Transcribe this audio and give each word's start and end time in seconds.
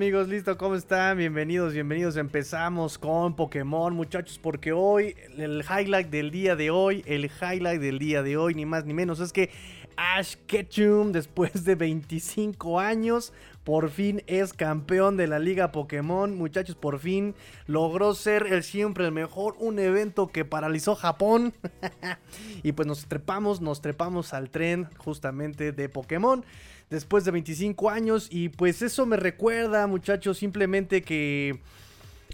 amigos, 0.00 0.28
listo, 0.28 0.56
¿cómo 0.56 0.76
están? 0.76 1.18
Bienvenidos, 1.18 1.74
bienvenidos. 1.74 2.16
Empezamos 2.16 2.96
con 2.96 3.36
Pokémon, 3.36 3.92
muchachos, 3.92 4.38
porque 4.38 4.72
hoy, 4.72 5.14
el 5.36 5.62
highlight 5.62 6.08
del 6.08 6.30
día 6.30 6.56
de 6.56 6.70
hoy, 6.70 7.04
el 7.04 7.26
highlight 7.26 7.82
del 7.82 7.98
día 7.98 8.22
de 8.22 8.38
hoy, 8.38 8.54
ni 8.54 8.64
más 8.64 8.86
ni 8.86 8.94
menos, 8.94 9.20
es 9.20 9.30
que 9.30 9.50
Ash 9.98 10.36
Ketchum, 10.46 11.12
después 11.12 11.66
de 11.66 11.74
25 11.74 12.80
años, 12.80 13.34
por 13.62 13.90
fin 13.90 14.22
es 14.26 14.54
campeón 14.54 15.18
de 15.18 15.26
la 15.26 15.38
Liga 15.38 15.70
Pokémon. 15.70 16.34
Muchachos, 16.34 16.76
por 16.76 16.98
fin 16.98 17.34
logró 17.66 18.14
ser 18.14 18.46
el 18.46 18.62
siempre 18.62 19.04
el 19.04 19.12
mejor. 19.12 19.54
Un 19.58 19.78
evento 19.78 20.28
que 20.28 20.46
paralizó 20.46 20.94
Japón. 20.94 21.52
y 22.62 22.72
pues 22.72 22.88
nos 22.88 23.04
trepamos, 23.04 23.60
nos 23.60 23.82
trepamos 23.82 24.32
al 24.32 24.48
tren 24.48 24.88
justamente 24.96 25.72
de 25.72 25.90
Pokémon 25.90 26.42
después 26.90 27.24
de 27.24 27.30
25 27.30 27.88
años. 27.88 28.28
Y 28.30 28.50
pues 28.50 28.82
eso 28.82 29.06
me 29.06 29.16
recuerda, 29.16 29.86
muchachos, 29.86 30.38
simplemente 30.38 31.02
que... 31.02 31.60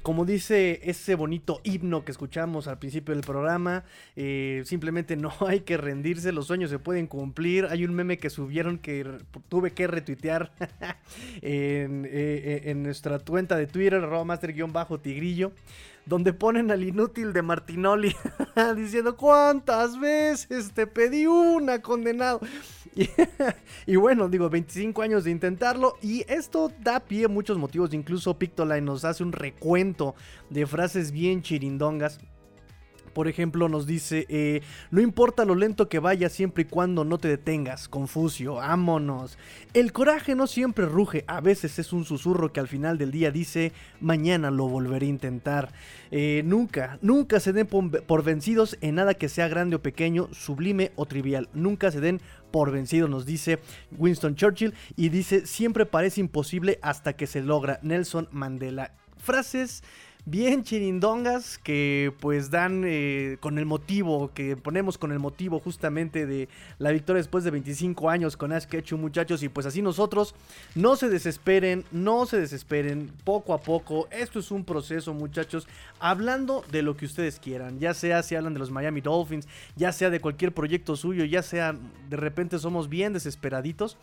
Como 0.02 0.24
dice 0.24 0.78
ese 0.84 1.16
bonito 1.16 1.60
himno 1.64 2.04
que 2.04 2.12
escuchamos 2.12 2.68
al 2.68 2.78
principio 2.78 3.12
del 3.12 3.24
programa, 3.24 3.82
eh, 4.14 4.62
simplemente 4.64 5.16
no 5.16 5.32
hay 5.48 5.62
que 5.62 5.76
rendirse, 5.76 6.30
los 6.30 6.46
sueños 6.46 6.70
se 6.70 6.78
pueden 6.78 7.08
cumplir. 7.08 7.66
Hay 7.70 7.84
un 7.84 7.92
meme 7.92 8.16
que 8.16 8.30
subieron 8.30 8.78
que 8.78 9.04
tuve 9.48 9.72
que 9.72 9.88
retuitear 9.88 10.52
en, 11.42 12.04
eh, 12.04 12.10
eh, 12.12 12.62
en, 12.66 12.84
nuestra 12.84 13.18
cuenta 13.18 13.56
de 13.56 13.66
Twitter, 13.66 14.00
master-tigrillo 14.00 15.50
donde 16.06 16.32
ponen 16.32 16.70
al 16.70 16.84
inútil 16.84 17.32
de 17.32 17.42
Martinoli 17.42 18.14
diciendo 18.76 19.16
cuántas 19.16 19.98
veces 19.98 20.72
te 20.72 20.86
pedí 20.86 21.26
una 21.26 21.82
condenado. 21.82 22.40
Y, 23.86 23.96
bueno, 23.96 24.26
digo, 24.30 24.48
25 24.48 25.02
años 25.02 25.24
de 25.24 25.30
intentarlo 25.30 25.98
y 26.00 26.24
esto 26.32 26.72
da 26.80 26.98
pie 26.98 27.26
a 27.26 27.28
muchos 27.28 27.58
motivos. 27.58 27.92
Incluso 27.92 28.38
Pictoline 28.38 28.80
nos 28.80 29.04
hace 29.04 29.22
un 29.22 29.32
recuento 29.32 30.14
de 30.48 30.66
frases 30.66 31.12
bien 31.12 31.42
chirindongas 31.42 32.18
por 33.16 33.28
ejemplo, 33.28 33.70
nos 33.70 33.86
dice, 33.86 34.26
eh, 34.28 34.60
no 34.90 35.00
importa 35.00 35.46
lo 35.46 35.54
lento 35.54 35.88
que 35.88 36.00
vaya 36.00 36.28
siempre 36.28 36.64
y 36.64 36.66
cuando 36.66 37.02
no 37.02 37.16
te 37.16 37.28
detengas, 37.28 37.88
Confucio, 37.88 38.60
ámonos. 38.60 39.38
El 39.72 39.94
coraje 39.94 40.34
no 40.34 40.46
siempre 40.46 40.84
ruge, 40.84 41.24
a 41.26 41.40
veces 41.40 41.78
es 41.78 41.94
un 41.94 42.04
susurro 42.04 42.52
que 42.52 42.60
al 42.60 42.68
final 42.68 42.98
del 42.98 43.12
día 43.12 43.30
dice, 43.30 43.72
mañana 44.02 44.50
lo 44.50 44.68
volveré 44.68 45.06
a 45.06 45.08
intentar. 45.08 45.72
Eh, 46.10 46.42
nunca, 46.44 46.98
nunca 47.00 47.40
se 47.40 47.54
den 47.54 47.66
por 47.66 48.22
vencidos 48.22 48.76
en 48.82 48.96
nada 48.96 49.14
que 49.14 49.30
sea 49.30 49.48
grande 49.48 49.76
o 49.76 49.82
pequeño, 49.82 50.28
sublime 50.34 50.92
o 50.94 51.06
trivial. 51.06 51.48
Nunca 51.54 51.90
se 51.90 52.02
den 52.02 52.20
por 52.50 52.70
vencidos, 52.70 53.08
nos 53.08 53.24
dice 53.24 53.60
Winston 53.96 54.34
Churchill, 54.34 54.74
y 54.94 55.08
dice, 55.08 55.46
siempre 55.46 55.86
parece 55.86 56.20
imposible 56.20 56.78
hasta 56.82 57.14
que 57.14 57.26
se 57.26 57.40
logra. 57.40 57.80
Nelson 57.80 58.28
Mandela. 58.30 58.92
Frases 59.16 59.82
bien 60.28 60.64
chirindongas 60.64 61.56
que 61.56 62.12
pues 62.18 62.50
dan 62.50 62.82
eh, 62.84 63.36
con 63.38 63.58
el 63.58 63.64
motivo, 63.64 64.32
que 64.34 64.56
ponemos 64.56 64.98
con 64.98 65.12
el 65.12 65.20
motivo 65.20 65.60
justamente 65.60 66.26
de 66.26 66.48
la 66.78 66.90
victoria 66.90 67.18
después 67.18 67.44
de 67.44 67.52
25 67.52 68.10
años 68.10 68.36
con 68.36 68.52
Ash 68.52 68.64
Ketchum 68.64 69.00
muchachos. 69.00 69.44
Y 69.44 69.48
pues 69.48 69.66
así 69.66 69.82
nosotros 69.82 70.34
no 70.74 70.96
se 70.96 71.08
desesperen, 71.08 71.84
no 71.92 72.26
se 72.26 72.40
desesperen, 72.40 73.12
poco 73.22 73.54
a 73.54 73.58
poco, 73.58 74.08
esto 74.10 74.40
es 74.40 74.50
un 74.50 74.64
proceso 74.64 75.14
muchachos, 75.14 75.68
hablando 76.00 76.64
de 76.72 76.82
lo 76.82 76.96
que 76.96 77.06
ustedes 77.06 77.38
quieran, 77.38 77.78
ya 77.78 77.94
sea 77.94 78.24
si 78.24 78.34
hablan 78.34 78.52
de 78.52 78.58
los 78.58 78.72
Miami 78.72 79.00
Dolphins, 79.00 79.46
ya 79.76 79.92
sea 79.92 80.10
de 80.10 80.18
cualquier 80.18 80.52
proyecto 80.52 80.96
suyo, 80.96 81.24
ya 81.24 81.44
sea 81.44 81.76
de 82.10 82.16
repente 82.16 82.58
somos 82.58 82.88
bien 82.88 83.12
desesperaditos 83.12 83.96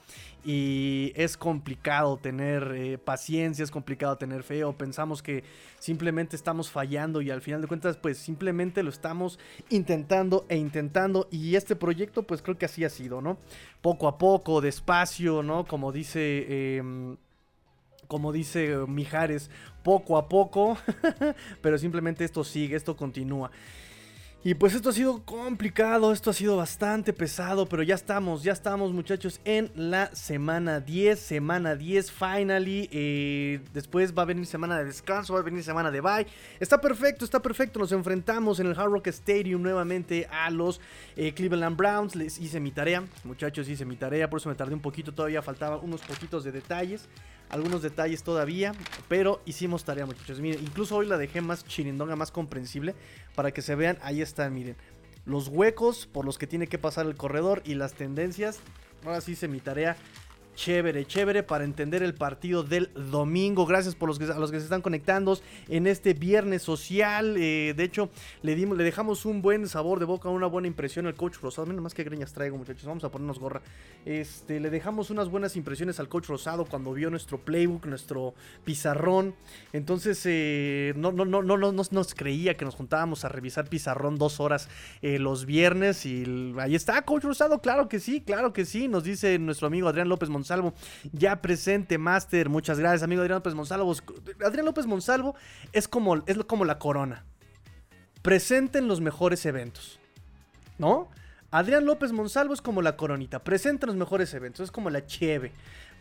y 0.46 1.12
es 1.16 1.36
complicado 1.36 2.16
tener 2.16 2.72
eh, 2.76 2.98
paciencia, 2.98 3.64
es 3.64 3.72
complicado 3.72 4.18
tener 4.18 4.44
fe 4.44 4.64
o 4.64 4.72
pensamos 4.72 5.22
que 5.22 5.44
simplemente 5.80 6.13
estamos 6.20 6.70
fallando 6.70 7.22
y 7.22 7.32
al 7.32 7.42
final 7.42 7.62
de 7.62 7.68
cuentas 7.68 7.98
pues 7.98 8.18
simplemente 8.18 8.84
lo 8.84 8.90
estamos 8.90 9.40
intentando 9.70 10.46
e 10.50 10.58
intentando 10.58 11.28
y 11.32 11.56
este 11.56 11.76
proyecto 11.76 12.24
pues 12.24 12.42
creo 12.42 12.58
que 12.58 12.66
así 12.66 12.84
ha 12.84 12.90
sido, 12.90 13.22
¿no? 13.22 13.38
Poco 13.82 14.08
a 14.08 14.18
poco, 14.18 14.62
despacio, 14.62 15.44
¿no? 15.44 15.66
Como 15.66 15.92
dice... 15.92 16.78
Em, 16.78 17.18
como 18.08 18.32
dice 18.32 18.76
Mijares, 18.88 19.50
poco 19.82 20.18
a 20.18 20.30
poco, 20.30 20.78
pero 21.62 21.80
simplemente 21.80 22.24
esto 22.24 22.44
sigue, 22.44 22.76
esto 22.76 22.96
continúa. 22.96 23.50
Y 24.46 24.56
pues 24.56 24.74
esto 24.74 24.90
ha 24.90 24.94
sido 24.94 25.24
complicado, 25.24 26.12
esto 26.12 26.30
ha 26.30 26.34
sido 26.34 26.58
bastante 26.58 27.14
pesado, 27.14 27.66
pero 27.66 27.82
ya 27.82 27.96
estamos, 27.96 28.44
ya 28.44 28.52
estamos 28.52 28.92
muchachos 28.92 29.40
en 29.46 29.72
la 29.74 30.14
semana 30.14 30.82
10, 30.82 31.18
semana 31.18 31.78
10 31.78 32.12
finally. 32.12 32.90
Eh, 32.92 33.62
después 33.72 34.14
va 34.14 34.24
a 34.24 34.26
venir 34.26 34.46
semana 34.46 34.78
de 34.80 34.84
descanso, 34.84 35.34
va 35.34 35.40
a 35.40 35.44
venir 35.44 35.64
semana 35.64 35.92
de 35.92 36.02
bye. 36.02 36.28
Está 36.60 36.82
perfecto, 36.82 37.24
está 37.24 37.42
perfecto, 37.42 37.80
nos 37.80 37.94
enfrentamos 37.94 38.60
en 38.60 38.68
el 38.68 38.78
Hard 38.78 38.92
Rock 38.92 39.08
Stadium 39.08 39.62
nuevamente 39.62 40.28
a 40.30 40.50
los 40.50 40.82
eh, 41.16 41.34
Cleveland 41.34 41.78
Browns. 41.78 42.14
Les 42.14 42.38
hice 42.38 42.60
mi 42.60 42.72
tarea, 42.72 43.02
muchachos, 43.24 43.70
hice 43.70 43.86
mi 43.86 43.96
tarea, 43.96 44.30
por 44.30 44.42
eso 44.42 44.50
me 44.50 44.56
tardé 44.56 44.74
un 44.74 44.82
poquito, 44.82 45.14
todavía 45.14 45.42
faltaban 45.42 45.80
unos 45.82 46.02
poquitos 46.02 46.44
de 46.44 46.52
detalles 46.52 47.08
algunos 47.54 47.84
detalles 47.84 48.24
todavía, 48.24 48.74
pero 49.08 49.40
hicimos 49.46 49.86
tarea 49.86 50.08
muchachos. 50.08 50.42
Miren, 50.42 50.60
incluso 50.64 50.96
hoy 50.96 51.06
la 51.06 51.18
dejé 51.18 51.40
más 51.40 51.64
chirindonga, 51.64 52.16
más 52.16 52.32
comprensible, 52.32 52.96
para 53.36 53.52
que 53.52 53.62
se 53.62 53.76
vean, 53.76 54.00
ahí 54.02 54.24
están, 54.24 54.56
miren. 54.56 54.76
Los 55.26 55.50
huecos 55.50 56.08
por 56.08 56.26
los 56.26 56.40
que 56.40 56.48
tiene 56.48 56.66
que 56.66 56.80
pasar 56.80 57.06
el 57.06 57.16
corredor 57.16 57.62
y 57.64 57.76
las 57.76 57.94
tendencias. 57.94 58.60
Ahora 59.06 59.22
sí 59.22 59.34
hice 59.34 59.48
mi 59.48 59.60
tarea 59.60 59.96
chévere, 60.56 61.06
chévere 61.06 61.44
para 61.44 61.64
entender 61.64 62.04
el 62.04 62.14
partido 62.14 62.64
del 62.64 62.90
domingo. 63.12 63.66
Gracias 63.66 63.96
por 63.96 64.10
los 64.10 64.20
que, 64.20 64.26
a 64.26 64.40
los 64.40 64.52
que 64.52 64.60
se 64.60 64.66
están 64.66 64.82
conectando 64.82 65.38
en 65.68 65.88
este 65.88 66.14
viernes 66.14 66.62
social. 66.62 67.36
Eh, 67.38 67.74
de 67.76 67.84
hecho, 67.84 68.10
le, 68.42 68.56
dimos, 68.56 68.78
le 68.78 68.84
dejamos 68.84 69.26
un 69.26 69.42
buen 69.42 69.68
sabor 69.68 70.00
de 70.00 70.06
boca, 70.06 70.30
una 70.30 70.48
buena 70.48 70.68
impresión 70.68 71.08
al 71.08 71.16
coach 71.16 71.38
Rosado. 71.42 71.68
Miren 71.68 71.84
más 71.84 71.94
que 71.94 72.04
greñas 72.04 72.34
traigo, 72.34 72.58
muchachos. 72.58 72.86
Vamos 72.86 73.04
a 73.04 73.10
ponernos 73.10 73.40
gorra. 73.40 73.62
Este, 74.06 74.60
le 74.60 74.70
dejamos 74.70 75.10
unas 75.10 75.30
buenas 75.30 75.56
impresiones 75.56 76.00
al 76.00 76.10
coach 76.10 76.28
Rosado 76.28 76.66
cuando 76.66 76.94
vio 76.94 77.10
nuestro 77.10 77.40
playbook, 77.40 77.86
nuestro 77.86 78.34
pizarrón. 78.64 79.36
Entonces, 79.72 80.22
eh, 80.26 80.94
no, 80.96 81.12
no, 81.12 81.26
no, 81.26 81.42
no, 81.42 81.58
no, 81.58 81.72
nos 81.72 82.16
creía 82.16 82.56
que 82.56 82.66
nos 82.66 82.76
juntábamos 82.76 83.26
a 83.26 83.30
revisar 83.30 83.68
pizarrón 83.70 84.18
dos 84.18 84.40
horas 84.40 84.70
eh, 85.02 85.20
los 85.20 85.46
viernes. 85.46 86.06
Y 86.06 86.54
ahí 86.60 86.76
está, 86.76 87.02
coach 87.04 87.24
Rosado. 87.24 87.60
Claro 87.60 87.88
que 87.90 88.00
sí, 88.00 88.22
claro 88.22 88.54
que 88.54 88.66
sí. 88.66 88.88
Nos 88.88 89.04
dice 89.04 89.40
nuestro 89.40 89.68
amigo 89.68 89.88
Adrián 89.88 90.10
López 90.10 90.30
Montes 90.30 90.43
Monsalvo, 90.44 90.74
ya 91.14 91.42
presente, 91.42 91.98
Master. 91.98 92.50
Muchas 92.50 92.78
gracias, 92.78 93.02
amigo 93.02 93.22
Adrián 93.22 93.38
López 93.38 93.54
Monsalvo. 93.54 93.96
Adrián 94.46 94.66
López 94.66 94.86
Monsalvo 94.86 95.36
es 95.72 95.88
como, 95.88 96.22
es 96.26 96.38
como 96.46 96.66
la 96.66 96.80
corona. 96.80 97.24
Presente 98.22 98.80
en 98.80 98.90
los 98.90 99.00
mejores 99.00 99.46
eventos. 99.46 100.02
¿No? 100.78 101.10
Adrián 101.50 101.86
López 101.86 102.12
Monsalvo 102.12 102.54
es 102.54 102.62
como 102.62 102.82
la 102.82 102.98
coronita. 102.98 103.40
Presente 103.44 103.86
en 103.86 103.88
los 103.88 103.96
mejores 103.96 104.34
eventos. 104.34 104.66
Es 104.66 104.72
como 104.72 104.90
la 104.90 105.06
cheve 105.06 105.54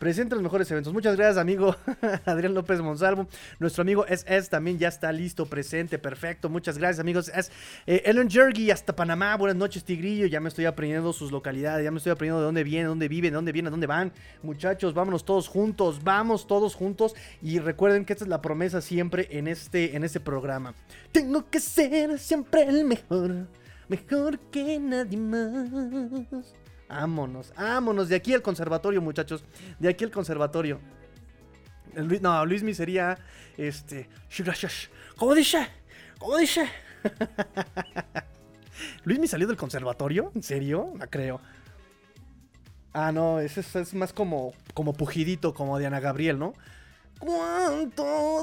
presenta 0.03 0.35
los 0.35 0.43
mejores 0.43 0.69
eventos. 0.69 0.91
Muchas 0.91 1.15
gracias, 1.15 1.37
amigo 1.37 1.77
Adrián 2.25 2.53
López 2.53 2.81
Monsalvo. 2.81 3.25
Nuestro 3.57 3.83
amigo 3.83 4.05
SS 4.05 4.49
también 4.49 4.77
ya 4.77 4.89
está 4.89 5.13
listo, 5.13 5.45
presente, 5.45 5.97
perfecto. 5.97 6.49
Muchas 6.49 6.77
gracias, 6.77 6.99
amigos. 6.99 7.31
Es 7.33 7.53
eh, 7.87 8.01
Ellen 8.03 8.29
Jergy 8.29 8.69
hasta 8.69 8.93
Panamá. 8.93 9.37
Buenas 9.37 9.55
noches, 9.55 9.85
Tigrillo. 9.85 10.25
Ya 10.25 10.41
me 10.41 10.49
estoy 10.49 10.65
aprendiendo 10.65 11.13
sus 11.13 11.31
localidades, 11.31 11.85
ya 11.85 11.91
me 11.91 11.99
estoy 11.99 12.11
aprendiendo 12.11 12.41
de 12.41 12.45
dónde 12.47 12.65
vienen, 12.65 12.87
dónde 12.89 13.07
viven, 13.07 13.31
de 13.31 13.35
dónde 13.35 13.53
vienen, 13.53 13.71
dónde 13.71 13.87
van. 13.87 14.11
Muchachos, 14.41 14.93
vámonos 14.93 15.23
todos 15.23 15.47
juntos, 15.47 16.03
vamos 16.03 16.47
todos 16.47 16.75
juntos. 16.75 17.15
Y 17.41 17.59
recuerden 17.59 18.03
que 18.03 18.11
esta 18.11 18.25
es 18.25 18.29
la 18.29 18.41
promesa 18.41 18.81
siempre 18.81 19.29
en 19.31 19.47
este, 19.47 19.95
en 19.95 20.03
este 20.03 20.19
programa. 20.19 20.75
Tengo 21.13 21.49
que 21.49 21.61
ser 21.61 22.19
siempre 22.19 22.63
el 22.63 22.83
mejor, 22.83 23.47
mejor 23.87 24.37
que 24.51 24.79
nadie 24.79 25.17
más. 25.17 26.62
Vámonos, 26.93 27.51
vámonos. 27.55 28.07
De 28.07 28.15
aquí 28.15 28.35
al 28.35 28.43
conservatorio, 28.43 29.01
muchachos. 29.01 29.43
De 29.79 29.89
aquí 29.89 30.03
al 30.03 30.11
conservatorio. 30.11 30.79
no, 31.95 32.45
Luismi 32.45 32.75
sería. 32.75 33.17
Este. 33.57 34.07
¿Cómo 35.17 35.33
dice? 35.33 35.67
¿Cómo 36.19 36.37
dice? 36.37 36.69
¿Luismi 39.05 39.27
salió 39.27 39.47
del 39.47 39.57
conservatorio? 39.57 40.31
¿En 40.35 40.43
serio? 40.43 40.93
No 40.95 41.09
creo. 41.09 41.41
Ah, 42.93 43.11
no, 43.11 43.39
ese 43.39 43.61
es, 43.61 43.93
más 43.95 44.13
como, 44.13 44.53
como 44.75 44.93
pujidito, 44.93 45.55
como 45.55 45.79
Diana 45.79 45.99
Gabriel, 45.99 46.37
¿no? 46.37 46.53
¿Cuánto 47.17 48.42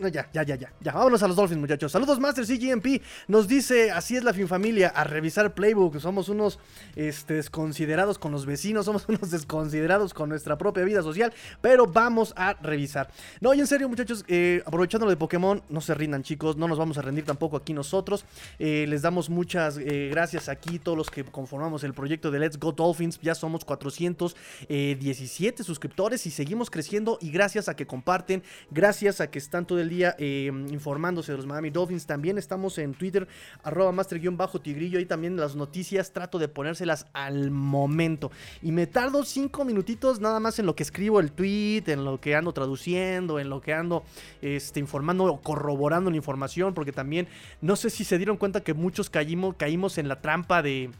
No, 0.00 0.08
ya, 0.08 0.30
ya, 0.32 0.42
ya, 0.42 0.56
ya. 0.56 0.72
Ya, 0.80 0.92
vámonos 0.92 1.22
a 1.22 1.28
los 1.28 1.36
Dolphins, 1.36 1.60
muchachos. 1.60 1.92
Saludos, 1.92 2.18
Master 2.18 2.46
CGMP. 2.46 3.02
Nos 3.28 3.46
dice, 3.46 3.90
así 3.90 4.16
es 4.16 4.24
la 4.24 4.32
fin 4.32 4.48
familia, 4.48 4.88
a 4.88 5.04
revisar 5.04 5.52
Playbook. 5.52 6.00
Somos 6.00 6.30
unos 6.30 6.58
este, 6.96 7.34
desconsiderados 7.34 8.16
con 8.16 8.32
los 8.32 8.46
vecinos, 8.46 8.86
somos 8.86 9.04
unos 9.10 9.30
desconsiderados 9.30 10.14
con 10.14 10.30
nuestra 10.30 10.56
propia 10.56 10.84
vida 10.84 11.02
social, 11.02 11.34
pero 11.60 11.86
vamos 11.86 12.32
a 12.34 12.54
revisar. 12.54 13.10
No, 13.42 13.52
y 13.52 13.60
en 13.60 13.66
serio, 13.66 13.90
muchachos, 13.90 14.24
eh, 14.26 14.62
aprovechando 14.64 15.04
lo 15.04 15.10
de 15.10 15.18
Pokémon, 15.18 15.62
no 15.68 15.82
se 15.82 15.92
rindan, 15.94 16.22
chicos. 16.22 16.56
No 16.56 16.66
nos 16.66 16.78
vamos 16.78 16.96
a 16.96 17.02
rendir 17.02 17.26
tampoco 17.26 17.58
aquí 17.58 17.74
nosotros. 17.74 18.24
Eh, 18.58 18.86
les 18.88 19.02
damos 19.02 19.28
muchas 19.28 19.76
eh, 19.76 20.08
gracias 20.10 20.48
aquí, 20.48 20.78
todos 20.78 20.96
los 20.96 21.10
que 21.10 21.24
conformamos 21.24 21.84
el 21.84 21.92
proyecto 21.92 22.30
de 22.30 22.38
Let's 22.38 22.58
Go 22.58 22.72
Dolphins. 22.72 23.20
Ya 23.20 23.34
somos 23.34 23.66
417 23.66 25.62
suscriptores 25.62 26.24
y 26.24 26.30
seguimos 26.30 26.70
creciendo. 26.70 27.18
Y 27.20 27.30
gracias 27.30 27.68
a 27.68 27.76
que 27.76 27.86
comparten, 27.86 28.42
gracias 28.70 29.20
a 29.20 29.30
que 29.30 29.38
están 29.38 29.66
todo 29.66 29.78
el 29.78 29.89
día 29.90 30.16
informándose 30.18 31.32
de 31.32 31.36
los 31.36 31.46
Miami 31.46 31.68
Dolphins. 31.68 32.06
También 32.06 32.38
estamos 32.38 32.78
en 32.78 32.94
Twitter, 32.94 33.28
arroba 33.62 33.92
master-tigrillo. 33.92 34.98
Ahí 34.98 35.04
también 35.04 35.36
las 35.36 35.54
noticias 35.54 36.12
trato 36.12 36.38
de 36.38 36.48
ponérselas 36.48 37.06
al 37.12 37.50
momento. 37.50 38.30
Y 38.62 38.72
me 38.72 38.86
tardo 38.86 39.22
5 39.22 39.66
minutitos 39.66 40.20
nada 40.20 40.40
más 40.40 40.58
en 40.58 40.64
lo 40.64 40.74
que 40.74 40.82
escribo 40.82 41.20
el 41.20 41.32
tweet, 41.32 41.84
en 41.88 42.06
lo 42.06 42.18
que 42.18 42.34
ando 42.34 42.54
traduciendo, 42.54 43.38
en 43.38 43.50
lo 43.50 43.60
que 43.60 43.74
ando 43.74 44.02
este, 44.40 44.80
informando 44.80 45.24
o 45.24 45.42
corroborando 45.42 46.10
la 46.10 46.16
información. 46.16 46.72
Porque 46.72 46.92
también 46.92 47.28
no 47.60 47.76
sé 47.76 47.90
si 47.90 48.04
se 48.04 48.16
dieron 48.16 48.38
cuenta 48.38 48.62
que 48.62 48.72
muchos 48.72 49.10
caímos, 49.10 49.56
caímos 49.56 49.98
en 49.98 50.08
la 50.08 50.22
trampa 50.22 50.62
de... 50.62 50.90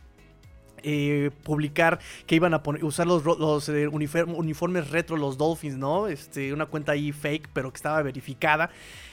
Eh, 0.82 1.30
publicar 1.42 1.98
que 2.26 2.34
iban 2.34 2.54
a 2.54 2.62
poner, 2.62 2.84
usar 2.84 3.06
los, 3.06 3.68
eh, 3.68 3.88
uniformes 3.88 4.90
retro, 4.90 5.16
los 5.16 5.36
Dolphins, 5.38 5.76
¿no? 5.76 6.08
Este, 6.08 6.52
una 6.52 6.66
cuenta 6.66 6.92
ahí 6.92 7.12
fake, 7.12 7.48
pero 7.52 7.70
que 7.70 7.76
estaba 7.76 8.02
verificada. 8.02 8.70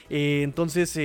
Eh, 0.10 0.42
entonces, 0.44 0.98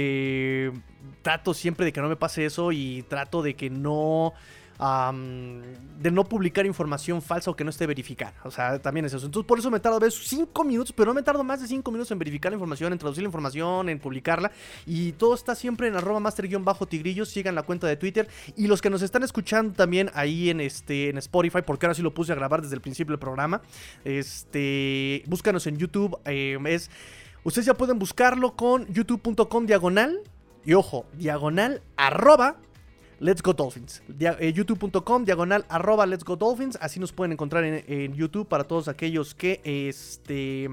trato 1.23 1.55
siempre 1.55 1.85
de 1.85 1.93
que 1.93 2.00
no 2.00 2.09
me 2.09 2.17
pase 2.17 2.44
eso 2.44 2.73
y 2.73 3.05
trato 3.09 3.43
de 3.43 3.55
que 3.55 3.70
no 3.70 4.35
de 4.82 6.11
no 6.11 6.25
publicar 6.25 6.67
información 6.67 7.23
falsa 7.23 7.50
o 7.50 7.55
que 7.55 7.62
no 7.62 7.70
esté 7.70 7.87
verificada. 7.87 8.34
O 8.44 8.50
sea, 8.50 8.81
también 8.81 9.06
es 9.06 9.14
eso. 9.14 9.26
Entonces, 9.26 9.46
por 9.46 9.58
eso 9.58 9.70
me 9.70 9.79
tardo 9.79 9.99
a 9.99 10.00
veces 10.00 10.20
5 10.26 10.64
minutos, 10.64 10.93
pero 10.93 11.11
no 11.11 11.14
me 11.14 11.23
tardo 11.23 11.44
más 11.44 11.61
de 11.61 11.69
5 11.69 11.88
minutos 11.93 12.11
en 12.11 12.19
verificar 12.19 12.50
la 12.50 12.56
información, 12.56 12.93
en 12.93 12.99
traducir 12.99 13.23
la 13.23 13.29
información, 13.29 13.88
en 13.88 14.00
publicarla. 14.00 14.50
Y 14.84 15.12
todo 15.12 15.34
está 15.34 15.55
siempre 15.55 15.87
en 15.87 15.94
arroba 15.94 16.19
master-tigrillos. 16.19 17.29
Sigan 17.29 17.55
la 17.55 17.62
cuenta 17.62 17.87
de 17.87 17.96
Twitter. 17.96 18.29
Y 18.56 18.67
los 18.67 18.82
que 18.82 18.90
nos 18.90 19.02
están 19.02 19.23
escuchando 19.23 19.75
también 19.75 20.11
ahí 20.14 20.50
en, 20.50 20.61
este, 20.61 21.11
en 21.11 21.19
Spotify, 21.19 21.61
porque 21.64 21.87
ahora 21.87 21.94
sí 21.94 22.02
lo 22.02 22.12
puse 22.12 22.32
a 22.32 22.35
grabar 22.35 22.62
desde 22.62 22.75
el 22.75 22.81
principio 22.81 23.12
del 23.12 23.20
programa. 23.20 23.62
Este, 24.05 25.23
búscanos 25.26 25.67
en 25.69 25.76
YouTube. 25.76 26.19
Eh, 26.25 26.58
es, 26.67 26.90
ustedes 27.44 27.67
ya 27.67 27.75
pueden 27.75 28.00
buscarlo 28.00 28.56
con 28.56 28.87
youtube.com 28.93 29.67
diagonal. 29.67 30.19
Y 30.64 30.75
ojo, 30.75 31.06
diagonal 31.14 31.82
arroba 31.96 32.56
Let's 33.23 33.41
Go 33.41 33.53
Dolphins. 33.53 34.03
Eh, 34.19 34.53
YouTube.com, 34.53 35.25
diagonal, 35.25 35.65
arroba 35.69 36.07
Let's 36.07 36.25
Go 36.25 36.35
Dolphins. 36.35 36.77
Así 36.81 36.99
nos 36.99 37.13
pueden 37.13 37.31
encontrar 37.31 37.63
en, 37.63 38.15
YouTube 38.15 38.49
para 38.49 38.65
todos 38.65 38.89
aquellos 38.89 39.37
que 39.37 39.61
este, 39.63 40.69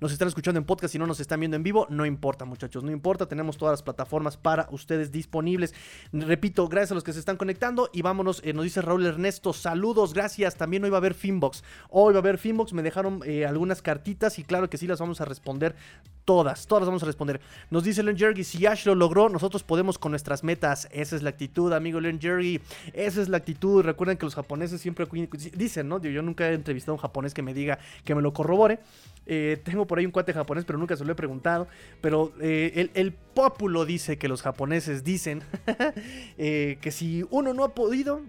nos 0.00 0.10
están 0.10 0.26
escuchando 0.26 0.58
en 0.58 0.64
podcast 0.64 0.96
y 0.96 0.98
no 0.98 1.06
nos 1.06 1.20
están 1.20 1.38
viendo 1.38 1.56
en 1.56 1.62
vivo. 1.62 1.86
No 1.90 2.04
importa, 2.04 2.44
muchachos, 2.44 2.82
no 2.82 2.90
importa. 2.90 3.26
Tenemos 3.26 3.56
todas 3.56 3.74
las 3.74 3.82
plataformas 3.84 4.36
para 4.36 4.66
ustedes 4.72 5.12
disponibles. 5.12 5.74
Repito, 6.12 6.66
gracias 6.66 6.90
a 6.90 6.94
los 6.94 7.04
que 7.04 7.12
se 7.12 7.20
están 7.20 7.36
conectando. 7.36 7.88
Y 7.92 8.02
vámonos, 8.02 8.40
eh, 8.44 8.52
nos 8.52 8.64
dice 8.64 8.82
Raúl 8.82 9.06
Ernesto, 9.06 9.52
saludos, 9.52 10.12
gracias. 10.12 10.56
También 10.56 10.82
hoy 10.82 10.90
va 10.90 10.96
a 10.96 10.98
haber 10.98 11.14
Finbox. 11.14 11.62
Hoy 11.88 12.14
va 12.14 12.18
a 12.18 12.22
haber 12.22 12.38
Finbox. 12.38 12.72
Me 12.72 12.82
dejaron 12.82 13.20
eh, 13.24 13.46
algunas 13.46 13.80
cartitas 13.80 14.40
y 14.40 14.42
claro 14.42 14.68
que 14.68 14.76
sí 14.76 14.88
las 14.88 14.98
vamos 14.98 15.20
a 15.20 15.24
responder 15.24 15.76
todas. 16.24 16.66
Todas 16.66 16.82
las 16.82 16.88
vamos 16.88 17.02
a 17.04 17.06
responder. 17.06 17.40
Nos 17.70 17.84
dice 17.84 18.02
Len 18.02 18.16
Jerry, 18.16 18.42
si 18.42 18.66
Ash 18.66 18.86
lo 18.86 18.96
logró, 18.96 19.28
nosotros 19.28 19.62
podemos 19.62 19.98
con 19.98 20.10
nuestras 20.10 20.42
metas. 20.42 20.88
Esa 20.90 21.14
es 21.14 21.22
la 21.22 21.30
actitud, 21.30 21.72
amigo 21.92 22.00
Len 22.00 22.20
Jerry. 22.20 22.60
Esa 22.92 23.20
es 23.20 23.28
la 23.28 23.36
actitud. 23.36 23.82
Recuerden 23.82 24.16
que 24.16 24.24
los 24.24 24.34
japoneses 24.34 24.80
siempre 24.80 25.06
dicen, 25.54 25.88
¿no? 25.88 26.00
Yo 26.00 26.22
nunca 26.22 26.48
he 26.48 26.54
entrevistado 26.54 26.92
a 26.92 26.96
un 26.96 27.00
japonés 27.00 27.34
que 27.34 27.42
me 27.42 27.52
diga, 27.52 27.78
que 28.04 28.14
me 28.14 28.22
lo 28.22 28.32
corrobore. 28.32 28.80
Eh, 29.26 29.60
tengo 29.62 29.86
por 29.86 29.98
ahí 29.98 30.06
un 30.06 30.10
cuate 30.10 30.32
japonés, 30.32 30.64
pero 30.64 30.78
nunca 30.78 30.96
se 30.96 31.04
lo 31.04 31.12
he 31.12 31.14
preguntado. 31.14 31.68
Pero 32.00 32.32
eh, 32.40 32.72
el, 32.76 32.90
el, 32.94 33.12
pópulo 33.12 33.84
dice 33.84 34.18
que 34.18 34.28
los 34.28 34.42
japoneses 34.42 35.04
dicen 35.04 35.42
eh, 36.38 36.78
que 36.80 36.90
si 36.90 37.24
uno 37.30 37.54
no 37.54 37.64
ha 37.64 37.74
podido, 37.74 38.20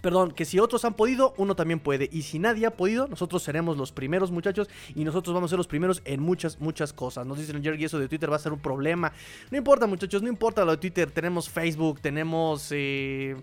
Perdón, 0.00 0.32
que 0.32 0.44
si 0.44 0.58
otros 0.58 0.84
han 0.84 0.94
podido, 0.94 1.34
uno 1.38 1.56
también 1.56 1.80
puede. 1.80 2.08
Y 2.12 2.22
si 2.22 2.38
nadie 2.38 2.66
ha 2.66 2.70
podido, 2.70 3.08
nosotros 3.08 3.42
seremos 3.42 3.76
los 3.76 3.92
primeros, 3.92 4.30
muchachos. 4.30 4.68
Y 4.94 5.04
nosotros 5.04 5.34
vamos 5.34 5.48
a 5.48 5.52
ser 5.52 5.58
los 5.58 5.66
primeros 5.66 6.02
en 6.04 6.20
muchas, 6.20 6.60
muchas 6.60 6.92
cosas. 6.92 7.26
Nos 7.26 7.38
dicen 7.38 7.62
Jerry, 7.62 7.84
eso 7.84 7.98
de 7.98 8.08
Twitter 8.08 8.30
va 8.30 8.36
a 8.36 8.40
ser 8.40 8.52
un 8.52 8.60
problema. 8.60 9.12
No 9.50 9.58
importa, 9.58 9.86
muchachos, 9.86 10.22
no 10.22 10.28
importa 10.28 10.64
lo 10.64 10.72
de 10.72 10.76
Twitter. 10.78 11.10
Tenemos 11.10 11.48
Facebook, 11.48 12.00
tenemos... 12.00 12.68
Eh... 12.70 13.36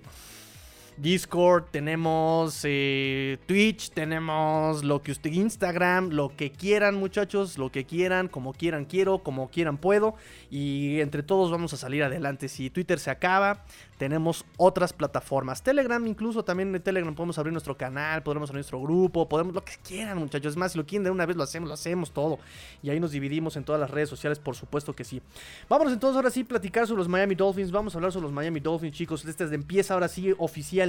Discord, 1.02 1.64
tenemos 1.72 2.62
eh, 2.64 3.40
Twitch, 3.48 3.90
tenemos 3.90 4.84
lo 4.84 5.02
que 5.02 5.12
usted 5.12 5.32
Instagram, 5.32 6.10
lo 6.12 6.36
que 6.36 6.52
quieran 6.52 6.94
muchachos, 6.94 7.58
lo 7.58 7.72
que 7.72 7.86
quieran, 7.86 8.28
como 8.28 8.54
quieran 8.54 8.86
quiero, 8.86 9.24
como 9.24 9.50
quieran 9.50 9.78
puedo 9.78 10.14
y 10.52 11.00
entre 11.00 11.24
todos 11.24 11.50
vamos 11.50 11.74
a 11.74 11.78
salir 11.78 12.04
adelante. 12.04 12.48
Si 12.48 12.70
Twitter 12.70 13.00
se 13.00 13.10
acaba, 13.10 13.64
tenemos 13.98 14.46
otras 14.58 14.94
plataformas. 14.94 15.64
Telegram, 15.64 16.06
incluso 16.06 16.44
también 16.44 16.74
en 16.76 16.82
Telegram 16.82 17.14
podemos 17.16 17.38
abrir 17.38 17.52
nuestro 17.52 17.78
canal, 17.78 18.24
podemos 18.24 18.50
abrir 18.50 18.60
nuestro 18.60 18.82
grupo, 18.82 19.28
podemos 19.30 19.56
lo 19.56 19.64
que 19.64 19.74
quieran, 19.84 20.18
muchachos. 20.20 20.54
Es 20.54 20.58
más, 20.58 20.72
si 20.72 20.78
lo 20.78 20.86
quieren 20.86 21.04
de 21.04 21.12
una 21.12 21.26
vez 21.26 21.36
lo 21.36 21.44
hacemos, 21.44 21.68
lo 21.68 21.74
hacemos 21.74 22.12
todo. 22.12 22.40
Y 22.82 22.90
ahí 22.90 23.00
nos 23.00 23.12
dividimos 23.12 23.58
en 23.58 23.64
todas 23.64 23.80
las 23.80 23.90
redes 23.90 24.10
sociales, 24.10 24.40
por 24.40 24.56
supuesto 24.56 24.94
que 24.94 25.04
sí. 25.04 25.22
Vámonos 25.70 25.94
entonces 25.94 26.16
ahora 26.16 26.30
sí 26.30 26.44
platicar 26.44 26.86
sobre 26.86 27.00
los 27.00 27.08
Miami 27.08 27.36
Dolphins. 27.36 27.72
Vamos 27.72 27.96
a 27.96 27.98
hablar 27.98 28.12
sobre 28.12 28.24
los 28.24 28.34
Miami 28.34 28.60
Dolphins, 28.60 28.96
chicos. 28.96 29.26
Este 29.26 29.44
empieza 29.44 29.94
ahora 29.94 30.08
sí 30.08 30.34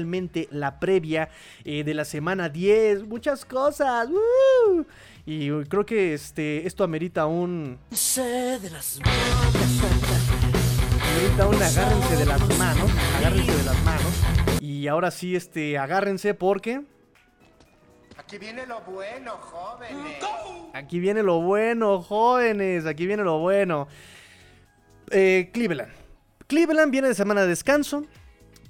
oficialmente 0.02 0.48
la 0.50 0.78
previa 0.80 1.28
eh, 1.64 1.84
de 1.84 1.94
la 1.94 2.04
semana 2.04 2.48
10. 2.48 3.06
Muchas 3.06 3.44
cosas. 3.44 4.08
Y 5.24 5.50
creo 5.64 5.86
que 5.86 6.14
este, 6.14 6.66
esto 6.66 6.84
amerita 6.84 7.26
un. 7.26 7.78
de 7.90 8.70
las 8.70 9.00
ahorita 11.14 11.46
un 11.46 11.62
agárrense 11.62 12.16
de 12.16 12.26
las 12.26 12.58
manos, 12.58 12.90
agárrense 13.18 13.56
de 13.56 13.62
las 13.62 13.84
manos. 13.84 14.12
Y 14.60 14.88
ahora 14.88 15.10
sí, 15.10 15.36
este, 15.36 15.78
agárrense 15.78 16.34
porque... 16.34 16.82
Aquí 18.16 18.38
viene 18.38 18.66
lo 18.66 18.80
bueno, 18.80 19.32
jóvenes. 19.32 20.24
Aquí 20.72 21.00
viene 21.00 21.22
lo 21.22 21.40
bueno, 21.40 22.00
jóvenes. 22.00 22.86
Aquí 22.86 23.06
viene 23.06 23.22
lo 23.24 23.38
bueno. 23.40 23.88
Eh, 25.10 25.50
Cleveland. 25.52 25.92
Cleveland 26.46 26.90
viene 26.92 27.08
de 27.08 27.14
semana 27.14 27.42
de 27.42 27.48
descanso. 27.48 28.04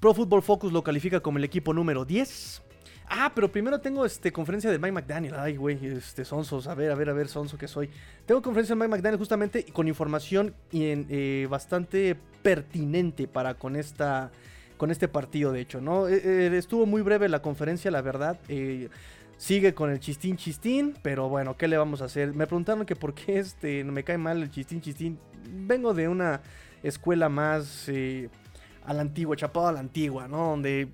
Pro 0.02 0.14
Football 0.14 0.42
Focus 0.42 0.72
lo 0.72 0.82
califica 0.82 1.20
como 1.20 1.38
el 1.38 1.44
equipo 1.44 1.72
número 1.72 2.04
10. 2.04 2.60
Ah, 3.08 3.30
pero 3.32 3.52
primero 3.52 3.80
tengo 3.80 4.04
este 4.04 4.32
conferencia 4.32 4.68
de 4.68 4.76
Mike 4.76 4.90
McDaniel. 4.90 5.34
Ay, 5.36 5.54
güey, 5.54 5.78
este 5.86 6.24
Sonsos. 6.24 6.66
A 6.66 6.74
ver, 6.74 6.90
a 6.90 6.96
ver, 6.96 7.08
a 7.08 7.12
ver, 7.12 7.28
Sonso 7.28 7.56
que 7.56 7.68
soy. 7.68 7.88
Tengo 8.26 8.42
conferencia 8.42 8.74
de 8.74 8.80
Mike 8.80 8.90
McDaniel 8.90 9.16
justamente 9.16 9.64
con 9.66 9.86
información 9.86 10.56
eh, 10.72 11.46
bastante 11.48 12.16
pertinente 12.42 13.28
para 13.28 13.54
con 13.54 13.76
esta 13.76 14.32
con 14.76 14.90
este 14.90 15.06
partido, 15.06 15.52
de 15.52 15.60
hecho, 15.60 15.80
¿no? 15.80 16.08
Eh, 16.08 16.20
eh, 16.24 16.50
estuvo 16.58 16.84
muy 16.84 17.02
breve 17.02 17.28
la 17.28 17.40
conferencia, 17.40 17.88
la 17.92 18.02
verdad. 18.02 18.40
sigue 19.36 19.72
con 19.72 19.88
el 19.92 20.00
chistín 20.00 20.36
chistín, 20.36 20.96
pero 21.02 21.28
bueno, 21.28 21.56
¿qué 21.56 21.68
le 21.68 21.76
vamos 21.76 22.02
a 22.02 22.06
hacer? 22.06 22.34
Me 22.34 22.48
preguntaron 22.48 22.84
que 22.86 22.96
por 22.96 23.14
qué 23.14 23.38
este 23.38 23.84
me 23.84 24.02
cae 24.02 24.18
mal 24.18 24.42
el 24.42 24.50
chistín 24.50 24.80
chistín. 24.80 25.20
Vengo 25.48 25.94
de 25.94 26.08
una 26.08 26.40
escuela 26.82 27.28
más 27.28 27.88
a 28.84 28.92
la 28.92 29.02
antigua, 29.02 29.36
chapado 29.36 29.68
a 29.68 29.72
la 29.72 29.80
antigua, 29.80 30.28
¿no? 30.28 30.50
Donde 30.50 30.88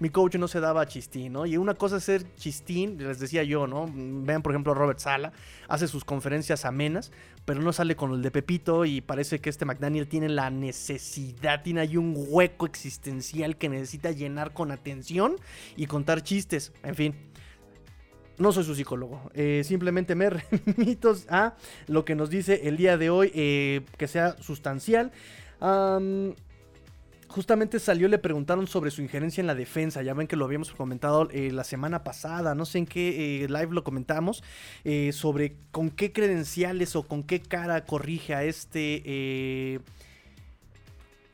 mi 0.00 0.10
coach 0.10 0.34
no 0.36 0.48
se 0.48 0.60
daba 0.60 0.86
chistín, 0.86 1.32
¿no? 1.32 1.46
Y 1.46 1.56
una 1.56 1.74
cosa 1.74 1.98
es 1.98 2.04
ser 2.04 2.34
chistín, 2.34 2.98
les 2.98 3.20
decía 3.20 3.44
yo, 3.44 3.66
¿no? 3.66 3.88
Vean, 3.92 4.42
por 4.42 4.52
ejemplo, 4.52 4.74
Robert 4.74 4.98
Sala, 4.98 5.32
hace 5.68 5.86
sus 5.86 6.04
conferencias 6.04 6.64
amenas, 6.64 7.12
pero 7.44 7.62
no 7.62 7.72
sale 7.72 7.94
con 7.94 8.12
el 8.12 8.22
de 8.22 8.30
Pepito 8.30 8.84
y 8.84 9.00
parece 9.00 9.40
que 9.40 9.50
este 9.50 9.64
McDaniel 9.64 10.08
tiene 10.08 10.28
la 10.28 10.50
necesidad, 10.50 11.62
tiene 11.62 11.80
ahí 11.80 11.96
un 11.96 12.14
hueco 12.16 12.66
existencial 12.66 13.56
que 13.56 13.68
necesita 13.68 14.10
llenar 14.10 14.52
con 14.52 14.72
atención 14.72 15.36
y 15.76 15.86
contar 15.86 16.22
chistes, 16.22 16.72
en 16.82 16.94
fin. 16.94 17.14
No 18.36 18.50
soy 18.50 18.64
su 18.64 18.74
psicólogo, 18.74 19.30
eh, 19.32 19.62
simplemente 19.64 20.16
me 20.16 20.28
remito 20.66 21.14
a 21.28 21.54
lo 21.86 22.04
que 22.04 22.16
nos 22.16 22.30
dice 22.30 22.62
el 22.64 22.76
día 22.76 22.98
de 22.98 23.08
hoy, 23.08 23.30
eh, 23.32 23.82
que 23.96 24.08
sea 24.08 24.36
sustancial 24.42 25.12
justamente 27.34 27.80
salió, 27.80 28.06
le 28.06 28.18
preguntaron 28.18 28.68
sobre 28.68 28.92
su 28.92 29.02
injerencia 29.02 29.40
en 29.40 29.48
la 29.48 29.56
defensa. 29.56 30.02
Ya 30.02 30.14
ven 30.14 30.28
que 30.28 30.36
lo 30.36 30.44
habíamos 30.44 30.70
comentado 30.70 31.28
eh, 31.32 31.50
la 31.50 31.64
semana 31.64 32.04
pasada, 32.04 32.54
no 32.54 32.64
sé 32.64 32.78
en 32.78 32.86
qué 32.86 33.42
eh, 33.42 33.48
live 33.48 33.70
lo 33.70 33.82
comentamos, 33.82 34.44
eh, 34.84 35.10
sobre 35.12 35.56
con 35.72 35.90
qué 35.90 36.12
credenciales 36.12 36.94
o 36.94 37.02
con 37.02 37.24
qué 37.24 37.42
cara 37.42 37.84
corrige 37.86 38.36
a 38.36 38.44
este 38.44 39.80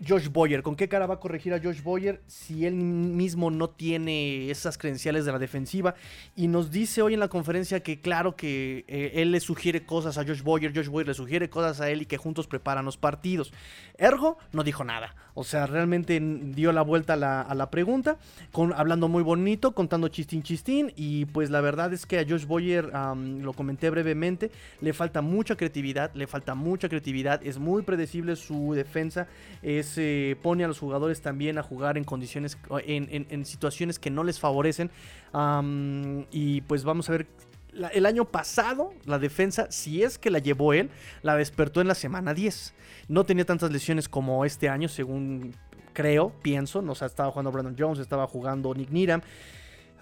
Josh 0.07 0.29
Boyer. 0.29 0.63
¿Con 0.63 0.77
qué 0.77 0.89
cara 0.89 1.07
va 1.07 1.15
a 1.15 1.21
corregir 1.21 1.53
a 1.53 1.61
Josh 1.63 1.83
Boyer 1.83 2.21
si 2.27 2.67
él 2.67 2.75
mismo 2.75 3.51
no 3.51 3.69
tiene 3.69 4.51
esas 4.51 4.79
credenciales 4.79 5.25
de 5.25 5.33
la 5.33 5.39
defensiva? 5.39 5.95
Y 6.37 6.49
nos 6.49 6.71
dice 6.71 7.03
hoy 7.03 7.15
en 7.15 7.21
la 7.21 7.29
conferencia 7.29 7.81
que 7.81 8.01
claro 8.01 8.37
que 8.37 8.85
eh, 8.89 9.13
él 9.15 9.33
le 9.33 9.41
sugiere 9.41 9.85
cosas 9.85 10.19
a 10.19 10.25
Josh 10.25 10.43
Boyer, 10.43 10.73
Josh 10.75 10.89
Boyer 10.89 11.09
le 11.09 11.15
sugiere 11.15 11.51
cosas 11.51 11.81
a 11.81 11.91
él 11.91 12.03
y 12.03 12.07
que 12.07 12.17
juntos 12.17 12.47
preparan 12.47 12.85
los 12.85 12.97
partidos. 12.97 13.53
Ergo 13.99 14.39
no 14.53 14.65
dijo 14.65 14.85
nada. 14.85 15.15
O 15.35 15.45
sea, 15.45 15.67
realmente 15.67 16.21
dio 16.21 16.73
la 16.73 16.83
vuelta 16.83 17.15
a 17.15 17.55
la, 17.55 17.71
pregunta, 17.71 18.19
con, 18.53 18.73
hablando 18.73 19.09
muy 19.09 19.23
bonito, 19.23 19.73
contando 19.73 20.09
chistín 20.09 20.43
chistín. 20.43 20.93
Y 20.97 21.27
pues 21.27 21.51
la 21.51 21.61
verdad 21.61 21.93
es 21.93 22.05
que 22.05 22.19
a 22.19 22.27
Josh 22.29 22.47
Boyer, 22.47 22.91
lo 22.93 23.53
comenté 23.53 23.91
brevemente, 23.91 24.51
le 24.81 24.93
falta 24.93 25.23
mucha 25.23 25.57
creatividad, 25.57 26.13
le 26.15 26.27
falta 26.27 26.55
mucha 26.55 26.89
creatividad, 26.89 27.41
es 27.47 27.59
muy 27.59 27.83
predecible 27.83 28.37
su 28.37 28.75
defensa, 28.75 29.29
se 29.91 30.37
pone 30.43 30.65
a 30.65 30.69
los 30.69 30.79
jugadores 30.79 31.21
también 31.21 31.59
a 31.59 31.63
jugar 31.63 31.99
en 31.99 32.05
condiciones, 32.05 32.59
en, 32.87 33.45
situaciones 33.45 33.99
que 33.99 34.11
no 34.11 34.25
les 34.25 34.41
favorecen. 34.41 34.91
y 36.31 36.61
pues 36.63 36.85
vamos 36.85 37.09
a 37.09 37.13
ver 37.13 37.27
el 37.93 38.07
año 38.07 38.25
pasado, 38.25 38.93
la 39.05 39.19
defensa, 39.19 39.71
si 39.71 40.03
es 40.03 40.19
que 40.19 40.31
la 40.31 40.39
llevó 40.39 40.73
él, 40.73 40.91
la 41.23 41.37
despertó 41.37 41.81
en 41.81 41.89
la 41.89 41.95
semana 41.95 42.35
10. 42.35 42.75
No 43.09 43.25
tenía 43.25 43.45
tantas 43.45 43.71
lesiones 43.71 44.09
como 44.09 44.45
este 44.45 44.69
año, 44.69 44.89
según 44.89 45.55
creo, 45.93 46.33
pienso. 46.43 46.83
No, 46.83 46.93
o 46.93 46.95
sea, 46.95 47.07
estaba 47.07 47.31
jugando 47.31 47.53
Brandon 47.53 47.77
Jones, 47.79 47.99
estaba 47.99 48.27
jugando 48.27 48.75
Nick 48.75 48.91
Needham. 48.91 49.21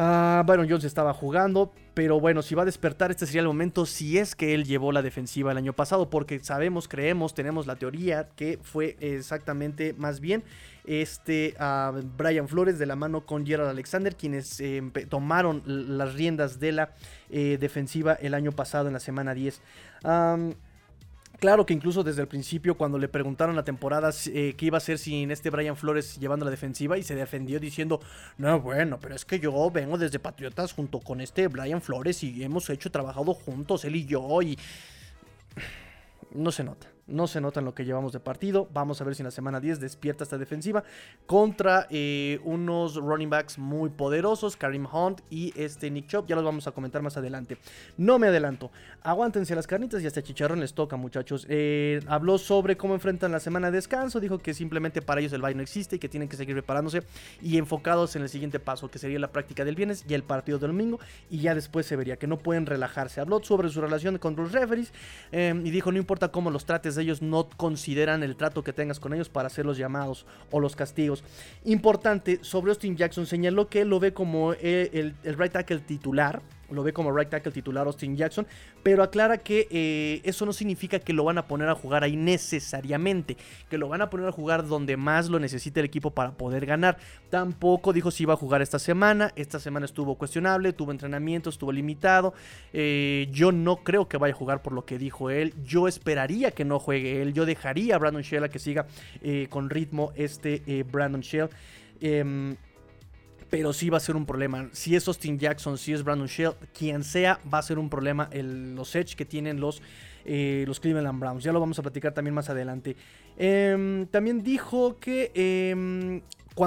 Ah, 0.00 0.44
Byron 0.46 0.68
Jones 0.68 0.84
estaba 0.84 1.12
jugando, 1.12 1.72
pero 1.92 2.20
bueno, 2.20 2.40
si 2.42 2.54
va 2.54 2.62
a 2.62 2.64
despertar, 2.64 3.10
este 3.10 3.26
sería 3.26 3.40
el 3.40 3.48
momento 3.48 3.84
si 3.84 4.16
es 4.16 4.36
que 4.36 4.54
él 4.54 4.64
llevó 4.64 4.92
la 4.92 5.02
defensiva 5.02 5.50
el 5.50 5.58
año 5.58 5.72
pasado, 5.72 6.08
porque 6.08 6.38
sabemos, 6.38 6.86
creemos, 6.86 7.34
tenemos 7.34 7.66
la 7.66 7.74
teoría 7.74 8.28
que 8.36 8.60
fue 8.62 8.96
exactamente 9.00 9.94
más 9.98 10.20
bien 10.20 10.44
este 10.84 11.56
uh, 11.58 12.00
Brian 12.16 12.46
Flores 12.46 12.78
de 12.78 12.86
la 12.86 12.94
mano 12.94 13.26
con 13.26 13.44
Gerald 13.44 13.70
Alexander, 13.70 14.14
quienes 14.14 14.60
eh, 14.60 14.80
tomaron 15.08 15.62
las 15.66 16.14
riendas 16.14 16.60
de 16.60 16.70
la 16.70 16.92
eh, 17.28 17.58
defensiva 17.60 18.14
el 18.14 18.34
año 18.34 18.52
pasado 18.52 18.86
en 18.86 18.92
la 18.94 19.00
semana 19.00 19.34
10. 19.34 19.60
Claro 21.38 21.64
que 21.64 21.72
incluso 21.72 22.02
desde 22.02 22.22
el 22.22 22.26
principio, 22.26 22.76
cuando 22.76 22.98
le 22.98 23.06
preguntaron 23.06 23.54
la 23.54 23.62
temporada 23.62 24.10
eh, 24.26 24.54
qué 24.56 24.66
iba 24.66 24.76
a 24.76 24.78
hacer 24.78 24.98
sin 24.98 25.30
este 25.30 25.50
Brian 25.50 25.76
Flores 25.76 26.18
llevando 26.18 26.44
la 26.44 26.50
defensiva, 26.50 26.98
y 26.98 27.04
se 27.04 27.14
defendió 27.14 27.60
diciendo: 27.60 28.00
No, 28.38 28.60
bueno, 28.60 28.98
pero 29.00 29.14
es 29.14 29.24
que 29.24 29.38
yo 29.38 29.70
vengo 29.70 29.96
desde 29.98 30.18
Patriotas 30.18 30.72
junto 30.72 30.98
con 30.98 31.20
este 31.20 31.46
Brian 31.46 31.80
Flores 31.80 32.24
y 32.24 32.42
hemos 32.42 32.68
hecho 32.70 32.90
trabajado 32.90 33.34
juntos, 33.34 33.84
él 33.84 33.94
y 33.94 34.04
yo, 34.04 34.42
y. 34.42 34.58
No 36.32 36.50
se 36.50 36.64
nota. 36.64 36.88
No 37.08 37.26
se 37.26 37.40
nota 37.40 37.60
en 37.60 37.66
lo 37.66 37.74
que 37.74 37.84
llevamos 37.84 38.12
de 38.12 38.20
partido. 38.20 38.68
Vamos 38.72 39.00
a 39.00 39.04
ver 39.04 39.14
si 39.14 39.22
en 39.22 39.24
la 39.24 39.30
semana 39.30 39.60
10 39.60 39.80
despierta 39.80 40.24
esta 40.24 40.36
defensiva 40.36 40.84
contra 41.26 41.86
eh, 41.90 42.38
unos 42.44 42.96
running 42.96 43.30
backs 43.30 43.58
muy 43.58 43.88
poderosos, 43.88 44.56
Karim 44.56 44.86
Hunt 44.86 45.22
y 45.30 45.52
este 45.56 45.90
Nick 45.90 46.08
Chop. 46.08 46.26
Ya 46.28 46.36
los 46.36 46.44
vamos 46.44 46.66
a 46.66 46.72
comentar 46.72 47.00
más 47.00 47.16
adelante. 47.16 47.56
No 47.96 48.18
me 48.18 48.28
adelanto. 48.28 48.70
Aguántense 49.02 49.54
las 49.54 49.66
carnitas 49.66 50.02
y 50.02 50.06
hasta 50.06 50.22
chicharrón 50.22 50.60
les 50.60 50.74
toca, 50.74 50.96
muchachos. 50.96 51.46
Eh, 51.48 52.00
habló 52.08 52.36
sobre 52.36 52.76
cómo 52.76 52.94
enfrentan 52.94 53.32
la 53.32 53.40
semana 53.40 53.70
de 53.70 53.78
descanso. 53.78 54.20
Dijo 54.20 54.38
que 54.38 54.52
simplemente 54.52 55.00
para 55.00 55.20
ellos 55.20 55.32
el 55.32 55.40
bye 55.40 55.54
no 55.54 55.62
existe 55.62 55.96
y 55.96 55.98
que 55.98 56.10
tienen 56.10 56.28
que 56.28 56.36
seguir 56.36 56.54
preparándose 56.54 57.02
y 57.40 57.56
enfocados 57.56 58.16
en 58.16 58.22
el 58.22 58.28
siguiente 58.28 58.60
paso, 58.60 58.90
que 58.90 58.98
sería 58.98 59.18
la 59.18 59.32
práctica 59.32 59.64
del 59.64 59.76
viernes 59.76 60.04
y 60.06 60.12
el 60.12 60.24
partido 60.24 60.58
del 60.58 60.72
domingo. 60.72 61.00
Y 61.30 61.38
ya 61.40 61.54
después 61.54 61.86
se 61.86 61.96
vería 61.96 62.16
que 62.16 62.26
no 62.26 62.36
pueden 62.36 62.66
relajarse. 62.66 63.22
Habló 63.22 63.42
sobre 63.42 63.70
su 63.70 63.80
relación 63.80 64.18
con 64.18 64.36
los 64.36 64.52
referees 64.52 64.92
eh, 65.32 65.54
y 65.64 65.70
dijo: 65.70 65.90
No 65.90 65.98
importa 65.98 66.28
cómo 66.28 66.50
los 66.50 66.66
trates 66.66 66.97
ellos 67.02 67.22
no 67.22 67.48
consideran 67.56 68.22
el 68.22 68.36
trato 68.36 68.62
que 68.62 68.72
tengas 68.72 69.00
con 69.00 69.14
ellos 69.14 69.28
para 69.28 69.46
hacer 69.46 69.64
los 69.66 69.78
llamados 69.78 70.26
o 70.50 70.60
los 70.60 70.76
castigos. 70.76 71.24
Importante, 71.64 72.38
sobre 72.42 72.70
Austin 72.70 72.96
Jackson 72.96 73.26
señaló 73.26 73.68
que 73.68 73.84
lo 73.84 74.00
ve 74.00 74.12
como 74.12 74.52
el, 74.52 75.14
el 75.22 75.38
right 75.38 75.52
tackle 75.52 75.78
titular 75.80 76.42
lo 76.70 76.82
ve 76.82 76.92
como 76.92 77.12
right 77.12 77.28
tackle 77.28 77.52
titular 77.52 77.86
Austin 77.86 78.16
Jackson, 78.16 78.46
pero 78.82 79.02
aclara 79.02 79.38
que 79.38 79.68
eh, 79.70 80.20
eso 80.24 80.44
no 80.46 80.52
significa 80.52 80.98
que 80.98 81.12
lo 81.12 81.24
van 81.24 81.38
a 81.38 81.46
poner 81.46 81.68
a 81.68 81.74
jugar 81.74 82.04
ahí 82.04 82.16
necesariamente, 82.16 83.36
que 83.68 83.78
lo 83.78 83.88
van 83.88 84.02
a 84.02 84.10
poner 84.10 84.28
a 84.28 84.32
jugar 84.32 84.66
donde 84.66 84.96
más 84.96 85.28
lo 85.28 85.38
necesite 85.38 85.80
el 85.80 85.86
equipo 85.86 86.10
para 86.10 86.32
poder 86.32 86.66
ganar. 86.66 86.98
Tampoco 87.30 87.92
dijo 87.92 88.10
si 88.10 88.24
iba 88.24 88.34
a 88.34 88.36
jugar 88.36 88.62
esta 88.62 88.78
semana, 88.78 89.32
esta 89.36 89.58
semana 89.58 89.86
estuvo 89.86 90.16
cuestionable, 90.16 90.72
tuvo 90.72 90.92
entrenamiento, 90.92 91.50
estuvo 91.50 91.72
limitado. 91.72 92.34
Eh, 92.72 93.28
yo 93.30 93.52
no 93.52 93.76
creo 93.76 94.08
que 94.08 94.16
vaya 94.16 94.34
a 94.34 94.36
jugar 94.36 94.62
por 94.62 94.72
lo 94.72 94.84
que 94.84 94.98
dijo 94.98 95.30
él, 95.30 95.54
yo 95.64 95.88
esperaría 95.88 96.50
que 96.50 96.64
no 96.64 96.78
juegue 96.78 97.22
él, 97.22 97.32
yo 97.32 97.46
dejaría 97.46 97.96
a 97.96 97.98
Brandon 97.98 98.22
Shell 98.22 98.44
a 98.44 98.48
que 98.48 98.58
siga 98.58 98.86
eh, 99.22 99.46
con 99.50 99.70
ritmo 99.70 100.12
este 100.16 100.84
Brandon 100.90 101.20
Shell. 101.20 101.48
Em, 103.48 103.50
pero 103.50 103.72
sí 103.72 103.90
va 103.90 103.96
a 103.96 104.00
ser 104.00 104.16
un 104.16 104.26
problema. 104.26 104.68
Si 104.72 104.94
es 104.94 105.08
Austin 105.08 105.38
Jackson, 105.38 105.78
si 105.78 105.92
es 105.92 106.02
Brandon 106.02 106.28
Shell, 106.28 106.52
quien 106.76 107.04
sea, 107.04 107.40
va 107.52 107.58
a 107.58 107.62
ser 107.62 107.78
un 107.78 107.88
problema 107.88 108.28
los 108.32 108.94
edge 108.94 109.16
que 109.16 109.24
tienen 109.24 109.60
los, 109.60 109.82
eh, 110.24 110.64
los 110.66 110.80
Cleveland 110.80 111.20
Browns. 111.20 111.44
Ya 111.44 111.52
lo 111.52 111.60
vamos 111.60 111.78
a 111.78 111.82
platicar 111.82 112.12
también 112.12 112.34
más 112.34 112.50
adelante. 112.50 112.96
Em, 113.36 114.06
también 114.06 114.42
dijo 114.42 114.98
que... 114.98 115.32
Eh, 115.34 116.22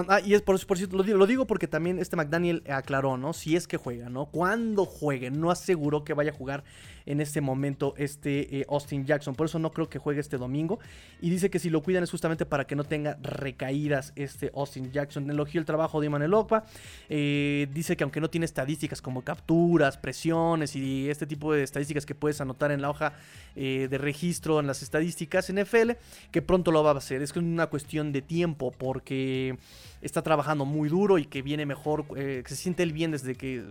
ah, 0.08 0.20
y 0.24 0.34
es 0.34 0.42
por, 0.42 0.64
por 0.66 0.78
cierto, 0.78 0.98
lo 0.98 1.04
digo, 1.04 1.18
lo 1.18 1.28
digo, 1.28 1.48
porque 1.48 1.68
también 1.68 2.00
este 2.00 2.16
McDaniel 2.16 2.64
aclaró, 2.70 3.18
¿no? 3.18 3.34
Si 3.34 3.56
es 3.56 3.68
que 3.68 3.78
juega, 3.78 4.10
¿no? 4.10 4.26
Cuando 4.26 4.86
juegue, 4.86 5.32
no 5.32 5.52
aseguró 5.52 6.04
que 6.04 6.14
vaya 6.14 6.32
a 6.32 6.34
jugar 6.34 6.64
en 7.06 7.22
este 7.22 7.42
momento 7.42 7.94
este 7.98 8.60
eh, 8.60 8.66
Austin 8.70 9.06
Jackson. 9.06 9.36
Por 9.36 9.48
eso 9.48 9.60
no 9.60 9.72
creo 9.72 9.90
que 9.90 10.00
juegue 10.00 10.22
este 10.22 10.38
domingo. 10.38 10.80
Y 11.22 11.30
dice 11.30 11.50
que 11.50 11.60
si 11.60 11.70
lo 11.70 11.82
cuidan 11.82 12.04
es 12.04 12.12
justamente 12.12 12.46
para 12.46 12.66
que 12.66 12.76
no 12.76 12.84
tenga 12.84 13.18
recaídas 13.22 14.14
este 14.16 14.52
Austin 14.56 14.92
Jackson. 14.92 15.30
Elogió 15.30 15.60
el 15.60 15.66
trabajo 15.66 16.00
de 16.00 16.08
Iman 16.08 16.34
Okpa. 16.34 16.66
Eh, 17.10 17.68
dice 17.74 17.98
que 17.98 18.04
aunque 18.04 18.22
no 18.22 18.30
tiene 18.30 18.46
estadísticas 18.46 19.02
como 19.02 19.24
capturas, 19.24 19.98
presiones 19.98 20.76
y 20.76 21.10
este 21.10 21.26
tipo 21.26 21.54
de 21.54 21.64
estadísticas 21.64 22.06
que 22.06 22.16
puedes 22.16 22.42
anotar 22.42 22.72
en 22.72 22.82
la 22.82 22.90
hoja 22.90 23.14
eh, 23.56 23.88
de 23.90 23.98
registro 23.98 24.60
en 24.60 24.68
las 24.68 24.82
estadísticas 24.82 25.52
NFL, 25.52 25.92
que 26.32 26.42
pronto 26.42 26.72
lo 26.72 26.84
va 26.84 26.92
a 26.92 26.98
hacer. 26.98 27.22
Es 27.22 27.36
una 27.36 27.68
cuestión 27.68 28.12
de 28.12 28.22
tiempo 28.22 28.72
porque 28.72 29.58
está 30.02 30.22
trabajando 30.22 30.66
muy 30.66 30.90
duro 30.90 31.18
y 31.18 31.26
que 31.26 31.42
viene 31.42 31.66
mejor, 31.66 32.06
que 32.08 32.44
se 32.48 32.56
siente 32.56 32.84
él 32.84 32.94
bien 32.94 33.12
desde 33.12 33.36
que 33.36 33.64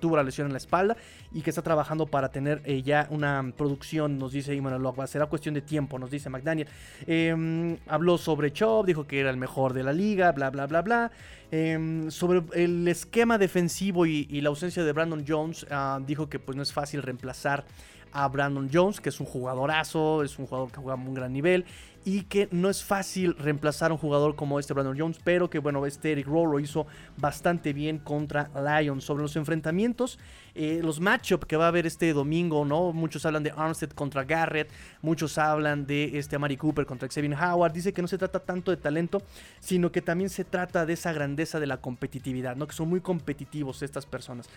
tuvo 0.00 0.16
la 0.16 0.22
lesión 0.22 0.46
en 0.46 0.52
la 0.52 0.58
espalda 0.58 0.96
y 1.32 1.42
que 1.42 1.50
está 1.50 1.62
trabajando 1.62 2.06
para 2.06 2.30
tener 2.30 2.62
ya 2.82 3.06
una 3.10 3.52
producción, 3.56 4.18
nos 4.18 4.32
dice 4.32 4.54
Iman 4.54 4.82
Lokba. 4.82 5.06
Será 5.06 5.26
cuestión 5.26 5.54
de 5.54 5.62
tiempo, 5.62 5.98
nos 5.98 6.10
dice 6.10 6.28
McDaniel. 6.30 6.68
Em, 7.06 7.76
habló 7.86 8.18
sobre 8.18 8.52
Chop, 8.52 8.86
dijo 8.86 9.06
que 9.06 9.20
era 9.20 9.30
el 9.30 9.36
mejor 9.36 9.72
de 9.72 9.82
la 9.82 9.92
liga, 9.92 10.32
bla, 10.32 10.50
bla, 10.50 10.66
bla, 10.66 10.82
bla. 10.82 11.10
Em, 11.50 12.10
sobre 12.10 12.42
el 12.54 12.88
esquema 12.88 13.38
defensivo 13.38 14.04
y, 14.06 14.40
la 14.40 14.48
ausencia 14.48 14.84
de 14.84 14.92
Brandon 14.92 15.24
Jones, 15.26 15.66
ah, 15.70 16.00
dijo 16.04 16.28
que 16.28 16.38
pues 16.38 16.56
no 16.56 16.62
es 16.62 16.72
fácil 16.72 17.02
reemplazar 17.02 17.64
a 18.12 18.28
Brandon 18.28 18.68
Jones, 18.72 19.00
que 19.00 19.10
es 19.10 19.20
un 19.20 19.26
jugadorazo, 19.26 20.22
es 20.22 20.38
un 20.38 20.46
jugador 20.46 20.70
que 20.70 20.78
juega 20.78 20.94
a 20.94 20.96
un 20.96 21.14
gran 21.14 21.32
nivel 21.32 21.64
y 22.06 22.22
que 22.22 22.48
no 22.52 22.70
es 22.70 22.84
fácil 22.84 23.34
reemplazar 23.36 23.90
a 23.90 23.94
un 23.94 23.98
jugador 23.98 24.36
como 24.36 24.60
este 24.60 24.72
Brandon 24.72 24.96
Jones, 24.96 25.18
pero 25.24 25.50
que 25.50 25.58
bueno, 25.58 25.84
este 25.86 26.12
Eric 26.12 26.28
Rowe 26.28 26.52
lo 26.52 26.60
hizo 26.60 26.86
bastante 27.16 27.72
bien 27.72 27.98
contra 27.98 28.48
Lions. 28.54 29.02
Sobre 29.02 29.22
los 29.22 29.34
enfrentamientos, 29.34 30.16
eh, 30.54 30.78
los 30.84 31.00
matchups 31.00 31.46
que 31.46 31.56
va 31.56 31.64
a 31.64 31.68
haber 31.68 31.84
este 31.84 32.12
domingo, 32.12 32.64
¿no? 32.64 32.92
Muchos 32.92 33.26
hablan 33.26 33.42
de 33.42 33.50
Armstead 33.50 33.90
contra 33.90 34.22
Garrett, 34.22 34.70
muchos 35.02 35.36
hablan 35.36 35.84
de 35.84 36.16
este 36.16 36.36
Amari 36.36 36.56
Cooper 36.56 36.86
contra 36.86 37.08
Xavier 37.08 37.34
Howard. 37.34 37.72
Dice 37.72 37.92
que 37.92 38.02
no 38.02 38.06
se 38.06 38.18
trata 38.18 38.38
tanto 38.38 38.70
de 38.70 38.76
talento, 38.76 39.20
sino 39.58 39.90
que 39.90 40.00
también 40.00 40.30
se 40.30 40.44
trata 40.44 40.86
de 40.86 40.92
esa 40.92 41.12
grandeza 41.12 41.58
de 41.58 41.66
la 41.66 41.78
competitividad, 41.78 42.54
¿no? 42.54 42.68
Que 42.68 42.74
son 42.74 42.88
muy 42.88 43.00
competitivos 43.00 43.82
estas 43.82 44.06
personas. 44.06 44.48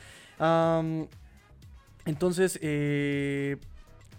entonces, 2.05 2.59
eh, 2.61 3.57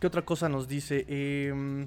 ¿qué 0.00 0.06
otra 0.08 0.22
cosa 0.22 0.48
nos 0.48 0.66
dice? 0.66 1.04
Eh, 1.08 1.86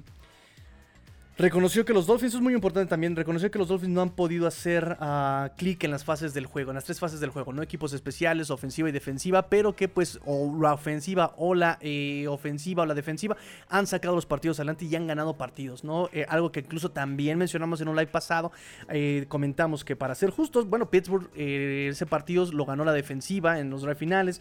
Reconoció 1.36 1.84
que 1.84 1.92
los 1.92 2.06
Dolphins, 2.06 2.28
eso 2.28 2.38
es 2.38 2.44
muy 2.44 2.54
importante 2.54 2.88
también, 2.88 3.16
reconoció 3.16 3.50
que 3.50 3.58
los 3.58 3.66
Dolphins 3.66 3.90
no 3.90 4.02
han 4.02 4.10
podido 4.10 4.46
hacer 4.46 4.96
uh, 5.00 5.48
clic 5.56 5.82
en 5.82 5.90
las 5.90 6.04
fases 6.04 6.32
del 6.32 6.46
juego, 6.46 6.70
en 6.70 6.76
las 6.76 6.84
tres 6.84 7.00
fases 7.00 7.18
del 7.18 7.30
juego, 7.30 7.52
no 7.52 7.60
equipos 7.60 7.92
especiales, 7.92 8.50
ofensiva 8.50 8.88
y 8.88 8.92
defensiva, 8.92 9.48
pero 9.48 9.74
que 9.74 9.88
pues 9.88 10.20
o 10.24 10.56
la 10.62 10.74
ofensiva 10.74 11.34
o 11.36 11.56
la 11.56 11.76
eh, 11.80 12.28
ofensiva 12.28 12.84
o 12.84 12.86
la 12.86 12.94
defensiva 12.94 13.36
han 13.68 13.88
sacado 13.88 14.14
los 14.14 14.26
partidos 14.26 14.60
adelante 14.60 14.84
y 14.84 14.94
han 14.94 15.08
ganado 15.08 15.36
partidos, 15.36 15.82
¿no? 15.82 16.08
Eh, 16.12 16.24
algo 16.28 16.52
que 16.52 16.60
incluso 16.60 16.92
también 16.92 17.36
mencionamos 17.36 17.80
en 17.80 17.88
un 17.88 17.96
live 17.96 18.12
pasado, 18.12 18.52
eh, 18.88 19.24
comentamos 19.26 19.84
que 19.84 19.96
para 19.96 20.14
ser 20.14 20.30
justos, 20.30 20.68
bueno, 20.68 20.88
Pittsburgh 20.88 21.28
ese 21.34 22.06
partido 22.06 22.46
lo 22.52 22.64
ganó 22.64 22.84
la 22.84 22.92
defensiva 22.92 23.58
en 23.58 23.70
los 23.70 23.82
drive 23.82 23.96
finales, 23.96 24.40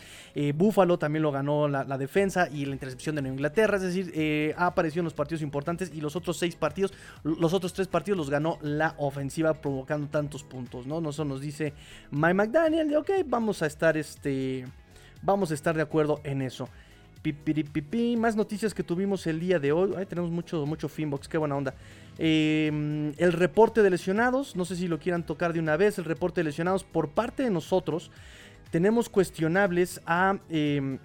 Buffalo 0.53 0.99
también 0.99 1.23
lo 1.23 1.31
ganó 1.31 1.67
la, 1.67 1.85
la, 1.85 1.97
defensa 1.97 2.49
y 2.51 2.65
la 2.65 2.73
intercepción 2.73 3.15
de 3.15 3.23
Nueva 3.23 3.33
Inglaterra, 3.33 3.77
es 3.77 3.81
decir, 3.81 4.53
ha 4.57 4.67
aparecido 4.67 5.01
en 5.01 5.05
los 5.05 5.15
partidos 5.15 5.41
importantes 5.41 5.91
y 5.91 5.99
los 5.99 6.15
otros 6.15 6.37
seis 6.37 6.55
partidos 6.55 6.82
los 7.23 7.53
otros 7.53 7.73
tres 7.73 7.87
partidos 7.87 8.17
los 8.17 8.29
ganó 8.29 8.57
la 8.61 8.95
ofensiva 8.97 9.53
provocando 9.53 10.07
tantos 10.07 10.43
puntos, 10.43 10.87
¿no? 10.87 11.07
Eso 11.09 11.25
nos 11.25 11.41
dice 11.41 11.73
Mike 12.11 12.33
McDaniel, 12.33 12.89
de 12.89 12.97
ok, 12.97 13.09
vamos 13.25 13.61
a 13.61 13.67
estar 13.67 13.97
este... 13.97 14.65
Vamos 15.25 15.51
a 15.51 15.53
estar 15.53 15.73
de 15.73 15.81
acuerdo 15.81 16.19
en 16.25 16.41
eso. 16.41 16.67
Pipiripipi, 17.21 18.17
Más 18.17 18.35
noticias 18.35 18.73
que 18.73 18.83
tuvimos 18.83 19.25
el 19.25 19.39
día 19.39 19.57
de 19.57 19.71
hoy. 19.71 19.93
Ahí 19.95 20.05
tenemos 20.05 20.29
mucho, 20.29 20.65
mucho 20.65 20.89
Finbox, 20.89 21.29
qué 21.29 21.37
buena 21.37 21.55
onda. 21.55 21.73
Eh, 22.19 23.13
el 23.17 23.31
reporte 23.31 23.81
de 23.81 23.89
lesionados, 23.89 24.55
no 24.57 24.65
sé 24.65 24.75
si 24.75 24.89
lo 24.89 24.99
quieran 24.99 25.25
tocar 25.25 25.53
de 25.53 25.59
una 25.59 25.77
vez. 25.77 25.97
El 25.97 26.03
reporte 26.03 26.41
de 26.41 26.45
lesionados 26.45 26.83
por 26.83 27.09
parte 27.11 27.43
de 27.43 27.49
nosotros. 27.49 28.11
Tenemos 28.69 29.07
cuestionables 29.07 30.01
a. 30.05 30.37
Eh, 30.49 30.99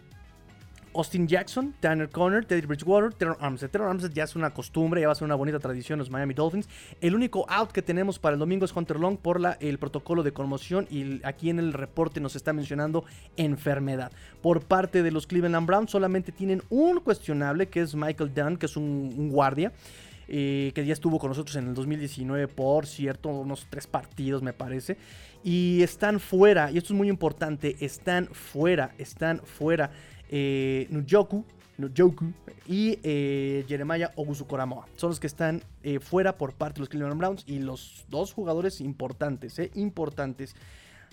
Austin 0.95 1.27
Jackson, 1.27 1.75
Tanner 1.81 2.09
Conner, 2.09 2.45
Teddy 2.45 2.67
Bridgewater, 2.67 3.13
Terror 3.13 3.37
Armstead. 3.41 3.71
Terror 3.71 3.89
Armstead 3.89 4.13
ya 4.13 4.25
es 4.25 4.37
una 4.37 4.51
costumbre, 4.51 5.01
ya 5.01 5.09
va 5.09 5.13
a 5.13 5.17
ser 5.17 5.25
una 5.25 5.35
bonita 5.35 5.59
tradición 5.59 5.99
los 5.99 6.11
Miami 6.11 6.35
Dolphins. 6.35 6.69
El 7.01 7.15
único 7.15 7.47
out 7.49 7.73
que 7.73 7.83
tenemos 7.83 8.19
para 8.19 8.35
el 8.35 8.39
domingo 8.39 8.65
es 8.65 8.75
Hunter 8.75 8.99
Long 8.99 9.17
por 9.17 9.41
el 9.61 9.79
protocolo 9.79 10.23
de 10.23 10.33
conmoción 10.33 10.87
y 10.91 11.25
aquí 11.25 11.51
en 11.51 11.59
el 11.59 11.73
reporte 11.73 12.21
nos 12.21 12.37
está 12.37 12.53
mencionando 12.53 13.05
enfermedad. 13.37 14.13
Por 14.43 14.63
parte 14.63 15.03
de 15.03 15.11
los 15.11 15.27
Cleveland 15.27 15.67
Browns 15.67 15.91
solamente 15.91 16.33
tienen 16.33 16.63
un 16.71 17.01
cuestionable 17.01 17.69
que 17.69 17.81
es 17.81 17.95
Michael 17.95 18.35
Dunn, 18.35 18.57
que 18.57 18.67
es 18.67 18.77
un, 18.77 19.31
guardia. 19.31 19.73
Eh, 20.31 20.73
que 20.75 20.85
ya 20.85 20.93
estuvo 20.93 21.19
con 21.19 21.31
nosotros 21.31 21.57
en 21.57 21.69
el 21.69 21.75
2019, 21.75 22.49
por 22.49 22.85
cierto, 22.87 23.31
unos 23.31 23.67
tres 23.71 23.87
partidos 23.87 24.43
me 24.43 24.53
parece. 24.53 24.99
Y 25.43 25.81
están 25.83 26.21
fuera, 26.21 26.71
y 26.71 26.77
esto 26.77 26.93
es 26.93 26.99
muy 26.99 27.09
importante, 27.09 27.77
están 27.81 28.27
fuera, 28.27 28.95
están 28.99 29.39
fuera 29.39 29.91
eh, 30.29 30.87
Nujoku, 30.91 31.45
y 32.67 32.99
eh, 33.03 33.65
Jeremiah 33.69 34.13
Ogusukoramoa. 34.17 34.87
Son 34.97 35.11
los 35.11 35.21
que 35.21 35.29
están 35.29 35.63
eh, 35.83 36.01
fuera 36.01 36.37
por 36.37 36.53
parte 36.53 36.75
de 36.75 36.81
los 36.81 36.89
Cleveland 36.89 37.19
Browns 37.19 37.45
y 37.47 37.61
los 37.61 38.05
dos 38.09 38.33
jugadores 38.33 38.81
importantes, 38.81 39.59
eh, 39.59 39.71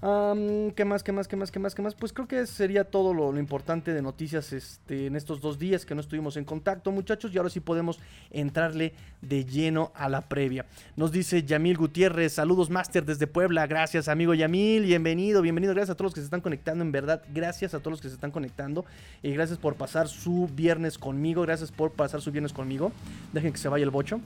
¿Qué 0.01 0.85
más, 0.85 1.03
qué 1.03 1.11
más, 1.13 1.27
qué 1.27 1.35
más, 1.35 1.51
qué 1.51 1.59
más, 1.59 1.73
qué 1.73 1.81
más? 1.81 1.95
Pues 1.95 2.11
creo 2.11 2.27
que 2.27 2.45
sería 2.45 2.83
todo 2.83 3.13
lo, 3.13 3.37
importante 3.39 3.93
de 3.93 4.01
noticias 4.01 4.51
este, 4.51 5.07
en 5.07 5.15
estos 5.15 5.39
dos 5.39 5.57
días 5.57 5.85
que 5.85 5.95
no 5.95 6.01
estuvimos 6.01 6.35
en 6.35 6.43
contacto, 6.43 6.91
muchachos. 6.91 7.33
Y 7.33 7.37
ahora 7.37 7.49
sí 7.49 7.61
podemos 7.61 7.99
entrarle 8.29 8.93
de 9.21 9.45
lleno 9.45 9.91
a 9.95 10.09
la 10.09 10.21
previa. 10.21 10.65
Nos 10.97 11.11
dice 11.11 11.43
Yamil 11.43 11.77
Gutiérrez, 11.77 12.33
saludos 12.33 12.69
Master 12.69 13.05
desde 13.05 13.25
Puebla. 13.25 13.67
Gracias, 13.67 14.09
amigo 14.09 14.33
Yamil. 14.33 14.83
Bienvenido, 14.83 15.41
bienvenido. 15.41 15.73
Gracias 15.73 15.91
a 15.91 15.95
todos 15.95 16.07
los 16.07 16.13
que 16.13 16.19
se 16.19 16.25
están 16.25 16.41
conectando, 16.41 16.83
en 16.83 16.91
verdad. 16.91 17.23
Gracias 17.33 17.73
a 17.73 17.79
todos 17.79 17.91
los 17.91 18.01
que 18.01 18.09
se 18.09 18.15
están 18.15 18.31
conectando. 18.31 18.85
Y 19.23 19.31
gracias 19.31 19.57
por 19.57 19.75
pasar 19.75 20.09
su 20.09 20.49
viernes 20.53 20.97
conmigo. 20.97 21.41
Gracias 21.43 21.71
por 21.71 21.91
pasar 21.91 22.21
su 22.21 22.31
viernes 22.31 22.51
conmigo. 22.51 22.91
Dejen 23.31 23.53
que 23.53 23.59
se 23.59 23.69
vaya 23.69 23.83
el 23.83 23.91
bocho. 23.91 24.19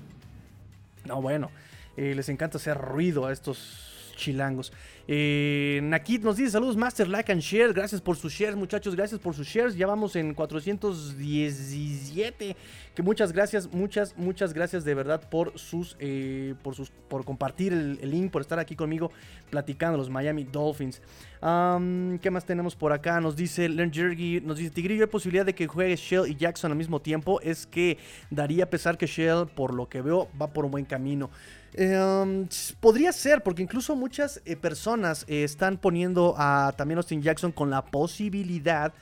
No, 1.05 1.21
bueno. 1.21 1.51
Eh, 1.95 2.15
les 2.15 2.27
encanta 2.29 2.57
hacer 2.57 2.77
ruido 2.77 3.25
a 3.25 3.31
estos 3.31 3.98
chilangos. 4.19 4.71
Eh, 5.07 5.79
Nakit 5.81 6.23
nos 6.23 6.37
dice 6.37 6.51
saludos 6.51 6.77
Master, 6.77 7.07
like 7.07 7.31
and 7.31 7.41
share. 7.41 7.73
Gracias 7.73 7.99
por 7.99 8.15
sus 8.15 8.31
shares, 8.31 8.55
muchachos. 8.55 8.95
Gracias 8.95 9.19
por 9.19 9.33
sus 9.33 9.47
shares. 9.47 9.75
Ya 9.75 9.87
vamos 9.87 10.15
en 10.15 10.35
417. 10.35 12.55
Que 12.93 13.01
muchas 13.01 13.31
gracias, 13.31 13.73
muchas, 13.73 14.15
muchas 14.17 14.53
gracias 14.53 14.83
de 14.83 14.93
verdad 14.93 15.27
por 15.29 15.57
sus, 15.57 15.95
eh, 15.99 16.53
por 16.61 16.75
sus, 16.75 16.91
por 16.91 17.25
compartir 17.25 17.73
el, 17.73 18.11
link, 18.11 18.31
por 18.31 18.41
estar 18.41 18.59
aquí 18.59 18.75
conmigo 18.75 19.11
platicando 19.49 19.97
los 19.97 20.09
Miami 20.09 20.43
Dolphins. 20.43 21.01
¿Qué 21.41 22.29
más 22.29 22.45
tenemos 22.45 22.75
por 22.75 22.91
acá? 22.91 23.21
Nos 23.21 23.35
dice 23.35 23.69
Len 23.69 23.91
Jergy, 23.91 24.41
nos 24.41 24.57
dice 24.57 24.71
Tigrillo, 24.71 25.05
hay 25.05 25.09
posibilidad 25.09 25.45
de 25.45 25.55
que 25.55 25.65
juegue 25.65 25.95
Shell 25.95 26.27
y 26.27 26.35
Jackson 26.35 26.71
al 26.71 26.77
mismo 26.77 27.01
tiempo. 27.01 27.39
Es 27.41 27.65
que 27.65 27.97
daría 28.29 28.69
pesar 28.69 28.97
que 28.97 29.07
Shell, 29.07 29.47
por 29.47 29.73
lo 29.73 29.87
que 29.87 30.01
veo, 30.01 30.27
va 30.39 30.51
por 30.51 30.65
un 30.65 30.71
buen 30.71 30.85
camino. 30.85 31.29
Em, 31.73 32.47
podría 32.79 33.11
ser, 33.11 33.43
porque 33.43 33.61
incluso 33.61 33.95
muchas 33.95 34.41
eh, 34.45 34.55
personas 34.55 35.25
eh, 35.27 35.43
están 35.43 35.77
poniendo 35.77 36.35
a 36.37 36.73
también 36.75 36.97
Austin 36.97 37.21
Jackson 37.21 37.51
con 37.51 37.69
la 37.69 37.85
posibilidad, 37.85 38.93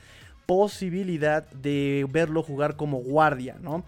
posibilidad 0.46 1.48
de 1.50 2.06
verlo 2.10 2.42
jugar 2.42 2.76
como 2.76 2.98
guardia, 2.98 3.56
¿no? 3.60 3.84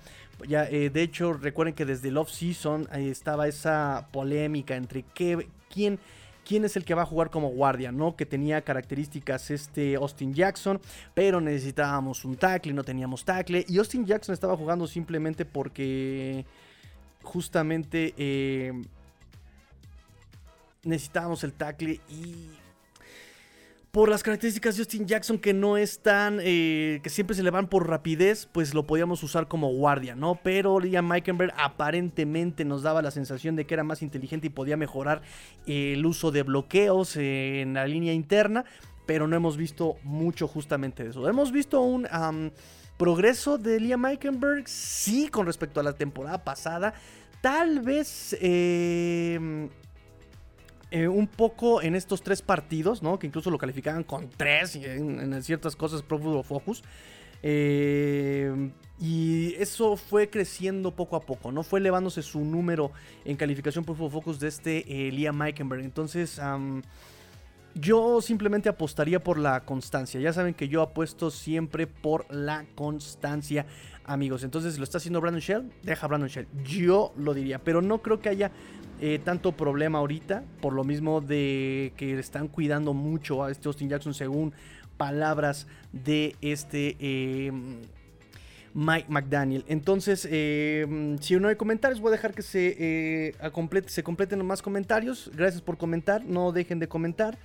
Ya, 0.49 0.65
eh, 0.65 0.89
de 0.89 1.03
hecho, 1.03 1.35
recuerden 1.35 1.75
que 1.75 1.85
desde 1.85 2.09
el 2.09 2.17
off-season 2.17 2.89
estaba 2.95 3.47
esa 3.47 4.09
polémica 4.11 4.75
entre 4.75 5.05
qué, 5.15 5.47
quién, 5.73 5.99
quién 6.47 6.65
es 6.65 6.77
el 6.77 6.87
que 6.87 6.95
va 6.95 7.03
a 7.03 7.07
jugar 7.07 7.29
como 7.29 7.51
guardia, 7.51 7.93
¿no? 7.93 8.17
Que 8.17 8.25
tenía 8.25 8.63
características 8.63 9.51
este 9.51 9.97
Austin 9.97 10.33
Jackson, 10.33 10.81
pero 11.13 11.43
necesitábamos 11.43 12.25
un 12.25 12.37
tackle, 12.37 12.73
no 12.73 12.85
teníamos 12.85 13.23
tackle. 13.23 13.67
Y 13.69 13.77
Austin 13.77 14.07
Jackson 14.07 14.33
estaba 14.33 14.57
jugando 14.57 14.87
simplemente 14.87 15.45
porque 15.45 16.47
justamente 17.23 18.15
eh, 18.17 18.73
necesitábamos 20.85 21.45
el 21.45 21.53
tackle 21.53 22.01
y 22.09 22.51
por 23.91 24.09
las 24.09 24.23
características 24.23 24.77
de 24.77 24.85
Justin 24.85 25.07
Jackson 25.07 25.39
que 25.39 25.53
no 25.53 25.77
es 25.77 25.99
tan, 25.99 26.39
eh, 26.43 27.01
que 27.03 27.11
siempre 27.11 27.35
se 27.35 27.43
le 27.43 27.51
van 27.51 27.67
por 27.67 27.89
rapidez, 27.89 28.49
pues 28.53 28.73
lo 28.73 28.87
podíamos 28.87 29.23
usar 29.25 29.49
como 29.49 29.69
guardia, 29.73 30.15
¿no? 30.15 30.39
Pero 30.43 30.79
Liam 30.79 31.09
Meikenberg 31.09 31.53
aparentemente 31.57 32.65
nos 32.65 32.83
daba 32.83 33.03
la 33.03 33.11
sensación 33.11 33.57
de 33.57 33.67
que 33.67 33.75
era 33.75 33.83
más 33.83 34.03
inteligente 34.03 34.47
y 34.47 34.51
podía 34.51 34.77
mejorar 34.77 35.23
el 35.67 36.07
uso 36.07 36.31
de 36.31 36.45
bloqueos 36.45 37.17
en 37.17 37.75
la 37.75 37.87
línea 37.87 38.13
interna, 38.13 38.65
pero 39.07 39.27
no 39.27 39.35
hemos 39.35 39.57
visto 39.57 39.97
mucho 40.05 40.47
justamente 40.47 41.03
de 41.03 41.11
eso. 41.11 41.29
Hemos 41.29 41.51
visto 41.51 41.81
un 41.81 42.07
progreso 43.01 43.57
de 43.57 43.81
Liam 43.81 44.03
Meikenberg, 44.03 44.69
sí, 44.69 45.29
con 45.29 45.47
respecto 45.47 45.81
a 45.81 45.83
la 45.83 45.95
temporada 45.95 46.45
pasada. 46.45 46.93
Tal 47.41 47.81
vez 47.81 48.37
eh, 48.43 49.71
eh, 50.91 51.09
un 51.09 51.27
poco 51.27 51.81
en 51.81 51.95
estos 51.95 52.21
tres 52.21 52.43
partidos, 52.43 53.03
¿no? 53.03 53.19
Que 53.19 53.27
incluso 53.27 53.51
lo 53.51 53.57
calificaban 53.57 54.05
con 54.05 54.29
tres 54.29 54.77
en, 54.77 55.43
ciertas 55.43 55.77
cosas 55.77 56.03
Pro 56.03 56.19
Football 56.19 56.45
Focus. 56.45 56.85
Eh, 57.43 58.71
y 59.01 59.55
eso 59.55 59.97
fue 59.97 60.29
creciendo 60.29 60.95
poco 60.95 61.17
a 61.17 61.23
poco, 61.23 61.53
¿no? 61.53 61.63
Fue 61.63 61.81
elevándose 61.81 62.21
su 62.21 62.41
número 62.45 62.93
en 63.25 63.35
calificación 63.35 63.83
Pro 63.83 63.95
Football 63.95 64.13
Focus 64.13 64.41
de 64.41 64.49
este 64.49 65.11
Liam 65.11 65.39
Meikenberg. 65.39 65.83
Entonces, 65.83 66.39
yo 67.75 68.21
simplemente 68.21 68.69
apostaría 68.69 69.21
por 69.23 69.39
la 69.39 69.65
constancia. 69.65 70.21
Ya 70.21 70.33
saben 70.33 70.55
que 70.55 70.69
yo 70.69 70.83
apuesto 70.83 71.31
siempre 71.31 71.87
por 71.87 72.33
la 72.33 72.65
constancia, 72.75 73.67
amigos. 74.05 74.43
Entonces, 74.43 74.79
lo 74.79 74.85
está 74.85 74.99
haciendo 74.99 75.21
Brandon 75.21 75.41
Shell, 75.41 75.71
deja 75.83 76.07
Brandon 76.07 76.29
Shell. 76.29 76.49
Yo 76.65 77.13
lo 77.17 77.35
diría, 77.35 77.59
pero 77.59 77.81
no 77.81 78.03
creo 78.03 78.21
que 78.21 78.29
haya 78.29 78.51
eh, 79.01 79.21
tanto 79.23 79.53
problema 79.53 79.99
ahorita. 79.99 80.45
Por 80.61 80.73
lo 80.73 80.85
mismo 80.85 81.21
de 81.21 81.93
que 81.97 82.19
están 82.19 82.49
cuidando 82.49 82.93
mucho 82.93 83.45
a 83.45 83.51
este 83.51 83.69
Austin 83.69 83.89
Jackson, 83.89 84.15
según 84.15 84.53
palabras 84.97 85.67
de 85.93 86.37
este. 86.41 86.97
Em, 86.99 87.81
Mike 88.73 89.07
McDaniel. 89.09 89.65
Entonces, 89.67 90.29
em, 90.31 91.19
si 91.19 91.35
no 91.37 91.49
hay 91.49 91.57
comentarios, 91.57 92.01
voy 92.01 92.11
a 92.11 92.13
dejar 92.13 92.33
que 92.35 92.43
se, 92.43 92.77
eh, 92.79 93.35
se 93.87 94.03
completen 94.05 94.47
más 94.47 94.63
comentarios. 94.63 95.29
Gracias 95.35 95.61
por 95.61 95.77
comentar, 95.77 96.25
no 96.25 96.53
dejen 96.53 96.79
de 96.79 96.87
comentar 96.87 97.37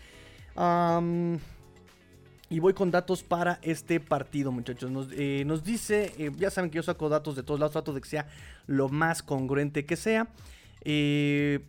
y 2.50 2.60
voy 2.60 2.74
con 2.74 2.92
datos 2.92 3.24
para 3.24 3.60
este 3.62 4.00
partido, 4.00 4.52
muchachos. 4.52 4.92
Nos, 4.92 5.08
eh, 5.12 5.46
dice, 5.64 6.14
eh, 6.18 6.32
ya 6.38 6.50
saben 6.50 6.70
que 6.70 6.78
yo 6.78 6.84
saco 6.84 7.10
datos 7.10 7.36
de 7.36 7.44
todos 7.44 7.60
lados, 7.60 7.74
trato 7.74 7.94
de 7.94 8.02
que 8.02 8.10
sea 8.10 8.28
lo 8.68 8.90
más 8.90 9.24
congruente 9.24 9.86
que 9.86 9.96
sea. 9.96 10.28
Eh, 10.84 11.60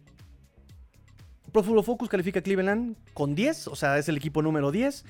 Pro 1.52 1.62
Football 1.62 1.84
Focus 1.84 2.08
califica 2.08 2.40
a 2.40 2.42
Cleveland 2.42 2.96
con 3.14 3.34
10, 3.34 3.68
o 3.68 3.76
sea, 3.76 3.98
es 3.98 4.08
el 4.08 4.16
equipo 4.16 4.42
número 4.42 4.70
10. 4.70 5.04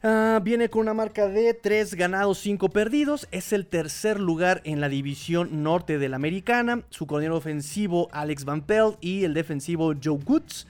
Ah, 0.00 0.40
viene 0.44 0.70
con 0.70 0.82
una 0.82 0.94
marca 0.94 1.26
de 1.26 1.54
3 1.54 1.96
ganados, 1.96 2.38
5 2.38 2.68
perdidos. 2.68 3.26
Es 3.32 3.52
el 3.52 3.66
tercer 3.66 4.20
lugar 4.20 4.60
en 4.64 4.80
la 4.80 4.88
división 4.88 5.64
norte 5.64 5.98
de 5.98 6.08
la 6.08 6.16
americana. 6.16 6.84
Su 6.90 7.08
coordinador 7.08 7.38
ofensivo 7.38 8.08
Alex 8.12 8.44
Van 8.44 8.62
Pelt 8.62 8.96
y 9.00 9.24
el 9.24 9.34
defensivo 9.34 9.94
Joe 10.00 10.20
Goods. 10.24 10.68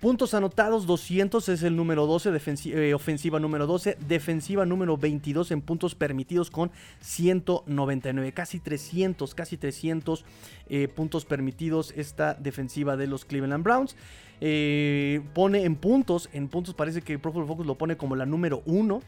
Puntos 0.00 0.32
anotados 0.32 0.86
200 0.86 1.48
es 1.48 1.64
el 1.64 1.74
número 1.74 2.06
12, 2.06 2.30
eh, 2.66 2.94
ofensiva 2.94 3.40
número 3.40 3.66
12, 3.66 3.98
defensiva 4.06 4.64
número 4.64 4.96
22 4.96 5.50
en 5.50 5.60
puntos 5.60 5.96
permitidos 5.96 6.52
con 6.52 6.70
199, 7.00 8.30
casi 8.30 8.60
300, 8.60 9.34
casi 9.34 9.56
300 9.56 10.24
eh, 10.68 10.86
puntos 10.86 11.24
permitidos 11.24 11.92
esta 11.96 12.34
defensiva 12.34 12.96
de 12.96 13.08
los 13.08 13.24
Cleveland 13.24 13.64
Browns. 13.64 13.96
Eh, 14.40 15.20
pone 15.34 15.64
en 15.64 15.74
puntos, 15.74 16.30
en 16.32 16.46
puntos 16.46 16.74
parece 16.74 17.02
que 17.02 17.18
Pro 17.18 17.32
Football 17.32 17.48
Focus 17.48 17.66
lo 17.66 17.74
pone 17.74 17.96
como 17.96 18.14
la 18.14 18.24
número 18.24 18.62
1 18.66 19.02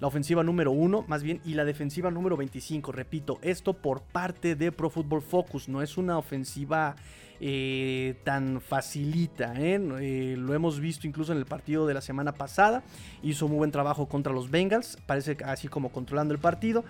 la 0.00 0.08
ofensiva 0.08 0.42
número 0.42 0.72
1 0.72 1.04
más 1.08 1.22
bien 1.22 1.40
y 1.44 1.54
la 1.54 1.64
defensiva 1.64 2.10
número 2.10 2.36
25. 2.36 2.92
Repito, 2.92 3.38
esto 3.40 3.72
por 3.72 4.02
parte 4.02 4.56
de 4.56 4.72
Pro 4.72 4.90
Football 4.90 5.22
Focus, 5.22 5.68
no 5.68 5.80
es 5.80 5.96
una 5.96 6.18
ofensiva 6.18 6.96
eh, 7.40 8.14
tan 8.24 8.60
facilita. 8.60 9.54
¿eh? 9.56 9.80
¿eh? 10.00 10.36
lo 10.38 10.54
hemos 10.54 10.80
visto 10.80 11.06
incluso 11.06 11.32
en 11.32 11.38
el 11.38 11.46
partido 11.46 11.86
de 11.86 11.94
la 11.94 12.00
semana 12.00 12.32
pasada. 12.32 12.82
Hizo 13.22 13.48
muy 13.48 13.58
buen 13.58 13.70
trabajo 13.70 14.06
contra 14.08 14.32
los 14.32 14.50
Bengals. 14.50 14.98
Parece 15.06 15.36
así 15.44 15.68
como 15.68 15.90
controlando 15.90 16.32
el 16.34 16.40
partido. 16.40 16.84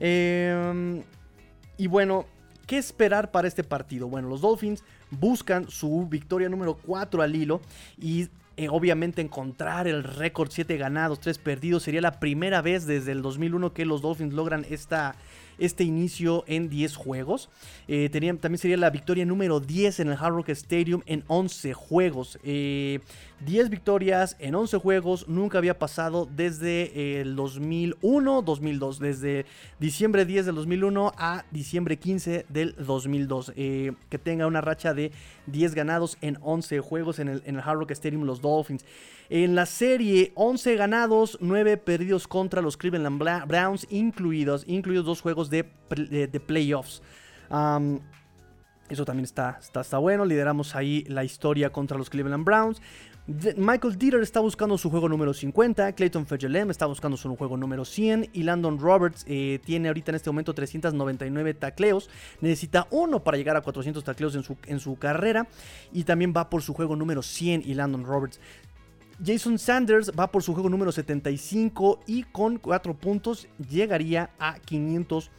Y 0.00 1.86
bueno, 1.86 2.26
¿qué 2.66 2.78
esperar 2.78 3.30
para 3.30 3.48
este 3.48 3.64
partido? 3.64 4.08
Bueno, 4.08 4.28
los 4.28 4.40
Dolphins 4.40 4.84
buscan 5.10 5.68
su 5.70 6.06
victoria 6.08 6.48
número 6.48 6.76
4 6.76 7.22
al 7.22 7.36
hilo. 7.36 7.60
Y 7.98 8.28
obviamente 8.70 9.22
encontrar 9.22 9.86
el 9.86 10.04
récord 10.04 10.50
7 10.50 10.76
ganados, 10.76 11.20
3 11.20 11.38
perdidos. 11.38 11.82
Sería 11.82 12.00
la 12.00 12.20
primera 12.20 12.62
vez 12.62 12.86
desde 12.86 13.12
el 13.12 13.22
2001 13.22 13.72
que 13.72 13.84
los 13.84 14.02
Dolphins 14.02 14.34
logran 14.34 14.66
esta, 14.68 15.14
este 15.60 15.84
inicio 15.84 16.44
en 16.46 16.68
10 16.68 16.96
juegos. 16.96 17.48
Eh, 17.86 18.08
también 18.10 18.58
sería 18.58 18.76
la 18.76 18.90
victoria 18.90 19.24
número 19.24 19.60
10 19.60 20.00
en 20.00 20.08
el 20.08 20.14
Hard 20.14 20.34
Rock 20.34 20.48
Stadium 20.50 21.02
en 21.06 21.22
11 21.28 21.74
juegos. 21.74 22.38
10 23.44 23.66
eh, 23.66 23.68
victorias 23.68 24.36
en 24.38 24.54
11 24.54 24.78
juegos 24.78 25.28
nunca 25.28 25.58
había 25.58 25.78
pasado 25.78 26.28
desde 26.34 27.20
el 27.20 27.36
2001, 27.36 28.42
2002. 28.42 28.98
Desde 28.98 29.46
diciembre 29.78 30.24
10 30.24 30.46
del 30.46 30.54
2001 30.54 31.12
a 31.16 31.44
diciembre 31.50 31.98
15 31.98 32.46
del 32.48 32.74
2002. 32.76 33.52
Eh, 33.56 33.92
que 34.08 34.18
tenga 34.18 34.46
una 34.46 34.60
racha 34.60 34.94
de 34.94 35.12
10 35.46 35.74
ganados 35.74 36.18
en 36.20 36.38
11 36.40 36.80
juegos 36.80 37.18
en 37.18 37.28
el, 37.28 37.42
en 37.46 37.56
el 37.56 37.62
Hard 37.62 37.78
Rock 37.78 37.92
Stadium 37.92 38.24
los 38.24 38.40
Dolphins. 38.40 38.84
En 39.32 39.54
la 39.54 39.64
serie, 39.64 40.32
11 40.34 40.74
ganados, 40.74 41.38
9 41.40 41.76
perdidos 41.76 42.26
contra 42.26 42.60
los 42.60 42.76
Cleveland 42.76 43.22
Browns, 43.46 43.86
incluidos, 43.88 44.64
incluidos 44.66 45.06
dos 45.06 45.20
juegos 45.20 45.48
de, 45.50 45.62
playoffs. 46.44 47.00
eso 48.88 49.04
también 49.04 49.22
está, 49.22 49.56
está, 49.60 49.82
está, 49.82 49.98
bueno. 49.98 50.24
Lideramos 50.24 50.74
ahí 50.74 51.04
la 51.06 51.22
historia 51.22 51.70
contra 51.70 51.96
los 51.96 52.10
Cleveland 52.10 52.44
Browns. 52.44 52.82
Michael 53.26 53.96
Dieter 53.96 54.20
está 54.22 54.40
buscando 54.40 54.76
su 54.76 54.90
juego 54.90 55.08
número 55.08 55.32
50. 55.32 55.92
Clayton 55.92 56.26
Fegelem 56.26 56.70
está 56.70 56.86
buscando 56.86 57.16
su 57.16 57.34
juego 57.36 57.56
número 57.56 57.84
100. 57.84 58.30
Y 58.32 58.42
Landon 58.42 58.78
Roberts 58.78 59.24
eh, 59.28 59.60
tiene 59.64 59.88
ahorita 59.88 60.10
en 60.10 60.16
este 60.16 60.30
momento 60.30 60.54
399 60.54 61.54
tacleos. 61.54 62.10
Necesita 62.40 62.88
uno 62.90 63.22
para 63.22 63.36
llegar 63.36 63.56
a 63.56 63.60
400 63.60 64.02
tacleos 64.02 64.34
en 64.34 64.42
su, 64.42 64.56
en 64.66 64.80
su 64.80 64.96
carrera. 64.96 65.46
Y 65.92 66.04
también 66.04 66.32
va 66.36 66.50
por 66.50 66.62
su 66.62 66.74
juego 66.74 66.96
número 66.96 67.22
100 67.22 67.62
y 67.64 67.74
Landon 67.74 68.04
Roberts. 68.04 68.40
Jason 69.24 69.58
Sanders 69.58 70.10
va 70.18 70.28
por 70.28 70.42
su 70.42 70.54
juego 70.54 70.70
número 70.70 70.90
75 70.90 72.00
y 72.06 72.22
con 72.22 72.56
4 72.56 72.94
puntos 72.94 73.48
llegaría 73.68 74.30
a 74.38 74.58
500 74.58 75.30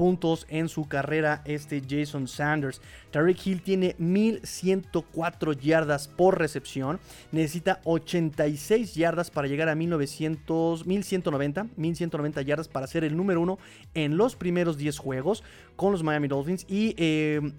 puntos 0.00 0.46
en 0.48 0.70
su 0.70 0.88
carrera 0.88 1.42
este 1.44 1.82
Jason 1.86 2.26
Sanders. 2.26 2.80
Tariq 3.10 3.46
Hill 3.46 3.60
tiene 3.60 3.96
1104 3.98 5.52
yardas 5.52 6.08
por 6.08 6.38
recepción. 6.38 6.98
Necesita 7.32 7.82
86 7.84 8.94
yardas 8.94 9.30
para 9.30 9.46
llegar 9.46 9.68
a 9.68 9.74
1900, 9.74 10.86
1190, 10.86 11.66
1190 11.76 12.40
yardas 12.40 12.68
para 12.68 12.86
ser 12.86 13.04
el 13.04 13.14
número 13.14 13.42
uno 13.42 13.58
en 13.92 14.16
los 14.16 14.36
primeros 14.36 14.78
10 14.78 14.96
juegos 14.96 15.44
con 15.76 15.92
los 15.92 16.02
Miami 16.02 16.28
Dolphins. 16.28 16.64
Y 16.66 16.94
eh, 16.96 17.52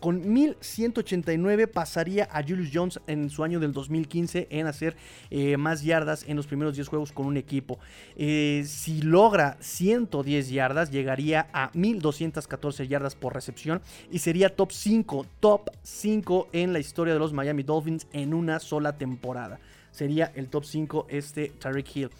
con 0.00 0.32
1189 0.32 1.66
pasaría 1.66 2.28
a 2.32 2.42
Julius 2.42 2.70
Jones 2.72 3.00
en 3.06 3.30
su 3.30 3.44
año 3.44 3.60
del 3.60 3.72
2015 3.72 4.48
en 4.50 4.66
hacer 4.66 4.96
eh, 5.30 5.56
más 5.56 5.82
yardas 5.82 6.24
en 6.26 6.36
los 6.36 6.46
primeros 6.46 6.74
10 6.74 6.88
juegos 6.88 7.12
con 7.12 7.26
un 7.26 7.36
equipo. 7.36 7.78
Eh, 8.16 8.64
si 8.66 9.02
logra 9.02 9.56
110 9.60 10.50
yardas, 10.50 10.90
llegaría 10.90 11.48
a 11.52 11.70
1214 11.74 12.88
yardas 12.88 13.14
por 13.14 13.34
recepción 13.34 13.80
y 14.10 14.18
sería 14.18 14.54
top 14.54 14.72
5, 14.72 15.26
top 15.38 15.70
5 15.82 16.48
en 16.52 16.72
la 16.72 16.78
historia 16.78 17.12
de 17.12 17.20
los 17.20 17.32
Miami 17.32 17.62
Dolphins 17.62 18.06
en 18.12 18.34
una 18.34 18.58
sola 18.58 18.96
temporada. 18.96 19.60
Sería 19.92 20.32
el 20.34 20.48
top 20.48 20.64
5 20.64 21.06
este 21.10 21.52
Tariq 21.58 21.96
Hill. 21.96 22.10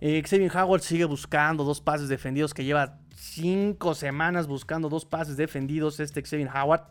Eh, 0.00 0.22
Xavier 0.24 0.56
Howard 0.56 0.82
sigue 0.82 1.04
buscando 1.04 1.64
dos 1.64 1.80
pases 1.80 2.08
defendidos 2.08 2.54
que 2.54 2.64
lleva 2.64 2.98
5 3.18 3.94
semanas 3.94 4.46
buscando 4.46 4.88
dos 4.88 5.04
pases 5.04 5.36
defendidos 5.36 6.00
este 6.00 6.22
Xavier 6.22 6.48
Howard 6.54 6.82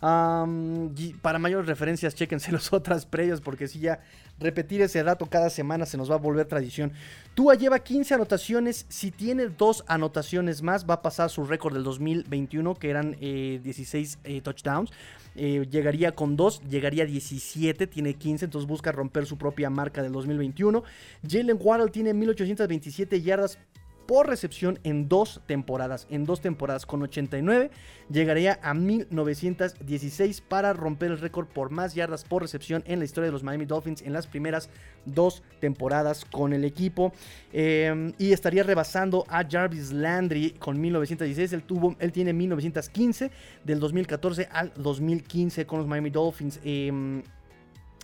para 0.00 1.38
mayores 1.38 1.66
referencias, 1.66 2.14
chéquense 2.14 2.50
las 2.52 2.72
otras 2.72 3.06
previas, 3.06 3.40
porque 3.40 3.68
si 3.68 3.78
ya 3.78 4.00
repetir 4.40 4.82
ese 4.82 5.02
dato 5.04 5.26
cada 5.26 5.48
semana 5.48 5.86
se 5.86 5.96
nos 5.96 6.10
va 6.10 6.16
a 6.16 6.18
volver 6.18 6.46
tradición. 6.46 6.92
Tua 7.34 7.54
lleva 7.54 7.78
15 7.78 8.14
anotaciones. 8.14 8.84
Si 8.88 9.12
tiene 9.12 9.46
dos 9.46 9.84
anotaciones 9.86 10.62
más, 10.62 10.88
va 10.88 10.94
a 10.94 11.02
pasar 11.02 11.30
su 11.30 11.44
récord 11.44 11.74
del 11.74 11.84
2021, 11.84 12.74
que 12.74 12.90
eran 12.90 13.12
16 13.20 14.18
eh, 14.24 14.36
eh, 14.36 14.40
touchdowns. 14.40 14.90
Eh, 15.34 15.66
llegaría 15.70 16.12
con 16.12 16.36
2, 16.36 16.62
llegaría 16.68 17.04
a 17.04 17.06
17, 17.06 17.86
tiene 17.86 18.14
15, 18.14 18.44
entonces 18.44 18.68
busca 18.68 18.92
romper 18.92 19.24
su 19.24 19.38
propia 19.38 19.70
marca 19.70 20.02
del 20.02 20.12
2021. 20.12 20.82
Jalen 21.26 21.58
Waddle 21.58 21.90
tiene 21.90 22.12
1827 22.12 23.22
yardas 23.22 23.58
por 24.06 24.28
recepción 24.28 24.78
en 24.84 25.08
dos 25.08 25.40
temporadas. 25.46 26.06
En 26.10 26.24
dos 26.24 26.40
temporadas 26.40 26.86
con 26.86 27.02
89 27.02 27.70
llegaría 28.10 28.58
a 28.62 28.74
1916 28.74 30.40
para 30.42 30.72
romper 30.72 31.12
el 31.12 31.18
récord 31.18 31.46
por 31.46 31.70
más 31.70 31.94
yardas 31.94 32.24
por 32.24 32.42
recepción 32.42 32.82
en 32.86 32.98
la 32.98 33.04
historia 33.04 33.26
de 33.26 33.32
los 33.32 33.42
Miami 33.42 33.64
Dolphins 33.64 34.02
en 34.02 34.12
las 34.12 34.26
primeras 34.26 34.68
dos 35.04 35.42
temporadas 35.60 36.24
con 36.24 36.52
el 36.52 36.64
equipo. 36.64 37.12
Em, 37.52 38.12
y 38.18 38.32
estaría 38.32 38.62
rebasando 38.62 39.24
a 39.28 39.44
Jarvis 39.48 39.92
Landry 39.92 40.52
con 40.52 40.80
1916. 40.80 41.52
Él, 41.52 41.62
tuvo, 41.62 41.96
él 41.98 42.12
tiene 42.12 42.32
1915 42.32 43.30
del 43.64 43.80
2014 43.80 44.48
al 44.50 44.72
2015 44.76 45.66
con 45.66 45.78
los 45.78 45.88
Miami 45.88 46.10
Dolphins. 46.10 46.60
Em, 46.64 47.22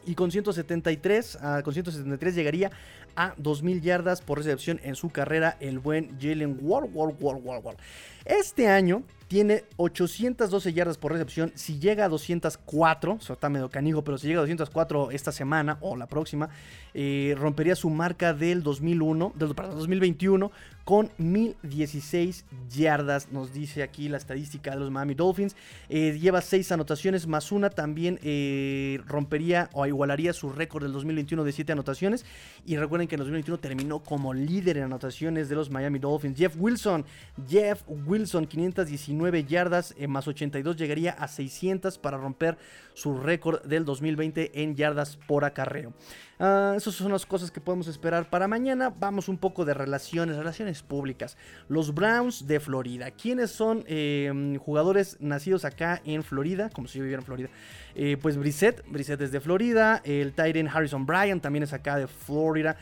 y 0.07 0.15
con 0.15 0.31
173, 0.31 1.39
ah, 1.41 1.61
con 1.65 1.75
173 1.75 2.35
llegaría 2.35 2.71
a 3.17 3.35
2.000 3.37 3.81
yardas 3.81 4.21
por 4.21 4.39
recepción 4.39 4.81
en 4.83 4.95
su 4.95 5.11
carrera 5.11 5.57
el 5.61 5.79
buen 5.79 6.19
Jalen 6.21 6.59
Ward, 6.61 6.89
Ward, 6.93 7.17
Ward, 7.21 7.41
Ward, 7.43 7.65
Ward. 7.65 7.77
Este 8.25 8.69
año 8.69 9.03
tiene 9.29 9.65
812 9.77 10.73
yardas 10.73 10.99
por 10.99 11.13
recepción. 11.13 11.53
Si 11.55 11.79
llega 11.79 12.07
a 12.07 12.09
204, 12.09 13.19
eso 13.21 13.33
está 13.35 13.49
medio 13.49 13.69
canijo, 13.69 14.03
pero 14.03 14.19
si 14.19 14.27
llega 14.27 14.41
a 14.41 14.43
204 14.43 15.11
esta 15.11 15.33
semana 15.33 15.79
o 15.81 15.97
la 15.97 16.07
próxima, 16.07 16.49
eh, 16.95 17.35
rompería 17.39 17.77
su 17.77 17.91
marca 17.91 18.33
del 18.33 18.63
2001, 18.63 19.33
del, 19.37 19.55
2021 19.55 20.51
con 20.89 21.11
1016 21.19 22.47
yardas. 22.71 23.31
Nos 23.31 23.53
dice 23.53 23.83
aquí 23.83 24.09
la 24.09 24.17
estadística 24.17 24.71
de 24.71 24.79
los 24.79 24.91
Miami 24.91 25.13
Dolphins. 25.13 25.55
Eh, 25.91 26.19
lleva 26.19 26.41
6 26.41 26.73
anotaciones 26.73 27.27
más 27.27 27.53
una. 27.53 27.69
También 27.69 28.19
eh, 28.23 28.99
rompería 29.07 29.69
o 29.75 29.85
igualaría 29.85 30.33
su 30.33 30.49
récord 30.49 30.85
del 30.85 30.95
2021 30.95 31.45
de 31.45 31.53
7 31.53 31.73
anotaciones. 31.73 32.25
Y 32.65 32.79
recuerden 32.79 33.07
que 33.07 33.17
en 33.17 33.19
2021 33.19 33.59
terminó 33.59 33.99
como 33.99 34.33
líder 34.33 34.79
en 34.79 34.85
anotaciones 34.85 35.51
de 35.51 35.57
los 35.57 35.69
Miami 35.69 35.99
Dolphins. 35.99 36.39
Jeff 36.39 36.55
Wilson, 36.59 37.05
Jeff 37.47 37.83
Wilson, 38.07 38.47
519 38.47 39.45
yardas 39.45 39.95
eh, 39.99 40.09
más 40.09 40.27
82 40.27 40.75
llegaría 40.75 41.11
a 41.11 41.29
600 41.29 41.99
para 41.99 42.17
romper 42.17 42.57
su 42.99 43.17
récord 43.17 43.63
del 43.63 43.85
2020 43.85 44.61
en 44.61 44.75
yardas 44.75 45.17
por 45.17 45.45
acarreo. 45.45 45.93
Uh, 46.41 46.75
esas 46.77 46.95
son 46.95 47.13
las 47.13 47.27
cosas 47.27 47.51
que 47.51 47.61
podemos 47.61 47.87
esperar 47.87 48.29
para 48.29 48.49
mañana. 48.49 48.91
Vamos 48.91 49.29
un 49.29 49.39
poco 49.39 49.65
de 49.65 49.73
relaciones, 49.73 50.37
relaciones 50.37 50.83
públicas. 50.83 51.37
Los 51.69 51.95
Browns 51.95 52.49
de 52.49 52.59
Florida. 52.59 53.13
¿Quiénes 53.13 53.53
son 53.53 53.85
eh, 53.87 54.59
jugadores 54.65 55.17
nacidos 55.21 55.65
acá 55.65 56.03
en 56.05 56.25
Florida? 56.25 56.71
Como 56.71 56.89
si 56.89 56.99
yo 56.99 57.05
viviera 57.05 57.21
en 57.21 57.27
Florida. 57.27 57.49
Eh, 57.95 58.17
pues 58.21 58.37
Brissett, 58.37 58.85
Brissett 58.91 59.21
es 59.21 59.31
de 59.31 59.41
Florida. 59.41 60.01
El 60.05 60.33
Tyren 60.33 60.67
Harrison 60.67 61.07
Bryan 61.07 61.41
también 61.41 61.63
es 61.63 61.73
acá 61.73 61.97
de 61.97 62.09
Florida. 62.09 62.77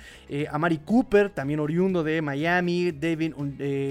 Amari 0.50 0.78
Cooper, 0.78 1.28
también 1.28 1.60
oriundo 1.60 2.02
de 2.02 2.22
Miami. 2.22 2.90
David 2.92 3.34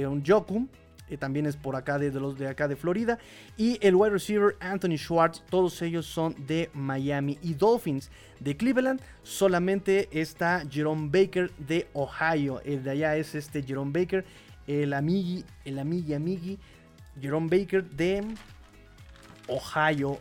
Unjoku 0.07 0.67
eh, 1.09 1.17
también 1.17 1.45
es 1.45 1.55
por 1.55 1.75
acá 1.75 1.99
de, 1.99 2.11
los 2.11 2.37
de 2.37 2.47
acá 2.47 2.67
de 2.67 2.75
Florida. 2.75 3.19
Y 3.57 3.77
el 3.85 3.95
wide 3.95 4.11
receiver 4.11 4.55
Anthony 4.59 4.97
Schwartz, 4.97 5.43
todos 5.49 5.81
ellos 5.81 6.05
son 6.05 6.35
de 6.47 6.69
Miami. 6.73 7.37
Y 7.41 7.53
Dolphins 7.53 8.09
de 8.39 8.57
Cleveland, 8.57 9.01
solamente 9.23 10.09
está 10.11 10.63
Jerome 10.69 11.09
Baker 11.11 11.51
de 11.57 11.87
Ohio. 11.93 12.61
El 12.65 12.83
de 12.83 12.91
allá 12.91 13.17
es 13.17 13.35
este 13.35 13.61
Jerome 13.61 13.91
Baker, 13.91 14.25
el 14.67 14.93
amigui, 14.93 15.45
el 15.63 15.79
amigui, 15.79 16.13
amigui, 16.13 16.59
Jerome 17.21 17.49
Baker 17.49 17.83
de 17.83 18.23
Ohio. 19.47 20.19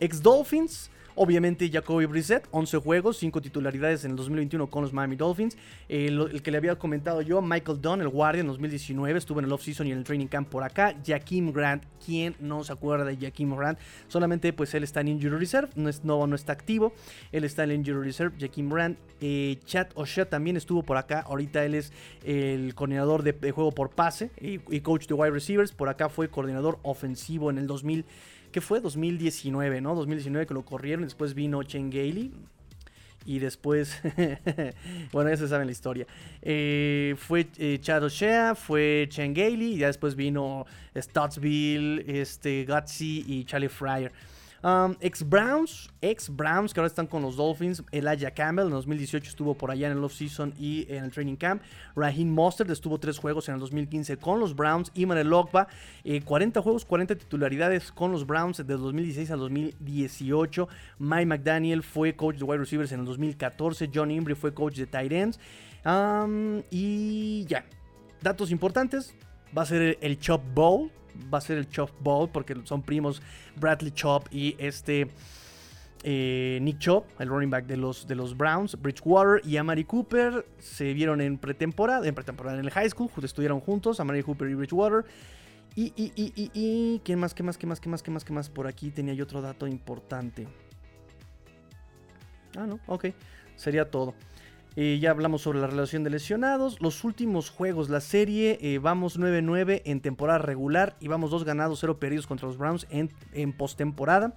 ex 0.00 0.22
Dolphins. 0.22 0.90
Obviamente 1.20 1.68
Jacoby 1.68 2.06
Brissett, 2.06 2.46
11 2.52 2.78
juegos, 2.78 3.16
5 3.16 3.42
titularidades 3.42 4.04
en 4.04 4.12
el 4.12 4.16
2021 4.16 4.68
con 4.68 4.82
los 4.82 4.92
Miami 4.92 5.16
Dolphins. 5.16 5.56
el, 5.88 6.40
que 6.42 6.52
le 6.52 6.58
había 6.58 6.76
comentado 6.76 7.22
yo, 7.22 7.42
Michael 7.42 7.80
Dunn, 7.80 8.00
el 8.02 8.08
guardia 8.08 8.42
en 8.42 8.46
2019, 8.46 9.18
estuvo 9.18 9.40
en 9.40 9.46
el 9.46 9.52
offseason 9.52 9.88
y 9.88 9.90
en 9.90 9.98
el 9.98 10.04
training 10.04 10.28
camp 10.28 10.48
por 10.48 10.62
acá. 10.62 10.94
Jaquim 11.04 11.52
Grant, 11.52 11.82
¿quién 12.06 12.36
no 12.38 12.62
se 12.62 12.72
acuerda 12.72 13.04
de 13.04 13.16
Jaquim 13.16 13.52
Grant? 13.56 13.80
Solamente 14.06 14.52
pues 14.52 14.72
él 14.74 14.84
está 14.84 15.00
en 15.00 15.08
Injury 15.08 15.36
Reserve, 15.38 15.70
no, 15.74 15.88
es, 15.88 16.04
no, 16.04 16.24
no 16.28 16.36
está 16.36 16.52
activo. 16.52 16.92
Él 17.32 17.42
está 17.42 17.64
en 17.64 17.72
el 17.72 17.76
Injury 17.78 18.06
Reserve, 18.06 18.36
Jaquim 18.38 18.70
Grant. 18.70 18.96
Eh, 19.20 19.58
Chad 19.64 19.88
O'Shea 19.96 20.28
también 20.28 20.56
estuvo 20.56 20.84
por 20.84 20.98
acá. 20.98 21.24
Ahorita 21.26 21.64
él 21.64 21.74
es 21.74 21.92
el 22.24 22.76
coordinador 22.76 23.24
de, 23.24 23.50
juego 23.50 23.72
por 23.72 23.90
pase 23.90 24.30
y, 24.40 24.60
y 24.72 24.82
coach 24.82 25.08
de 25.08 25.14
wide 25.14 25.32
receivers. 25.32 25.72
Por 25.72 25.88
acá 25.88 26.08
fue 26.10 26.28
coordinador 26.28 26.78
ofensivo 26.84 27.50
en 27.50 27.58
el 27.58 27.66
2000 27.66 28.04
fue 28.60 28.80
2019, 28.80 29.80
¿no? 29.80 29.94
2019 29.94 30.46
que 30.46 30.54
lo 30.54 30.64
corrieron, 30.64 31.04
después 31.04 31.34
vino 31.34 31.62
Chen 31.62 31.90
Gailey. 31.90 32.32
Y 33.26 33.40
después, 33.40 34.00
bueno, 35.12 35.28
ya 35.28 35.36
se 35.36 35.48
sabe 35.48 35.66
la 35.66 35.72
historia. 35.72 36.06
Eh, 36.40 37.14
fue 37.18 37.46
eh, 37.58 37.78
Chad 37.80 38.04
O'Shea, 38.04 38.54
fue 38.54 39.06
Chen 39.10 39.34
Gailey, 39.34 39.74
y 39.74 39.78
ya 39.78 39.88
después 39.88 40.14
vino 40.14 40.64
Stottsville, 40.96 42.04
este, 42.06 42.64
Gutsy 42.64 43.24
y 43.26 43.44
Charlie 43.44 43.68
Fryer. 43.68 44.12
Um, 44.62 44.96
ex 45.00 45.22
Browns, 45.22 45.88
ex 46.00 46.28
Browns 46.28 46.74
que 46.74 46.80
ahora 46.80 46.88
están 46.88 47.06
con 47.06 47.22
los 47.22 47.36
Dolphins. 47.36 47.82
Elijah 47.92 48.32
Campbell 48.32 48.66
en 48.66 48.72
2018 48.72 49.30
estuvo 49.30 49.54
por 49.54 49.70
allá 49.70 49.86
en 49.86 49.96
el 49.96 50.02
off-season 50.02 50.52
y 50.58 50.86
en 50.88 51.04
el 51.04 51.12
training 51.12 51.36
camp. 51.36 51.62
Raheem 51.94 52.28
Mostert 52.28 52.70
estuvo 52.70 52.98
tres 52.98 53.18
juegos 53.18 53.48
en 53.48 53.54
el 53.54 53.60
2015 53.60 54.16
con 54.16 54.40
los 54.40 54.56
Browns. 54.56 54.90
Iman 54.94 55.18
Elokba, 55.18 55.68
40 56.24 56.60
juegos, 56.60 56.84
40 56.84 57.16
titularidades 57.16 57.92
con 57.92 58.10
los 58.10 58.26
Browns 58.26 58.56
desde 58.56 58.74
2016 58.74 59.30
al 59.30 59.38
2018. 59.38 60.68
Mike 60.98 61.26
McDaniel 61.26 61.82
fue 61.82 62.16
coach 62.16 62.36
de 62.36 62.44
wide 62.44 62.58
receivers 62.58 62.90
en 62.92 63.00
el 63.00 63.06
2014. 63.06 63.90
John 63.94 64.10
Imbri 64.10 64.34
fue 64.34 64.52
coach 64.52 64.76
de 64.76 64.86
tight 64.86 65.12
ends. 65.12 65.38
Um, 65.84 66.62
y 66.70 67.44
ya, 67.46 67.64
datos 68.20 68.50
importantes. 68.50 69.14
Va 69.56 69.62
a 69.62 69.66
ser 69.66 69.98
el 70.00 70.18
Chop 70.18 70.42
Bowl 70.54 70.90
va 71.32 71.38
a 71.38 71.40
ser 71.40 71.58
el 71.58 71.68
Chop 71.68 71.90
Ball, 72.00 72.28
porque 72.28 72.54
son 72.64 72.82
primos 72.82 73.22
Bradley 73.56 73.90
Chop 73.92 74.26
y 74.30 74.54
este 74.58 75.08
eh, 76.04 76.58
Nick 76.62 76.78
Chop, 76.78 77.06
el 77.20 77.28
running 77.28 77.50
back 77.50 77.66
de 77.66 77.76
los, 77.76 78.06
de 78.06 78.14
los 78.14 78.36
Browns, 78.36 78.80
Bridgewater 78.80 79.44
y 79.44 79.56
Amari 79.56 79.84
Cooper 79.84 80.46
se 80.58 80.92
vieron 80.92 81.20
en 81.20 81.38
pretemporada, 81.38 82.06
en 82.06 82.14
pretemporada 82.14 82.58
en 82.58 82.64
el 82.64 82.70
high 82.70 82.88
school, 82.88 83.10
estuvieron 83.22 83.60
juntos, 83.60 84.00
Amari 84.00 84.22
Cooper 84.22 84.48
y 84.48 84.54
Bridgewater. 84.54 85.04
Y, 85.74 85.92
y, 85.96 86.12
y, 86.16 86.32
y, 86.34 86.50
y, 86.54 86.98
¿qué 87.00 87.14
más, 87.14 87.34
qué 87.34 87.42
más, 87.42 87.56
qué 87.56 87.66
más, 87.66 87.80
qué 87.80 87.88
más, 87.88 88.02
qué 88.02 88.10
más, 88.10 88.24
qué 88.24 88.32
más? 88.32 88.48
Por 88.48 88.66
aquí 88.66 88.90
tenía 88.90 89.14
yo 89.14 89.24
otro 89.24 89.40
dato 89.40 89.66
importante. 89.66 90.48
Ah, 92.56 92.66
no, 92.66 92.80
ok, 92.86 93.06
sería 93.54 93.88
todo. 93.88 94.14
Eh, 94.80 95.00
ya 95.00 95.10
hablamos 95.10 95.42
sobre 95.42 95.58
la 95.58 95.66
relación 95.66 96.04
de 96.04 96.10
lesionados. 96.10 96.80
Los 96.80 97.02
últimos 97.02 97.50
juegos, 97.50 97.88
la 97.88 98.00
serie, 98.00 98.60
eh, 98.62 98.78
vamos 98.78 99.18
9-9 99.18 99.82
en 99.84 100.00
temporada 100.00 100.38
regular 100.38 100.94
y 101.00 101.08
vamos 101.08 101.32
2 101.32 101.42
ganados, 101.42 101.80
0 101.80 101.98
perdidos 101.98 102.28
contra 102.28 102.46
los 102.46 102.58
Browns 102.58 102.86
en, 102.88 103.10
en 103.32 103.52
postemporada. 103.52 104.34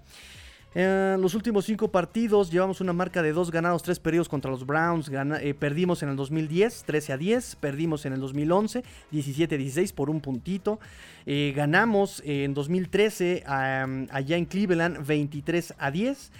Eh, 0.73 1.15
los 1.19 1.35
últimos 1.35 1.65
5 1.65 1.91
partidos 1.91 2.49
llevamos 2.49 2.81
una 2.81 2.91
marca 2.91 3.21
de 3.21 3.33
2 3.33 3.51
ganados, 3.51 3.83
3 3.83 3.99
perdidos 3.99 4.29
contra 4.29 4.49
los 4.49 4.65
Browns. 4.65 5.11
perdimos 5.59 6.01
en 6.01 6.09
el 6.09 6.15
2010, 6.15 6.85
13 6.87 7.13
a 7.13 7.17
10. 7.17 7.57
Perdimos 7.57 8.07
en 8.07 8.13
el 8.13 8.19
2011, 8.19 8.83
17 9.11 9.53
a 9.53 9.57
16 9.59 9.93
por 9.93 10.09
un 10.09 10.21
puntito. 10.21 10.79
ganamos 11.27 12.19
en 12.25 12.55
2013 12.55 13.43
allá 13.45 14.37
en 14.37 14.45
Cleveland, 14.45 15.05
23 15.05 15.75
a 15.77 15.91
10. 15.91 16.31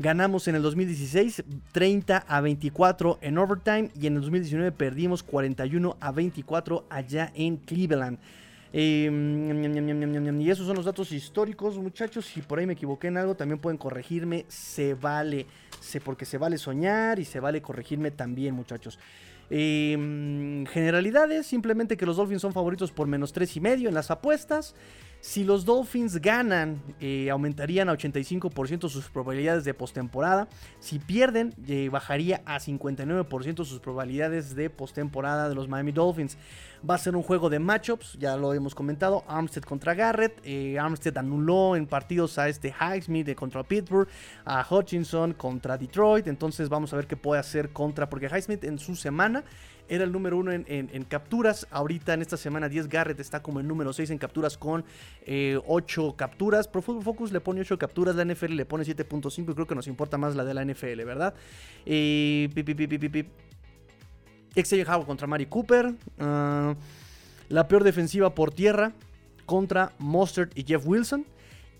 Ganamos 0.00 0.46
en 0.46 0.54
el 0.54 0.62
2016 0.62 1.42
30 1.72 2.18
a 2.18 2.40
24 2.40 3.18
en 3.20 3.36
overtime 3.36 3.90
y 4.00 4.06
en 4.06 4.14
el 4.14 4.20
2019 4.20 4.70
perdimos 4.70 5.24
41 5.24 5.96
a 6.00 6.12
24 6.12 6.86
allá 6.88 7.32
en 7.34 7.56
Cleveland. 7.56 8.18
Em, 8.72 10.40
y 10.40 10.50
esos 10.50 10.66
son 10.68 10.76
los 10.76 10.84
datos 10.84 11.10
históricos, 11.10 11.76
muchachos. 11.78 12.26
Si 12.26 12.42
por 12.42 12.60
ahí 12.60 12.66
me 12.66 12.74
equivoqué 12.74 13.08
en 13.08 13.16
algo, 13.16 13.34
también 13.34 13.58
pueden 13.58 13.76
corregirme. 13.76 14.44
Se 14.46 14.94
vale, 14.94 15.46
sé 15.80 16.00
porque 16.00 16.24
se 16.24 16.38
vale 16.38 16.58
soñar 16.58 17.18
y 17.18 17.24
se 17.24 17.40
vale 17.40 17.60
corregirme 17.60 18.12
también, 18.12 18.54
muchachos. 18.54 19.00
Em, 19.50 20.66
generalidades, 20.66 21.46
simplemente 21.46 21.96
que 21.96 22.06
los 22.06 22.18
Dolphins 22.18 22.42
son 22.42 22.52
favoritos 22.52 22.92
por 22.92 23.08
menos 23.08 23.32
3 23.32 23.56
y 23.56 23.60
medio 23.60 23.88
en 23.88 23.94
las 23.94 24.10
apuestas. 24.12 24.76
Si 25.20 25.42
los 25.42 25.64
Dolphins 25.64 26.20
ganan, 26.20 26.80
eh, 27.00 27.28
aumentarían 27.30 27.88
a 27.88 27.92
85% 27.92 28.88
sus 28.88 29.10
probabilidades 29.10 29.64
de 29.64 29.74
postemporada. 29.74 30.48
Si 30.78 31.00
pierden, 31.00 31.54
eh, 31.66 31.88
bajaría 31.90 32.40
a 32.46 32.60
59% 32.60 33.64
sus 33.64 33.80
probabilidades 33.80 34.54
de 34.54 34.70
postemporada 34.70 35.48
de 35.48 35.56
los 35.56 35.66
Miami 35.66 35.90
Dolphins. 35.90 36.38
Va 36.88 36.94
a 36.94 36.98
ser 36.98 37.16
un 37.16 37.24
juego 37.24 37.50
de 37.50 37.58
matchups, 37.58 38.16
ya 38.20 38.36
lo 38.36 38.54
hemos 38.54 38.76
comentado. 38.76 39.24
Armstead 39.26 39.64
contra 39.64 39.94
Garrett. 39.94 40.40
Eh, 40.44 40.78
Armstead 40.78 41.18
anuló 41.18 41.74
en 41.74 41.88
partidos 41.88 42.38
a 42.38 42.48
este 42.48 42.72
Highsmith 42.72 43.34
contra 43.34 43.64
Pittsburgh, 43.64 44.08
a 44.44 44.64
Hutchinson 44.70 45.34
contra 45.34 45.76
Detroit. 45.76 46.28
Entonces 46.28 46.68
vamos 46.68 46.92
a 46.92 46.96
ver 46.96 47.08
qué 47.08 47.16
puede 47.16 47.40
hacer 47.40 47.70
contra, 47.70 48.08
porque 48.08 48.26
Highsmith 48.26 48.62
en 48.62 48.78
su 48.78 48.94
semana 48.94 49.42
era 49.88 50.04
el 50.04 50.12
número 50.12 50.36
uno 50.36 50.52
en, 50.52 51.04
capturas. 51.04 51.66
Ahorita 51.70 52.14
en 52.14 52.22
esta 52.22 52.36
semana 52.36 52.68
10 52.68 52.88
Garrett 52.88 53.20
está 53.20 53.42
como 53.42 53.60
el 53.60 53.66
número 53.66 53.92
6 53.92 54.10
en 54.10 54.18
capturas 54.18 54.56
con 54.56 54.82
8 54.82 54.86
eh, 55.26 56.14
capturas. 56.16 56.68
Pro 56.68 56.82
Football 56.82 57.04
Focus 57.04 57.32
le 57.32 57.40
pone 57.40 57.60
8 57.60 57.78
capturas, 57.78 58.14
la 58.14 58.24
NFL 58.24 58.54
le 58.54 58.64
pone 58.64 58.84
7.5 58.84 59.50
y 59.50 59.54
creo 59.54 59.66
que 59.66 59.74
nos 59.74 59.86
importa 59.86 60.18
más 60.18 60.36
la 60.36 60.44
de 60.44 60.54
la 60.54 60.64
NFL, 60.64 61.04
¿verdad? 61.04 61.34
Eh, 61.86 62.48
Howard 64.86 65.06
contra 65.06 65.26
Mari 65.26 65.46
Cooper. 65.46 65.94
Ah, 66.18 66.74
la 67.48 67.66
peor 67.66 67.84
defensiva 67.84 68.34
por 68.34 68.52
tierra 68.52 68.92
contra 69.46 69.92
Mustard 69.98 70.50
y 70.54 70.64
Jeff 70.64 70.86
Wilson. 70.86 71.24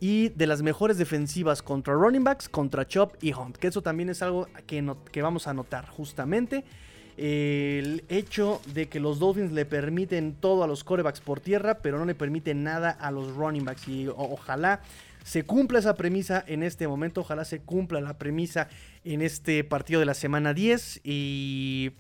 Y 0.01 0.29
de 0.29 0.47
las 0.47 0.63
mejores 0.63 0.97
defensivas 0.97 1.61
contra 1.61 1.93
running 1.93 2.23
backs, 2.23 2.49
contra 2.49 2.87
Chop 2.87 3.17
y 3.21 3.33
Hunt. 3.33 3.57
Que 3.57 3.67
eso 3.67 3.83
también 3.83 4.09
es 4.09 4.23
algo 4.23 4.47
que, 4.67 4.95
que 5.11 5.23
vamos 5.23 5.49
a 5.49 5.55
notar 5.55 5.89
justamente 5.89 6.65
el 7.19 8.05
hecho 8.09 8.63
de 8.73 8.89
que 8.89 9.01
los 9.01 9.19
Dolphins 9.19 9.53
le 9.53 9.65
permiten 9.65 10.35
todo 10.35 10.63
a 10.63 10.69
los 10.69 10.85
corebacks 10.85 11.21
por 11.21 11.41
tierra, 11.41 11.79
pero 11.79 11.99
no 11.99 12.05
le 12.05 12.15
permiten 12.15 12.63
nada 12.63 12.91
a 12.91 13.11
los 13.11 13.35
running 13.35 13.65
backs. 13.65 13.89
Y 13.89 14.07
ojalá 14.09 14.81
se 15.25 15.43
cumpla 15.43 15.81
esa 15.81 15.97
premisa 15.97 16.45
en 16.47 16.63
este 16.63 16.87
momento, 16.87 17.23
ojalá 17.23 17.45
se 17.45 17.59
cumpla 17.59 18.01
la 18.01 18.19
premisa 18.19 18.69
en 19.05 19.21
este 19.21 19.65
partido 19.65 19.99
de 19.99 20.07
la 20.07 20.15
semana 20.15 20.55
10. 20.55 21.01
Y 21.03 21.91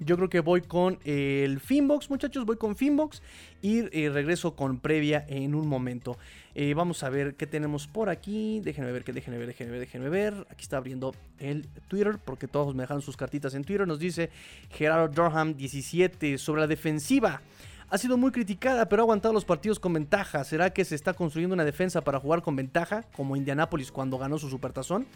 yo 0.00 0.16
creo 0.16 0.28
que 0.28 0.40
voy 0.40 0.62
con 0.62 0.98
el 1.04 1.60
Finbox, 1.60 2.10
muchachos, 2.10 2.46
voy 2.46 2.56
con 2.56 2.74
Finbox 2.74 3.22
y 3.62 3.80
eh, 3.96 4.10
regreso 4.10 4.56
con 4.56 4.78
previa 4.78 5.24
en 5.28 5.54
un 5.54 5.68
momento. 5.68 6.16
Eh, 6.54 6.74
vamos 6.74 7.02
a 7.02 7.10
ver 7.10 7.34
qué 7.34 7.46
tenemos 7.46 7.86
por 7.86 8.08
aquí. 8.08 8.60
Déjenme 8.60 8.92
ver, 8.92 9.04
que 9.04 9.12
déjenme 9.12 9.38
ver, 9.38 9.48
déjenme 9.48 9.72
ver, 9.72 9.80
déjenme 9.80 10.08
ver. 10.08 10.46
Aquí 10.50 10.62
está 10.62 10.78
abriendo 10.78 11.14
el 11.38 11.68
Twitter 11.88 12.18
porque 12.24 12.48
todos 12.48 12.74
me 12.74 12.82
dejaron 12.82 13.02
sus 13.02 13.16
cartitas 13.16 13.54
en 13.54 13.64
Twitter. 13.64 13.86
Nos 13.86 13.98
dice 13.98 14.30
Gerardo 14.70 15.08
Durham 15.08 15.54
17 15.54 16.38
sobre 16.38 16.62
la 16.62 16.66
defensiva. 16.66 17.42
Ha 17.90 17.98
sido 17.98 18.16
muy 18.16 18.30
criticada, 18.30 18.88
pero 18.88 19.02
ha 19.02 19.04
aguantado 19.04 19.34
los 19.34 19.44
partidos 19.44 19.80
con 19.80 19.92
ventaja. 19.92 20.44
¿Será 20.44 20.70
que 20.70 20.84
se 20.84 20.94
está 20.94 21.12
construyendo 21.12 21.54
una 21.54 21.64
defensa 21.64 22.00
para 22.00 22.20
jugar 22.20 22.40
con 22.40 22.54
ventaja, 22.54 23.04
como 23.16 23.34
Indianapolis 23.34 23.90
cuando 23.90 24.16
ganó 24.16 24.38
su 24.38 24.48
supertazón? 24.48 25.06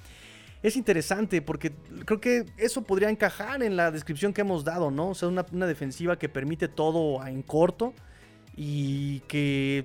Es 0.64 0.76
interesante 0.76 1.42
porque 1.42 1.72
creo 2.06 2.22
que 2.22 2.46
eso 2.56 2.80
podría 2.84 3.10
encajar 3.10 3.62
en 3.62 3.76
la 3.76 3.90
descripción 3.90 4.32
que 4.32 4.40
hemos 4.40 4.64
dado, 4.64 4.90
¿no? 4.90 5.10
O 5.10 5.14
sea, 5.14 5.28
una, 5.28 5.66
defensiva 5.66 6.18
que 6.18 6.30
permite 6.30 6.68
todo 6.68 7.22
en 7.26 7.42
corto 7.42 7.92
y 8.56 9.20
que 9.28 9.84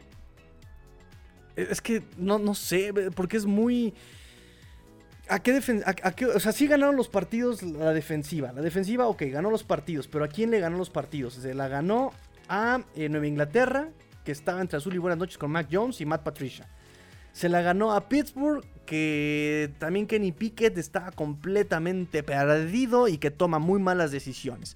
es 1.58 1.82
que 1.82 2.02
no, 2.16 2.40
no 2.40 2.56
sé, 2.56 2.94
porque 3.14 3.36
es 3.36 3.46
muy... 3.46 3.94
¿A 5.28 5.40
qué, 5.40 5.58
O 6.34 6.40
sea, 6.40 6.54
sí 6.54 6.66
ganaron 6.66 6.96
los 6.96 7.10
partidos 7.10 7.62
la 7.62 7.92
defensiva. 7.92 8.54
La 8.54 8.62
defensiva, 8.62 9.06
ok, 9.08 9.24
ganó 9.34 9.52
los 9.52 9.66
partidos, 9.66 10.08
pero 10.08 10.24
¿a 10.24 10.30
quién 10.30 10.50
le 10.50 10.62
ganó 10.62 10.78
los 10.78 10.90
partidos? 10.90 11.34
Se 11.34 11.54
la 11.54 11.68
ganó 11.68 12.14
a 12.48 12.80
eh, 12.96 13.10
Nueva 13.10 13.28
Inglaterra, 13.28 13.90
que 14.24 14.32
estaba 14.32 14.62
entre 14.62 14.78
Azul 14.78 14.96
y 14.96 14.98
Buenas 14.98 15.20
noches 15.20 15.38
con 15.38 15.52
Mac 15.52 15.68
Jones 15.70 16.00
y 16.00 16.06
Matt 16.06 16.24
Patricia. 16.24 16.70
Se 17.40 17.48
la 17.48 17.62
ganó 17.62 17.94
a 17.94 18.10
Pittsburgh, 18.10 18.66
que 18.86 19.72
también 19.80 20.08
Kenny 20.08 20.34
Pickett 20.34 20.78
está 20.78 21.12
completamente 21.12 22.22
perdido 22.22 23.08
y 23.08 23.18
que 23.18 23.32
toma 23.32 23.60
muy 23.60 23.80
malas 23.80 24.12
decisiones. 24.12 24.76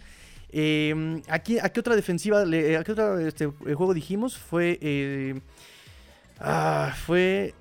Eh, 0.50 1.22
aquí, 1.28 1.60
¿A 1.60 1.70
qué 1.70 1.80
otra 1.82 1.96
defensiva, 1.96 2.42
¿a 2.42 2.84
qué 2.84 2.92
otro 2.92 3.20
este, 3.20 3.48
juego 3.48 3.94
dijimos? 3.94 4.38
Fue... 4.38 4.80
Eh, 4.82 5.42
Ah, 6.40 6.94
fue 7.06 7.54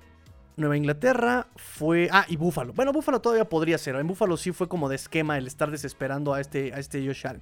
Nueva 0.57 0.77
Inglaterra, 0.77 1.47
fue... 1.55 2.09
Ah, 2.11 2.25
y 2.27 2.35
Búfalo. 2.35 2.73
Bueno, 2.73 2.91
Búfalo 2.91 3.21
todavía 3.21 3.45
podría 3.45 3.77
ser. 3.77 3.95
En 3.95 4.07
Búfalo 4.07 4.35
sí 4.37 4.51
fue 4.51 4.67
como 4.67 4.89
de 4.89 4.95
esquema 4.95 5.37
el 5.37 5.47
estar 5.47 5.71
desesperando 5.71 6.33
a 6.33 6.41
este, 6.41 6.73
a 6.73 6.79
este 6.79 7.05
Josh 7.05 7.25
Allen. 7.25 7.41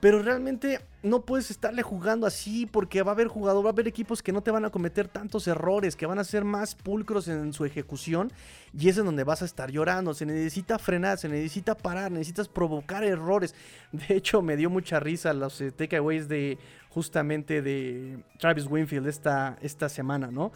Pero 0.00 0.22
realmente 0.22 0.80
no 1.02 1.22
puedes 1.22 1.50
estarle 1.50 1.82
jugando 1.82 2.26
así 2.26 2.66
porque 2.66 3.02
va 3.02 3.12
a 3.12 3.14
haber 3.14 3.28
jugador, 3.28 3.64
va 3.64 3.70
a 3.70 3.72
haber 3.72 3.88
equipos 3.88 4.22
que 4.22 4.32
no 4.32 4.42
te 4.42 4.50
van 4.50 4.64
a 4.64 4.70
cometer 4.70 5.08
tantos 5.08 5.46
errores, 5.48 5.96
que 5.96 6.04
van 6.04 6.18
a 6.18 6.24
ser 6.24 6.44
más 6.44 6.74
pulcros 6.74 7.28
en 7.28 7.52
su 7.52 7.64
ejecución 7.64 8.30
y 8.78 8.88
es 8.88 8.98
en 8.98 9.06
donde 9.06 9.24
vas 9.24 9.40
a 9.40 9.46
estar 9.46 9.70
llorando. 9.70 10.12
Se 10.12 10.26
necesita 10.26 10.78
frenar, 10.78 11.16
se 11.16 11.28
necesita 11.28 11.74
parar, 11.74 12.12
necesitas 12.12 12.48
provocar 12.48 13.04
errores. 13.04 13.54
De 13.92 14.16
hecho, 14.16 14.42
me 14.42 14.56
dio 14.56 14.68
mucha 14.68 15.00
risa 15.00 15.32
los 15.32 15.60
eh, 15.60 15.72
takeaways 15.72 16.28
de 16.28 16.58
justamente 16.90 17.62
de 17.62 18.18
Travis 18.38 18.66
Winfield 18.66 19.06
esta, 19.06 19.56
esta 19.62 19.88
semana, 19.88 20.30
¿no? 20.30 20.52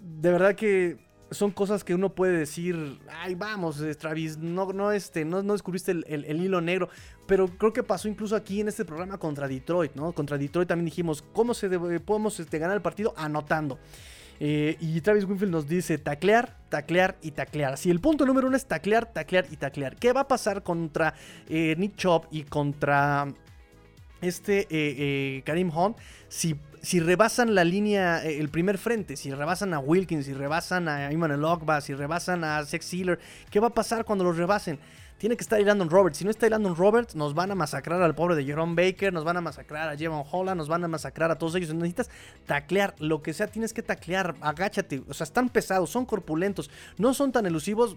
De 0.00 0.30
verdad 0.30 0.54
que 0.54 0.98
son 1.34 1.50
cosas 1.50 1.84
que 1.84 1.94
uno 1.94 2.14
puede 2.14 2.38
decir, 2.38 2.98
ay, 3.20 3.34
vamos, 3.34 3.80
eh, 3.80 3.94
Travis, 3.94 4.38
no, 4.38 4.72
no, 4.72 4.92
este, 4.92 5.24
no, 5.24 5.42
no 5.42 5.52
descubriste 5.52 5.90
el, 5.90 6.42
hilo 6.42 6.60
negro. 6.60 6.88
Pero 7.26 7.48
creo 7.48 7.72
que 7.72 7.82
pasó 7.82 8.08
incluso 8.08 8.36
aquí 8.36 8.60
en 8.60 8.68
este 8.68 8.84
programa 8.84 9.18
contra 9.18 9.48
Detroit, 9.48 9.94
¿no? 9.94 10.12
Contra 10.12 10.38
Detroit 10.38 10.68
también 10.68 10.86
dijimos, 10.86 11.22
¿cómo 11.32 11.54
se 11.54 11.68
podemos 12.00 12.38
este, 12.40 12.58
ganar 12.58 12.76
el 12.76 12.82
partido? 12.82 13.14
Anotando. 13.16 13.78
Eh, 14.40 14.76
y 14.80 15.00
Travis 15.00 15.24
Winfield 15.24 15.52
nos 15.52 15.68
dice 15.68 15.96
taclear, 15.98 16.56
taclear 16.68 17.16
y 17.22 17.30
taclear. 17.30 17.78
Si 17.78 17.90
el 17.90 18.00
punto 18.00 18.26
número 18.26 18.48
uno 18.48 18.56
es 18.56 18.66
taclear, 18.66 19.12
taclear 19.12 19.46
y 19.50 19.56
taclear. 19.56 19.96
¿Qué 19.96 20.12
va 20.12 20.22
a 20.22 20.28
pasar 20.28 20.62
contra 20.62 21.14
eh, 21.48 21.74
Nick 21.78 21.96
Chop 21.96 22.26
y 22.30 22.42
contra 22.44 23.32
este 24.20 25.42
Karim 25.44 25.70
Hunt 25.76 25.98
si 26.28 26.56
si 26.84 27.00
rebasan 27.00 27.54
la 27.54 27.64
línea, 27.64 28.24
eh, 28.24 28.38
el 28.38 28.48
primer 28.50 28.78
frente, 28.78 29.16
si 29.16 29.32
rebasan 29.32 29.74
a 29.74 29.78
Wilkins, 29.78 30.26
si 30.26 30.34
rebasan 30.34 30.88
a 30.88 31.12
Iman 31.12 31.42
Ogba, 31.44 31.80
si 31.80 31.94
rebasan 31.94 32.44
a 32.44 32.64
Sex 32.64 32.84
Sealer, 32.84 33.18
¿qué 33.50 33.58
va 33.58 33.68
a 33.68 33.74
pasar 33.74 34.04
cuando 34.04 34.24
los 34.24 34.36
rebasen? 34.36 34.78
Tiene 35.16 35.36
que 35.36 35.42
estar 35.42 35.60
Landon 35.60 35.88
Roberts. 35.88 36.18
Si 36.18 36.24
no 36.24 36.30
está 36.30 36.48
Landon 36.48 36.76
Roberts, 36.76 37.14
nos 37.14 37.34
van 37.34 37.50
a 37.50 37.54
masacrar 37.54 38.02
al 38.02 38.14
pobre 38.14 38.34
de 38.34 38.44
Jerome 38.44 38.74
Baker, 38.74 39.12
nos 39.12 39.24
van 39.24 39.36
a 39.36 39.40
masacrar 39.40 39.88
a 39.88 39.96
Jevon 39.96 40.24
Holland, 40.30 40.58
nos 40.58 40.68
van 40.68 40.84
a 40.84 40.88
masacrar 40.88 41.30
a 41.30 41.36
todos 41.36 41.54
ellos. 41.54 41.72
Necesitas 41.72 42.10
taclear, 42.46 42.94
lo 42.98 43.22
que 43.22 43.32
sea, 43.32 43.46
tienes 43.46 43.72
que 43.72 43.82
taclear, 43.82 44.34
agáchate. 44.40 45.02
O 45.08 45.14
sea, 45.14 45.24
están 45.24 45.48
pesados, 45.48 45.88
son 45.88 46.04
corpulentos, 46.04 46.68
no 46.98 47.14
son 47.14 47.32
tan 47.32 47.46
elusivos 47.46 47.96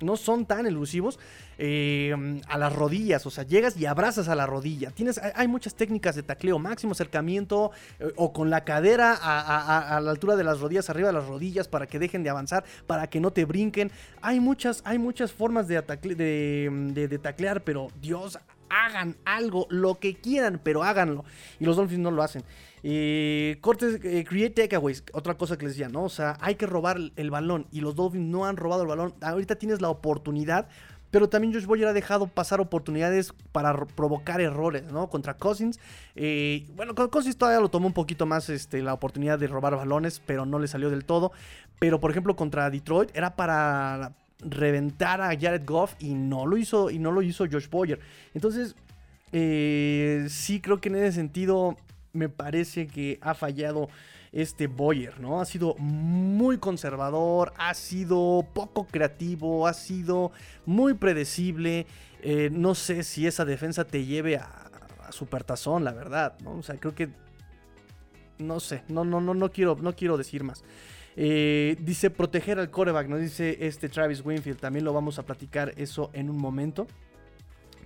no 0.00 0.16
son 0.16 0.46
tan 0.46 0.66
elusivos 0.66 1.18
eh, 1.58 2.14
a 2.48 2.58
las 2.58 2.72
rodillas. 2.74 3.24
O 3.26 3.30
sea, 3.30 3.44
llegas 3.44 3.76
y 3.76 3.86
abrazas 3.86 4.28
a 4.28 4.34
la 4.34 4.46
rodilla. 4.46 4.90
Tienes, 4.90 5.20
hay 5.34 5.48
muchas 5.48 5.74
técnicas 5.74 6.14
de 6.14 6.22
tacleo, 6.22 6.58
máximo 6.58 6.92
acercamiento 6.92 7.70
eh, 7.98 8.12
o 8.16 8.32
con 8.32 8.50
la 8.50 8.64
cadera 8.64 9.14
a, 9.14 10.00
la 10.00 10.10
altura 10.10 10.36
de 10.36 10.44
las 10.44 10.60
rodillas, 10.60 10.90
arriba 10.90 11.08
de 11.08 11.14
las 11.14 11.26
rodillas, 11.26 11.68
para 11.68 11.86
que 11.86 11.98
dejen 11.98 12.22
de 12.22 12.30
avanzar, 12.30 12.64
para 12.86 13.08
que 13.08 13.20
no 13.20 13.30
te 13.30 13.44
brinquen. 13.44 13.90
Hay 14.20 14.40
muchas, 14.40 14.82
hay 14.84 14.98
muchas 14.98 15.32
formas 15.32 15.68
de, 15.68 15.80
de, 15.80 17.08
de 17.08 17.18
taclear, 17.18 17.62
pero 17.62 17.88
Dios, 18.00 18.38
hagan 18.68 19.16
algo, 19.24 19.66
lo 19.70 19.98
que 19.98 20.14
quieran, 20.14 20.60
pero 20.62 20.82
háganlo. 20.82 21.24
Y 21.58 21.64
los 21.64 21.76
Dolphins 21.76 22.00
no 22.00 22.10
lo 22.10 22.22
hacen. 22.22 22.44
Eh, 22.88 23.58
cortes, 23.62 23.98
eh, 24.04 24.24
create 24.24 24.62
takeaways, 24.62 25.02
otra 25.12 25.34
cosa 25.34 25.58
que 25.58 25.64
les 25.64 25.74
decía, 25.74 25.88
¿no? 25.88 26.04
O 26.04 26.08
sea, 26.08 26.38
hay 26.40 26.54
que 26.54 26.66
robar 26.66 26.98
el 27.16 27.30
balón 27.32 27.66
y 27.72 27.80
los 27.80 27.96
Dolphins 27.96 28.28
no 28.28 28.44
han 28.46 28.56
robado 28.56 28.82
el 28.82 28.88
balón. 28.88 29.12
Ahorita 29.22 29.56
tienes 29.56 29.80
la 29.80 29.88
oportunidad, 29.88 30.68
pero 31.10 31.28
también 31.28 31.52
Josh 31.52 31.64
Boyer 31.64 31.88
ha 31.88 31.92
dejado 31.92 32.28
pasar 32.28 32.60
oportunidades 32.60 33.32
para 33.50 33.74
provocar 33.86 34.40
errores, 34.40 34.84
¿no? 34.84 35.10
Contra 35.10 35.34
Cousins. 35.34 35.80
Eh, 36.14 36.64
bueno, 36.76 36.94
con 36.94 37.08
Cousins 37.08 37.36
todavía 37.36 37.58
lo 37.58 37.70
tomó 37.70 37.88
un 37.88 37.92
poquito 37.92 38.24
más 38.24 38.48
este, 38.50 38.80
la 38.82 38.94
oportunidad 38.94 39.36
de 39.36 39.48
robar 39.48 39.74
balones, 39.74 40.22
pero 40.24 40.46
no 40.46 40.60
le 40.60 40.68
salió 40.68 40.88
del 40.88 41.04
todo. 41.04 41.32
Pero 41.80 41.98
por 41.98 42.12
ejemplo, 42.12 42.36
contra 42.36 42.70
Detroit 42.70 43.10
era 43.16 43.34
para 43.34 44.12
reventar 44.38 45.20
a 45.20 45.36
Jared 45.36 45.64
Goff 45.66 45.94
y 45.98 46.14
no 46.14 46.46
lo 46.46 46.56
hizo, 46.56 46.88
y 46.90 47.00
no 47.00 47.10
lo 47.10 47.22
hizo 47.22 47.46
Josh 47.50 47.68
Boyer. 47.68 47.98
Entonces, 48.32 48.76
sí 49.32 50.60
creo 50.60 50.80
que 50.80 50.88
en 50.88 50.94
ese 50.94 51.10
sentido 51.10 51.76
me 52.16 52.28
parece 52.28 52.86
que 52.86 53.18
ha 53.20 53.34
fallado 53.34 53.88
este 54.32 54.66
Boyer, 54.66 55.18
¿no? 55.20 55.40
Ha 55.40 55.44
sido 55.44 55.74
muy 55.78 56.58
conservador, 56.58 57.52
ha 57.56 57.72
sido 57.74 58.46
poco 58.52 58.86
creativo, 58.86 59.66
ha 59.66 59.72
sido 59.72 60.32
muy 60.66 60.94
predecible. 60.94 61.86
Eh, 62.22 62.50
no 62.52 62.74
sé 62.74 63.02
si 63.02 63.26
esa 63.26 63.44
defensa 63.44 63.84
te 63.84 64.04
lleve 64.04 64.36
a, 64.36 64.62
supertazón, 65.10 65.84
la 65.84 65.92
verdad, 65.92 66.36
¿no? 66.42 66.56
O 66.56 66.62
sea, 66.64 66.74
creo 66.76 66.92
que 66.92 67.08
no 68.38 68.58
sé, 68.58 68.82
no, 68.88 69.04
no, 69.04 69.20
no, 69.20 69.34
no 69.34 69.52
quiero, 69.52 69.76
no 69.80 69.94
quiero 69.94 70.16
decir 70.16 70.42
más. 70.42 70.64
Eh, 71.14 71.76
dice 71.80 72.10
proteger 72.10 72.58
al 72.58 72.70
coreback, 72.70 73.08
nos 73.08 73.20
dice 73.20 73.56
este 73.60 73.88
Travis 73.88 74.22
Winfield. 74.24 74.58
También 74.58 74.84
lo 74.84 74.92
vamos 74.92 75.18
a 75.18 75.22
platicar 75.24 75.72
eso 75.76 76.10
en 76.12 76.28
un 76.28 76.38
momento. 76.38 76.86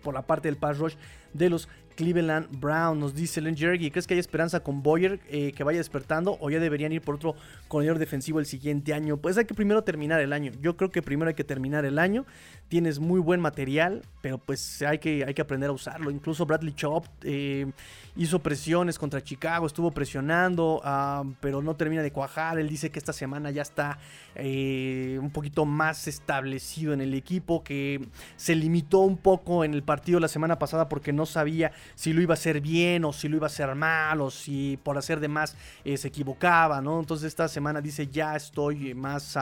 Por 0.02 0.14
la 0.14 0.22
parte 0.22 0.48
del 0.48 0.56
pass 0.56 0.78
rush 0.78 0.94
de 1.34 1.50
los 1.50 1.68
Cleveland 2.00 2.48
Brown. 2.58 2.98
Nos 2.98 3.14
dice 3.14 3.42
Len 3.42 3.54
Jergy, 3.54 3.90
¿crees 3.90 4.06
que 4.06 4.14
hay 4.14 4.20
esperanza 4.20 4.60
con 4.60 4.82
Boyer 4.82 5.20
eh, 5.28 5.52
que 5.52 5.64
vaya 5.64 5.76
despertando 5.76 6.38
o 6.40 6.48
ya 6.48 6.58
deberían 6.58 6.92
ir 6.92 7.02
por 7.02 7.16
otro 7.16 7.34
corredor 7.68 7.98
defensivo 7.98 8.40
el 8.40 8.46
siguiente 8.46 8.94
año? 8.94 9.18
Pues 9.18 9.36
hay 9.36 9.44
que 9.44 9.52
primero 9.52 9.84
terminar 9.84 10.18
el 10.22 10.32
año. 10.32 10.50
Yo 10.62 10.78
creo 10.78 10.90
que 10.90 11.02
primero 11.02 11.28
hay 11.28 11.34
que 11.34 11.44
terminar 11.44 11.84
el 11.84 11.98
año. 11.98 12.24
Tienes 12.70 13.00
muy 13.00 13.18
buen 13.18 13.40
material, 13.40 14.02
pero 14.22 14.38
pues 14.38 14.80
hay 14.82 14.98
que, 14.98 15.24
hay 15.24 15.34
que 15.34 15.42
aprender 15.42 15.70
a 15.70 15.72
usarlo. 15.72 16.08
Incluso 16.08 16.46
Bradley 16.46 16.72
Chop 16.72 17.04
eh, 17.24 17.66
hizo 18.14 18.38
presiones 18.38 18.96
contra 18.96 19.20
Chicago, 19.24 19.66
estuvo 19.66 19.90
presionando, 19.90 20.80
ah, 20.84 21.24
pero 21.40 21.62
no 21.62 21.74
termina 21.74 22.00
de 22.00 22.12
cuajar. 22.12 22.60
Él 22.60 22.68
dice 22.68 22.90
que 22.90 23.00
esta 23.00 23.12
semana 23.12 23.50
ya 23.50 23.62
está 23.62 23.98
eh, 24.36 25.18
un 25.20 25.30
poquito 25.30 25.64
más 25.64 26.06
establecido 26.06 26.92
en 26.92 27.00
el 27.00 27.12
equipo, 27.14 27.64
que 27.64 28.06
se 28.36 28.54
limitó 28.54 29.00
un 29.00 29.16
poco 29.16 29.64
en 29.64 29.74
el 29.74 29.82
partido 29.82 30.20
la 30.20 30.28
semana 30.28 30.56
pasada 30.56 30.88
porque 30.88 31.12
no 31.12 31.26
sabía 31.26 31.72
si 31.96 32.12
lo 32.12 32.22
iba 32.22 32.34
a 32.34 32.38
hacer 32.38 32.60
bien 32.60 33.04
o 33.04 33.12
si 33.12 33.26
lo 33.26 33.36
iba 33.36 33.46
a 33.46 33.48
hacer 33.48 33.74
mal 33.74 34.20
o 34.20 34.30
si 34.30 34.78
por 34.84 34.96
hacer 34.96 35.18
de 35.18 35.26
más 35.26 35.56
eh, 35.84 35.96
se 35.96 36.06
equivocaba, 36.06 36.80
¿no? 36.80 37.00
Entonces 37.00 37.26
esta 37.26 37.48
semana 37.48 37.80
dice 37.80 38.06
ya 38.06 38.36
estoy 38.36 38.94
más, 38.94 39.36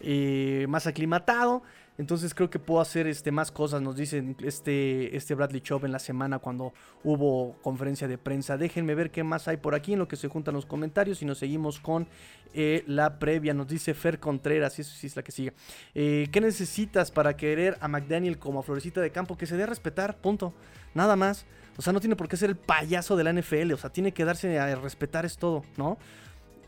eh, 0.00 0.66
más 0.68 0.88
aclimatado. 0.88 1.62
Entonces 1.98 2.34
creo 2.34 2.48
que 2.48 2.58
puedo 2.58 2.80
hacer 2.80 3.06
este, 3.06 3.30
más 3.30 3.52
cosas, 3.52 3.82
nos 3.82 3.96
dice 3.96 4.34
este, 4.42 5.14
este 5.16 5.34
Bradley 5.34 5.60
Chop 5.60 5.84
en 5.84 5.92
la 5.92 5.98
semana 5.98 6.38
cuando 6.38 6.72
hubo 7.04 7.54
conferencia 7.62 8.08
de 8.08 8.16
prensa. 8.16 8.56
Déjenme 8.56 8.94
ver 8.94 9.10
qué 9.10 9.22
más 9.22 9.46
hay 9.46 9.58
por 9.58 9.74
aquí 9.74 9.92
en 9.92 9.98
lo 9.98 10.08
que 10.08 10.16
se 10.16 10.28
juntan 10.28 10.54
los 10.54 10.64
comentarios 10.64 11.20
y 11.20 11.26
nos 11.26 11.38
seguimos 11.38 11.80
con 11.80 12.08
eh, 12.54 12.82
la 12.86 13.18
previa. 13.18 13.52
Nos 13.52 13.68
dice 13.68 13.92
Fer 13.92 14.18
Contreras, 14.18 14.78
eso 14.78 14.94
sí 14.94 15.06
es 15.06 15.16
la 15.16 15.22
que 15.22 15.32
sigue. 15.32 15.52
Eh, 15.94 16.28
¿Qué 16.32 16.40
necesitas 16.40 17.10
para 17.10 17.36
querer 17.36 17.76
a 17.80 17.88
McDaniel 17.88 18.38
como 18.38 18.60
a 18.60 18.62
Florecita 18.62 19.00
de 19.00 19.10
Campo? 19.10 19.36
Que 19.36 19.46
se 19.46 19.56
dé 19.56 19.64
a 19.64 19.66
respetar, 19.66 20.16
punto. 20.16 20.54
Nada 20.94 21.14
más. 21.14 21.44
O 21.76 21.82
sea, 21.82 21.92
no 21.92 22.00
tiene 22.00 22.16
por 22.16 22.28
qué 22.28 22.36
ser 22.36 22.50
el 22.50 22.56
payaso 22.56 23.16
de 23.16 23.24
la 23.24 23.32
NFL. 23.32 23.72
O 23.72 23.76
sea, 23.76 23.90
tiene 23.90 24.12
que 24.12 24.24
darse 24.24 24.58
a 24.58 24.74
respetar, 24.76 25.24
es 25.24 25.36
todo, 25.36 25.62
¿no? 25.76 25.98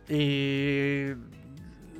Eh, 0.08 1.16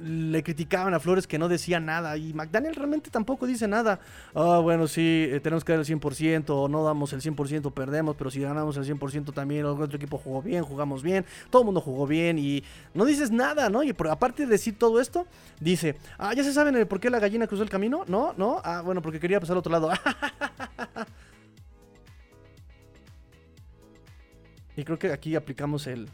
le 0.03 0.43
criticaban 0.43 0.95
a 0.95 1.01
Flores 1.01 1.27
que 1.27 1.39
no 1.39 1.49
decía 1.49 1.81
nada 1.81 2.17
y 2.17 2.33
McDaniel 2.33 2.75
realmente 2.75 3.11
tampoco 3.11 3.47
dice 3.47 3.69
nada. 3.69 4.01
Ah, 4.35 4.61
bueno, 4.63 4.87
sí, 4.87 5.29
eh, 5.31 5.41
tenemos 5.41 5.65
que 5.65 5.73
dar 5.73 5.81
el 5.81 5.87
100%, 5.87 6.51
o 6.51 6.69
no 6.69 6.85
damos 6.85 7.13
el 7.13 7.21
100%, 7.21 7.73
perdemos, 7.73 8.17
pero 8.17 8.31
si 8.31 8.41
ganamos 8.41 8.77
el 8.77 8.85
100% 8.85 9.33
también, 9.33 9.61
el 9.61 9.67
otro 9.67 9.97
equipo 9.97 10.19
jugó 10.19 10.43
bien, 10.43 10.63
jugamos 10.63 11.03
bien, 11.03 11.25
todo 11.51 11.63
el 11.63 11.67
mundo 11.67 11.81
jugó 11.81 12.07
bien 12.07 12.39
y 12.39 12.63
no 12.93 13.05
dices 13.05 13.31
nada, 13.31 13.71
¿no? 13.71 13.83
Y 13.83 13.95
aparte 14.11 14.45
de 14.45 14.49
decir 14.49 14.79
todo 14.79 15.01
esto, 15.01 15.27
dice, 15.61 15.97
ah, 16.19 16.35
ya 16.35 16.45
se 16.45 16.53
saben 16.53 16.87
por 16.87 17.01
qué 17.01 17.11
la 17.11 17.19
gallina 17.19 17.47
cruzó 17.47 17.63
el 17.63 17.71
camino, 17.71 18.05
¿no? 18.09 18.35
¿No? 18.37 18.61
Ah, 18.65 18.83
bueno, 18.85 19.03
porque 19.03 19.21
quería 19.21 19.41
pasar 19.41 19.55
al 19.55 19.59
otro 19.59 19.73
lado. 19.73 19.91
y 24.77 24.85
creo 24.85 24.99
que 24.99 25.13
aquí 25.13 25.37
aplicamos 25.37 25.87
el... 25.87 26.09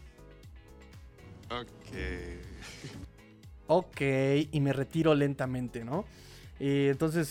ok, 3.73 4.01
y 4.51 4.61
me 4.61 4.73
retiro 4.73 5.15
lentamente, 5.15 5.85
¿no? 5.85 6.05
Y 6.59 6.89
entonces, 6.89 7.29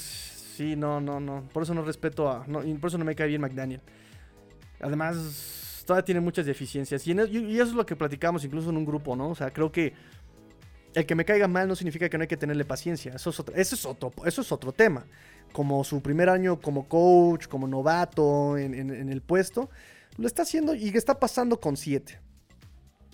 sí, 0.56 0.78
no, 0.78 1.02
no, 1.02 1.20
no. 1.20 1.44
Por 1.52 1.64
eso 1.64 1.74
no 1.74 1.84
respeto 1.84 2.30
a. 2.30 2.46
Y 2.66 2.74
por 2.76 2.88
eso 2.88 2.98
no 2.98 3.04
me 3.04 3.14
cae 3.14 3.28
bien 3.28 3.42
McDaniel. 3.42 3.82
Además, 4.80 5.84
todavía 5.86 6.06
tiene 6.06 6.22
muchas 6.22 6.46
deficiencias. 6.46 7.06
Y, 7.06 7.12
eso 7.12 7.64
es 7.64 7.74
lo 7.74 7.86
que 7.86 7.98
platicamos 7.98 8.46
incluso 8.46 8.70
en 8.70 8.78
un 8.78 8.86
grupo, 8.86 9.18
¿no? 9.18 9.30
O 9.30 9.36
sea, 9.36 9.52
creo 9.52 9.70
que 9.70 9.94
el 10.94 11.06
que 11.06 11.14
me 11.14 11.26
caiga 11.26 11.50
mal 11.50 11.68
no 11.68 11.76
significa 11.76 12.08
que 12.08 12.18
no 12.18 12.22
hay 12.22 12.30
que 12.30 12.38
tenerle 12.38 12.64
paciencia. 12.64 13.12
Eso 13.14 13.32
es 13.32 13.40
otro, 13.42 13.54
eso 13.56 13.76
es 13.76 13.86
otro, 13.86 14.14
eso 14.26 14.42
es 14.42 14.52
otro 14.54 14.72
tema. 14.72 15.06
Como 15.52 15.84
su 15.84 16.02
primer 16.02 16.30
año 16.30 16.62
como 16.62 16.88
coach, 16.88 17.48
como 17.48 17.68
novato 17.68 18.58
en, 18.58 18.74
en 18.74 19.10
el 19.10 19.22
puesto, 19.22 19.70
lo 20.18 20.26
está 20.26 20.44
haciendo 20.44 20.74
y 20.74 20.88
está 20.88 21.20
pasando 21.20 21.60
con 21.60 21.76
7. 21.76 22.29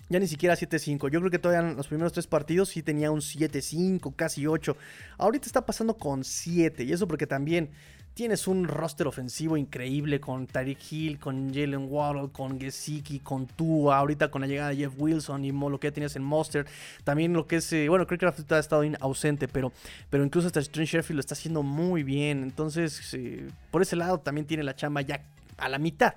Ya 0.08 0.20
ni 0.20 0.28
siquiera 0.28 0.54
7-5. 0.54 1.10
Yo 1.10 1.18
creo 1.18 1.30
que 1.30 1.38
todavía 1.38 1.68
en 1.68 1.76
los 1.76 1.88
primeros 1.88 2.12
tres 2.12 2.26
partidos 2.26 2.68
sí 2.68 2.82
tenía 2.82 3.10
un 3.10 3.20
7-5, 3.20 4.14
casi 4.14 4.46
8. 4.46 4.76
Ahorita 5.18 5.46
está 5.46 5.66
pasando 5.66 5.94
con 5.94 6.22
7. 6.22 6.84
Y 6.84 6.92
eso 6.92 7.08
porque 7.08 7.26
también 7.26 7.70
tienes 8.14 8.46
un 8.46 8.68
roster 8.68 9.08
ofensivo 9.08 9.56
increíble 9.56 10.20
con 10.20 10.46
Tyreek 10.46 10.78
Hill, 10.90 11.18
con 11.18 11.52
Jalen 11.52 11.88
Waddle, 11.90 12.30
con 12.32 12.60
Gesicki, 12.60 13.18
con 13.18 13.48
Tua. 13.48 13.98
Ahorita 13.98 14.30
con 14.30 14.42
la 14.42 14.46
llegada 14.46 14.70
de 14.70 14.76
Jeff 14.76 14.94
Wilson 14.96 15.44
y 15.44 15.50
lo 15.50 15.80
que 15.80 15.90
tenías 15.90 16.14
en 16.14 16.22
Monster. 16.22 16.66
También 17.02 17.32
lo 17.32 17.48
que 17.48 17.56
es. 17.56 17.72
Eh, 17.72 17.88
bueno, 17.88 18.06
creo 18.06 18.18
que 18.18 18.26
ha 18.26 18.58
estado 18.58 18.84
ausente, 19.00 19.48
pero, 19.48 19.72
pero 20.08 20.24
incluso 20.24 20.46
hasta 20.46 20.60
Strange 20.60 20.98
Sheffield 20.98 21.16
lo 21.16 21.20
está 21.20 21.34
haciendo 21.34 21.64
muy 21.64 22.04
bien. 22.04 22.44
Entonces, 22.44 23.12
eh, 23.12 23.48
por 23.72 23.82
ese 23.82 23.96
lado 23.96 24.20
también 24.20 24.46
tiene 24.46 24.62
la 24.62 24.76
chamba 24.76 25.00
ya 25.00 25.20
a 25.58 25.68
la 25.68 25.78
mitad. 25.78 26.14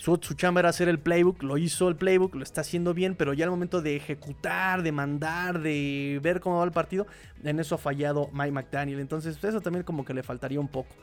Su, 0.00 0.16
chamba 0.16 0.60
era 0.60 0.70
hacer 0.70 0.88
el 0.88 0.98
playbook, 0.98 1.42
lo 1.42 1.58
hizo 1.58 1.86
el 1.90 1.94
playbook, 1.94 2.34
lo 2.34 2.42
está 2.42 2.62
haciendo 2.62 2.94
bien, 2.94 3.14
pero 3.14 3.34
ya 3.34 3.44
al 3.44 3.50
momento 3.50 3.82
de 3.82 3.96
ejecutar, 3.96 4.82
de 4.82 4.92
mandar, 4.92 5.60
de 5.60 6.18
ver 6.22 6.40
cómo 6.40 6.56
va 6.56 6.64
el 6.64 6.72
partido, 6.72 7.06
en 7.44 7.60
eso 7.60 7.74
ha 7.74 7.78
fallado 7.78 8.30
Mike 8.32 8.50
McDaniel. 8.50 8.98
Entonces, 8.98 9.36
eso 9.44 9.60
también 9.60 9.84
como 9.84 10.02
que 10.02 10.14
le 10.14 10.22
faltaría 10.22 10.58
un 10.58 10.68
poco. 10.68 10.94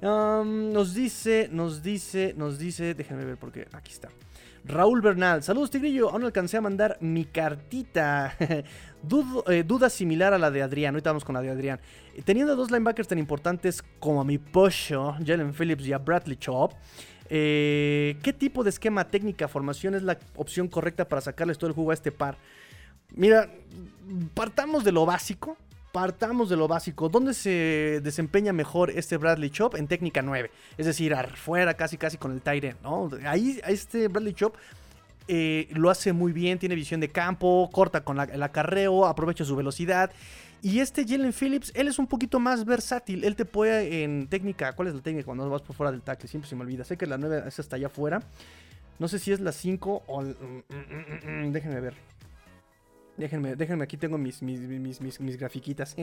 nos 0.00 0.94
dice, 0.94 1.50
nos 1.52 1.82
dice, 1.82 2.32
nos 2.38 2.58
dice, 2.58 2.94
déjenme 2.94 3.26
ver 3.26 3.36
porque 3.36 3.68
aquí 3.70 3.92
está. 3.92 4.08
Raúl 4.64 5.02
Bernal, 5.02 5.42
saludos 5.42 5.70
Tigrillo, 5.70 6.08
aún 6.10 6.24
alcancé 6.24 6.56
a 6.56 6.62
mandar 6.62 6.96
mi 7.00 7.26
cartita. 7.26 8.34
Eh, 9.46 9.62
duda 9.64 9.90
similar 9.90 10.34
a 10.34 10.38
la 10.38 10.50
de 10.50 10.60
Adrián, 10.60 10.92
ahorita 10.92 11.10
vamos 11.10 11.24
con 11.24 11.32
la 11.32 11.40
de 11.40 11.50
Adrián. 11.50 11.80
Teniendo 12.24 12.56
dos 12.56 12.72
linebackers 12.72 13.06
tan 13.06 13.18
importantes 13.18 13.80
como 14.00 14.20
a 14.20 14.24
mi 14.24 14.38
Posho, 14.38 15.14
Jalen 15.24 15.54
Phillips 15.54 15.86
y 15.86 15.92
a 15.92 15.98
Bradley 15.98 16.36
Chop, 16.36 16.72
eh, 17.30 18.16
¿Qué 18.22 18.32
tipo 18.32 18.64
de 18.64 18.70
esquema, 18.70 19.08
técnica, 19.08 19.48
formación 19.48 19.94
es 19.94 20.02
la 20.02 20.18
opción 20.36 20.68
correcta 20.68 21.06
para 21.08 21.20
sacarles 21.20 21.58
todo 21.58 21.68
el 21.68 21.74
jugo 21.74 21.90
a 21.90 21.94
este 21.94 22.12
par? 22.12 22.36
Mira, 23.14 23.50
partamos 24.34 24.84
de 24.84 24.92
lo 24.92 25.06
básico. 25.06 25.56
Partamos 25.92 26.50
de 26.50 26.56
lo 26.56 26.68
básico. 26.68 27.08
¿Dónde 27.08 27.32
se 27.32 28.00
desempeña 28.02 28.52
mejor 28.52 28.90
este 28.90 29.16
Bradley 29.16 29.48
Chop? 29.50 29.74
En 29.74 29.88
técnica 29.88 30.20
9. 30.20 30.50
Es 30.76 30.84
decir, 30.86 31.14
afuera, 31.14 31.74
casi 31.74 31.96
casi 31.96 32.18
con 32.18 32.32
el 32.32 32.42
Tyre, 32.42 32.76
¿no? 32.82 33.08
Ahí, 33.24 33.58
este 33.66 34.08
Bradley 34.08 34.34
Chop 34.34 34.54
eh, 35.28 35.66
lo 35.72 35.88
hace 35.90 36.12
muy 36.12 36.32
bien, 36.32 36.58
tiene 36.58 36.74
visión 36.74 37.00
de 37.00 37.08
campo, 37.08 37.68
corta 37.72 38.02
con 38.02 38.16
la- 38.18 38.24
el 38.24 38.42
acarreo, 38.42 39.06
aprovecha 39.06 39.44
su 39.44 39.56
velocidad. 39.56 40.10
Y 40.60 40.80
este 40.80 41.06
Jalen 41.06 41.32
Phillips, 41.32 41.72
él 41.74 41.88
es 41.88 41.98
un 41.98 42.06
poquito 42.06 42.40
más 42.40 42.64
versátil. 42.64 43.24
Él 43.24 43.36
te 43.36 43.44
puede 43.44 44.02
en 44.02 44.26
técnica. 44.28 44.72
¿Cuál 44.72 44.88
es 44.88 44.94
la 44.94 45.02
técnica 45.02 45.26
cuando 45.26 45.48
vas 45.48 45.62
por 45.62 45.76
fuera 45.76 45.92
del 45.92 46.02
tackle? 46.02 46.28
Siempre 46.28 46.48
se 46.48 46.56
me 46.56 46.62
olvida. 46.62 46.84
Sé 46.84 46.96
que 46.96 47.06
la 47.06 47.16
9 47.18 47.44
es 47.46 47.58
hasta 47.60 47.76
allá 47.76 47.86
afuera. 47.86 48.22
No 48.98 49.06
sé 49.06 49.18
si 49.18 49.30
es 49.32 49.40
la 49.40 49.52
5 49.52 50.02
o. 50.06 50.24
Déjenme 50.24 51.80
ver. 51.80 51.94
Déjenme, 53.16 53.56
déjenme, 53.56 53.82
aquí 53.84 53.96
tengo 53.96 54.16
mis, 54.16 54.42
mis, 54.42 54.60
mis, 54.60 55.00
mis, 55.00 55.20
mis 55.20 55.36
grafiquitas. 55.36 55.96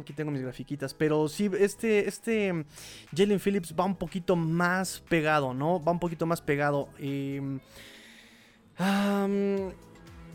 Aquí 0.00 0.12
tengo 0.14 0.30
mis 0.30 0.42
grafiquitas. 0.42 0.94
Pero 0.94 1.28
sí, 1.28 1.50
este, 1.58 2.08
este 2.08 2.64
Jalen 3.14 3.40
Phillips 3.40 3.74
va 3.78 3.84
un 3.84 3.96
poquito 3.96 4.36
más 4.36 5.02
pegado, 5.08 5.54
¿no? 5.54 5.82
Va 5.82 5.92
un 5.92 6.00
poquito 6.00 6.26
más 6.26 6.40
pegado. 6.40 6.88
Eh, 6.98 7.60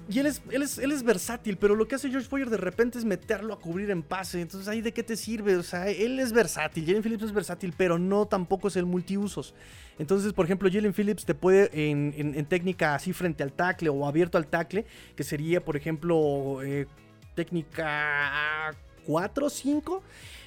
y 0.09 0.17
él 0.17 0.25
es, 0.25 0.41
él, 0.49 0.91
es, 0.91 1.03
versátil, 1.03 1.57
pero 1.57 1.75
lo 1.75 1.87
que 1.87 1.93
hace 1.93 2.09
George 2.09 2.27
Boyer 2.29 2.49
de 2.49 2.57
repente 2.57 2.97
es 2.97 3.05
meterlo 3.05 3.53
a 3.53 3.59
cubrir 3.59 3.91
en 3.91 4.01
pase. 4.01 4.41
Entonces, 4.41 4.67
¿ahí 4.67 4.81
de 4.81 4.91
qué 4.91 5.03
te 5.03 5.15
sirve? 5.15 5.55
O 5.55 5.61
sea, 5.61 5.87
él 5.87 6.19
es 6.19 6.33
versátil, 6.33 6.83
Jalen 6.83 7.03
Phillips 7.03 7.25
es 7.25 7.31
versátil, 7.31 7.73
pero 7.77 7.99
no 7.99 8.25
tampoco 8.25 8.69
es 8.69 8.75
el 8.75 8.87
multiusos. 8.87 9.53
Entonces, 9.99 10.33
por 10.33 10.45
ejemplo, 10.45 10.67
Jalen 10.71 10.93
Phillips 10.93 11.25
te 11.25 11.35
puede 11.35 11.69
en, 11.91 12.45
técnica 12.47 12.95
así 12.95 13.13
frente 13.13 13.43
al 13.43 13.53
tackle 13.53 13.89
o 13.89 14.07
abierto 14.07 14.39
al 14.39 14.47
tackle, 14.47 14.83
que 15.15 15.23
sería, 15.23 15.63
por 15.63 15.77
ejemplo, 15.77 16.63
eh, 16.63 16.87
técnica 17.35 18.73
4 19.05 19.45
o 19.45 19.49
5. 19.49 20.03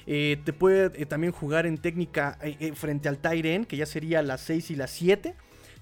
eh, 0.07 0.37
te 0.43 0.51
puede 0.51 0.91
eh, 1.01 1.05
también 1.05 1.31
jugar 1.31 1.65
en 1.65 1.77
técnica 1.77 2.37
frente 2.75 3.07
al 3.07 3.17
tight 3.19 3.65
que 3.65 3.77
ya 3.77 3.85
sería 3.85 4.21
las 4.21 4.41
6 4.41 4.71
y 4.71 4.75
las 4.75 4.91
7. 4.91 5.35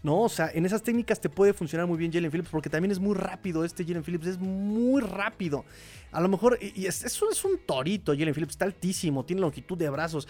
¿No? 0.04 0.22
O 0.22 0.30
sea, 0.30 0.50
en 0.54 0.66
esas 0.66 0.82
técnicas 0.82 1.20
te 1.20 1.30
puede 1.30 1.54
funcionar 1.54 1.88
muy 1.88 1.98
bien 1.98 2.12
Jalen 2.12 2.32
Phillips 2.32 2.50
porque 2.50 2.70
también 2.70 2.92
es 2.92 3.00
muy 3.00 3.16
rápido 3.16 3.64
este 3.64 3.86
Jalen 3.86 4.04
Phillips, 4.04 4.28
es 4.28 4.40
muy 4.40 5.02
rápido. 5.02 5.66
A 6.12 6.22
lo 6.22 6.28
mejor, 6.28 6.58
y 6.62 6.86
es, 6.86 7.04
es 7.04 7.22
un 7.22 7.60
torito 7.66 8.14
Jalen 8.14 8.34
Phillips, 8.34 8.54
está 8.54 8.66
altísimo, 8.66 9.24
tiene 9.26 9.42
longitud 9.42 9.78
de 9.78 9.90
brazos. 9.90 10.28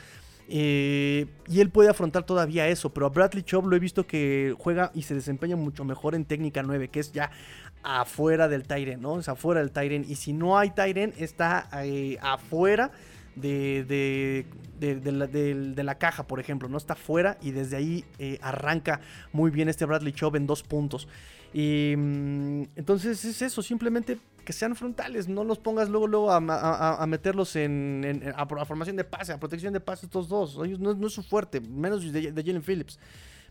eh, 0.50 1.28
y 1.48 1.62
él 1.62 1.70
puede 1.70 1.90
afrontar 1.90 2.26
todavía 2.26 2.68
eso, 2.68 2.94
pero 2.94 3.06
a 3.06 3.10
Bradley 3.10 3.44
Chubb 3.44 3.68
lo 3.68 3.76
he 3.76 3.80
visto 3.80 4.06
que 4.06 4.54
juega 4.60 4.92
y 4.94 5.04
se 5.04 5.16
desempeña 5.16 5.56
mucho 5.56 5.86
mejor 5.86 6.16
en 6.16 6.26
técnica 6.26 6.62
9, 6.64 6.90
que 6.90 7.00
es 7.00 7.12
ya 7.14 7.32
afuera 7.84 8.48
del 8.48 8.64
Tyren, 8.64 9.02
¿no? 9.02 9.20
Es 9.20 9.30
afuera 9.30 9.62
del 9.62 9.72
Tyren. 9.72 10.06
Y 10.08 10.16
si 10.16 10.34
no 10.34 10.58
hay 10.58 10.72
Tyren, 10.72 11.14
está 11.18 11.70
eh, 11.84 12.18
afuera 12.22 12.92
de, 13.36 13.84
de, 13.88 14.46
de- 14.80 14.96
de 15.00 15.12
la, 15.12 15.28
de 15.28 15.84
la 15.84 15.98
caja, 15.98 16.28
por 16.28 16.40
ejemplo, 16.40 16.68
¿no? 16.70 16.78
Está 16.78 16.96
fuera 16.96 17.38
y 17.42 17.52
desde 17.52 17.78
ahí 17.78 18.04
eh, 18.20 18.40
arranca 18.42 19.00
muy 19.32 19.52
bien 19.52 19.70
este 19.70 19.86
Bradley 19.86 20.14
Chubb 20.14 20.36
en 20.36 20.48
dos 20.48 20.64
puntos. 20.64 21.08
Y 21.54 21.94
mm, 21.98 22.64
entonces 22.76 23.24
es 23.26 23.42
eso, 23.42 23.62
simplemente 23.62 24.18
que 24.46 24.54
sean 24.54 24.76
frontales, 24.76 25.28
no 25.28 25.44
los 25.44 25.60
pongas 25.60 25.88
luego, 25.90 26.08
luego 26.08 26.32
a, 26.32 26.38
a- 26.38 27.06
meterlos 27.08 27.56
en, 27.56 28.34
a, 28.36 28.46
formación 28.66 28.96
de 28.96 29.04
pase, 29.04 29.34
a 29.34 29.40
protección 29.40 29.72
de 29.74 29.80
pase, 29.80 30.08
estos 30.08 30.28
dos. 30.30 30.58
Ellos 30.66 30.80
no, 30.80 30.94
no 30.96 31.08
es 31.08 31.14
su 31.14 31.22
fuerte, 31.24 31.62
menos 31.62 32.12
de, 32.12 32.32
de 32.32 32.44
Jalen 32.44 32.64
Phillips. 32.64 32.98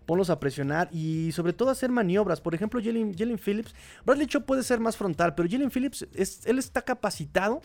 Ponlos 0.07 0.31
a 0.31 0.41
presionar 0.41 0.89
y 0.93 1.31
sobre 1.31 1.53
todo 1.53 1.71
hacer 1.71 1.91
maniobras. 1.91 2.41
Por 2.41 2.55
ejemplo, 2.57 2.81
Jalen 2.83 3.39
Phillips, 3.39 3.75
Bradley 4.05 4.27
Chubb 4.27 4.45
puede 4.45 4.65
ser 4.65 4.81
más 4.81 4.97
frontal, 4.97 5.35
pero 5.37 5.49
Jalen 5.49 5.71
Phillips, 5.71 6.09
es, 6.15 6.45
él 6.47 6.59
está 6.59 6.83
capacitado 6.83 7.61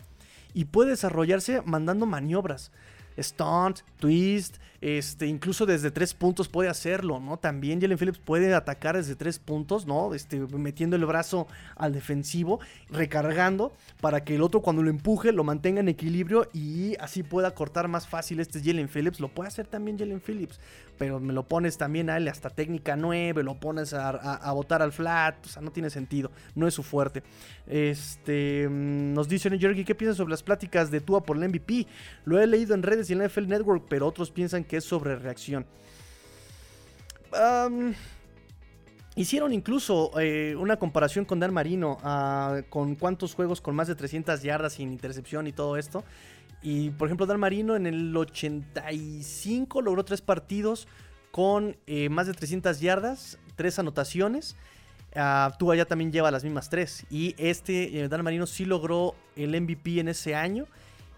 y 0.56 0.64
puede 0.64 0.90
desarrollarse 0.92 1.60
mandando 1.66 2.06
maniobras. 2.06 2.72
Stunt, 3.18 3.80
twist, 3.98 4.56
este, 4.80 5.26
incluso 5.26 5.66
desde 5.66 5.90
tres 5.90 6.14
puntos 6.14 6.48
puede 6.48 6.68
hacerlo, 6.68 7.20
¿no? 7.20 7.38
También 7.38 7.80
Jalen 7.80 7.98
Phillips 7.98 8.18
puede 8.18 8.54
atacar 8.54 8.96
desde 8.96 9.16
tres 9.16 9.38
puntos, 9.38 9.86
¿no? 9.86 10.14
Este, 10.14 10.38
metiendo 10.38 10.96
el 10.96 11.06
brazo 11.06 11.46
al 11.76 11.92
defensivo, 11.92 12.60
recargando 12.90 13.72
para 14.00 14.24
que 14.24 14.34
el 14.34 14.42
otro 14.42 14.60
cuando 14.60 14.82
lo 14.82 14.90
empuje 14.90 15.32
lo 15.32 15.44
mantenga 15.44 15.80
en 15.80 15.88
equilibrio 15.88 16.48
y 16.52 16.96
así 17.00 17.22
pueda 17.22 17.52
cortar 17.52 17.88
más 17.88 18.06
fácil 18.06 18.40
este 18.40 18.60
Jalen 18.62 18.88
Phillips. 18.88 19.20
Lo 19.20 19.28
puede 19.28 19.48
hacer 19.48 19.66
también 19.66 19.98
Jalen 19.98 20.20
Phillips, 20.20 20.60
pero 20.98 21.20
me 21.20 21.32
lo 21.32 21.44
pones 21.44 21.78
también 21.78 22.10
a 22.10 22.16
él 22.16 22.28
hasta 22.28 22.50
técnica 22.50 22.96
9, 22.96 23.42
lo 23.42 23.54
pones 23.54 23.94
a, 23.94 24.52
botar 24.52 24.82
al 24.82 24.92
flat, 24.92 25.44
o 25.44 25.48
sea, 25.48 25.62
no 25.62 25.70
tiene 25.70 25.90
sentido, 25.90 26.30
no 26.54 26.66
es 26.66 26.74
su 26.74 26.82
fuerte. 26.82 27.22
Este, 27.66 28.68
mm, 28.68 29.14
nos 29.14 29.28
dice 29.28 29.50
Jerky, 29.56 29.84
¿qué 29.84 29.94
piensas 29.94 30.16
sobre 30.16 30.30
las 30.30 30.42
pláticas 30.42 30.90
de 30.90 31.00
Tua 31.00 31.22
por 31.22 31.36
el 31.36 31.48
MVP? 31.48 31.86
Lo 32.24 32.40
he 32.40 32.46
leído 32.46 32.74
en 32.74 32.82
redes 32.82 33.08
y 33.10 33.12
en 33.12 33.20
la 33.20 33.28
NFL 33.28 33.46
Network, 33.46 33.84
pero 33.88 34.06
otros 34.06 34.30
piensan 34.30 34.64
que 34.66 34.78
es 34.78 34.84
sobre 34.84 35.16
reacción. 35.16 35.66
Hicieron 39.16 39.54
incluso 39.54 40.10
eh, 40.20 40.54
una 40.58 40.76
comparación 40.76 41.24
con 41.24 41.40
Dan 41.40 41.54
Marino, 41.54 41.96
ah, 42.02 42.60
con 42.68 42.96
cuántos 42.96 43.34
juegos 43.34 43.62
con 43.62 43.74
más 43.74 43.88
de 43.88 43.94
300 43.94 44.42
yardas 44.42 44.74
sin 44.74 44.92
intercepción 44.92 45.46
y 45.46 45.52
todo 45.52 45.78
esto. 45.78 46.04
Y 46.60 46.90
por 46.90 47.08
ejemplo, 47.08 47.24
Dan 47.24 47.40
Marino 47.40 47.76
en 47.76 47.86
el 47.86 48.14
85 48.14 49.80
logró 49.80 50.04
tres 50.04 50.20
partidos 50.20 50.86
con 51.30 51.78
eh, 51.86 52.10
más 52.10 52.26
de 52.26 52.34
300 52.34 52.78
yardas, 52.80 53.38
tres 53.56 53.78
anotaciones. 53.78 54.54
Ah, 55.14 55.56
Tua 55.58 55.76
ya 55.76 55.86
también 55.86 56.12
lleva 56.12 56.30
las 56.30 56.44
mismas 56.44 56.68
tres. 56.68 57.06
Y 57.08 57.34
este, 57.38 57.98
eh, 57.98 58.08
Dan 58.08 58.22
Marino 58.22 58.46
sí 58.46 58.66
logró 58.66 59.14
el 59.34 59.58
MVP 59.58 59.98
en 59.98 60.08
ese 60.08 60.34
año. 60.34 60.66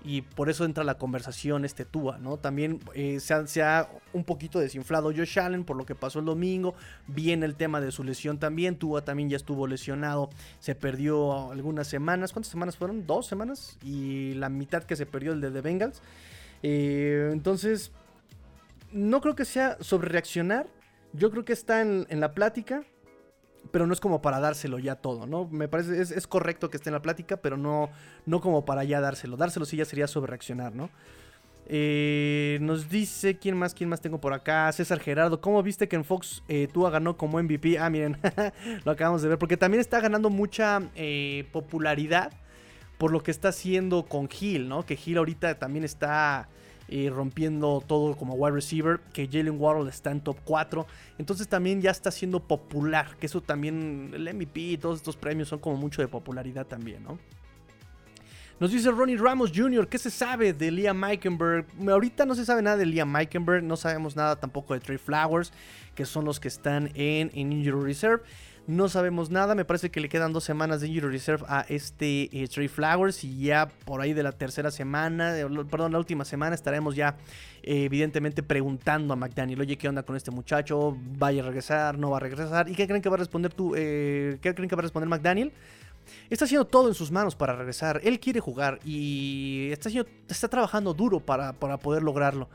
Y 0.05 0.23
por 0.23 0.49
eso 0.49 0.65
entra 0.65 0.85
la 0.85 0.97
conversación 0.97 1.65
este 1.65 1.85
Tua, 1.85 2.19
¿no? 2.19 2.37
También 2.37 2.81
eh, 2.95 3.19
se, 3.21 3.63
ha, 3.63 3.89
un 4.13 4.25
poquito 4.25 4.61
desinflado 4.61 5.13
Josh 5.15 5.41
Allen 5.41 5.65
por 5.65 5.77
lo 5.77 5.85
que 5.85 5.95
pasó 5.95 6.21
el 6.21 6.25
domingo. 6.25 6.75
Viene 7.09 7.47
el 7.47 7.57
tema 7.57 7.81
de 7.81 7.91
su 7.91 8.05
lesión 8.05 8.39
también. 8.39 8.77
Tua 8.77 9.05
también 9.05 9.29
ya 9.29 9.37
estuvo 9.37 9.67
lesionado. 9.67 10.31
Se 10.61 10.75
perdió 10.75 11.51
algunas 11.51 11.89
semanas. 11.89 12.33
¿Cuántas 12.33 12.51
semanas 12.51 12.77
fueron? 12.77 13.07
Dos 13.07 13.27
semanas. 13.27 13.77
Y 13.83 14.35
la 14.35 14.49
mitad 14.49 14.85
que 14.85 14.95
se 14.95 15.05
perdió 15.05 15.33
el 15.33 15.41
de 15.41 15.51
The 15.51 15.61
Bengals. 15.61 16.01
Eh, 16.63 17.31
entonces, 17.33 17.91
no 18.93 19.21
creo 19.21 19.35
que 19.35 19.45
sea 19.45 19.79
sobre 19.81 20.09
reaccionar. 20.09 20.69
Yo 21.13 21.31
creo 21.31 21.45
que 21.45 21.55
está 21.55 21.81
en 21.81 22.21
la 22.21 22.35
plática 22.35 22.85
pero 23.71 23.87
no 23.87 23.93
es 23.93 24.01
como 24.01 24.23
para 24.23 24.41
dárselo 24.41 24.79
ya 24.79 24.97
todo, 24.97 25.27
¿no? 25.27 25.47
Me 25.49 25.69
parece, 25.69 26.01
es, 26.01 26.11
es 26.11 26.27
correcto 26.27 26.71
que 26.71 26.77
esté 26.77 26.91
en 26.91 26.95
la 26.95 27.03
plática, 27.03 27.39
pero 27.39 27.57
no, 27.57 27.91
no 28.27 28.41
como 28.41 28.65
para 28.65 28.85
ya 28.85 29.01
dárselo. 29.01 29.37
Dárselo 29.37 29.67
sí 29.67 29.77
ya 29.77 29.85
sería 29.85 30.07
sobre 30.07 30.31
reaccionar, 30.31 30.75
¿no? 30.75 30.91
Eh, 31.71 32.59
nos 32.63 32.89
dice, 32.89 33.37
¿quién 33.37 33.55
más? 33.55 33.75
¿Quién 33.75 33.91
más 33.91 34.01
tengo 34.01 34.19
por 34.19 34.33
acá? 34.33 34.73
César 34.73 35.01
Gerardo, 35.01 35.43
¿cómo 35.43 35.63
viste 35.63 35.87
que 35.87 35.97
en 35.97 36.05
Fox 36.05 36.43
eh, 36.49 36.67
Tua 36.73 36.89
ganó 36.89 37.19
como 37.19 37.41
MVP? 37.43 37.79
Ah, 37.79 37.91
miren, 37.91 38.17
lo 38.85 38.93
acabamos 38.93 39.21
de 39.21 39.29
ver, 39.29 39.39
porque 39.39 39.59
también 39.59 39.83
está 39.83 40.01
ganando 40.01 40.31
mucha 40.31 40.81
eh, 40.95 41.47
popularidad 41.53 42.33
por 42.97 43.13
lo 43.13 43.23
que 43.23 43.31
está 43.31 43.51
haciendo 43.51 44.07
con 44.07 44.29
Hill, 44.29 44.67
¿no? 44.69 44.87
Que 44.87 44.99
Hill 45.05 45.19
ahorita 45.19 45.59
también 45.59 45.85
está 45.85 46.49
eh, 46.89 47.11
rompiendo 47.11 47.83
todo 47.87 48.17
como 48.17 48.35
wide 48.35 48.55
receiver, 48.55 49.01
que 49.13 49.27
Jalen 49.27 49.61
Waddle 49.61 49.91
está 49.91 50.11
en 50.11 50.21
top 50.21 50.39
4, 50.45 50.87
entonces 51.19 51.49
también 51.49 51.83
ya 51.83 51.91
está 51.91 52.11
siendo 52.11 52.41
popular, 52.41 53.17
que 53.19 53.27
eso 53.27 53.41
también, 53.41 54.13
el 54.15 54.35
MVP 54.35 54.61
y 54.61 54.79
todos 54.79 54.97
estos 54.97 55.17
premios 55.17 55.49
son 55.49 55.59
como 55.59 55.77
mucho 55.77 56.03
de 56.03 56.09
popularidad 56.09 56.67
también, 56.67 57.03
¿no? 57.03 57.19
Nos 58.61 58.73
dice 58.73 58.91
Ronnie 58.91 59.17
Ramos 59.17 59.53
Jr., 59.55 59.87
¿qué 59.87 59.99
se 59.99 60.11
sabe 60.11 60.53
de 60.53 60.73
Liam 60.73 60.99
Meikenberg? 60.99 61.67
Ahorita 61.89 62.27
no 62.27 62.35
se 62.35 62.45
sabe 62.45 62.61
nada 62.61 62.77
de 62.77 62.87
Liam 62.87 63.09
Meikenberg, 63.09 63.63
no 63.63 63.77
sabemos 63.77 64.17
nada 64.17 64.35
tampoco 64.35 64.75
de 64.75 64.81
Trey 64.81 64.99
Flowers, 64.99 65.53
que 65.95 66.05
son 66.05 66.25
los 66.25 66.41
que 66.41 66.49
están 66.49 66.91
en, 66.95 67.31
en 67.35 67.53
Injury 67.53 67.85
Reserve. 67.85 68.25
No 68.69 68.91
sabemos 68.91 69.31
nada, 69.31 69.55
me 69.55 69.65
parece 69.65 69.91
que 69.91 69.99
le 69.99 70.11
quedan 70.11 70.35
dos 70.35 70.45
semanas 70.45 70.83
de 70.83 70.89
Injury 70.89 71.11
Reserve 71.11 71.43
a 71.49 71.65
este 71.71 72.29
eh, 72.39 72.47
Trey 72.49 72.69
Flowers 72.69 73.25
y 73.25 73.45
ya 73.45 73.67
por 73.87 74.03
ahí 74.03 74.13
de 74.13 74.23
la 74.23 74.33
tercera 74.33 74.71
semana, 74.71 75.35
perdón, 75.71 75.93
la 75.93 75.99
última 75.99 76.27
semana 76.27 76.55
estaremos 76.55 76.95
ya 76.95 77.17
eh, 77.63 77.85
evidentemente 77.85 78.43
preguntando 78.43 79.15
a 79.15 79.17
McDaniel, 79.17 79.63
oye, 79.63 79.79
¿qué 79.79 79.89
onda 79.89 80.03
con 80.03 80.17
este 80.17 80.31
muchacho? 80.31 80.95
¿Vaya 81.17 81.43
a 81.43 81.47
regresar? 81.47 81.97
¿No 81.97 82.11
va 82.11 82.19
a 82.19 82.21
regresar? 82.21 82.69
¿Y 82.69 82.75
qué 82.75 82.87
creen 82.87 83.01
que 83.01 83.09
va 83.09 83.15
a 83.15 83.19
responder 83.19 83.55
tú? 83.55 83.73
Eh, 83.75 84.37
¿Qué 84.43 84.55
creen 84.55 84.69
que 84.69 84.77
va 84.77 84.81
a 84.81 84.83
responder 84.83 85.09
McDaniel? 85.09 85.51
Está 86.29 86.45
haciendo 86.45 86.67
todo 86.67 86.89
en 86.89 86.95
sus 86.95 87.11
manos 87.11 87.35
para 87.35 87.57
regresar. 87.57 88.03
Él 88.05 88.21
quiere 88.21 88.41
jugar 88.41 88.81
y 88.85 89.71
está, 89.73 89.89
está 90.29 90.49
trabajando 90.49 90.93
duro 90.93 91.21
para, 91.21 91.55
para 91.55 91.79
poder 91.79 92.03
lograrlo. 92.03 92.51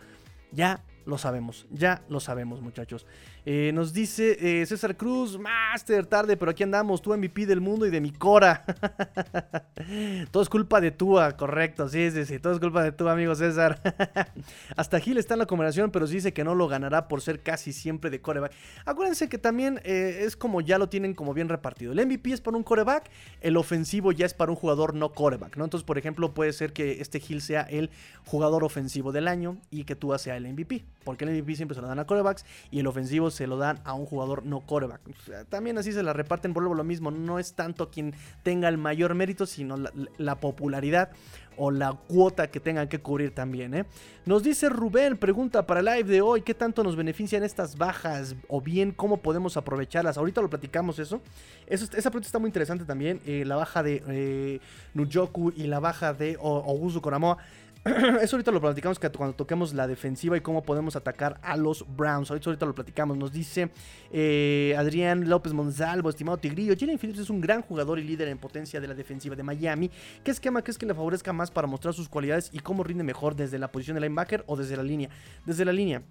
Ya 0.52 0.80
lo 1.06 1.18
sabemos, 1.18 1.68
ya 1.70 2.04
lo 2.10 2.20
sabemos, 2.20 2.62
muchachos. 2.62 3.06
Eh, 3.46 3.72
nos 3.74 3.92
dice 3.92 4.38
eh, 4.40 4.66
César 4.66 4.96
Cruz, 4.96 5.38
Master, 5.38 6.06
tarde, 6.06 6.38
pero 6.38 6.52
aquí 6.52 6.64
andamos, 6.64 7.02
tú 7.02 7.16
MVP 7.16 7.46
del 7.46 7.60
mundo 7.60 7.86
y 7.86 7.90
de 7.90 8.00
mi 8.00 8.12
Cora. 8.12 8.66
todo 10.32 10.44
es 10.44 10.50
culpa 10.50 10.80
de 10.80 10.92
Tua, 10.92 11.36
correcto, 11.36 11.90
sí, 11.90 12.10
sí, 12.12 12.26
sí, 12.26 12.40
todo 12.40 12.54
es 12.54 12.60
culpa 12.60 12.84
de 12.84 12.94
tu 12.94 13.10
amigo 13.10 13.36
César. 13.36 13.82
Hasta 14.78 15.00
Gil 15.00 15.18
está 15.18 15.34
en 15.34 15.40
la 15.40 15.46
conversación, 15.46 15.92
pero 15.92 16.08
sí 16.08 16.16
dice 16.16 16.34
que 16.34 16.44
no 16.44 16.56
lo 16.56 16.68
ganará 16.68 17.08
por 17.08 17.22
ser 17.22 17.42
casi 17.42 17.74
siempre 17.74 18.10
de 18.10 18.22
coreback. 18.22 18.54
Acuérdense 18.86 19.28
que 19.28 19.38
también 19.38 19.82
eh, 19.84 20.22
es 20.22 20.38
como 20.38 20.62
ya 20.62 20.78
lo 20.78 20.88
tienen 20.88 21.14
como 21.14 21.34
bien 21.34 21.50
repartido. 21.50 21.92
El 21.92 22.06
MVP 22.06 22.32
es 22.32 22.42
para 22.42 22.56
un 22.56 22.64
coreback, 22.64 23.10
el 23.42 23.58
ofensivo 23.58 24.14
ya 24.14 24.26
es 24.26 24.34
para 24.34 24.52
un 24.52 24.56
jugador 24.56 24.94
no 24.94 25.12
coreback, 25.12 25.58
¿no? 25.58 25.66
Entonces, 25.66 25.86
por 25.86 25.98
ejemplo, 25.98 26.34
puede 26.34 26.54
ser 26.54 26.72
que 26.72 27.02
este 27.02 27.20
Gil 27.20 27.42
sea 27.42 27.62
el 27.64 27.90
jugador 28.26 28.64
ofensivo 28.64 29.12
del 29.12 29.28
año 29.28 29.58
y 29.70 29.84
que 29.84 29.96
Tua 29.96 30.18
sea 30.18 30.38
el 30.38 30.48
MVP. 30.48 30.86
Porque 31.04 31.26
el 31.26 31.32
MVP 31.32 31.56
siempre 31.56 31.76
se 31.76 31.82
lo 31.82 31.88
dan 31.88 32.00
a 32.00 32.06
corebacks 32.06 32.46
y 32.72 32.80
el 32.80 32.88
ofensivo 32.88 33.32
se 33.32 33.48
lo 33.48 33.58
dan 33.58 33.80
a 33.84 33.94
un 33.94 34.06
jugador 34.06 34.46
no 34.46 34.62
coreback. 34.62 35.02
También 35.50 35.78
así 35.78 35.92
se 35.92 36.04
la 36.04 36.14
reparten, 36.14 36.54
por 36.54 36.64
lo 36.64 36.84
mismo, 36.84 37.12
no 37.12 37.40
es 37.40 37.54
tanto 37.54 37.90
quien 37.90 38.14
tenga 38.44 38.70
el 38.70 38.78
mayor 38.78 39.16
mérito, 39.16 39.46
sino 39.46 39.78
la, 39.78 39.92
la 40.18 40.40
popularidad 40.40 41.12
o 41.58 41.72
la 41.72 41.94
cuota 41.94 42.50
que 42.50 42.60
tengan 42.60 42.88
que 42.88 43.00
cubrir 43.00 43.34
también. 43.34 43.74
¿eh? 43.74 43.86
Nos 44.26 44.44
dice 44.44 44.70
Rubén, 44.70 45.18
pregunta 45.18 45.66
para 45.66 45.80
el 45.80 45.86
live 45.86 46.04
de 46.04 46.22
hoy, 46.22 46.42
¿qué 46.42 46.54
tanto 46.54 46.84
nos 46.84 46.96
benefician 46.96 47.44
estas 47.44 47.78
bajas 47.78 48.36
o 48.48 48.62
bien 48.62 48.92
cómo 48.92 49.18
podemos 49.18 49.58
aprovecharlas? 49.58 50.18
Ahorita 50.18 50.42
lo 50.42 50.50
platicamos 50.50 51.00
eso. 51.00 51.22
esa 51.68 51.88
pregunta 51.88 52.28
está 52.28 52.40
muy 52.40 52.50
interesante 52.50 52.86
también, 52.86 53.22
eh, 53.26 53.44
la 53.46 53.56
baja 53.56 53.84
de 53.84 54.04
eh, 54.08 54.60
Nujoku 54.94 55.52
y 55.56 55.64
la 55.64 55.80
baja 55.80 56.14
de 56.14 56.38
Ogusu 56.40 57.02
Koramoa. 57.02 57.38
Eso 58.22 58.38
ahorita 58.38 58.52
lo 58.52 58.62
platicamos 58.62 58.98
cuando 58.98 59.36
toquemos 59.36 59.74
la 59.74 59.88
defensiva 59.88 60.38
y 60.38 60.42
cómo 60.42 60.64
podemos 60.64 60.96
atacar 60.96 61.38
a 61.42 61.58
los 61.58 61.86
Browns. 61.98 62.32
Ahorita, 62.32 62.50
ahorita 62.50 62.66
lo 62.66 62.74
platicamos. 62.74 63.18
Nos 63.18 63.34
dice 63.34 63.72
eh, 64.12 64.74
Adrián 64.78 65.28
López 65.28 65.52
Monsalvo, 65.52 66.10
estimado 66.10 66.38
Tigrillo. 66.38 66.76
Jalen 66.80 66.98
Phillips 66.98 67.20
es 67.20 67.30
un 67.30 67.42
gran 67.42 67.62
jugador 67.62 68.00
y 68.00 68.04
líder 68.04 68.30
en 68.30 68.38
potencia 68.38 68.80
de 68.80 68.88
la 68.88 68.94
defensiva 68.94 69.36
de 69.36 69.44
Miami. 69.44 69.92
¿Qué 70.24 70.32
esquema 70.32 70.62
crees 70.62 70.78
que 70.78 70.86
le 70.86 70.94
favorezca 70.94 71.34
más 71.34 71.52
para 71.52 71.68
mostrar 71.68 71.94
sus 71.94 72.08
cualidades 72.08 72.50
y 72.54 72.60
cómo 72.60 72.86
rinde 72.86 73.04
mejor 73.04 73.36
desde 73.36 73.60
la 73.60 73.70
posición 73.70 73.96
de 73.96 74.02
linebacker 74.02 74.46
o 74.48 74.56
desde 74.56 74.78
la 74.78 74.84
línea? 74.84 75.10
Desde 75.46 75.66
la 75.66 75.74
línea. 75.74 76.02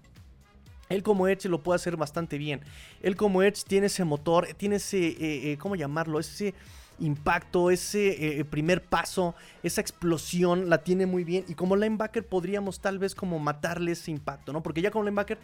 Él 0.89 1.01
como 1.01 1.27
Edge 1.27 1.49
lo 1.49 1.63
puede 1.63 1.77
hacer 1.77 1.97
bastante 1.97 2.37
bien. 2.37 2.61
Él 3.01 3.15
como 3.15 3.41
Edge 3.41 3.63
tiene 3.67 3.87
ese 3.87 4.03
motor, 4.03 4.47
tiene 4.57 4.75
ese, 4.75 5.07
eh, 5.07 5.51
eh, 5.51 5.57
¿cómo 5.57 5.75
llamarlo? 5.75 6.19
Ese 6.19 6.53
impacto, 6.99 7.71
ese 7.71 8.39
eh, 8.39 8.45
primer 8.45 8.83
paso, 8.83 9.35
esa 9.61 9.81
explosión 9.81 10.69
la 10.69 10.83
tiene 10.83 11.05
muy 11.05 11.23
bien. 11.23 11.45
Y 11.47 11.55
como 11.55 11.75
linebacker 11.75 12.25
podríamos 12.25 12.79
tal 12.79 12.99
vez 12.99 13.15
como 13.15 13.39
matarle 13.39 13.91
ese 13.91 14.11
impacto, 14.11 14.53
¿no? 14.53 14.63
Porque 14.63 14.81
ya 14.81 14.91
como 14.91 15.05
linebacker, 15.05 15.37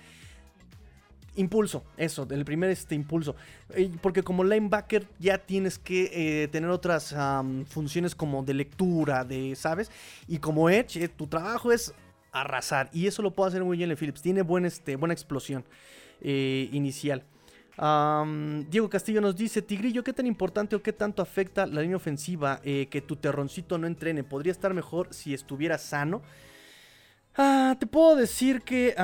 impulso, 1.36 1.84
eso, 1.98 2.28
el 2.30 2.46
primer 2.46 2.70
este 2.70 2.96
impulso. 2.96 3.36
Porque 4.02 4.24
como 4.24 4.44
linebacker 4.44 5.08
ya 5.20 5.38
tienes 5.38 5.80
que 5.80 6.44
eh, 6.44 6.48
tener 6.50 6.70
otras 6.70 7.16
funciones 7.68 8.16
como 8.16 8.44
de 8.44 8.54
lectura, 8.54 9.24
de, 9.24 9.56
¿sabes? 9.56 9.92
Y 10.28 10.40
como 10.40 10.70
Edge, 10.70 11.04
eh, 11.04 11.10
tu 11.10 11.28
trabajo 11.28 11.72
es 11.72 11.94
arrasar. 12.32 12.90
Y 12.94 13.08
eso 13.08 13.22
lo 13.22 13.32
puede 13.32 13.50
hacer 13.50 13.64
muy 13.64 13.78
bien 13.78 13.96
Phillips. 13.96 14.22
Tiene 14.22 14.44
este, 14.66 14.96
buena 14.96 15.14
explosión 15.14 15.64
inicial. 16.22 17.24
Diego 18.70 18.90
Castillo 18.90 19.22
nos 19.22 19.38
dice, 19.38 19.62
Tigrillo, 19.62 20.04
¿qué 20.04 20.12
tan 20.12 20.26
importante 20.26 20.76
o 20.76 20.82
qué 20.82 20.92
tanto 20.92 21.22
afecta 21.22 21.66
la 21.66 21.82
línea 21.82 21.96
ofensiva 21.96 22.60
eh, 22.64 22.88
que 22.92 23.02
tu 23.02 23.16
terroncito 23.16 23.78
no 23.78 23.88
entrene? 23.88 24.24
¿Podría 24.24 24.52
estar 24.52 24.74
mejor 24.74 25.14
si 25.14 25.34
estuviera 25.34 25.78
sano? 25.78 26.22
Ah, 27.38 27.78
te 27.80 27.88
puedo 27.88 28.18
decir 28.18 28.64
que 28.64 28.96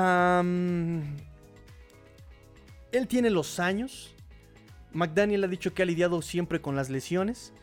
él 2.91 3.07
tiene 3.07 3.30
los 3.30 3.61
años. 3.61 4.13
McDaniel 4.91 5.45
ha 5.45 5.47
dicho 5.47 5.73
que 5.73 5.84
ha 5.84 5.86
lidiado 5.86 6.21
siempre 6.21 6.59
con 6.59 6.76
las 6.76 6.89
lesiones 6.89 7.53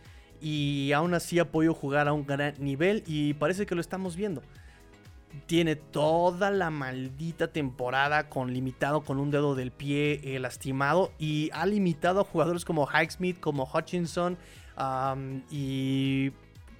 y 0.40 0.92
aún 0.92 1.12
así 1.12 1.38
ha 1.38 1.50
podido 1.50 1.74
jugar 1.74 2.08
a 2.08 2.14
un 2.14 2.26
gran 2.26 2.54
nivel 2.58 3.02
y 3.06 3.34
parece 3.34 3.66
que 3.66 3.74
lo 3.74 3.80
estamos 3.82 4.16
viendo 4.16 4.42
tiene 5.46 5.76
toda 5.76 6.50
la 6.50 6.70
maldita 6.70 7.48
temporada 7.48 8.28
con 8.28 8.52
limitado 8.52 9.02
con 9.02 9.18
un 9.18 9.30
dedo 9.30 9.54
del 9.54 9.70
pie 9.70 10.20
eh, 10.22 10.38
lastimado 10.38 11.12
y 11.18 11.50
ha 11.52 11.66
limitado 11.66 12.20
a 12.20 12.24
jugadores 12.24 12.64
como 12.64 12.86
Highsmith, 12.86 13.40
como 13.40 13.68
Hutchinson 13.72 14.38
y 15.50 16.32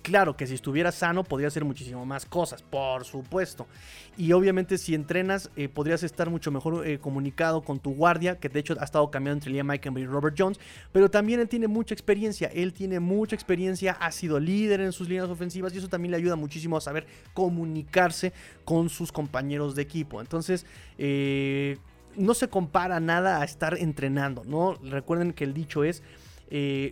Claro 0.02 0.36
que 0.36 0.48
si 0.48 0.54
estuviera 0.54 0.90
sano 0.90 1.22
podría 1.22 1.46
hacer 1.46 1.64
muchísimo 1.64 2.04
más 2.04 2.26
cosas, 2.26 2.60
por 2.60 3.04
supuesto. 3.04 3.68
Y 4.16 4.32
obviamente 4.32 4.76
si 4.76 4.96
entrenas 4.96 5.48
eh, 5.54 5.68
podrías 5.68 6.02
estar 6.02 6.28
mucho 6.28 6.50
mejor 6.50 6.84
eh, 6.86 6.98
comunicado 6.98 7.62
con 7.62 7.78
tu 7.78 7.94
guardia, 7.94 8.38
que 8.40 8.48
de 8.48 8.58
hecho 8.58 8.74
ha 8.80 8.84
estado 8.84 9.08
cambiando 9.12 9.38
entre 9.38 9.52
Liam 9.52 9.68
Meikenberg 9.68 10.04
y 10.04 10.08
Robert 10.08 10.34
Jones. 10.36 10.58
Pero 10.90 11.08
también 11.08 11.38
él 11.38 11.48
tiene 11.48 11.68
mucha 11.68 11.94
experiencia, 11.94 12.50
él 12.52 12.72
tiene 12.72 12.98
mucha 12.98 13.36
experiencia, 13.36 13.92
ha 13.92 14.10
sido 14.10 14.40
líder 14.40 14.80
en 14.80 14.90
sus 14.90 15.08
líneas 15.08 15.28
ofensivas 15.28 15.72
y 15.72 15.78
eso 15.78 15.88
también 15.88 16.10
le 16.10 16.16
ayuda 16.16 16.34
muchísimo 16.34 16.76
a 16.76 16.80
saber 16.80 17.06
comunicarse 17.32 18.32
con 18.64 18.88
sus 18.88 19.12
compañeros 19.12 19.76
de 19.76 19.82
equipo. 19.82 20.20
Entonces, 20.20 20.66
eh, 20.98 21.78
no 22.16 22.34
se 22.34 22.48
compara 22.48 22.98
nada 22.98 23.40
a 23.40 23.44
estar 23.44 23.78
entrenando, 23.78 24.42
¿no? 24.44 24.74
Recuerden 24.74 25.32
que 25.32 25.44
el 25.44 25.54
dicho 25.54 25.84
es... 25.84 26.02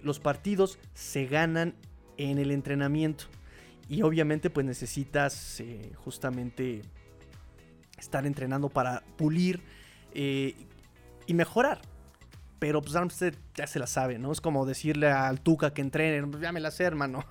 los 0.02 0.20
partidos 0.20 0.78
se 0.94 1.26
ganan 1.26 1.74
en 2.20 2.38
el 2.38 2.50
entrenamiento. 2.50 3.24
Y 3.88 4.02
obviamente 4.02 4.50
pues 4.50 4.66
necesitas 4.66 5.60
eh, 5.60 5.92
justamente 5.96 6.82
estar 7.98 8.26
entrenando 8.26 8.68
para 8.68 9.02
pulir 9.16 9.60
eh, 10.14 10.54
y 11.26 11.34
mejorar. 11.34 11.80
Pero 12.60 12.82
pues 12.82 12.94
Armstead 12.94 13.32
ya 13.54 13.66
se 13.66 13.78
la 13.78 13.86
sabe, 13.86 14.18
¿no? 14.18 14.30
Es 14.32 14.42
como 14.42 14.66
decirle 14.66 15.10
al 15.10 15.40
Tuca 15.40 15.72
que 15.72 15.80
entrene, 15.80 16.26
pues 16.26 16.42
ya 16.42 16.52
me 16.52 16.60
la 16.60 16.70
sé, 16.70 16.84
hermano. 16.84 17.24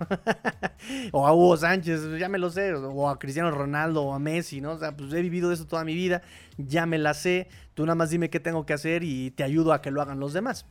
o 1.12 1.28
a 1.28 1.34
Hugo 1.34 1.56
Sánchez, 1.56 2.18
ya 2.18 2.28
me 2.30 2.40
lo 2.40 2.50
sé. 2.50 2.74
O 2.74 3.08
a 3.08 3.20
Cristiano 3.20 3.52
Ronaldo 3.52 4.02
o 4.06 4.14
a 4.16 4.20
Messi, 4.20 4.60
¿no? 4.60 4.72
O 4.72 4.80
sea, 4.80 4.98
pues 4.98 5.14
he 5.14 5.22
vivido 5.22 5.52
eso 5.52 5.68
toda 5.68 5.86
mi 5.86 5.94
vida, 5.94 6.24
ya 6.58 6.88
me 6.88 6.98
la 6.98 7.14
sé. 7.14 7.48
Tú 7.76 7.86
nada 7.86 7.94
más 7.94 8.10
dime 8.10 8.32
qué 8.32 8.40
tengo 8.40 8.66
que 8.66 8.74
hacer 8.74 9.04
y 9.04 9.30
te 9.30 9.44
ayudo 9.44 9.72
a 9.72 9.84
que 9.84 9.92
lo 9.92 10.02
hagan 10.02 10.20
los 10.20 10.34
demás. 10.34 10.66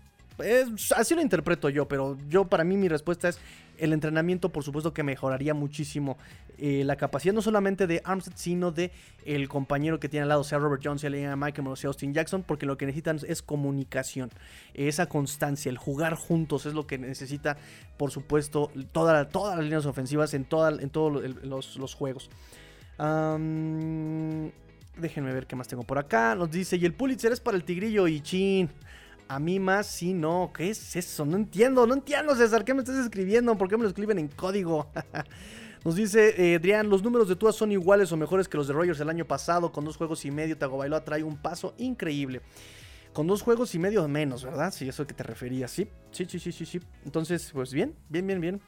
así 0.97 1.15
lo 1.15 1.23
interpreto 1.23 1.69
yo, 1.69 1.87
pero 1.87 2.19
yo 2.29 2.47
para 2.47 2.65
mí 2.65 2.77
mi 2.77 2.89
respuesta 2.89 3.29
es 3.29 3.39
el 3.79 3.93
entrenamiento, 3.93 4.51
por 4.51 4.65
supuesto 4.65 4.93
que 4.93 5.03
mejoraría 5.03 5.55
muchísimo 5.55 6.19
eh, 6.59 6.83
la 6.85 6.97
capacidad 6.97 7.33
no 7.33 7.43
solamente 7.43 7.87
de 7.87 8.01
Armstead, 8.05 8.37
sino 8.37 8.73
de 8.73 8.91
el 9.25 9.49
compañero 9.49 10.01
que 10.01 10.09
tiene 10.09 10.23
al 10.23 10.29
lado, 10.29 10.45
sea 10.45 10.59
Robert 10.59 10.83
Jones, 10.85 11.01
sea 11.01 11.37
Michael 11.37 11.69
o 11.69 11.77
sea 11.77 11.89
Austin 11.89 12.13
Jackson, 12.13 12.43
porque 12.43 12.67
lo 12.67 12.77
que 12.77 12.87
necesitan 12.87 13.21
es 13.27 13.43
comunicación, 13.43 14.31
esa 14.75 15.07
constancia, 15.07 15.71
el 15.71 15.79
jugar 15.79 16.15
juntos 16.15 16.67
es 16.67 16.75
lo 16.75 16.87
que 16.87 16.99
necesita, 16.99 17.57
por 17.97 18.11
supuesto, 18.11 18.71
toda, 18.93 19.29
todas 19.29 19.57
las 19.57 19.65
líneas 19.65 19.87
ofensivas 19.87 20.35
en, 20.35 20.47
en 20.81 20.91
todos 20.91 21.23
los, 21.77 21.95
juegos. 21.95 22.31
déjenme 24.97 25.33
ver 25.33 25.47
qué 25.47 25.57
más 25.57 25.69
tengo 25.69 25.85
por 25.85 25.99
acá. 25.99 26.35
Nos 26.35 26.51
dice, 26.51 26.77
y 26.77 26.85
el 26.85 26.95
Pulitzer 26.95 27.33
es 27.33 27.41
para 27.41 27.57
el 27.57 27.65
tigrillo 27.65 28.09
y 28.09 28.21
chin. 28.21 28.69
A 29.29 29.39
mí 29.39 29.61
más 29.61 29.87
sí, 29.87 30.15
no. 30.15 30.51
¿Qué 30.55 30.71
es 30.71 30.97
eso? 30.97 31.27
No 31.27 31.37
entiendo, 31.37 31.87
no 31.87 31.93
entiendo, 31.93 32.35
César. 32.35 32.65
¿Qué 32.65 32.73
me 32.73 32.81
estás 32.81 32.97
escribiendo? 32.97 33.57
¿Por 33.59 33.69
qué 33.69 33.77
me 33.77 33.83
lo 33.83 33.89
escriben 33.91 34.19
en 34.19 34.29
código? 34.29 34.91
Nos 35.85 35.97
dice 35.97 36.35
eh, 36.39 36.57
Adrián, 36.57 36.89
los 36.89 37.03
números 37.03 37.29
de 37.29 37.37
Tua 37.37 37.53
son 37.53 37.71
iguales 37.71 38.11
o 38.11 38.17
mejores 38.17 38.49
que 38.49 38.57
los 38.57 38.67
de 38.67 38.73
Rogers 38.73 39.01
el 39.01 39.11
año 39.11 39.27
pasado. 39.27 39.71
Con 39.71 39.85
dos 39.85 39.99
juegos 39.99 40.25
y 40.25 40.31
medio, 40.31 40.57
Tagovailoa 40.57 41.05
trae 41.05 41.23
un 41.23 41.37
paso 41.37 41.75
increíble. 41.77 42.41
Con 43.13 43.27
dos 43.27 43.43
juegos 43.43 43.75
y 43.75 43.79
medio 43.79 44.09
menos, 44.09 44.45
¿verdad? 44.45 44.73
Sí, 44.73 44.89
eso 44.89 45.03
es 45.03 45.09
que 45.09 45.15
te 45.15 45.25
referías. 45.25 45.71
Sí, 45.71 45.89
sí, 46.11 46.25
sí, 46.25 46.39
sí, 46.39 46.51
sí, 46.51 46.65
sí. 46.65 46.81
Entonces, 47.05 47.51
pues 47.53 47.73
bien, 47.73 47.95
bien, 48.09 48.27
bien, 48.27 48.41
bien. 48.41 48.61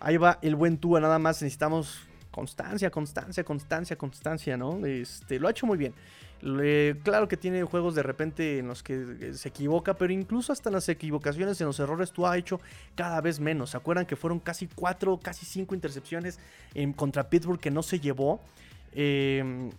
Ahí 0.00 0.16
va 0.16 0.38
el 0.40 0.54
buen 0.54 0.78
Tua, 0.78 1.00
nada 1.00 1.18
más 1.18 1.42
necesitamos 1.42 2.00
constancia, 2.30 2.90
constancia, 2.90 3.44
constancia, 3.44 3.96
constancia, 3.96 4.56
¿no? 4.56 4.86
Este, 4.86 5.38
lo 5.38 5.48
ha 5.48 5.50
hecho 5.50 5.66
muy 5.66 5.76
bien 5.76 5.92
claro 6.40 7.28
que 7.28 7.36
tiene 7.36 7.62
juegos 7.64 7.94
de 7.94 8.02
repente 8.02 8.58
en 8.58 8.68
los 8.68 8.82
que 8.82 9.16
eh, 9.20 9.34
se 9.34 9.48
equivoca, 9.48 9.94
pero 9.94 10.12
incluso 10.12 10.52
hasta 10.52 10.68
en 10.68 10.74
las 10.74 10.88
equivocaciones, 10.88 11.60
en 11.60 11.66
los 11.66 11.80
errores, 11.80 12.12
tú 12.12 12.26
has 12.26 12.36
hecho 12.36 12.60
cada 12.94 13.20
vez 13.20 13.40
menos. 13.40 13.70
¿Se 13.70 13.76
acuerdan 13.76 14.06
que 14.06 14.16
fueron 14.16 14.38
casi 14.38 14.68
cuatro, 14.68 15.18
casi 15.18 15.46
cinco 15.46 15.74
intercepciones 15.74 16.38
en, 16.74 16.92
contra 16.92 17.28
Pittsburgh 17.28 17.60
que 17.60 17.70
no 17.70 17.82
se 17.82 17.98
llevó? 17.98 18.40
Em, 18.92 19.70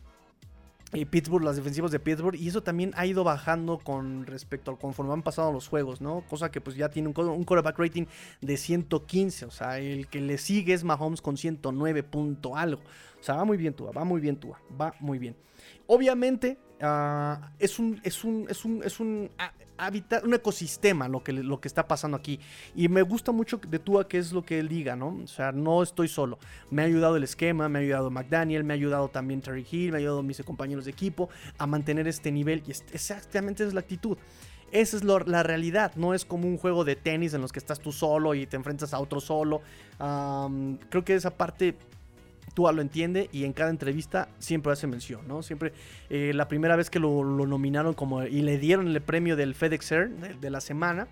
y 0.91 1.05
Pittsburgh, 1.05 1.43
las 1.43 1.55
defensivas 1.55 1.91
de 1.91 1.99
Pittsburgh, 1.99 2.35
y 2.35 2.47
eso 2.47 2.63
también 2.63 2.91
ha 2.95 3.05
ido 3.05 3.23
bajando 3.23 3.77
con 3.77 4.25
respecto 4.25 4.71
al 4.71 4.79
conforme 4.79 5.13
han 5.13 5.21
pasado 5.21 5.51
los 5.51 5.67
juegos, 5.67 6.01
¿no? 6.01 6.23
Cosa 6.27 6.49
que 6.49 6.61
pues 6.61 6.75
ya 6.75 6.89
tiene 6.89 7.09
un, 7.09 7.27
un 7.27 7.43
quarterback 7.43 7.77
rating 7.77 8.05
de 8.41 8.57
115, 8.57 9.45
o 9.45 9.51
sea, 9.51 9.77
el 9.77 10.07
que 10.07 10.19
le 10.19 10.39
sigue 10.39 10.73
es 10.73 10.83
Mahomes 10.83 11.21
con 11.21 11.37
109 11.37 12.01
punto 12.03 12.55
algo. 12.55 12.81
O 13.19 13.23
sea, 13.23 13.35
va 13.35 13.45
muy 13.45 13.57
bien 13.57 13.73
Tua, 13.73 13.91
va 13.91 14.03
muy 14.03 14.19
bien 14.19 14.37
Tua, 14.37 14.59
va 14.79 14.95
muy 14.99 15.19
bien. 15.19 15.35
Obviamente, 15.91 16.59
ah, 16.81 17.49
es 17.57 17.79
un, 17.79 17.99
es 18.03 18.23
un, 18.23 18.45
es 18.47 18.63
un, 18.63 18.83
es 18.83 18.99
un 18.99 19.31
hábitat, 19.75 20.23
un 20.23 20.35
ecosistema 20.35 21.07
lo 21.07 21.23
que, 21.23 21.33
lo 21.33 21.59
que 21.59 21.67
está 21.67 21.87
pasando 21.87 22.15
aquí. 22.15 22.39
Y 22.75 22.89
me 22.89 23.01
gusta 23.01 23.31
mucho 23.31 23.57
de 23.57 23.79
Tua 23.79 24.07
que 24.07 24.19
es 24.19 24.31
lo 24.31 24.43
que 24.43 24.59
él 24.59 24.67
diga, 24.67 24.95
¿no? 24.95 25.19
O 25.23 25.27
sea, 25.27 25.51
no 25.51 25.81
estoy 25.81 26.07
solo. 26.07 26.37
Me 26.69 26.83
ha 26.83 26.85
ayudado 26.85 27.15
el 27.15 27.23
esquema, 27.23 27.69
me 27.69 27.79
ha 27.79 27.81
ayudado 27.81 28.11
McDaniel, 28.11 28.63
me 28.63 28.73
ha 28.73 28.75
ayudado 28.75 29.09
también 29.09 29.41
Terry 29.41 29.65
Hill, 29.67 29.89
me 29.89 29.97
ha 29.97 29.99
ayudado 29.99 30.21
mis 30.21 30.39
compañeros 30.43 30.85
de 30.85 30.91
equipo 30.91 31.29
a 31.57 31.65
mantener 31.65 32.07
este 32.07 32.31
nivel. 32.31 32.61
Y 32.67 32.69
exactamente 32.69 33.65
es 33.65 33.73
la 33.73 33.79
actitud. 33.79 34.15
Esa 34.71 34.95
es 34.95 35.03
la 35.03 35.41
realidad, 35.41 35.93
no 35.95 36.13
es 36.13 36.23
como 36.23 36.47
un 36.47 36.59
juego 36.59 36.85
de 36.85 36.95
tenis 36.95 37.33
en 37.33 37.41
los 37.41 37.51
que 37.51 37.57
estás 37.57 37.79
tú 37.79 37.91
solo 37.91 38.35
y 38.35 38.45
te 38.45 38.57
enfrentas 38.57 38.93
a 38.93 38.99
otro 38.99 39.19
solo. 39.19 39.63
creo 39.97 41.03
que 41.03 41.15
esa 41.15 41.31
parte 41.31 41.75
Tua 42.53 42.71
lo 42.71 42.81
entiende 42.81 43.29
y 43.31 43.45
en 43.45 43.53
cada 43.53 43.69
entrevista 43.69 44.29
siempre 44.39 44.71
hace 44.71 44.87
mención, 44.87 45.27
¿no? 45.27 45.43
Siempre, 45.43 45.73
eh, 46.09 46.31
la 46.33 46.47
primera 46.47 46.75
vez 46.75 46.89
que 46.89 46.99
lo, 46.99 47.23
nominaron 47.23 47.93
como 47.93 48.23
y 48.23 48.41
le 48.41 48.57
dieron 48.57 48.87
el 48.87 49.01
premio 49.01 49.35
del 49.35 49.55
FedEx 49.55 49.91
Air 49.91 50.09
de, 50.39 50.49
la 50.49 50.61
semana, 50.61 51.07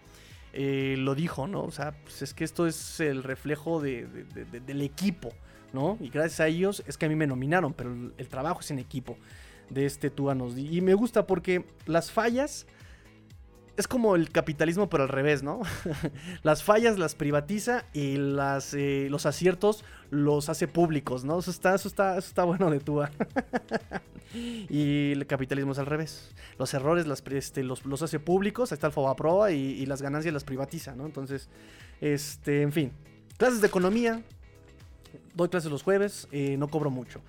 eh, 0.54 0.96
lo 0.98 1.16
dijo, 1.16 1.48
¿no? 1.48 1.64
O 1.64 1.72
sea, 1.72 1.94
pues 2.04 2.22
es 2.22 2.34
que 2.34 2.44
esto 2.44 2.68
es 2.68 3.00
el 3.00 3.24
reflejo 3.24 3.82
del 3.82 4.82
equipo, 4.82 5.34
¿no? 5.74 5.98
Y 6.00 6.10
gracias 6.10 6.40
a 6.40 6.48
ellos 6.48 6.84
es 6.88 6.98
que 6.98 7.06
a 7.06 7.10
mí 7.10 7.16
me 7.16 7.28
nominaron, 7.28 7.74
pero 7.74 7.92
el, 8.18 8.28
trabajo 8.28 8.62
es 8.62 8.72
en 8.72 8.80
equipo. 8.80 9.18
de 9.70 9.86
este 9.86 10.10
Tua 10.10 10.34
nos. 10.34 10.58
Y 10.58 10.80
me 10.82 10.94
gusta 10.94 11.28
porque 11.28 11.66
las 11.86 12.12
fallas 12.12 12.66
es 13.78 13.88
como 13.88 14.16
el 14.16 14.32
capitalismo 14.32 14.90
pero 14.90 15.04
al 15.04 15.10
revés, 15.10 15.44
¿no? 15.44 15.62
las 16.44 16.64
fallas 16.64 16.98
las 16.98 17.16
privatiza 17.16 17.86
y 17.94 18.18
las, 18.18 18.74
eh, 18.74 19.08
los 19.10 19.26
aciertos 19.26 19.86
los 20.10 20.50
hace 20.50 20.68
públicos, 20.68 21.24
¿no? 21.24 21.40
Eso 21.40 21.52
está, 21.52 21.76
eso 21.76 21.88
está, 21.88 22.18
eso 22.18 22.28
está 22.28 22.44
bueno 22.44 22.70
de 22.72 22.80
Tua. 22.80 23.12
y 24.34 25.12
el 25.12 25.28
capitalismo 25.28 25.74
es 25.74 25.80
al 25.80 25.86
revés. 25.86 26.34
Los 26.58 26.74
errores 26.74 27.08
las, 27.08 27.24
este, 27.28 27.64
los, 27.64 27.86
los 27.86 28.02
hace 28.02 28.20
públicos, 28.20 28.72
ahí 28.72 28.76
está 28.76 28.88
el 28.88 28.94
Fobaproa 28.94 29.52
y, 29.52 29.58
y 29.58 29.86
las 29.86 30.02
ganancias 30.02 30.34
las 30.34 30.44
privatiza, 30.44 30.96
¿no? 30.96 31.06
Entonces, 31.06 31.50
este, 32.02 32.64
en 32.64 32.72
fin. 32.72 32.92
Clases 33.38 33.62
de 33.62 33.68
economía. 33.68 34.22
Doy 35.36 35.50
clases 35.50 35.70
los 35.70 35.84
jueves, 35.84 36.28
eh, 36.32 36.58
no 36.58 36.68
cobro 36.68 36.90
mucho. 36.90 37.22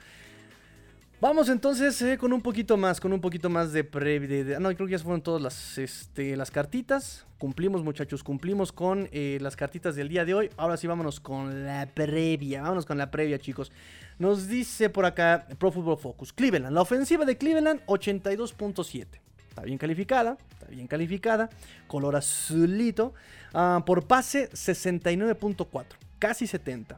Vamos 1.20 1.48
entonces 1.48 2.00
eh, 2.02 2.16
con 2.16 2.32
un 2.32 2.40
poquito 2.40 2.76
más, 2.76 3.00
con 3.00 3.12
un 3.12 3.20
poquito 3.20 3.50
más 3.50 3.72
de 3.72 3.82
pre... 3.82 4.54
ah, 4.54 4.60
no, 4.60 4.72
creo 4.72 4.86
que 4.86 4.92
ya 4.92 5.00
fueron 5.00 5.20
todas 5.20 5.42
las, 5.42 5.76
este, 5.76 6.36
las 6.36 6.52
cartitas. 6.52 7.26
Cumplimos 7.38 7.82
muchachos, 7.82 8.22
cumplimos 8.22 8.70
con 8.70 9.08
eh, 9.10 9.38
las 9.40 9.56
cartitas 9.56 9.96
del 9.96 10.08
día 10.08 10.24
de 10.24 10.34
hoy. 10.34 10.50
Ahora 10.56 10.76
sí 10.76 10.86
vámonos 10.86 11.18
con 11.18 11.66
la 11.66 11.88
previa, 11.92 12.62
vámonos 12.62 12.86
con 12.86 12.98
la 12.98 13.10
previa 13.10 13.40
chicos. 13.40 13.72
Nos 14.20 14.46
dice 14.46 14.90
por 14.90 15.06
acá 15.06 15.48
Pro 15.58 15.72
Football 15.72 15.98
Focus. 15.98 16.32
Cleveland, 16.32 16.72
la 16.72 16.82
ofensiva 16.82 17.24
de 17.24 17.36
Cleveland 17.36 17.84
82.7. 17.86 19.06
Está 19.48 19.62
bien 19.62 19.76
calificada, 19.76 20.38
está 20.52 20.66
bien 20.66 20.86
calificada. 20.86 21.50
Color 21.88 22.14
azulito. 22.14 23.12
Ah, 23.52 23.82
por 23.84 24.06
pase 24.06 24.50
69.4, 24.50 25.84
casi 26.20 26.46
70. 26.46 26.96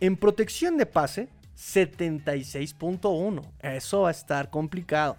En 0.00 0.16
protección 0.16 0.78
de 0.78 0.86
pase 0.86 1.28
76.1. 1.60 3.42
Eso 3.60 4.00
va 4.02 4.08
a 4.08 4.12
estar 4.12 4.50
complicado. 4.50 5.16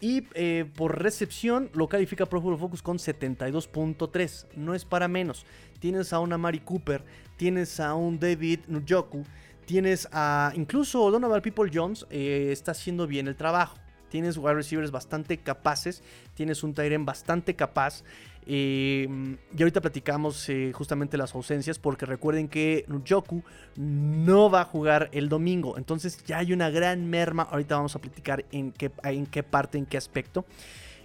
Y 0.00 0.26
eh, 0.34 0.64
por 0.74 1.00
recepción 1.00 1.70
lo 1.74 1.88
califica 1.88 2.26
Pro 2.26 2.40
Football 2.40 2.58
Focus 2.58 2.82
con 2.82 2.98
72.3. 2.98 4.46
No 4.56 4.74
es 4.74 4.84
para 4.84 5.06
menos. 5.06 5.46
Tienes 5.78 6.12
a 6.12 6.18
una 6.18 6.38
Mari 6.38 6.60
Cooper, 6.60 7.04
tienes 7.36 7.78
a 7.78 7.94
un 7.94 8.18
David 8.18 8.60
Njoku, 8.68 9.24
tienes 9.64 10.08
a 10.10 10.52
incluso 10.56 11.10
Donovan 11.10 11.40
People 11.42 11.70
Jones 11.72 12.06
eh, 12.10 12.48
está 12.50 12.72
haciendo 12.72 13.06
bien 13.06 13.28
el 13.28 13.36
trabajo. 13.36 13.76
Tienes 14.08 14.36
wide 14.36 14.54
receivers 14.54 14.90
bastante 14.90 15.38
capaces, 15.38 16.02
tienes 16.34 16.62
un 16.62 16.74
Tyren 16.74 17.06
bastante 17.06 17.54
capaz. 17.54 18.02
Eh, 18.46 19.08
y 19.56 19.62
ahorita 19.62 19.80
platicamos 19.80 20.48
eh, 20.48 20.72
justamente 20.74 21.16
las 21.16 21.34
ausencias 21.34 21.78
porque 21.78 22.06
recuerden 22.06 22.48
que 22.48 22.84
Njoku 22.88 23.42
no 23.76 24.50
va 24.50 24.62
a 24.62 24.64
jugar 24.64 25.08
el 25.12 25.28
domingo. 25.28 25.78
Entonces 25.78 26.24
ya 26.24 26.38
hay 26.38 26.52
una 26.52 26.70
gran 26.70 27.08
merma. 27.08 27.44
Ahorita 27.44 27.76
vamos 27.76 27.94
a 27.94 28.00
platicar 28.00 28.44
en 28.50 28.72
qué, 28.72 28.90
en 29.04 29.26
qué 29.26 29.42
parte, 29.42 29.78
en 29.78 29.86
qué 29.86 29.96
aspecto. 29.96 30.44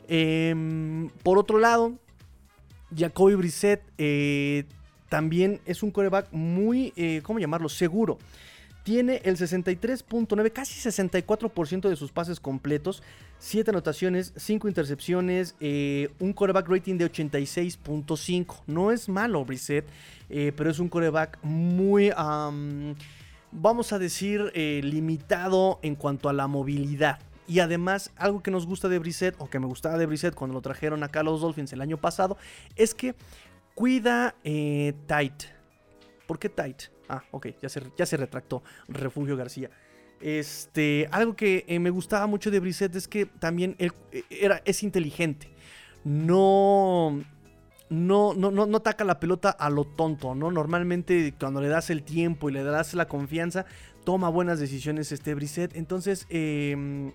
Em, 0.07 1.09
por 1.23 1.37
otro 1.37 1.59
lado, 1.59 1.93
Jacoby 2.95 3.35
Brissett 3.35 3.81
eh, 3.97 4.65
también 5.09 5.61
es 5.65 5.83
un 5.83 5.91
coreback 5.91 6.31
muy, 6.31 6.93
¿cómo 7.23 7.39
llamarlo? 7.39 7.69
Seguro. 7.69 8.17
Tiene 8.87 9.19
el 9.25 9.35
63.9, 9.35 10.53
casi 10.53 10.79
64% 10.79 11.89
de 11.89 11.97
sus 11.97 12.13
pases 12.13 12.39
completos, 12.39 13.03
7 13.37 13.71
anotaciones, 13.71 14.31
5 14.37 14.69
intercepciones, 14.69 15.57
eh, 15.59 16.07
un 16.19 16.31
coreback 16.31 16.69
rating 16.69 16.95
de 16.97 17.11
86.5. 17.11 18.61
No 18.65 18.93
es 18.93 19.09
malo, 19.09 19.43
Brissett, 19.43 19.85
eh, 20.29 20.53
pero 20.55 20.69
es 20.69 20.79
un 20.79 20.87
coreback 20.87 21.37
muy, 21.43 22.11
vamos 23.51 23.91
a 23.91 23.99
decir, 23.99 24.53
eh, 24.55 24.79
limitado 24.81 25.79
en 25.81 25.95
cuanto 25.95 26.29
a 26.29 26.33
la 26.33 26.47
movilidad. 26.47 27.19
Y 27.45 27.59
además, 27.59 28.13
algo 28.15 28.41
que 28.41 28.51
nos 28.51 28.65
gusta 28.65 28.87
de 28.87 28.99
Brissett, 28.99 29.35
o 29.39 29.49
que 29.49 29.59
me 29.59 29.65
gustaba 29.65 29.97
de 29.97 30.05
Brissett 30.05 30.33
cuando 30.33 30.53
lo 30.53 30.61
trajeron 30.61 31.03
acá 31.03 31.19
a 31.19 31.23
los 31.23 31.41
Dolphins 31.41 31.73
el 31.73 31.81
año 31.81 31.97
pasado, 31.97 32.37
es 32.77 32.95
que 32.95 33.15
cuida 33.75 34.33
tight. 34.43 35.43
¿Por 36.25 36.39
qué 36.39 36.47
tight? 36.47 36.83
Ah, 37.09 37.23
ok, 37.31 37.47
ya 37.61 37.69
se, 37.69 37.81
ya 37.97 38.05
se 38.05 38.17
retractó 38.17 38.63
Refugio 38.87 39.37
García. 39.37 39.69
Este, 40.19 41.07
algo 41.11 41.35
que 41.35 41.63
eh, 41.67 41.79
me 41.79 41.89
gustaba 41.89 42.25
mucho 42.27 42.49
de 42.49 42.59
Brissett 42.59 42.95
es 42.95 43.07
que 43.07 43.25
también 43.25 43.75
él, 43.77 43.91
eh, 44.11 44.23
era, 44.29 44.61
es 44.65 44.83
inteligente. 44.83 45.49
No, 46.03 47.21
no, 47.89 48.33
no, 48.33 48.51
no, 48.51 48.65
no 48.65 48.81
la 49.05 49.19
pelota 49.19 49.49
a 49.51 49.69
lo 49.69 49.85
tonto, 49.85 50.33
¿no? 50.33 50.51
Normalmente 50.51 51.33
cuando 51.39 51.61
le 51.61 51.67
das 51.67 51.89
el 51.89 52.03
tiempo 52.03 52.49
y 52.49 52.53
le 52.53 52.63
das 52.63 52.93
la 52.93 53.07
confianza, 53.07 53.65
toma 54.03 54.29
buenas 54.29 54.59
decisiones 54.59 55.11
este 55.11 55.35
Brissett. 55.35 55.75
Entonces, 55.75 56.25
eh, 56.29 57.11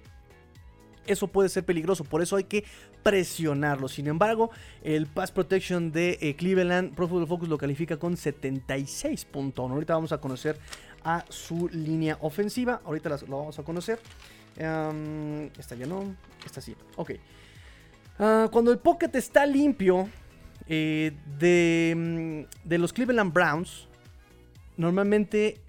eso 1.06 1.26
puede 1.28 1.48
ser 1.48 1.64
peligroso. 1.64 2.04
Por 2.04 2.22
eso 2.22 2.36
hay 2.36 2.44
que 2.44 2.64
presionarlo. 3.02 3.88
Sin 3.88 4.06
embargo, 4.06 4.50
el 4.82 5.06
Pass 5.06 5.32
Protection 5.32 5.92
de 5.92 6.18
eh, 6.20 6.34
Cleveland, 6.36 6.94
Pro 6.94 7.08
Football 7.08 7.28
Focus 7.28 7.48
lo 7.48 7.58
califica 7.58 7.96
con 7.96 8.16
76.1. 8.16 9.70
Ahorita 9.70 9.94
vamos 9.94 10.12
a 10.12 10.18
conocer 10.18 10.58
a 11.04 11.24
su 11.28 11.68
línea 11.68 12.18
ofensiva. 12.20 12.80
Ahorita 12.84 13.08
lo 13.28 13.38
vamos 13.38 13.58
a 13.58 13.62
conocer. 13.62 13.98
esta 14.56 15.74
ya 15.74 15.86
no, 15.86 16.14
esta 16.44 16.60
sí. 16.60 16.74
Ok. 16.96 17.12
Ah, 18.18 18.48
cuando 18.52 18.70
el 18.70 18.78
pocket 18.78 19.10
está 19.14 19.46
limpio 19.46 20.08
eh, 20.68 21.12
de, 21.38 21.94
mm, 21.96 22.68
de 22.68 22.78
los 22.78 22.92
Cleveland 22.92 23.32
Browns, 23.32 23.88
normalmente 24.76 25.60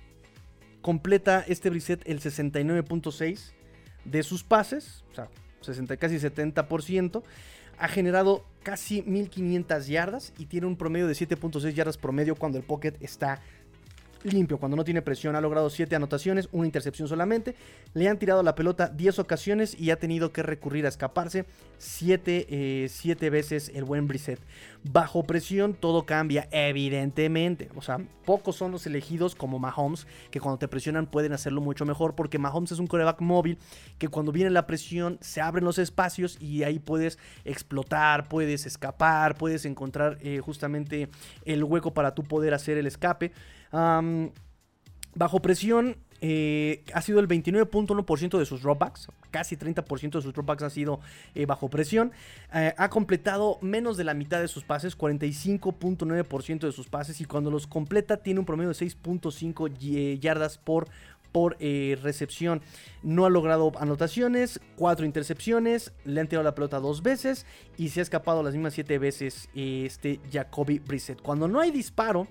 completa 0.81 1.43
este 1.47 1.69
reset 1.69 2.01
el 2.05 2.19
69.6 2.19 3.52
de 4.05 4.23
sus 4.23 4.43
pases, 4.43 5.03
o 5.11 5.15
sea, 5.15 5.29
60, 5.61 5.97
casi 5.97 6.15
70%, 6.15 7.23
ha 7.77 7.87
generado 7.87 8.45
casi 8.61 9.01
1500 9.01 9.87
yardas 9.87 10.33
y 10.37 10.45
tiene 10.45 10.67
un 10.67 10.77
promedio 10.77 11.07
de 11.07 11.13
7.6 11.13 11.73
yardas 11.73 11.97
promedio 11.97 12.35
cuando 12.35 12.57
el 12.57 12.63
pocket 12.63 12.93
está 13.01 13.41
limpio, 14.23 14.57
cuando 14.57 14.77
no 14.77 14.83
tiene 14.83 15.01
presión. 15.01 15.35
Ha 15.35 15.41
logrado 15.41 15.69
7 15.69 15.95
anotaciones, 15.95 16.49
una 16.51 16.65
intercepción 16.65 17.07
solamente. 17.07 17.55
Le 17.93 18.07
han 18.07 18.19
tirado 18.19 18.43
la 18.43 18.55
pelota 18.55 18.87
10 18.87 19.19
ocasiones 19.19 19.79
y 19.79 19.91
ha 19.91 19.99
tenido 19.99 20.31
que 20.31 20.43
recurrir 20.43 20.85
a 20.85 20.89
escaparse 20.89 21.45
7 21.77 22.47
eh, 22.49 23.29
veces 23.29 23.71
el 23.73 23.83
buen 23.83 24.07
Brissett. 24.07 24.39
Bajo 24.83 25.23
presión 25.23 25.73
todo 25.73 26.05
cambia, 26.05 26.47
evidentemente. 26.51 27.69
O 27.75 27.81
sea, 27.81 27.99
pocos 28.25 28.55
son 28.55 28.71
los 28.71 28.85
elegidos 28.85 29.35
como 29.35 29.59
Mahomes, 29.59 30.07
que 30.31 30.39
cuando 30.39 30.59
te 30.59 30.67
presionan 30.67 31.07
pueden 31.07 31.33
hacerlo 31.33 31.61
mucho 31.61 31.85
mejor, 31.85 32.15
porque 32.15 32.39
Mahomes 32.39 32.71
es 32.71 32.79
un 32.79 32.87
coreback 32.87 33.21
móvil 33.21 33.57
que 33.97 34.07
cuando 34.07 34.31
viene 34.31 34.49
la 34.49 34.67
presión 34.67 35.17
se 35.21 35.41
abren 35.41 35.65
los 35.65 35.77
espacios 35.77 36.37
y 36.39 36.63
ahí 36.63 36.79
puedes 36.79 37.17
explotar, 37.45 38.27
puedes 38.27 38.65
escapar, 38.65 39.35
puedes 39.35 39.65
encontrar 39.65 40.17
eh, 40.21 40.39
justamente 40.39 41.09
el 41.45 41.63
hueco 41.63 41.93
para 41.93 42.13
tú 42.13 42.23
poder 42.23 42.53
hacer 42.53 42.77
el 42.77 42.87
escape 42.87 43.31
bajo 43.73 45.41
presión 45.41 45.97
eh, 46.25 46.85
ha 46.93 47.01
sido 47.01 47.19
el 47.19 47.27
29.1% 47.27 48.39
de 48.39 48.45
sus 48.45 48.61
dropbacks, 48.61 49.09
casi 49.29 49.57
30% 49.57 50.11
de 50.11 50.21
sus 50.21 50.31
dropbacks 50.31 50.63
ha 50.63 50.69
sido 50.69 51.01
eh, 51.35 51.45
bajo 51.45 51.69
presión. 51.69 52.13
Eh, 52.53 52.73
ha 52.77 52.89
completado 52.89 53.57
menos 53.59 53.97
de 53.97 54.05
la 54.05 54.13
mitad 54.13 54.39
de 54.39 54.47
sus 54.47 54.63
pases, 54.63 54.97
45.9% 54.97 56.59
de 56.59 56.71
sus 56.71 56.87
pases 56.87 57.19
y 57.19 57.25
cuando 57.25 57.51
los 57.51 57.67
completa 57.67 58.15
tiene 58.23 58.39
un 58.39 58.45
promedio 58.45 58.69
de 58.69 58.75
6.5 58.75 60.17
yardas 60.17 60.57
por, 60.57 60.87
por 61.33 61.57
recepción. 61.59 62.61
No 63.01 63.25
ha 63.25 63.29
logrado 63.29 63.73
anotaciones, 63.77 64.61
4 64.77 65.05
intercepciones, 65.05 65.91
le 66.05 66.21
han 66.21 66.27
tirado 66.29 66.45
la 66.45 66.55
pelota 66.55 66.79
dos 66.79 67.03
veces 67.03 67.45
y 67.75 67.89
se 67.89 67.99
ha 67.99 68.03
escapado 68.03 68.43
las 68.43 68.53
mismas 68.53 68.75
7 68.75 68.97
veces 68.97 69.49
este 69.53 70.21
Jacoby 70.31 70.79
Brissett. 70.79 71.21
Cuando 71.21 71.49
no 71.49 71.59
hay 71.59 71.71
disparo, 71.71 72.29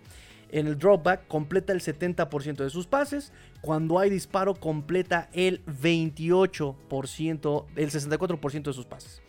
en 0.53 0.67
el 0.67 0.79
dropback 0.79 1.27
completa 1.27 1.73
el 1.73 1.81
70% 1.81 2.57
de 2.57 2.71
sus 2.71 2.87
pases. 2.87 3.33
Cuando 3.63 3.99
hay 3.99 4.11
disparo 4.11 4.55
completa 4.55 5.29
el 5.33 5.65
28%, 5.65 7.65
el 7.75 7.91
64% 7.91 8.63
de 8.63 8.73
sus 8.73 8.85
pases. 8.85 9.23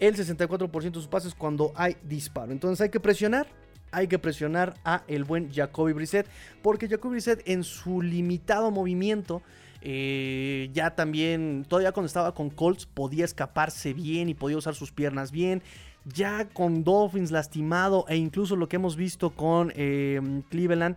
El 0.00 0.16
64% 0.16 0.82
de 0.82 0.94
sus 0.94 1.06
pases 1.06 1.34
cuando 1.34 1.72
hay 1.76 1.96
disparo. 2.02 2.52
Entonces 2.52 2.80
hay 2.80 2.88
que 2.88 3.00
presionar. 3.00 3.46
Hay 3.90 4.08
que 4.08 4.18
presionar 4.18 4.74
a 4.84 5.04
el 5.06 5.24
buen 5.24 5.52
Jacoby 5.52 5.92
Brissett. 5.92 6.26
Porque 6.62 6.88
Jacoby 6.88 7.12
Brissett 7.12 7.46
en 7.46 7.62
su 7.62 8.00
limitado 8.00 8.70
movimiento. 8.70 9.42
Eh, 9.82 10.70
ya 10.72 10.94
también, 10.94 11.66
todavía 11.68 11.92
cuando 11.92 12.06
estaba 12.06 12.34
con 12.34 12.48
Colts, 12.48 12.86
podía 12.86 13.26
escaparse 13.26 13.92
bien 13.92 14.30
y 14.30 14.34
podía 14.34 14.56
usar 14.56 14.74
sus 14.74 14.92
piernas 14.92 15.32
bien 15.32 15.62
ya 16.04 16.48
con 16.48 16.84
Dolphins 16.84 17.30
lastimado 17.30 18.04
e 18.08 18.16
incluso 18.16 18.56
lo 18.56 18.68
que 18.68 18.76
hemos 18.76 18.96
visto 18.96 19.30
con 19.30 19.72
em, 19.76 20.42
Cleveland, 20.42 20.96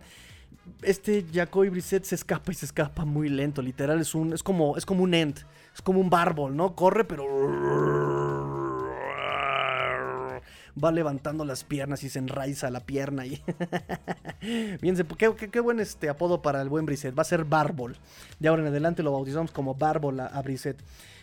este 0.82 1.24
Jacoby 1.32 1.68
Brissett 1.68 2.04
se 2.04 2.16
escapa 2.16 2.50
y 2.52 2.54
se 2.54 2.66
escapa 2.66 3.04
muy 3.04 3.28
lento, 3.28 3.62
literal 3.62 4.00
es 4.00 4.14
un 4.14 4.32
es 4.32 4.42
como 4.42 4.76
es 4.76 4.84
como 4.84 5.04
un 5.04 5.14
end, 5.14 5.38
es 5.74 5.82
como 5.82 6.00
un 6.00 6.10
barbol, 6.10 6.56
¿no? 6.56 6.74
Corre 6.74 7.04
pero 7.04 7.24
va 10.82 10.92
levantando 10.92 11.44
las 11.44 11.64
piernas 11.64 12.02
y 12.04 12.10
se 12.10 12.18
enraiza 12.18 12.70
la 12.70 12.80
pierna 12.80 13.26
y 13.26 13.42
Fíjense, 14.80 15.04
qué, 15.16 15.34
qué, 15.50 15.60
buen 15.60 15.80
este 15.80 16.08
apodo 16.08 16.42
para 16.42 16.60
el 16.60 16.68
buen 16.68 16.84
Brissett, 16.86 17.16
va 17.16 17.22
a 17.22 17.24
ser 17.24 17.44
Barbol. 17.44 17.96
De 18.38 18.48
ahora 18.48 18.62
en 18.62 18.68
adelante 18.68 19.02
lo 19.02 19.12
bautizamos 19.12 19.50
como 19.50 19.74
Barbol 19.74 20.20
a, 20.20 20.26
a 20.26 20.42
Brissett. 20.42 20.78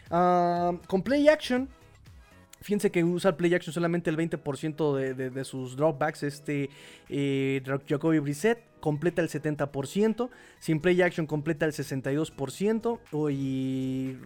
Ah, 0.10 0.74
con 0.88 1.04
play 1.04 1.28
action, 1.28 1.70
Fíjense 2.64 2.92
que 2.92 3.04
usa 3.04 3.36
play 3.36 3.54
action 3.54 3.74
solamente 3.74 4.10
el 4.10 4.18
20% 4.18 5.14
de, 5.14 5.44
sus 5.44 5.76
dropbacks. 5.76 6.24
Este 6.24 6.70
eh, 7.10 7.62
Jacoby 7.88 8.20
Brissett 8.20 8.60
completa 8.80 9.22
el 9.22 9.30
70%. 9.30 10.30
Sin 10.60 10.80
play 10.80 11.02
action 11.02 11.28
completa 11.28 11.66
el 11.66 11.74
62%. 11.74 13.00
o- 13.12 13.30
Y 13.30 14.18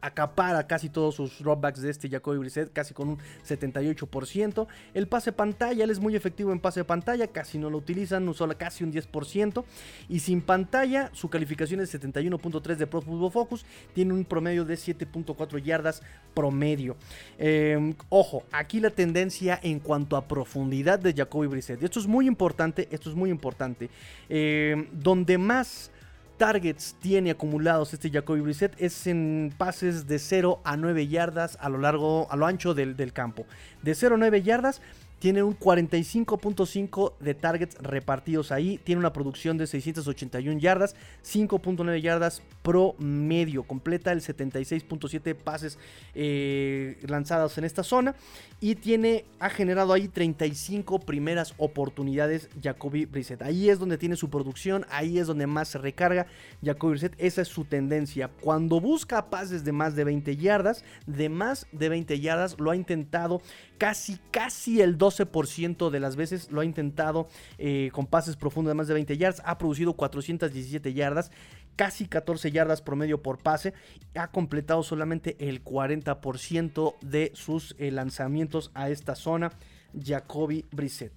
acapara 0.00 0.66
casi 0.66 0.88
todos 0.88 1.14
sus 1.14 1.38
dropbacks 1.38 1.80
de 1.80 1.90
este 1.90 2.08
Jacoby 2.08 2.38
Brissett, 2.38 2.72
casi 2.72 2.94
con 2.94 3.08
un 3.08 3.18
78%. 3.46 4.66
El 4.94 5.08
pase 5.08 5.32
pantalla, 5.32 5.84
él 5.84 5.90
es 5.90 6.00
muy 6.00 6.16
efectivo 6.16 6.52
en 6.52 6.60
pase 6.60 6.84
pantalla, 6.84 7.26
casi 7.28 7.58
no 7.58 7.70
lo 7.70 7.78
utilizan, 7.78 8.28
usó 8.28 8.48
casi 8.56 8.84
un 8.84 8.92
10%. 8.92 9.64
Y 10.08 10.20
sin 10.20 10.40
pantalla, 10.40 11.10
su 11.12 11.28
calificación 11.28 11.80
es 11.80 11.94
71.3 11.94 12.76
de 12.76 12.86
Pro 12.86 13.02
Football 13.02 13.32
Focus, 13.32 13.66
tiene 13.94 14.14
un 14.14 14.24
promedio 14.24 14.64
de 14.64 14.74
7.4 14.74 15.62
yardas 15.62 16.02
promedio. 16.34 16.96
Eh, 17.38 17.94
ojo, 18.08 18.44
aquí 18.52 18.80
la 18.80 18.90
tendencia 18.90 19.58
en 19.62 19.80
cuanto 19.80 20.16
a 20.16 20.26
profundidad 20.26 20.98
de 20.98 21.12
Jacoby 21.12 21.46
Brissett. 21.46 21.82
Esto 21.82 22.00
es 22.00 22.06
muy 22.06 22.26
importante, 22.26 22.88
esto 22.90 23.10
es 23.10 23.16
muy 23.16 23.30
importante. 23.30 23.90
Eh, 24.28 24.88
donde 24.92 25.38
más 25.38 25.90
targets 26.38 26.96
tiene 27.00 27.32
acumulados 27.32 27.92
este 27.92 28.10
Jacoby 28.10 28.40
Brissett 28.40 28.74
es 28.80 29.06
en 29.06 29.52
pases 29.56 30.06
de 30.06 30.18
0 30.18 30.60
a 30.64 30.76
9 30.76 31.08
yardas 31.08 31.58
a 31.60 31.68
lo 31.68 31.78
largo, 31.78 32.26
a 32.30 32.36
lo 32.36 32.46
ancho 32.46 32.72
del, 32.72 32.96
del 32.96 33.12
campo. 33.12 33.44
De 33.82 33.94
0 33.94 34.14
a 34.14 34.18
9 34.18 34.42
yardas 34.42 34.80
tiene 35.18 35.42
un 35.42 35.58
45.5 35.58 37.14
de 37.18 37.34
targets 37.34 37.76
repartidos 37.78 38.52
ahí. 38.52 38.78
Tiene 38.84 39.00
una 39.00 39.12
producción 39.12 39.58
de 39.58 39.66
681 39.66 40.60
yardas, 40.60 40.94
5.9 41.24 42.00
yardas 42.00 42.42
promedio. 42.62 43.64
Completa 43.64 44.12
el 44.12 44.20
76.7 44.20 45.34
pases 45.34 45.78
eh, 46.14 46.98
lanzados 47.06 47.58
en 47.58 47.64
esta 47.64 47.82
zona. 47.82 48.14
Y 48.60 48.76
tiene, 48.76 49.24
ha 49.40 49.50
generado 49.50 49.92
ahí 49.92 50.08
35 50.08 51.00
primeras 51.00 51.54
oportunidades 51.58 52.48
Jacoby 52.62 53.06
Brissett. 53.06 53.42
Ahí 53.42 53.70
es 53.70 53.78
donde 53.78 53.98
tiene 53.98 54.16
su 54.16 54.30
producción, 54.30 54.86
ahí 54.90 55.18
es 55.18 55.26
donde 55.26 55.46
más 55.46 55.68
se 55.68 55.78
recarga 55.78 56.26
Jacoby 56.62 56.92
Brissett. 56.92 57.14
Esa 57.18 57.42
es 57.42 57.48
su 57.48 57.64
tendencia. 57.64 58.30
Cuando 58.40 58.80
busca 58.80 59.30
pases 59.30 59.64
de 59.64 59.72
más 59.72 59.96
de 59.96 60.04
20 60.04 60.36
yardas, 60.36 60.84
de 61.06 61.28
más 61.28 61.66
de 61.72 61.88
20 61.88 62.20
yardas, 62.20 62.56
lo 62.58 62.70
ha 62.70 62.76
intentado 62.76 63.40
casi, 63.78 64.18
casi 64.30 64.80
el 64.80 64.98
12% 65.08 65.90
de 65.90 66.00
las 66.00 66.16
veces 66.16 66.50
lo 66.50 66.60
ha 66.60 66.64
intentado 66.64 67.28
eh, 67.58 67.90
con 67.92 68.06
pases 68.06 68.36
profundos 68.36 68.70
de 68.70 68.74
más 68.74 68.88
de 68.88 68.94
20 68.94 69.16
yardas. 69.16 69.42
Ha 69.44 69.58
producido 69.58 69.94
417 69.94 70.92
yardas, 70.92 71.30
casi 71.76 72.06
14 72.06 72.50
yardas 72.50 72.82
promedio 72.82 73.22
por 73.22 73.38
pase. 73.38 73.74
Ha 74.14 74.28
completado 74.28 74.82
solamente 74.82 75.36
el 75.40 75.64
40% 75.64 76.94
de 77.00 77.32
sus 77.34 77.74
eh, 77.78 77.90
lanzamientos 77.90 78.70
a 78.74 78.90
esta 78.90 79.14
zona. 79.14 79.52
Jacoby 79.98 80.66
Brissett. 80.70 81.12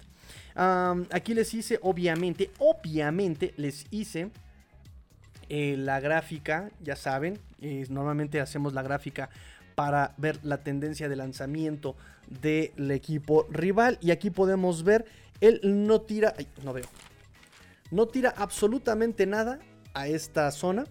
Aquí 0.54 1.34
les 1.34 1.52
hice, 1.52 1.78
obviamente, 1.82 2.50
obviamente 2.58 3.52
les 3.58 3.86
hice 3.90 4.30
eh, 5.50 5.76
la 5.76 6.00
gráfica, 6.00 6.70
ya 6.80 6.96
saben, 6.96 7.38
normalmente 7.90 8.40
hacemos 8.40 8.72
la 8.72 8.82
gráfica 8.82 9.28
para 9.82 10.14
ver 10.16 10.38
la 10.44 10.58
tendencia 10.58 11.08
de 11.08 11.16
lanzamiento 11.16 11.96
del 12.40 12.92
equipo 12.92 13.48
rival. 13.50 13.98
Y 14.00 14.12
aquí 14.12 14.30
podemos 14.30 14.84
ver, 14.84 15.06
él 15.40 15.58
no 15.64 16.02
tira, 16.02 16.36
no 16.62 16.72
veo, 16.72 16.84
no 17.90 18.06
tira 18.06 18.32
absolutamente 18.36 19.26
nada 19.26 19.58
a 19.92 20.06
esta 20.06 20.48
zona. 20.52 20.84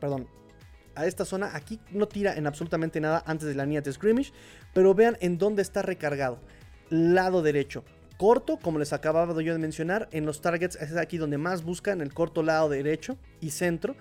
Perdón, 0.00 0.26
a 0.94 1.04
esta 1.04 1.26
zona. 1.26 1.54
Aquí 1.54 1.80
no 1.90 2.08
tira 2.08 2.34
en 2.34 2.46
absolutamente 2.46 2.98
nada 2.98 3.22
antes 3.26 3.46
de 3.46 3.54
la 3.54 3.66
línea 3.66 3.82
de 3.82 3.92
scrimmage. 3.92 4.32
Pero 4.72 4.94
vean 4.94 5.18
en 5.20 5.36
dónde 5.36 5.60
está 5.60 5.82
recargado. 5.82 6.38
Lado 6.88 7.42
derecho. 7.42 7.84
Corto, 8.16 8.56
como 8.56 8.78
les 8.78 8.94
acababa 8.94 9.38
yo 9.42 9.52
de 9.52 9.58
mencionar, 9.58 10.08
en 10.12 10.24
los 10.24 10.40
targets 10.40 10.76
es 10.76 10.96
aquí 10.96 11.18
donde 11.18 11.36
más 11.36 11.62
busca, 11.62 11.92
en 11.92 12.00
el 12.00 12.14
corto 12.14 12.42
lado 12.42 12.70
derecho 12.70 13.18
y 13.42 13.50
centro. 13.50 13.96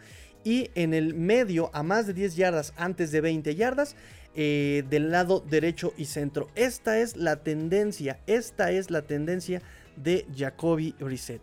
Y 0.48 0.72
en 0.76 0.94
el 0.94 1.14
medio, 1.14 1.70
a 1.74 1.84
más 1.84 2.08
de 2.08 2.14
10 2.14 2.38
yardas 2.38 2.74
antes 2.78 3.12
de 3.12 3.20
20 3.20 3.54
yardas, 3.56 3.98
eh, 4.34 4.86
del 4.90 5.12
lado 5.12 5.42
derecho 5.42 5.94
y 5.98 6.06
centro. 6.06 6.48
Esta 6.56 7.00
es 7.00 7.18
la 7.18 7.44
tendencia, 7.44 8.22
esta 8.28 8.72
es 8.72 8.90
la 8.90 9.02
tendencia 9.02 9.62
de 9.98 10.26
Jacoby 10.34 10.96
Brissett. 11.02 11.42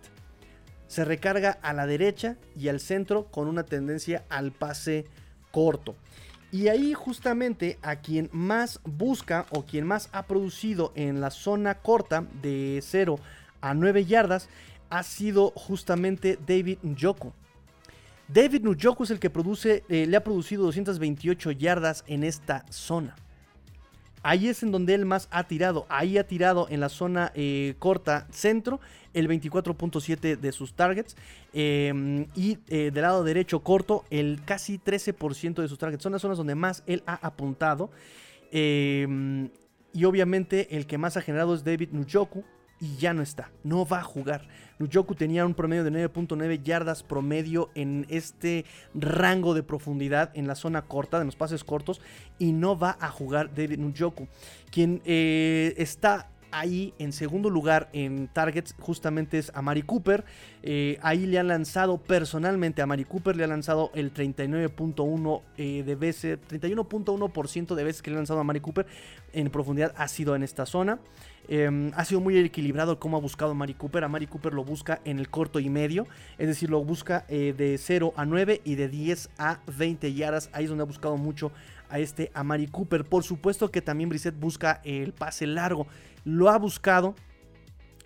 Se 0.87 1.05
recarga 1.05 1.59
a 1.61 1.75
la 1.75 1.87
derecha 1.87 2.39
y 2.59 2.69
al 2.69 2.81
centro 2.81 3.27
con 3.27 3.47
una 3.47 3.65
tendencia 3.65 4.25
al 4.31 4.53
pase 4.53 5.05
corto. 5.51 5.97
Y 6.51 6.69
ahí 6.69 6.95
justamente 6.95 7.79
a 7.83 7.97
quien 7.97 8.31
más 8.33 8.81
busca 8.85 9.45
o 9.51 9.67
quien 9.67 9.87
más 9.87 10.09
ha 10.13 10.23
producido 10.23 10.95
en 10.97 11.21
la 11.21 11.31
zona 11.31 11.75
corta 11.75 12.27
de 12.41 12.81
0 12.83 13.19
a 13.61 13.75
9 13.75 14.07
yardas 14.07 14.49
ha 14.89 15.03
sido 15.03 15.51
justamente 15.51 16.39
David 16.47 16.79
Njoku. 16.83 17.35
David 18.29 18.63
Njoku 18.65 19.05
es 19.05 19.11
el 19.11 19.19
que 19.19 19.31
produce, 19.31 19.85
eh, 19.89 20.07
le 20.07 20.17
ha 20.17 20.25
producido 20.25 20.65
228 20.65 21.51
yardas 21.53 22.05
en 22.07 22.25
esta 22.25 22.65
zona. 22.71 23.15
Ahí 24.23 24.49
es 24.49 24.63
en 24.63 24.73
donde 24.73 24.95
él 24.95 25.05
más 25.05 25.29
ha 25.31 25.45
tirado. 25.45 25.85
Ahí 25.91 26.17
ha 26.17 26.27
tirado 26.27 26.67
en 26.71 26.81
la 26.81 26.89
zona 26.89 27.31
eh, 27.35 27.75
corta 27.79 28.27
centro 28.31 28.81
el 29.13 29.29
24.7 29.29 30.39
de 30.39 30.53
sus 30.53 30.73
targets. 30.73 31.15
eh, 31.53 32.27
y 32.35 32.59
eh, 32.69 32.91
del 32.93 33.03
lado 33.03 33.23
derecho 33.23 33.61
corto 33.61 34.05
el 34.11 34.41
casi 34.47 34.79
13% 34.79 35.61
de 35.61 35.69
sus 35.69 35.79
targets. 35.79 36.03
Son 36.03 36.13
las 36.13 36.23
zonas 36.23 36.39
donde 36.39 36.55
más 36.55 36.83
él 36.87 37.03
ha 37.07 37.15
apuntado. 37.27 37.91
eh, 38.51 39.49
y 39.95 40.05
obviamente 40.07 40.77
el 40.77 40.87
que 40.87 40.99
más 40.99 41.17
ha 41.17 41.23
generado 41.23 41.55
es 41.55 41.63
David 41.63 41.91
Njoku. 41.93 42.45
Y 42.81 42.97
ya 42.97 43.15
no 43.15 43.23
está, 43.23 43.51
no 43.63 43.87
va 43.87 44.01
a 44.01 44.05
jugar. 44.05 44.47
Njoku 44.79 45.15
tenía 45.15 45.47
un 45.47 45.55
promedio 45.55 45.85
de 45.85 45.93
9.9 45.93 46.63
yardas 46.63 47.03
promedio 47.03 47.71
en 47.75 48.07
este 48.09 48.65
rango 48.95 49.55
de 49.55 49.63
profundidad 49.63 50.31
en 50.35 50.47
la 50.47 50.55
zona 50.55 50.83
corta, 50.83 51.21
en 51.21 51.27
los 51.27 51.37
pases 51.37 51.65
cortos, 51.65 52.01
y 52.39 52.53
no 52.53 52.79
va 52.79 52.97
a 53.01 53.09
jugar 53.11 53.55
David 53.55 53.79
Njoku, 53.79 54.27
quien 54.71 55.01
eh, 55.05 55.75
está 55.77 56.29
ahí 56.55 56.95
en 56.99 57.13
segundo 57.13 57.51
lugar 57.51 57.89
en 57.93 58.29
targets 58.29 58.75
justamente 58.79 59.39
es 59.39 59.51
a 59.55 59.63
Mari 59.63 59.83
Cooper. 59.83 60.25
Eh, 60.63 60.99
ahí 61.03 61.27
le 61.27 61.39
han 61.39 61.49
lanzado 61.49 61.99
personalmente 61.99 62.81
a 62.81 62.87
Mari 62.87 63.05
Cooper, 63.05 63.37
le 63.37 63.45
ha 63.45 63.49
lanzado 63.49 63.91
el 63.95 64.15
39.1 64.15 65.43
eh, 65.57 65.83
de 65.85 65.95
veces, 65.97 66.39
31.1% 66.49 67.75
de 67.75 67.85
veces 67.85 68.03
que 68.03 68.11
le 68.11 68.17
ha 68.17 68.21
lanzado 68.21 68.41
a 68.41 68.45
Mari 68.45 68.61
Cooper 68.61 68.87
en 69.33 69.51
profundidad 69.51 69.93
ha 69.97 70.07
sido 70.07 70.37
en 70.37 70.45
esta 70.45 70.65
zona. 70.65 71.01
Eh, 71.49 71.91
ha 71.95 72.05
sido 72.05 72.21
muy 72.21 72.39
equilibrado 72.39 72.99
cómo 72.99 73.17
ha 73.17 73.21
buscado 73.21 73.53
a 73.53 73.55
Mari 73.55 73.75
Cooper. 73.75 74.05
A 74.05 74.09
Mari 74.09 74.27
Cooper 74.27 74.55
lo 74.55 74.65
busca 74.65 75.01
en 75.05 75.19
el 75.19 75.29
corto 75.29 75.61
y 75.61 75.71
medio. 75.71 76.07
Es 76.39 76.49
decir, 76.49 76.71
lo 76.71 76.83
busca 76.85 77.25
eh, 77.29 77.55
de 77.57 77.79
0 77.79 78.15
a 78.17 78.25
9 78.25 78.63
y 78.65 78.75
de 78.77 78.89
10 78.89 79.31
a 79.39 79.61
20 79.77 80.13
yardas. 80.15 80.51
Ahí 80.53 80.65
es 80.65 80.71
donde 80.71 80.83
ha 80.83 80.87
buscado 80.87 81.17
mucho 81.17 81.53
a 81.89 81.99
este 81.99 82.31
a 82.35 82.43
Mari 82.43 82.67
Cooper. 82.67 83.05
Por 83.05 83.23
supuesto 83.23 83.71
que 83.71 83.83
también 83.83 84.09
Brissett 84.09 84.39
busca 84.39 84.81
el 84.85 85.13
pase 85.13 85.47
largo. 85.47 85.87
Lo 86.25 86.51
ha 86.51 86.59
buscado. 86.59 87.15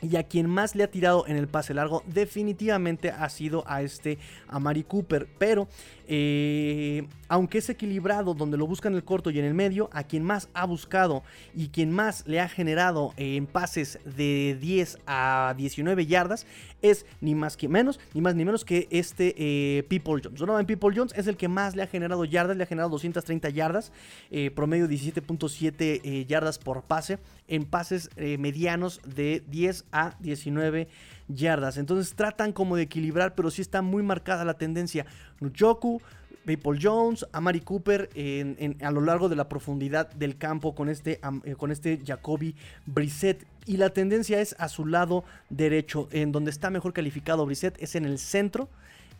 Y 0.00 0.16
a 0.16 0.22
quien 0.22 0.48
más 0.48 0.74
le 0.74 0.84
ha 0.84 0.90
tirado 0.90 1.26
en 1.26 1.36
el 1.36 1.48
pase 1.48 1.74
largo 1.74 2.04
definitivamente 2.06 3.10
ha 3.10 3.28
sido 3.28 3.64
a 3.66 3.82
este 3.82 4.18
a 4.46 4.58
Mari 4.60 4.84
Cooper. 4.84 5.26
Pero 5.38 5.68
eh, 6.06 7.06
aunque 7.28 7.58
es 7.58 7.68
equilibrado 7.68 8.32
donde 8.34 8.56
lo 8.56 8.66
busca 8.66 8.88
en 8.88 8.94
el 8.94 9.04
corto 9.04 9.30
y 9.30 9.38
en 9.38 9.44
el 9.44 9.54
medio, 9.54 9.90
a 9.92 10.04
quien 10.04 10.22
más 10.22 10.48
ha 10.54 10.64
buscado 10.64 11.22
y 11.54 11.68
quien 11.68 11.90
más 11.90 12.26
le 12.26 12.40
ha 12.40 12.48
generado 12.48 13.12
eh, 13.16 13.36
en 13.36 13.46
pases 13.46 13.98
de 14.04 14.56
10 14.60 14.98
a 15.06 15.54
19 15.56 16.06
yardas 16.06 16.46
es 16.82 17.06
ni 17.20 17.34
más 17.34 17.56
que 17.56 17.68
menos, 17.68 18.00
ni 18.14 18.20
más 18.20 18.34
ni 18.34 18.44
menos 18.44 18.64
que 18.64 18.88
este 18.90 19.34
eh, 19.36 19.82
People 19.84 20.20
Jones. 20.22 20.38
Donovan 20.38 20.66
People 20.66 20.90
Jones 20.94 21.12
es 21.16 21.26
el 21.26 21.36
que 21.36 21.48
más 21.48 21.76
le 21.76 21.82
ha 21.82 21.86
generado 21.86 22.24
yardas, 22.24 22.56
le 22.56 22.62
ha 22.62 22.66
generado 22.66 22.90
230 22.90 23.48
yardas, 23.50 23.92
eh, 24.30 24.50
promedio 24.50 24.88
17.7 24.88 26.00
eh, 26.02 26.24
yardas 26.26 26.58
por 26.58 26.82
pase 26.82 27.18
en 27.48 27.64
pases 27.64 28.10
eh, 28.16 28.38
medianos 28.38 29.00
de 29.04 29.42
10 29.48 29.86
a 29.92 30.16
19 30.20 30.88
yardas. 31.28 31.78
Entonces 31.78 32.14
tratan 32.14 32.52
como 32.52 32.76
de 32.76 32.82
equilibrar, 32.82 33.34
pero 33.34 33.50
sí 33.50 33.62
está 33.62 33.82
muy 33.82 34.02
marcada 34.02 34.44
la 34.44 34.54
tendencia. 34.54 35.06
Nujoku, 35.40 36.00
Maple 36.48 36.78
Jones, 36.80 37.26
Amari 37.32 37.60
Cooper 37.60 38.08
en, 38.14 38.56
en, 38.58 38.84
a 38.84 38.90
lo 38.90 39.02
largo 39.02 39.28
de 39.28 39.36
la 39.36 39.48
profundidad 39.48 40.10
del 40.14 40.38
campo 40.38 40.74
con 40.74 40.88
este, 40.88 41.20
eh, 41.44 41.54
con 41.56 41.70
este 41.70 42.00
Jacoby 42.04 42.54
Brissett. 42.86 43.46
Y 43.66 43.76
la 43.76 43.90
tendencia 43.90 44.40
es 44.40 44.56
a 44.58 44.68
su 44.68 44.86
lado 44.86 45.24
derecho, 45.50 46.08
en 46.10 46.32
donde 46.32 46.50
está 46.50 46.70
mejor 46.70 46.94
calificado 46.94 47.44
Brissett, 47.44 47.80
es 47.82 47.94
en 47.94 48.06
el 48.06 48.18
centro. 48.18 48.68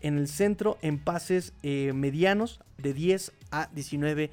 En 0.00 0.16
el 0.16 0.28
centro, 0.28 0.78
en 0.80 0.98
pases 0.98 1.52
eh, 1.62 1.92
medianos 1.92 2.60
de 2.78 2.94
10 2.94 3.32
a 3.50 3.68
19 3.74 4.30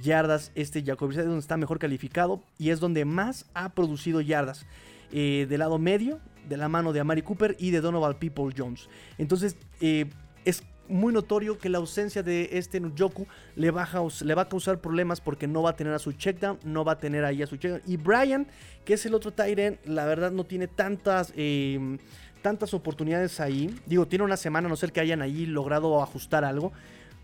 yardas. 0.00 0.52
Este 0.54 0.82
Jacoby 0.82 1.08
Brissett 1.08 1.24
es 1.24 1.28
donde 1.28 1.40
está 1.40 1.56
mejor 1.56 1.78
calificado 1.78 2.42
y 2.56 2.70
es 2.70 2.80
donde 2.80 3.04
más 3.04 3.44
ha 3.52 3.70
producido 3.70 4.20
yardas. 4.20 4.64
Eh, 5.10 5.46
del 5.48 5.58
lado 5.58 5.78
medio, 5.78 6.20
de 6.48 6.56
la 6.56 6.68
mano 6.68 6.92
de 6.92 7.00
Amari 7.00 7.22
Cooper 7.22 7.56
y 7.58 7.72
de 7.72 7.80
Donovan 7.80 8.18
People 8.18 8.54
Jones. 8.56 8.88
Entonces, 9.18 9.56
es 9.80 10.62
muy 10.88 11.12
notorio 11.12 11.58
que 11.58 11.68
la 11.68 11.78
ausencia 11.78 12.22
de 12.22 12.48
este 12.52 12.80
Nujoku 12.80 13.26
le 13.56 13.70
va, 13.70 13.84
a, 13.84 14.24
le 14.24 14.34
va 14.34 14.42
a 14.42 14.48
causar 14.48 14.80
problemas 14.80 15.20
porque 15.20 15.46
no 15.46 15.62
va 15.62 15.70
a 15.70 15.76
tener 15.76 15.92
a 15.92 15.98
su 15.98 16.12
checkdown, 16.12 16.58
no 16.64 16.84
va 16.84 16.92
a 16.92 16.98
tener 16.98 17.24
ahí 17.24 17.42
a 17.42 17.46
su 17.46 17.56
checkdown. 17.56 17.82
Y 17.86 17.96
Brian, 17.96 18.46
que 18.84 18.94
es 18.94 19.06
el 19.06 19.14
otro 19.14 19.32
Tyren, 19.32 19.78
la 19.84 20.04
verdad 20.06 20.30
no 20.30 20.44
tiene 20.44 20.66
tantas... 20.68 21.32
em, 21.36 21.98
tantas 22.42 22.72
oportunidades 22.72 23.40
ahí. 23.40 23.74
Digo, 23.86 24.06
tiene 24.06 24.24
una 24.24 24.36
semana, 24.36 24.66
a 24.66 24.70
no 24.70 24.76
ser 24.76 24.92
que 24.92 25.00
hayan 25.00 25.22
ahí 25.22 25.44
logrado 25.44 26.02
ajustar 26.02 26.44
algo. 26.44 26.72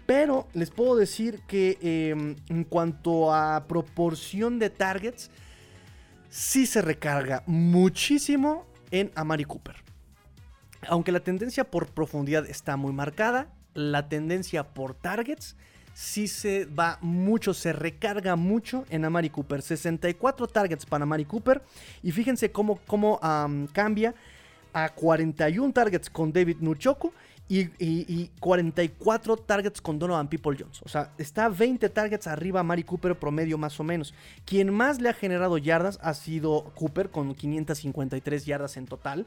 Pero 0.06 0.48
les 0.52 0.70
puedo 0.70 0.96
decir 0.96 1.40
que 1.46 1.78
em, 1.80 2.36
en 2.48 2.64
cuanto 2.64 3.32
a 3.32 3.66
proporción 3.66 4.58
de 4.58 4.70
targets, 4.70 5.30
sí 6.28 6.66
se 6.66 6.82
recarga 6.82 7.42
muchísimo 7.46 8.66
en 8.90 9.10
Amari 9.14 9.44
Cooper. 9.44 9.83
Aunque 10.88 11.12
la 11.12 11.20
tendencia 11.20 11.64
por 11.64 11.88
profundidad 11.88 12.46
está 12.48 12.76
muy 12.76 12.92
marcada, 12.92 13.48
la 13.74 14.08
tendencia 14.08 14.62
por 14.62 14.94
targets 14.94 15.56
sí 15.94 16.26
se 16.26 16.66
va 16.66 16.98
mucho, 17.00 17.54
se 17.54 17.72
recarga 17.72 18.36
mucho 18.36 18.84
en 18.90 19.04
Amari 19.04 19.30
Cooper. 19.30 19.62
64 19.62 20.46
targets 20.48 20.84
para 20.84 21.04
Amari 21.04 21.24
Cooper. 21.24 21.62
Y 22.02 22.12
fíjense 22.12 22.50
cómo, 22.50 22.80
cómo 22.86 23.18
am, 23.22 23.66
cambia 23.68 24.14
a 24.72 24.88
41 24.88 25.72
targets 25.72 26.10
con 26.10 26.32
David 26.32 26.56
Nuchoku 26.60 27.12
y, 27.46 27.60
y- 27.78 28.06
y 28.08 28.30
44 28.40 29.36
targets 29.36 29.80
con 29.80 29.98
Donovan 29.98 30.28
People 30.28 30.56
Jones. 30.58 30.80
O 30.82 30.88
sea, 30.88 31.12
está 31.18 31.48
20 31.50 31.88
targets 31.90 32.26
arriba 32.26 32.60
a 32.60 32.62
Mari 32.62 32.84
Cooper 32.84 33.18
promedio 33.18 33.58
más 33.58 33.78
o 33.78 33.84
menos. 33.84 34.14
Quien 34.46 34.72
más 34.72 35.00
le 35.00 35.10
ha 35.10 35.12
generado 35.14 35.58
yardas 35.58 35.98
ha 36.02 36.14
sido 36.14 36.72
Cooper 36.74 37.10
con 37.10 37.34
553 37.34 38.46
yardas 38.46 38.76
en 38.78 38.86
total. 38.86 39.26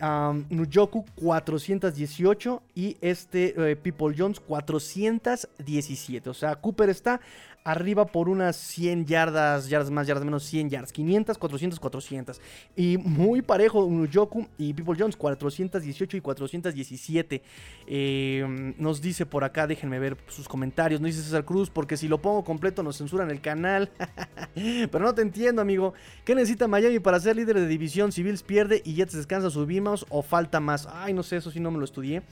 Um, 0.00 0.44
Nujoku 0.50 1.04
418 1.14 2.62
y 2.74 2.96
este 3.00 3.70
eh, 3.70 3.76
People 3.76 4.14
Jones 4.16 4.40
417. 4.40 6.28
O 6.30 6.34
sea, 6.34 6.56
Cooper 6.56 6.88
está 6.90 7.20
arriba 7.64 8.04
por 8.04 8.28
unas 8.28 8.56
100 8.56 9.06
yardas, 9.06 9.70
yardas 9.70 9.90
más, 9.90 10.06
yardas 10.06 10.24
menos, 10.26 10.44
100 10.44 10.68
yardas, 10.68 10.92
500, 10.92 11.38
400, 11.38 11.80
400. 11.80 12.40
Y 12.76 12.98
muy 12.98 13.40
parejo, 13.40 13.88
Nujoku 13.88 14.46
y 14.58 14.74
People 14.74 14.94
Jones, 14.98 15.16
418 15.16 16.18
y 16.18 16.20
417. 16.20 17.42
Eh, 17.86 18.74
nos 18.76 19.00
dice 19.00 19.24
por 19.24 19.44
acá, 19.44 19.66
déjenme 19.66 19.98
ver 19.98 20.18
sus 20.28 20.46
comentarios, 20.46 21.00
nos 21.00 21.12
dice 21.12 21.22
César 21.22 21.46
Cruz, 21.46 21.70
porque 21.70 21.96
si 21.96 22.06
lo 22.06 22.20
pongo 22.20 22.44
completo 22.44 22.82
nos 22.82 22.98
censuran 22.98 23.30
el 23.30 23.40
canal. 23.40 23.90
Pero 24.54 24.98
no 24.98 25.14
te 25.14 25.22
entiendo, 25.22 25.62
amigo. 25.62 25.94
¿Qué 26.26 26.34
necesita 26.34 26.68
Miami 26.68 26.98
para 26.98 27.18
ser 27.18 27.36
líder 27.36 27.58
de 27.58 27.66
división? 27.66 28.12
Si 28.12 28.22
Bills 28.22 28.42
pierde 28.42 28.82
y 28.84 28.94
Jets 28.94 29.14
descansa 29.14 29.48
su 29.48 29.64
Bimaus 29.64 30.04
o 30.10 30.20
falta 30.20 30.60
más. 30.60 30.86
Ay, 30.92 31.14
no 31.14 31.22
sé, 31.22 31.36
eso 31.36 31.50
sí 31.50 31.60
no 31.60 31.70
me 31.70 31.78
lo 31.78 31.86
estudié. 31.86 32.22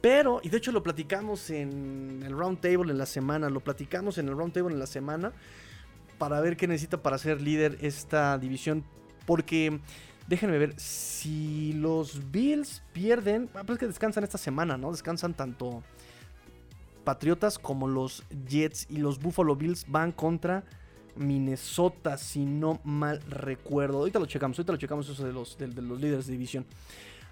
Pero, 0.00 0.40
y 0.42 0.48
de 0.48 0.58
hecho 0.58 0.70
lo 0.70 0.82
platicamos 0.82 1.50
en 1.50 2.22
el 2.24 2.32
round 2.36 2.60
table 2.60 2.92
en 2.92 2.98
la 2.98 3.06
semana, 3.06 3.50
lo 3.50 3.60
platicamos 3.60 4.18
en 4.18 4.28
el 4.28 4.36
round 4.36 4.52
table 4.52 4.72
en 4.72 4.78
la 4.78 4.86
semana 4.86 5.32
para 6.18 6.40
ver 6.40 6.56
qué 6.56 6.68
necesita 6.68 7.02
para 7.02 7.18
ser 7.18 7.40
líder 7.40 7.78
esta 7.80 8.38
división. 8.38 8.84
Porque, 9.26 9.80
déjenme 10.28 10.58
ver, 10.58 10.78
si 10.78 11.72
los 11.74 12.30
Bills 12.30 12.82
pierden, 12.92 13.50
ah, 13.54 13.62
pues 13.64 13.76
es 13.76 13.78
que 13.78 13.86
descansan 13.86 14.24
esta 14.24 14.38
semana, 14.38 14.76
¿no? 14.76 14.92
Descansan 14.92 15.34
tanto 15.34 15.82
Patriotas 17.04 17.58
como 17.58 17.88
los 17.88 18.22
Jets 18.48 18.86
y 18.90 18.98
los 18.98 19.18
Buffalo 19.18 19.56
Bills 19.56 19.86
van 19.88 20.12
contra 20.12 20.64
Minnesota, 21.16 22.18
si 22.18 22.44
no 22.44 22.80
mal 22.84 23.20
recuerdo. 23.28 23.98
Ahorita 23.98 24.18
lo 24.18 24.26
checamos, 24.26 24.58
ahorita 24.58 24.72
lo 24.72 24.78
checamos 24.78 25.08
eso 25.08 25.24
de 25.24 25.32
los, 25.32 25.56
de, 25.58 25.68
de 25.68 25.82
los 25.82 26.00
líderes 26.00 26.26
de 26.26 26.32
división. 26.32 26.66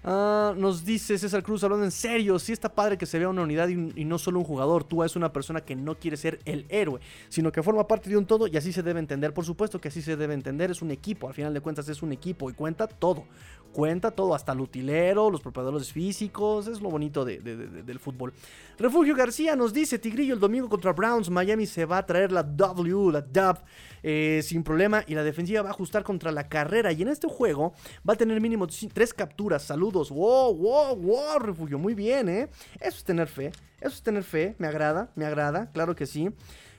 Ah, 0.03 0.53
nos 0.55 0.85
dice 0.85 1.17
César 1.17 1.43
Cruz, 1.43 1.63
hablando 1.63 1.83
en 1.83 1.91
serio, 1.91 2.39
sí 2.39 2.53
está 2.53 2.73
padre 2.73 2.97
que 2.97 3.05
se 3.05 3.19
vea 3.19 3.27
una 3.27 3.41
unidad 3.41 3.67
y, 3.67 4.05
no 4.05 4.17
solo 4.17 4.39
un 4.39 4.45
jugador. 4.45 4.83
Tú 4.85 5.03
es 5.03 5.15
una 5.15 5.33
persona 5.33 5.61
que 5.61 5.75
no 5.75 5.95
quiere 5.95 6.15
ser 6.15 6.39
el 6.45 6.65
héroe, 6.69 7.01
sino 7.29 7.51
que 7.51 7.61
forma 7.63 7.87
parte 7.87 8.09
de 8.09 8.15
un 8.15 8.25
todo 8.25 8.47
y 8.47 8.55
así 8.55 8.71
se 8.71 8.83
debe 8.83 8.99
entender. 8.99 9.33
Por 9.33 9.43
supuesto 9.43 9.81
que 9.81 9.89
así 9.89 10.01
se 10.01 10.15
debe 10.15 10.33
entender, 10.33 10.71
es 10.71 10.81
un 10.81 10.91
equipo, 10.91 11.27
al 11.27 11.33
final 11.33 11.53
de 11.53 11.59
cuentas 11.61 11.89
es 11.89 12.01
un 12.01 12.13
equipo 12.13 12.49
y 12.49 12.53
cuenta 12.53 12.87
todo. 12.87 13.25
Cuenta 13.73 14.11
todo, 14.11 14.33
hasta 14.33 14.53
el 14.53 14.61
utilero, 14.61 15.29
los 15.29 15.41
preparadores 15.41 15.91
físicos, 15.91 16.67
es 16.67 16.79
lo 16.79 16.89
bonito 16.89 17.25
de- 17.25 17.39
de- 17.39 17.55
de- 17.57 17.83
del 17.83 17.99
fútbol. 17.99 18.33
Refugio 18.79 19.13
García 19.13 19.55
nos 19.57 19.73
dice, 19.73 19.99
Tigrillo 19.99 20.33
el 20.33 20.39
domingo 20.39 20.69
contra 20.69 20.93
Browns, 20.93 21.29
Miami 21.29 21.65
se 21.65 21.85
va 21.85 21.97
a 21.97 22.05
traer 22.05 22.31
la 22.31 22.43
W, 22.43 23.11
la 23.11 23.21
dub, 23.21 23.57
eh, 24.03 24.41
sin 24.43 24.63
problema 24.63 25.03
y 25.07 25.15
la 25.15 25.23
defensiva 25.23 25.61
va 25.61 25.69
a 25.69 25.71
ajustar 25.71 26.03
contra 26.03 26.31
la 26.31 26.47
carrera 26.47 26.91
y 26.91 27.01
en 27.01 27.07
este 27.07 27.27
juego 27.27 27.73
va 28.07 28.13
a 28.13 28.17
tener 28.17 28.39
mínimo 28.39 28.67
tres 28.93 29.13
capturas, 29.13 29.63
saludos, 29.63 30.09
wow, 30.09 30.55
wow, 30.55 30.95
wow, 30.95 31.39
Refugio, 31.39 31.77
muy 31.77 31.93
bien, 31.93 32.29
¿eh? 32.29 32.49
Eso 32.79 32.97
es 32.97 33.03
tener 33.03 33.27
fe, 33.27 33.51
eso 33.79 33.95
es 33.95 34.01
tener 34.01 34.23
fe, 34.23 34.55
me 34.57 34.67
agrada, 34.67 35.09
me 35.15 35.25
agrada, 35.25 35.71
claro 35.71 35.95
que 35.95 36.05
sí. 36.05 36.29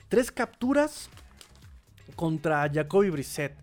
Tres 0.07 0.31
capturas 0.31 1.09
contra 2.15 2.69
Jacoby 2.71 3.09
Brissett, 3.09 3.53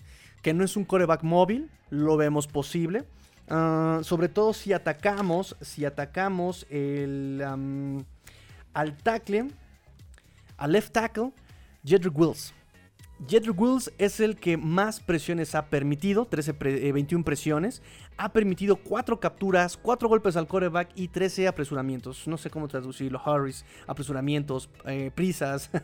que 0.42 0.54
no 0.54 0.64
es 0.64 0.76
un 0.76 0.84
coreback 0.84 1.22
móvil, 1.22 1.70
lo 1.90 2.16
vemos 2.16 2.46
posible. 2.46 3.04
Ah, 3.48 4.00
sobre 4.02 4.28
todo 4.28 4.52
si 4.52 4.72
atacamos, 4.72 5.56
si 5.60 5.84
atacamos 5.84 6.66
el, 6.68 7.42
al 8.74 8.96
tackle, 8.98 9.48
al 10.56 10.72
left 10.72 10.92
tackle, 10.92 11.32
Jedrick 11.84 12.18
Wills. 12.18 12.52
Jedrick 13.26 13.58
Wills 13.58 13.90
es 13.96 14.20
el 14.20 14.36
que 14.36 14.58
más 14.58 15.00
presiones 15.00 15.54
ha 15.54 15.66
permitido, 15.66 16.26
13 16.26 16.52
pre- 16.52 16.86
eh, 16.86 16.92
21 16.92 17.24
presiones. 17.24 17.80
Ha 18.18 18.30
permitido 18.32 18.76
4 18.76 19.20
capturas, 19.20 19.76
4 19.78 20.08
golpes 20.08 20.36
al 20.36 20.46
coreback 20.46 20.90
y 20.94 21.08
13 21.08 21.48
apresuramientos. 21.48 22.28
No 22.28 22.36
sé 22.36 22.50
cómo 22.50 22.68
traducirlo. 22.68 23.20
Hurries, 23.24 23.64
apresuramientos, 23.86 24.68
eh, 24.84 25.10
prisas. 25.14 25.70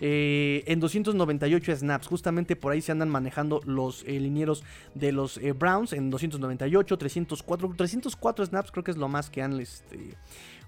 Eh, 0.00 0.62
en 0.66 0.78
298 0.80 1.76
snaps. 1.76 2.06
Justamente 2.06 2.54
por 2.56 2.72
ahí 2.72 2.80
se 2.80 2.92
andan 2.92 3.08
manejando 3.08 3.60
los 3.64 4.04
linieros 4.06 4.62
de 4.94 5.10
los 5.12 5.40
Browns. 5.58 5.92
En 5.92 6.10
298, 6.10 6.96
304. 6.96 7.74
304 7.76 8.46
snaps 8.46 8.70
creo 8.70 8.84
que 8.84 8.92
es 8.92 8.96
lo 8.96 9.08
más 9.08 9.30
que 9.30 9.42
han 9.42 9.58
este, 9.58 10.14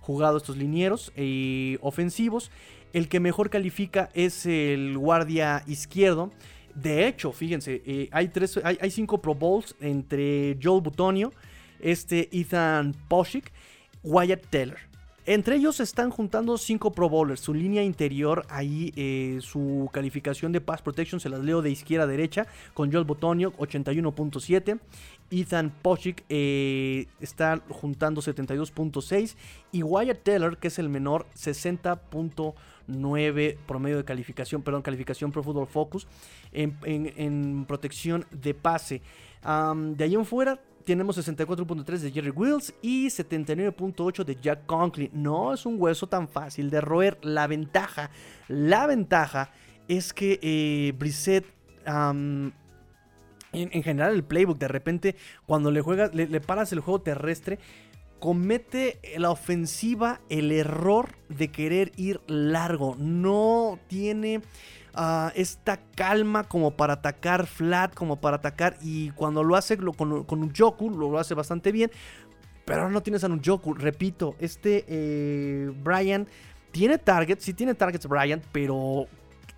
jugado 0.00 0.38
estos 0.38 0.56
linieros 0.56 1.12
eh, 1.16 1.78
ofensivos. 1.80 2.50
El 2.92 3.08
que 3.08 3.20
mejor 3.20 3.50
califica 3.50 4.10
es 4.14 4.46
el 4.46 4.98
guardia 4.98 5.62
izquierdo. 5.66 6.30
De 6.74 7.06
hecho, 7.06 7.32
fíjense, 7.32 7.82
eh, 7.86 8.08
hay, 8.12 8.28
tres, 8.28 8.58
hay, 8.62 8.90
cinco 8.90 9.20
Pro 9.20 9.34
Bowls 9.34 9.74
entre 9.80 10.56
Joel 10.62 10.82
Butonio, 10.82 11.32
este 11.80 12.28
Ethan 12.32 12.94
Poshik, 13.08 13.52
Wyatt 14.02 14.46
Taylor. 14.50 14.78
Entre 15.26 15.56
ellos 15.56 15.78
están 15.80 16.10
juntando 16.10 16.56
cinco 16.58 16.92
Pro 16.92 17.08
Bowlers. 17.08 17.40
Su 17.40 17.54
línea 17.54 17.82
interior, 17.84 18.46
ahí 18.48 18.92
eh, 18.96 19.38
su 19.42 19.88
calificación 19.92 20.50
de 20.50 20.60
Pass 20.60 20.82
Protection 20.82 21.20
se 21.20 21.28
las 21.28 21.40
leo 21.40 21.62
de 21.62 21.70
izquierda 21.70 22.04
a 22.04 22.08
derecha. 22.08 22.46
Con 22.74 22.90
Joel 22.90 23.04
Botonio, 23.04 23.52
81.7. 23.58 24.80
Ethan 25.30 25.72
Pochik 25.82 26.24
eh, 26.28 27.06
está 27.20 27.60
juntando 27.68 28.20
72.6. 28.20 29.34
Y 29.72 29.82
Wyatt 29.82 30.22
Taylor, 30.22 30.58
que 30.58 30.68
es 30.68 30.78
el 30.78 30.88
menor, 30.88 31.26
60.9 31.36 33.56
promedio 33.66 33.96
de 33.96 34.04
calificación, 34.04 34.62
perdón, 34.62 34.82
calificación 34.82 35.32
Pro 35.32 35.42
Football 35.42 35.66
Focus 35.66 36.06
en, 36.52 37.64
protección 37.66 38.24
de 38.30 38.54
pase. 38.54 39.02
De 39.42 40.04
ahí 40.04 40.14
en 40.14 40.26
fuera 40.26 40.60
tenemos 40.84 41.18
64.3 41.18 41.98
de 41.98 42.10
Jerry 42.10 42.30
Wills 42.30 42.74
y 42.82 43.06
79.8 43.06 44.24
de 44.24 44.36
Jack 44.36 44.66
Conklin. 44.66 45.10
No 45.12 45.54
es 45.54 45.66
un 45.66 45.80
hueso 45.80 46.08
tan 46.08 46.28
fácil 46.28 46.70
de 46.70 46.80
roer. 46.80 47.18
La 47.22 47.46
ventaja, 47.46 48.10
la 48.48 48.86
ventaja 48.86 49.52
es 49.88 50.12
que 50.12 50.38
eh, 50.42 50.92
Brissett 50.98 51.46
en, 53.52 53.70
en 53.72 53.82
general 53.82 54.14
el 54.14 54.24
playbook, 54.24 54.58
de 54.58 54.68
repente, 54.68 55.16
cuando 55.46 55.70
le 55.70 55.80
juegas, 55.80 56.14
le, 56.14 56.40
paras 56.40 56.72
el 56.72 56.80
juego 56.80 57.00
terrestre, 57.00 57.58
comete 58.18 59.00
la 59.18 59.30
ofensiva 59.30 60.20
el 60.28 60.52
error 60.52 61.08
de 61.28 61.48
querer 61.48 61.92
ir 61.96 62.20
largo. 62.26 62.94
No 62.98 63.78
tiene 63.88 64.42
ah, 64.94 65.32
esta 65.34 65.80
calma 65.96 66.44
como 66.44 66.72
para 66.72 66.94
atacar 66.94 67.46
flat, 67.46 67.94
como 67.94 68.20
para 68.20 68.36
atacar. 68.36 68.76
Y 68.82 69.10
cuando 69.12 69.42
lo 69.42 69.56
hace 69.56 69.76
lo- 69.78 69.94
con, 69.94 70.24
con 70.24 70.42
Ujoku, 70.42 70.90
lo, 70.90 71.18
hace 71.18 71.34
bastante 71.34 71.72
bien. 71.72 71.90
Pero 72.66 72.82
ahora 72.82 72.92
no 72.92 73.02
tienes 73.02 73.24
a 73.24 73.28
Ujoku. 73.28 73.74
Repito, 73.74 74.36
este 74.38 74.84
eh, 74.86 75.72
Brian 75.82 76.28
tiene 76.72 76.98
targets, 76.98 77.42
sí 77.42 77.54
tiene 77.54 77.74
targets 77.74 78.06
Brian, 78.06 78.42
pero 78.52 79.06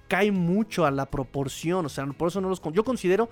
cae 0.08 0.30
mucho 0.30 0.86
a 0.86 0.90
la 0.90 1.06
proporción. 1.06 1.84
O 1.84 1.88
sea, 1.88 2.06
por 2.06 2.28
eso 2.28 2.40
no 2.40 2.48
los... 2.48 2.62
Yo 2.72 2.84
considero 2.84 3.28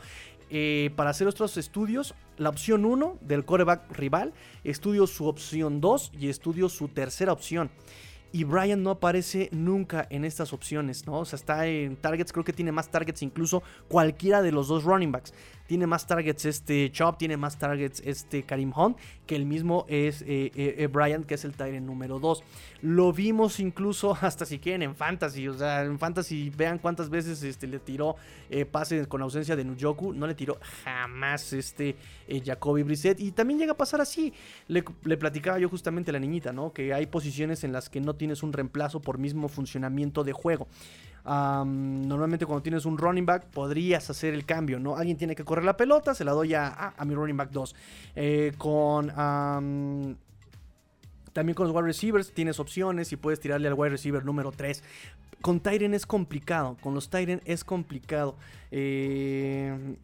eh, 0.51 0.90
para 0.96 1.11
hacer 1.11 1.28
otros 1.28 1.57
estudios, 1.57 2.14
la 2.36 2.48
opción 2.48 2.84
1 2.84 3.18
del 3.20 3.44
coreback 3.44 3.90
rival, 3.92 4.32
estudio 4.64 5.07
su 5.07 5.26
opción 5.26 5.80
2 5.80 6.12
y 6.18 6.28
estudio 6.28 6.68
su 6.68 6.88
tercera 6.88 7.32
opción. 7.32 7.70
Y 8.32 8.44
Brian 8.44 8.82
no 8.82 8.90
aparece 8.90 9.48
nunca 9.53 10.07
en 10.11 10.24
estas 10.24 10.53
opciones, 10.53 11.07
¿no? 11.07 11.18
O 11.18 11.24
sea, 11.24 11.36
está 11.36 11.66
en 11.66 11.96
targets, 11.96 12.32
creo 12.32 12.44
que 12.44 12.53
tiene 12.53 12.70
más 12.70 12.88
targets 12.88 13.22
incluso 13.22 13.62
cualquiera 13.88 14.40
de 14.40 14.53
los 14.53 14.68
dos 14.68 14.84
running 14.84 15.11
backs. 15.11 15.34
Tiene 15.71 15.87
más 15.87 16.05
targets 16.05 16.47
este 16.47 16.91
Chop, 16.91 17.16
tiene 17.16 17.37
más 17.37 17.57
targets 17.57 18.03
este 18.05 18.43
Karim 18.43 18.73
Hunt 18.77 18.99
que 19.25 19.37
el 19.37 19.47
mismo 19.47 19.87
es 19.87 20.23
eh, 20.23 20.51
eh, 20.57 20.75
eh, 20.79 20.89
Bryant, 20.89 21.25
que 21.25 21.35
es 21.35 21.45
el 21.45 21.55
Tyrant 21.55 21.87
número 21.87 22.18
2. 22.18 22.43
Lo 22.83 23.12
vimos 23.12 23.61
incluso 23.61 24.16
hasta 24.21 24.45
si 24.45 24.59
quieren 24.59 24.83
en 24.83 24.97
Fantasy. 24.97 25.47
O 25.47 25.55
sea, 25.55 25.85
en 25.85 26.01
Fantasy 26.01 26.51
vean 26.51 26.81
cuántas 26.81 27.09
veces 27.09 27.41
este, 27.45 27.68
le 27.68 27.79
tiró 27.79 28.16
eh, 28.51 28.64
pases 28.64 29.07
con 29.07 29.23
ausencia 29.23 29.55
de 29.55 29.62
Nujoku. 29.62 30.12
No 30.12 30.27
le 30.27 30.35
tiró 30.35 30.59
jamás 30.83 31.53
este 31.53 31.95
eh, 32.27 32.43
Jacoby 32.45 32.83
Brissett. 32.83 33.21
Y 33.21 33.31
también 33.31 33.61
llega 33.61 33.71
a 33.71 33.77
pasar 33.77 34.01
así. 34.01 34.33
Le, 34.66 34.83
le 35.05 35.16
platicaba 35.16 35.61
yo 35.61 35.68
justamente 35.68 36.11
a 36.11 36.14
la 36.14 36.18
niñita, 36.18 36.53
¿no? 36.53 36.73
Que 36.73 36.93
hay 36.93 37.07
posiciones 37.07 37.62
en 37.62 37.71
las 37.71 37.89
que 37.89 38.01
no 38.01 38.16
tienes 38.16 38.43
un 38.43 38.53
reemplazo 38.53 39.01
por 39.01 39.18
mismo 39.18 39.47
funcionamiento 39.47 40.25
de 40.25 40.33
juego. 40.33 40.66
Normalmente 41.25 42.47
cuando 42.47 42.62
tienes 42.62 42.85
un 42.85 42.97
running 42.99 43.27
back 43.27 43.47
podrías 43.47 44.09
hacer 44.11 44.35
el 44.35 44.45
cambio, 44.47 44.79
¿no? 44.79 44.97
Alguien 44.97 45.16
tiene 45.16 45.35
que 45.37 45.45
correr 45.45 45.64
la 45.64 45.77
pelota, 45.77 46.14
se 46.14 46.25
la 46.25 46.33
doy 46.33 46.55
a, 46.55 46.95
a- 46.97 47.05
mi 47.05 47.14
running 47.14 47.37
back 47.37 47.51
2. 47.51 47.77
Eh, 48.16 48.53
con... 48.59 49.11
am, 49.14 50.16
también 51.33 51.55
con 51.55 51.66
los 51.68 51.77
wide 51.77 51.87
receivers 51.87 52.33
tienes 52.33 52.59
opciones 52.59 53.12
y 53.12 53.16
puedes 53.16 53.39
tirarle 53.39 53.68
al 53.68 53.75
wide 53.75 53.91
receiver 53.91 54.25
número 54.25 54.51
3. 54.51 54.83
Con 55.41 55.61
Tyren 55.61 55.95
es 55.95 56.05
complicado. 56.05 56.77
Con 56.81 56.95
los 56.95 57.09
Tyren 57.09 57.41
es 57.45 57.62
complicado. 57.64 58.35
Eh, 58.71 59.97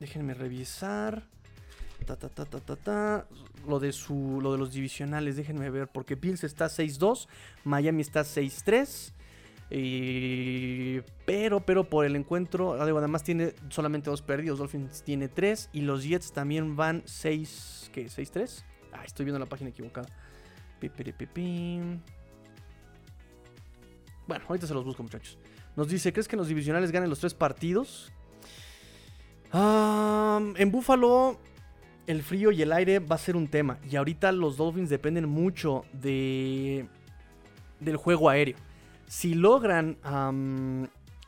déjenme 0.00 0.34
revisar. 0.34 1.22
Ta, 2.04 2.16
ta, 2.16 2.28
ta. 2.76 3.26
Lo 3.66 3.78
de 3.80 3.92
su. 3.92 4.40
Lo 4.42 4.52
de 4.52 4.58
los 4.58 4.72
divisionales. 4.72 5.36
Déjenme 5.36 5.70
ver. 5.70 5.88
Porque 5.88 6.16
Bills 6.16 6.44
está 6.44 6.66
6-2. 6.66 7.28
Miami 7.64 8.02
está 8.02 8.20
6-3. 8.22 9.12
Y- 9.70 11.00
pero, 11.24 11.60
pero 11.64 11.84
por 11.84 12.04
el 12.04 12.16
encuentro, 12.16 12.74
ah, 12.74 12.82
además 12.84 13.22
tiene 13.22 13.54
solamente 13.70 14.10
dos 14.10 14.22
perdidos. 14.22 14.58
Dolphins 14.58 15.02
tiene 15.02 15.28
tres. 15.28 15.70
Y 15.72 15.80
los 15.82 16.04
Jets 16.04 16.32
también 16.32 16.76
van 16.76 17.02
6. 17.06 17.90
¿Qué? 17.92 18.06
¿6-3? 18.08 18.64
Ah, 18.92 19.04
estoy 19.04 19.24
viendo 19.24 19.38
la 19.38 19.46
página 19.46 19.70
equivocada. 19.70 20.08
Bueno, 24.26 24.44
ahorita 24.48 24.66
se 24.66 24.74
los 24.74 24.84
busco, 24.84 25.02
muchachos. 25.02 25.38
Nos 25.76 25.88
dice: 25.88 26.12
¿Crees 26.12 26.28
que 26.28 26.36
los 26.36 26.48
divisionales 26.48 26.90
ganen 26.92 27.10
los 27.10 27.18
tres 27.20 27.34
partidos? 27.34 28.12
En 30.56 30.70
Buffalo, 30.72 31.38
el 32.06 32.22
frío 32.22 32.50
y 32.50 32.60
el 32.62 32.72
aire 32.72 32.98
va 32.98 33.14
a 33.16 33.18
ser 33.18 33.36
un 33.36 33.46
tema. 33.48 33.78
Y 33.88 33.96
ahorita 33.96 34.32
los 34.32 34.56
Dolphins 34.56 34.90
dependen 34.90 35.28
mucho 35.28 35.84
de, 35.92 36.86
del 37.80 37.96
juego 37.96 38.28
aéreo. 38.28 38.56
Si 39.14 39.32
logran 39.34 39.96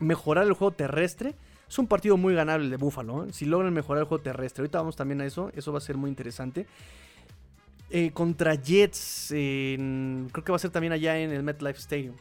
mejorar 0.00 0.44
el 0.44 0.54
juego 0.54 0.72
terrestre, 0.72 1.34
es 1.68 1.78
un 1.78 1.86
partido 1.86 2.16
muy 2.16 2.34
ganable 2.34 2.68
de 2.68 2.76
Buffalo. 2.76 3.24
¿eh? 3.26 3.32
Si 3.32 3.44
logran 3.44 3.72
mejorar 3.72 4.02
el 4.02 4.08
juego 4.08 4.24
terrestre, 4.24 4.62
ahorita 4.62 4.78
vamos 4.78 4.96
también 4.96 5.20
a 5.20 5.24
eso. 5.24 5.52
Eso 5.54 5.70
va 5.70 5.78
a 5.78 5.80
ser 5.80 5.96
muy 5.96 6.10
interesante. 6.10 6.66
Eh, 7.90 8.10
contra 8.10 8.56
Jets, 8.56 9.30
en- 9.30 10.28
creo 10.32 10.44
que 10.44 10.50
va 10.50 10.56
a 10.56 10.58
ser 10.58 10.70
también 10.72 10.92
allá 10.92 11.16
en 11.16 11.30
el 11.30 11.44
MetLife 11.44 11.78
Stadium. 11.78 12.16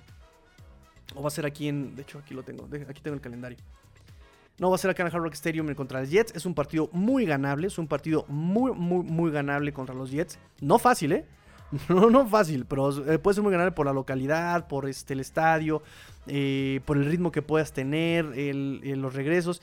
O 1.16 1.24
va 1.24 1.30
a 1.30 1.32
ser 1.32 1.48
aquí 1.48 1.68
en. 1.68 1.96
De 1.96 2.04
hecho, 2.04 2.20
aquí 2.20 2.36
lo 2.36 2.44
tengo. 2.44 2.68
Aquí 2.88 3.02
tengo 3.02 3.16
el 3.16 3.22
calendario. 3.22 3.58
No, 4.60 4.70
va 4.70 4.76
a 4.76 4.78
ser 4.80 4.92
acá 4.92 5.02
en 5.02 5.08
el 5.08 5.16
Hard 5.16 5.24
Rock 5.24 5.34
Stadium 5.34 5.74
contra 5.74 6.00
los 6.00 6.12
Jets. 6.12 6.34
Es 6.36 6.46
un 6.46 6.54
partido 6.54 6.90
muy 6.94 7.26
ganable. 7.26 7.68
Es 7.68 7.80
un 7.80 7.88
partido 7.88 8.24
muy, 8.28 8.72
muy, 8.72 9.04
muy 9.04 9.32
ganable 9.32 9.74
contra 9.74 9.96
los 9.96 10.12
Jets. 10.12 10.38
No 10.62 10.78
fácil, 10.78 11.12
¿eh? 11.12 11.26
No, 11.90 12.10
no 12.10 12.28
fácil, 12.28 12.66
pero 12.66 12.90
eh, 13.12 13.20
puede 13.20 13.36
ser 13.36 13.44
muy 13.44 13.52
ganable 13.52 13.72
por 13.74 13.86
la 13.86 13.94
localidad, 13.94 14.68
por 14.68 14.88
este, 14.88 15.14
el 15.14 15.20
estadio, 15.20 15.82
eh, 16.28 16.80
por 16.86 16.98
el 16.98 17.06
ritmo 17.06 17.32
que 17.32 17.42
puedas 17.42 17.74
tener, 17.74 18.26
el- 18.38 18.82
el- 18.84 19.02
los 19.02 19.14
regresos. 19.14 19.62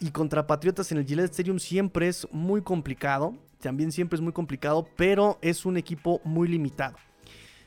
Y 0.00 0.10
contra 0.10 0.46
Patriotas 0.46 0.90
en 0.92 0.98
el 0.98 1.06
Gillette 1.06 1.30
Stadium 1.30 1.58
siempre 1.58 2.08
es 2.08 2.26
muy 2.32 2.62
complicado. 2.62 3.34
También 3.60 3.92
siempre 3.92 4.16
es 4.16 4.20
muy 4.20 4.32
complicado, 4.32 4.86
pero 4.96 5.38
es 5.40 5.64
un 5.64 5.76
equipo 5.76 6.20
muy 6.24 6.48
limitado. 6.48 6.96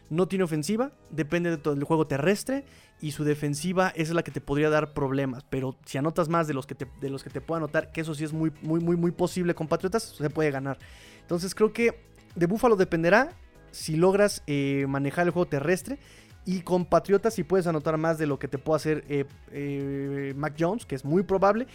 No 0.09 0.27
tiene 0.27 0.43
ofensiva, 0.43 0.91
depende 1.09 1.49
de 1.49 1.57
todo 1.57 1.73
el 1.73 1.83
juego 1.83 2.05
terrestre 2.07 2.65
y 3.01 3.11
su 3.11 3.23
defensiva 3.23 3.91
es 3.95 4.09
la 4.11 4.23
que 4.23 4.31
te 4.31 4.41
podría 4.41 4.69
dar 4.69 4.93
problemas. 4.93 5.43
Pero 5.49 5.75
si 5.85 5.97
anotas 5.97 6.29
más 6.29 6.47
de 6.47 6.53
los 6.53 6.67
que 6.67 6.75
te, 6.75 6.87
de 7.01 7.09
los 7.09 7.23
que 7.23 7.29
te 7.29 7.41
pueda 7.41 7.57
anotar, 7.57 7.91
que 7.91 8.01
eso 8.01 8.13
sí 8.13 8.23
es 8.23 8.31
muy, 8.33 8.51
muy, 8.61 8.79
muy, 8.79 8.95
muy 8.95 9.11
posible 9.11 9.55
con 9.55 9.67
Patriotas, 9.67 10.03
se 10.17 10.29
puede 10.29 10.51
ganar. 10.51 10.77
Entonces 11.21 11.55
creo 11.55 11.73
que 11.73 11.99
de 12.35 12.45
Búfalo 12.45 12.75
dependerá 12.75 13.33
si 13.77 13.95
logras 13.95 14.41
eh, 14.47 14.85
manejar 14.89 15.27
el 15.27 15.31
juego 15.31 15.47
terrestre. 15.47 15.99
Y 16.45 16.61
con 16.61 16.85
Patriotas 16.85 17.33
si 17.33 17.43
puedes 17.43 17.67
anotar 17.67 17.97
más 17.97 18.17
de 18.17 18.25
lo 18.25 18.39
que 18.39 18.47
te 18.47 18.57
puede 18.57 18.77
hacer 18.77 19.05
eh, 19.09 19.25
eh, 19.51 20.33
Mac 20.35 20.55
Jones, 20.57 20.85
que 20.85 20.95
es 20.95 21.05
muy 21.05 21.23
probable. 21.23 21.67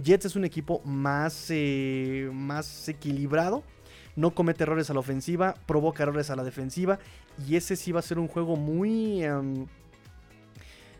Jets 0.00 0.26
es 0.26 0.36
un 0.36 0.44
equipo 0.44 0.80
más, 0.84 1.52
más 2.32 2.88
equilibrado. 2.88 3.64
No 4.16 4.34
comete 4.34 4.62
errores 4.62 4.88
a 4.90 4.94
la 4.94 5.00
ofensiva, 5.00 5.54
provoca 5.66 6.04
errores 6.04 6.30
a 6.30 6.36
la 6.36 6.44
defensiva. 6.44 6.98
Y 7.46 7.56
ese 7.56 7.76
sí 7.76 7.92
va 7.92 7.98
a 7.98 8.02
ser 8.02 8.18
un 8.18 8.28
juego 8.28 8.56
muy... 8.56 9.22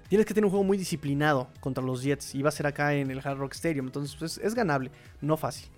tienes 0.09 0.26
que 0.26 0.34
tener 0.34 0.44
un 0.44 0.50
juego 0.50 0.64
muy 0.64 0.76
disciplinado 0.76 1.48
contra 1.61 1.82
los 1.82 2.03
Jets. 2.03 2.34
Y 2.34 2.42
va 2.42 2.50
a 2.50 2.53
ser 2.53 2.66
acá 2.66 2.94
en 2.94 3.11
el 3.11 3.20
Hard 3.24 3.38
Rock 3.38 3.55
Stadium. 3.55 3.86
Entonces 3.86 4.16
pues, 4.16 4.38
es 4.38 4.55
ganable, 4.55 4.90
no 5.22 5.36
fácil. 5.38 5.70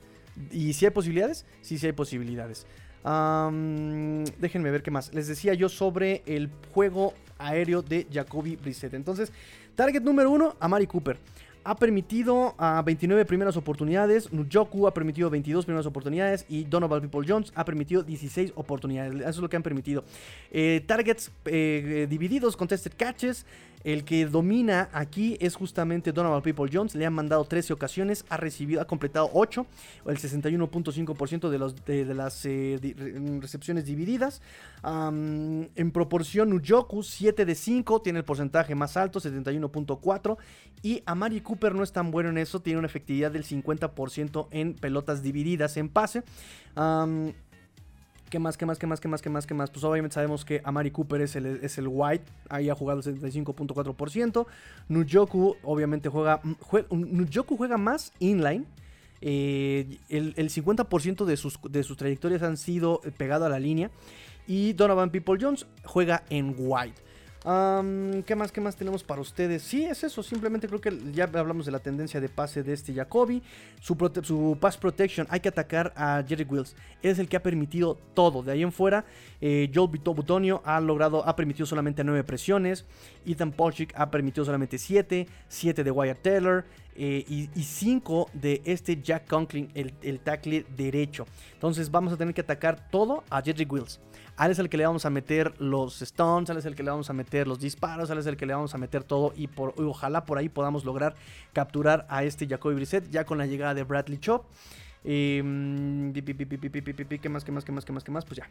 ¿Y 0.50 0.72
si 0.72 0.86
hay 0.86 0.90
posibilidades? 0.90 1.46
Sí, 1.60 1.78
sí 1.78 1.86
hay 1.86 1.92
posibilidades. 1.92 2.66
Am, 3.04 4.24
déjenme 4.38 4.70
ver 4.70 4.82
qué 4.82 4.90
más. 4.90 5.12
Les 5.12 5.28
decía 5.28 5.52
yo 5.54 5.68
sobre 5.68 6.22
el 6.26 6.50
juego 6.72 7.12
aéreo 7.38 7.82
de 7.82 8.06
Jacoby 8.10 8.56
Brissett. 8.56 8.94
Entonces, 8.94 9.30
target 9.74 10.02
número 10.02 10.30
uno, 10.30 10.56
Amari 10.58 10.86
Cooper. 10.86 11.18
Ha 11.66 11.76
permitido 11.76 12.54
a 12.58 12.82
29 12.82 13.24
primeras 13.24 13.56
oportunidades. 13.56 14.32
Nujoku 14.32 14.86
ha 14.86 14.92
permitido 14.92 15.30
22 15.30 15.64
primeras 15.64 15.86
oportunidades. 15.86 16.44
Y 16.48 16.64
Donovan 16.64 17.00
People 17.00 17.26
Jones 17.26 17.52
ha 17.54 17.64
permitido 17.64 18.02
16 18.02 18.52
oportunidades. 18.54 19.14
Eso 19.14 19.28
es 19.28 19.38
lo 19.38 19.48
que 19.48 19.56
han 19.56 19.62
permitido. 19.62 20.04
Eh, 20.50 20.82
targets 20.86 21.30
eh, 21.46 22.06
divididos, 22.08 22.56
contested 22.56 22.92
catches. 22.96 23.46
El 23.84 24.04
que 24.04 24.24
domina 24.26 24.88
aquí 24.92 25.36
es 25.40 25.54
justamente 25.56 26.10
Donovan 26.12 26.40
People 26.42 26.70
Jones. 26.72 26.94
Le 26.94 27.04
han 27.04 27.12
mandado 27.12 27.44
13 27.44 27.74
ocasiones. 27.74 28.24
Ha 28.30 28.38
recibido, 28.38 28.80
ha 28.80 28.86
completado 28.86 29.28
8. 29.34 29.66
El 30.06 30.16
61.5% 30.16 31.48
de, 31.50 31.92
de, 31.92 32.04
de 32.06 32.14
las 32.14 32.46
eh, 32.46 32.78
di- 32.80 32.94
re- 32.94 33.40
recepciones 33.40 33.84
divididas. 33.84 34.40
Am, 34.82 35.68
en 35.74 35.90
proporción, 35.92 36.48
Nujoku 36.50 37.02
7 37.02 37.44
de 37.44 37.54
5. 37.54 38.00
Tiene 38.00 38.20
el 38.20 38.24
porcentaje 38.24 38.74
más 38.74 38.96
alto, 38.96 39.20
71.4. 39.20 40.36
Y 40.82 41.02
Amari 41.04 41.42
Cooper 41.42 41.74
no 41.74 41.82
es 41.82 41.92
tan 41.92 42.10
bueno 42.10 42.30
en 42.30 42.38
eso. 42.38 42.60
Tiene 42.60 42.78
una 42.78 42.88
efectividad 42.88 43.30
del 43.30 43.44
50% 43.44 44.48
en 44.50 44.74
pelotas 44.74 45.22
divididas 45.22 45.76
en 45.76 45.90
pase. 45.90 46.22
¿Qué 48.34 48.40
más, 48.40 48.56
qué 48.56 48.66
más, 48.66 48.80
qué 48.80 48.88
más, 48.88 49.00
qué 49.00 49.06
más, 49.06 49.22
qué 49.22 49.28
más, 49.30 49.46
qué 49.46 49.54
más? 49.54 49.70
Pues 49.70 49.84
obviamente 49.84 50.14
sabemos 50.14 50.44
que 50.44 50.60
Amari 50.64 50.90
Cooper 50.90 51.20
es 51.20 51.36
el, 51.36 51.46
es 51.62 51.78
el 51.78 51.86
white. 51.86 52.24
Ahí 52.48 52.68
ha 52.68 52.74
jugado 52.74 52.98
el 52.98 53.04
75.4%. 53.20 54.44
Nujoku 54.88 55.54
obviamente 55.62 56.08
juega... 56.08 56.42
jue- 56.42 56.84
Nujoku 56.90 57.56
juega 57.56 57.78
más 57.78 58.12
inline. 58.18 58.64
Eh, 59.20 59.98
el, 60.08 60.34
el 60.36 60.50
50% 60.50 61.24
de 61.24 61.36
sus, 61.36 61.60
de 61.70 61.84
sus 61.84 61.96
trayectorias 61.96 62.42
han 62.42 62.56
sido 62.56 63.00
eh, 63.04 63.12
pegado 63.16 63.44
a 63.46 63.48
la 63.48 63.60
línea. 63.60 63.92
Y 64.48 64.72
Donovan 64.72 65.10
People 65.10 65.38
Jones 65.40 65.64
juega 65.84 66.24
en 66.28 66.56
white. 66.58 67.00
Am, 67.46 68.22
¿Qué 68.22 68.34
más, 68.34 68.50
qué 68.50 68.60
más 68.62 68.74
tenemos 68.74 69.04
para 69.04 69.20
ustedes? 69.20 69.62
Sí, 69.62 69.84
es 69.84 70.02
eso. 70.02 70.22
Simplemente 70.22 70.66
creo 70.66 70.80
que 70.80 70.98
ya 71.12 71.24
hablamos 71.24 71.66
de 71.66 71.72
la 71.72 71.78
tendencia 71.78 72.18
de 72.18 72.30
pase 72.30 72.62
de 72.62 72.72
este 72.72 72.94
Jacoby. 72.94 73.42
Su, 73.80 74.56
pass 74.58 74.78
protection, 74.78 75.26
hay 75.28 75.40
que 75.40 75.50
atacar 75.50 75.92
a 75.94 76.24
Jerry 76.26 76.44
Wills. 76.44 76.74
Es 77.02 77.18
el 77.18 77.28
que 77.28 77.36
ha 77.36 77.42
permitido 77.42 77.98
todo. 78.14 78.42
De 78.42 78.52
ahí 78.52 78.62
en 78.62 78.72
fuera, 78.72 79.04
eh, 79.42 79.70
Joel 79.74 79.90
Vito 79.90 80.14
Butonio 80.14 80.62
ha 80.64 80.80
logrado, 80.80 81.26
ha 81.28 81.36
permitido 81.36 81.66
solamente 81.66 82.02
9 82.02 82.24
presiones. 82.24 82.86
Ethan 83.26 83.52
Polchik 83.52 83.92
ha 83.94 84.10
permitido 84.10 84.46
solamente 84.46 84.78
7. 84.78 85.26
7 85.46 85.84
de 85.84 85.90
Wyatt 85.90 86.22
Taylor. 86.22 86.64
eh, 86.96 87.24
y 87.54 87.62
5 87.62 88.30
de 88.32 88.62
este 88.64 89.02
Jack 89.02 89.26
Conklin, 89.26 89.68
el, 89.74 89.92
el 90.02 90.20
tackle 90.20 90.64
derecho. 90.76 91.26
Entonces 91.52 91.90
vamos 91.90 92.12
a 92.12 92.16
tener 92.16 92.32
que 92.32 92.40
atacar 92.40 92.88
todo 92.88 93.24
a 93.28 93.42
Jerry 93.42 93.66
Wills. 93.68 94.00
Al 94.36 94.50
es 94.50 94.58
el 94.58 94.68
que 94.68 94.76
le 94.76 94.84
vamos 94.84 95.04
a 95.04 95.10
meter 95.10 95.54
los 95.60 96.02
stones, 96.02 96.50
al 96.50 96.56
es 96.56 96.64
el 96.64 96.74
que 96.74 96.82
le 96.82 96.90
vamos 96.90 97.08
a 97.08 97.12
meter 97.12 97.46
los 97.46 97.60
disparos, 97.60 98.10
al 98.10 98.18
es 98.18 98.26
el 98.26 98.36
que 98.36 98.46
le 98.46 98.54
vamos 98.54 98.74
a 98.74 98.78
meter 98.78 99.04
todo 99.04 99.32
y, 99.36 99.46
por, 99.46 99.74
ojalá 99.80 100.24
por 100.24 100.38
ahí 100.38 100.48
podamos 100.48 100.84
lograr 100.84 101.14
capturar 101.52 102.04
a 102.08 102.24
este 102.24 102.48
Jacoby 102.48 102.74
Brissett 102.74 103.08
ya 103.10 103.24
con 103.24 103.38
la 103.38 103.46
llegada 103.46 103.74
de 103.74 103.84
Bradley 103.84 104.18
Chop. 104.18 104.44
Em, 105.04 106.12
¿Qué 106.12 107.28
más, 107.28 107.44
qué 107.44 107.52
más, 107.52 107.64
qué 107.64 107.72
más, 107.72 107.84
qué 107.84 107.92
más, 107.92 108.04
qué 108.04 108.10
más? 108.10 108.24
Pues 108.24 108.38
ya, 108.38 108.48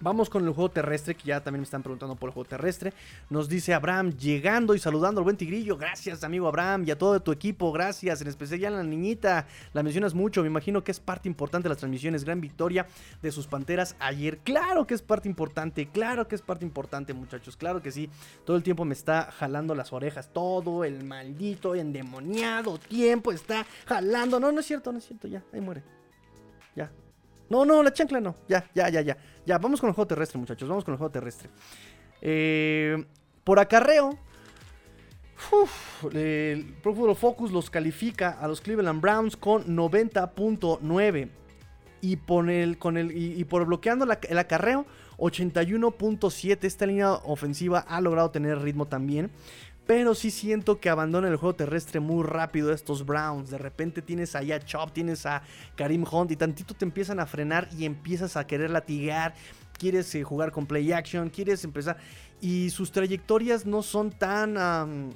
Vamos 0.00 0.30
con 0.30 0.44
el 0.44 0.52
juego 0.52 0.70
terrestre, 0.70 1.16
que 1.16 1.24
ya 1.24 1.40
también 1.42 1.60
me 1.60 1.64
están 1.64 1.82
preguntando 1.82 2.14
por 2.14 2.28
el 2.28 2.32
juego 2.32 2.48
terrestre. 2.48 2.92
Nos 3.30 3.48
dice 3.48 3.74
Abraham, 3.74 4.12
llegando 4.16 4.76
y 4.76 4.78
saludando 4.78 5.20
al 5.20 5.24
buen 5.24 5.36
tigrillo. 5.36 5.76
Gracias, 5.76 6.22
amigo 6.22 6.46
Abraham, 6.46 6.84
y 6.86 6.92
a 6.92 6.98
todo 6.98 7.18
tu 7.20 7.32
equipo. 7.32 7.72
Gracias, 7.72 8.20
en 8.20 8.28
especial 8.28 8.74
a 8.74 8.76
la 8.76 8.84
niñita. 8.84 9.48
La 9.72 9.82
mencionas 9.82 10.14
mucho, 10.14 10.42
me 10.42 10.46
imagino 10.46 10.84
que 10.84 10.92
es 10.92 11.00
parte 11.00 11.28
importante 11.28 11.64
de 11.64 11.70
las 11.70 11.78
transmisiones. 11.78 12.24
Gran 12.24 12.40
victoria 12.40 12.86
de 13.20 13.32
sus 13.32 13.48
panteras 13.48 13.96
ayer. 13.98 14.38
Claro 14.38 14.86
que 14.86 14.94
es 14.94 15.02
parte 15.02 15.28
importante, 15.28 15.88
claro 15.88 16.28
que 16.28 16.36
es 16.36 16.42
parte 16.42 16.64
importante, 16.64 17.12
muchachos. 17.12 17.56
Claro 17.56 17.82
que 17.82 17.90
sí. 17.90 18.08
Todo 18.44 18.56
el 18.56 18.62
tiempo 18.62 18.84
me 18.84 18.94
está 18.94 19.32
jalando 19.32 19.74
las 19.74 19.92
orejas. 19.92 20.32
Todo 20.32 20.84
el 20.84 21.02
maldito 21.02 21.74
endemoniado 21.74 22.78
tiempo 22.78 23.32
está 23.32 23.66
jalando. 23.86 24.38
No, 24.38 24.52
no 24.52 24.60
es 24.60 24.66
cierto, 24.66 24.92
no 24.92 24.98
es 24.98 25.06
cierto. 25.06 25.26
Ya, 25.26 25.42
ahí 25.52 25.60
muere. 25.60 25.82
Ya, 26.76 26.92
no, 27.50 27.64
no, 27.64 27.82
la 27.82 27.92
chancla 27.92 28.20
no. 28.20 28.34
Ya, 28.48 28.68
ya, 28.74 28.88
ya, 28.88 29.00
ya. 29.00 29.16
Ya, 29.46 29.58
vamos 29.58 29.80
con 29.80 29.88
el 29.88 29.94
juego 29.94 30.06
terrestre, 30.06 30.38
muchachos. 30.38 30.68
Vamos 30.68 30.84
con 30.84 30.92
el 30.92 30.98
juego 30.98 31.10
terrestre. 31.10 31.48
Eh, 32.20 33.04
por 33.44 33.58
acarreo. 33.58 34.18
el 36.12 36.74
Pro 36.82 36.94
Football 36.94 37.16
Focus 37.16 37.52
los 37.52 37.70
califica 37.70 38.30
a 38.40 38.48
los 38.48 38.60
Cleveland 38.60 39.00
Browns 39.00 39.36
con 39.36 39.64
90.9. 39.64 41.30
Y, 42.00 42.16
por 42.16 42.48
el, 42.48 42.78
el, 42.96 43.12
y, 43.12 43.44
por 43.44 43.64
bloqueando 43.64 44.04
el 44.04 44.38
acarreo, 44.38 44.86
81.7. 45.16 46.58
Esta 46.62 46.86
línea 46.86 47.12
ofensiva 47.12 47.80
ha 47.80 48.00
logrado 48.00 48.30
tener 48.30 48.60
ritmo 48.60 48.86
también. 48.86 49.30
Pero 49.88 50.14
sí 50.14 50.30
siento 50.30 50.80
que 50.80 50.90
abandonan 50.90 51.30
el 51.30 51.38
juego 51.38 51.54
terrestre 51.54 51.98
muy 51.98 52.22
rápido 52.22 52.74
estos 52.74 53.06
Browns. 53.06 53.48
De 53.48 53.56
repente 53.56 54.02
tienes 54.02 54.36
a 54.36 54.42
Chop, 54.60 54.92
tienes 54.92 55.24
a 55.24 55.40
Karim 55.76 56.04
Hunt 56.04 56.30
y 56.30 56.36
tantito 56.36 56.74
te 56.74 56.84
empiezan 56.84 57.20
a 57.20 57.24
frenar 57.24 57.70
y 57.74 57.86
empiezas 57.86 58.36
a 58.36 58.46
querer 58.46 58.68
latigar. 58.68 59.32
Quieres 59.78 60.14
eh, 60.14 60.22
jugar 60.22 60.52
con 60.52 60.66
play 60.66 60.92
action, 60.92 61.30
quieres 61.30 61.64
empezar. 61.64 61.96
Y 62.38 62.68
sus 62.68 62.92
trayectorias 62.92 63.64
no 63.64 63.82
son 63.82 64.10
tan... 64.10 65.14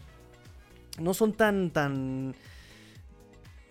no 0.99 1.12
son 1.12 1.35
tan... 1.35 1.70
tan 1.70 2.35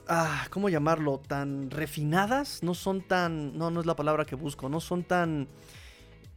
ah, 0.08 0.46
¿Cómo 0.52 0.70
llamarlo? 0.70 1.18
Tan 1.18 1.72
refinadas. 1.72 2.62
No 2.62 2.76
son 2.76 3.02
tan... 3.02 3.58
No, 3.58 3.72
no 3.72 3.80
es 3.80 3.88
la 3.88 3.96
palabra 3.96 4.24
que 4.24 4.36
busco. 4.36 4.70
No 4.70 4.80
son 4.80 5.04
tan 5.04 5.48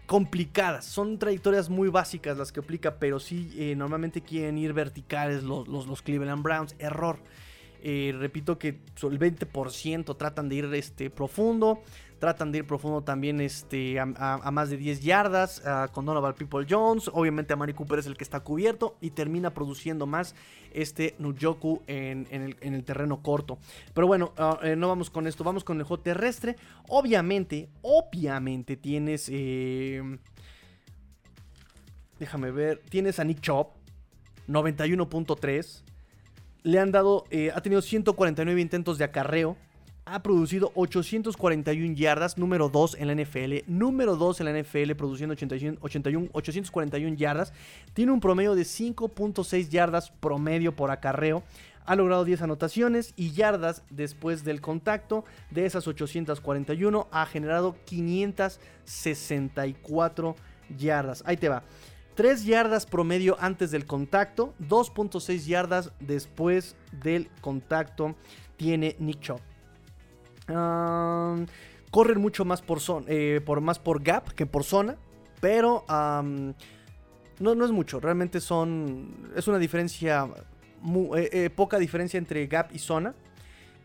complicadas. 0.06 0.84
Son 0.84 1.18
trayectorias 1.18 1.68
muy 1.68 1.88
básicas 1.88 2.36
las 2.36 2.52
que 2.52 2.60
aplica, 2.60 2.98
pero 2.98 3.20
sí 3.20 3.52
eh, 3.56 3.74
normalmente 3.76 4.20
quieren 4.20 4.58
ir 4.58 4.72
verticales 4.72 5.42
los, 5.42 5.68
los, 5.68 5.86
los 5.86 6.02
Cleveland 6.02 6.42
Browns. 6.42 6.74
Error. 6.78 7.18
Eh, 7.86 8.14
repito 8.18 8.58
que 8.58 8.68
el 8.68 9.18
20% 9.18 10.16
tratan 10.16 10.48
de 10.48 10.54
ir 10.54 10.64
este, 10.72 11.10
profundo. 11.10 11.82
Tratan 12.24 12.52
de 12.52 12.58
ir 12.60 12.66
profundo 12.66 13.02
también 13.02 13.38
este, 13.42 14.00
a, 14.00 14.06
más 14.50 14.70
de 14.70 14.78
10 14.78 15.02
yardas 15.02 15.60
ah, 15.66 15.88
con 15.92 16.06
Donovan 16.06 16.32
People 16.32 16.64
Jones. 16.66 17.10
Obviamente 17.12 17.52
a 17.52 17.56
Mari 17.56 17.74
Cooper 17.74 17.98
es 17.98 18.06
el 18.06 18.16
que 18.16 18.24
está 18.24 18.40
cubierto 18.40 18.96
y 19.02 19.10
termina 19.10 19.52
produciendo 19.52 20.06
más 20.06 20.34
este 20.72 21.16
Nujoku 21.18 21.82
en, 21.86 22.26
en 22.30 22.40
el, 22.40 22.56
en 22.62 22.72
el 22.72 22.82
terreno 22.82 23.22
corto. 23.22 23.58
Pero 23.92 24.06
bueno, 24.06 24.32
ah, 24.38 24.58
eh, 24.62 24.74
no 24.74 24.88
vamos 24.88 25.10
con 25.10 25.26
esto, 25.26 25.44
vamos 25.44 25.64
con 25.64 25.76
el 25.76 25.82
juego 25.84 26.02
terrestre. 26.02 26.56
Obviamente, 26.88 27.68
obviamente 27.82 28.78
tienes... 28.78 29.28
eh, 29.30 30.16
déjame 32.18 32.52
ver, 32.52 32.80
tienes 32.88 33.18
a 33.18 33.24
Nick 33.24 33.42
Chop, 33.42 33.72
91.3. 34.48 35.82
Le 36.62 36.78
han 36.80 36.90
dado, 36.90 37.24
eh, 37.30 37.50
ha 37.54 37.60
tenido 37.60 37.82
149 37.82 38.58
intentos 38.62 38.96
de 38.96 39.04
acarreo. 39.04 39.58
Ha 40.06 40.22
producido 40.22 40.70
841 40.74 41.94
yardas, 41.94 42.36
número 42.36 42.68
2 42.68 42.96
en 42.98 43.06
la 43.06 43.14
NFL. 43.14 43.60
Número 43.66 44.16
2 44.16 44.40
en 44.40 44.46
la 44.46 44.60
NFL, 44.60 44.92
produciendo 44.96 45.32
81, 45.32 45.78
81, 45.80 46.28
841 46.30 47.16
yardas. 47.16 47.54
Tiene 47.94 48.12
un 48.12 48.20
promedio 48.20 48.54
de 48.54 48.64
5.6 48.64 49.70
yardas 49.70 50.10
promedio 50.10 50.76
por 50.76 50.90
acarreo. 50.90 51.42
Ha 51.86 51.96
logrado 51.96 52.26
10 52.26 52.42
anotaciones 52.42 53.14
y 53.16 53.32
yardas 53.32 53.82
después 53.88 54.44
del 54.44 54.60
contacto. 54.60 55.24
De 55.50 55.64
esas 55.64 55.88
841 55.88 57.08
ha 57.10 57.24
generado 57.24 57.74
564 57.86 60.36
yardas. 60.76 61.22
Ahí 61.24 61.38
te 61.38 61.48
va. 61.48 61.62
3 62.14 62.44
yardas 62.44 62.84
promedio 62.84 63.38
antes 63.40 63.70
del 63.70 63.86
contacto, 63.86 64.52
2.6 64.60 65.46
yardas 65.46 65.92
después 65.98 66.76
del 67.02 67.30
contacto 67.40 68.16
tiene 68.58 68.96
Nick 68.98 69.20
Chubb. 69.20 69.40
Corren 70.46 72.20
mucho 72.20 72.44
más 72.44 72.60
por, 72.62 72.80
zon- 72.80 73.04
eh, 73.08 73.40
por, 73.44 73.60
más 73.60 73.78
por 73.78 74.02
gap 74.02 74.32
que 74.32 74.46
por 74.46 74.64
zona, 74.64 74.96
pero 75.40 75.84
no, 75.88 77.54
no 77.54 77.64
es 77.64 77.70
mucho, 77.70 78.00
realmente 78.00 78.40
son, 78.40 79.14
es 79.36 79.46
una 79.48 79.58
diferencia, 79.58 80.28
eh, 81.16 81.28
eh, 81.32 81.50
poca 81.50 81.78
diferencia 81.78 82.18
entre 82.18 82.46
gap 82.46 82.70
y 82.74 82.78
zona. 82.78 83.14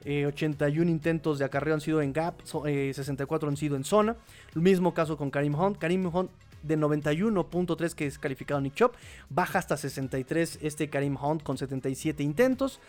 Eh, 0.06 0.26
81 0.26 0.90
intentos 0.90 1.40
de 1.40 1.46
acarreo 1.46 1.74
han 1.74 1.82
sido 1.82 2.02
en 2.02 2.14
gap, 2.14 2.36
so- 2.46 2.66
eh, 2.66 2.94
64 2.94 3.50
han 3.50 3.58
sido 3.58 3.76
en 3.76 3.84
zona. 3.84 4.16
El 4.56 4.62
mismo 4.62 4.94
caso 4.94 5.18
con 5.18 5.30
Karim 5.30 5.54
Hunt. 5.56 5.78
Karim 5.78 6.06
Hunt 6.06 6.32
de 6.64 6.78
91.3 6.78 7.94
que 7.96 8.06
es 8.08 8.18
calificado 8.18 8.62
Nick 8.62 8.76
Chop. 8.76 8.96
Baja 9.30 9.60
hasta 9.60 9.76
63 9.76 10.60
este 10.62 10.90
Karim 10.90 11.18
Hunt 11.22 11.44
con 11.44 11.58
77 11.58 12.24
intentos. 12.24 12.80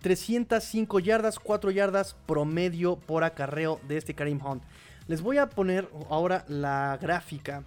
305 0.00 1.00
yardas, 1.00 1.38
4 1.38 1.70
yardas 1.70 2.16
promedio 2.26 2.96
por 2.96 3.24
acarreo 3.24 3.80
de 3.88 3.96
este 3.96 4.14
Karim 4.14 4.40
Hunt. 4.44 4.62
Les 5.06 5.22
voy 5.22 5.38
a 5.38 5.48
poner 5.48 5.88
ahora 6.10 6.44
la 6.48 6.98
gráfica. 7.00 7.64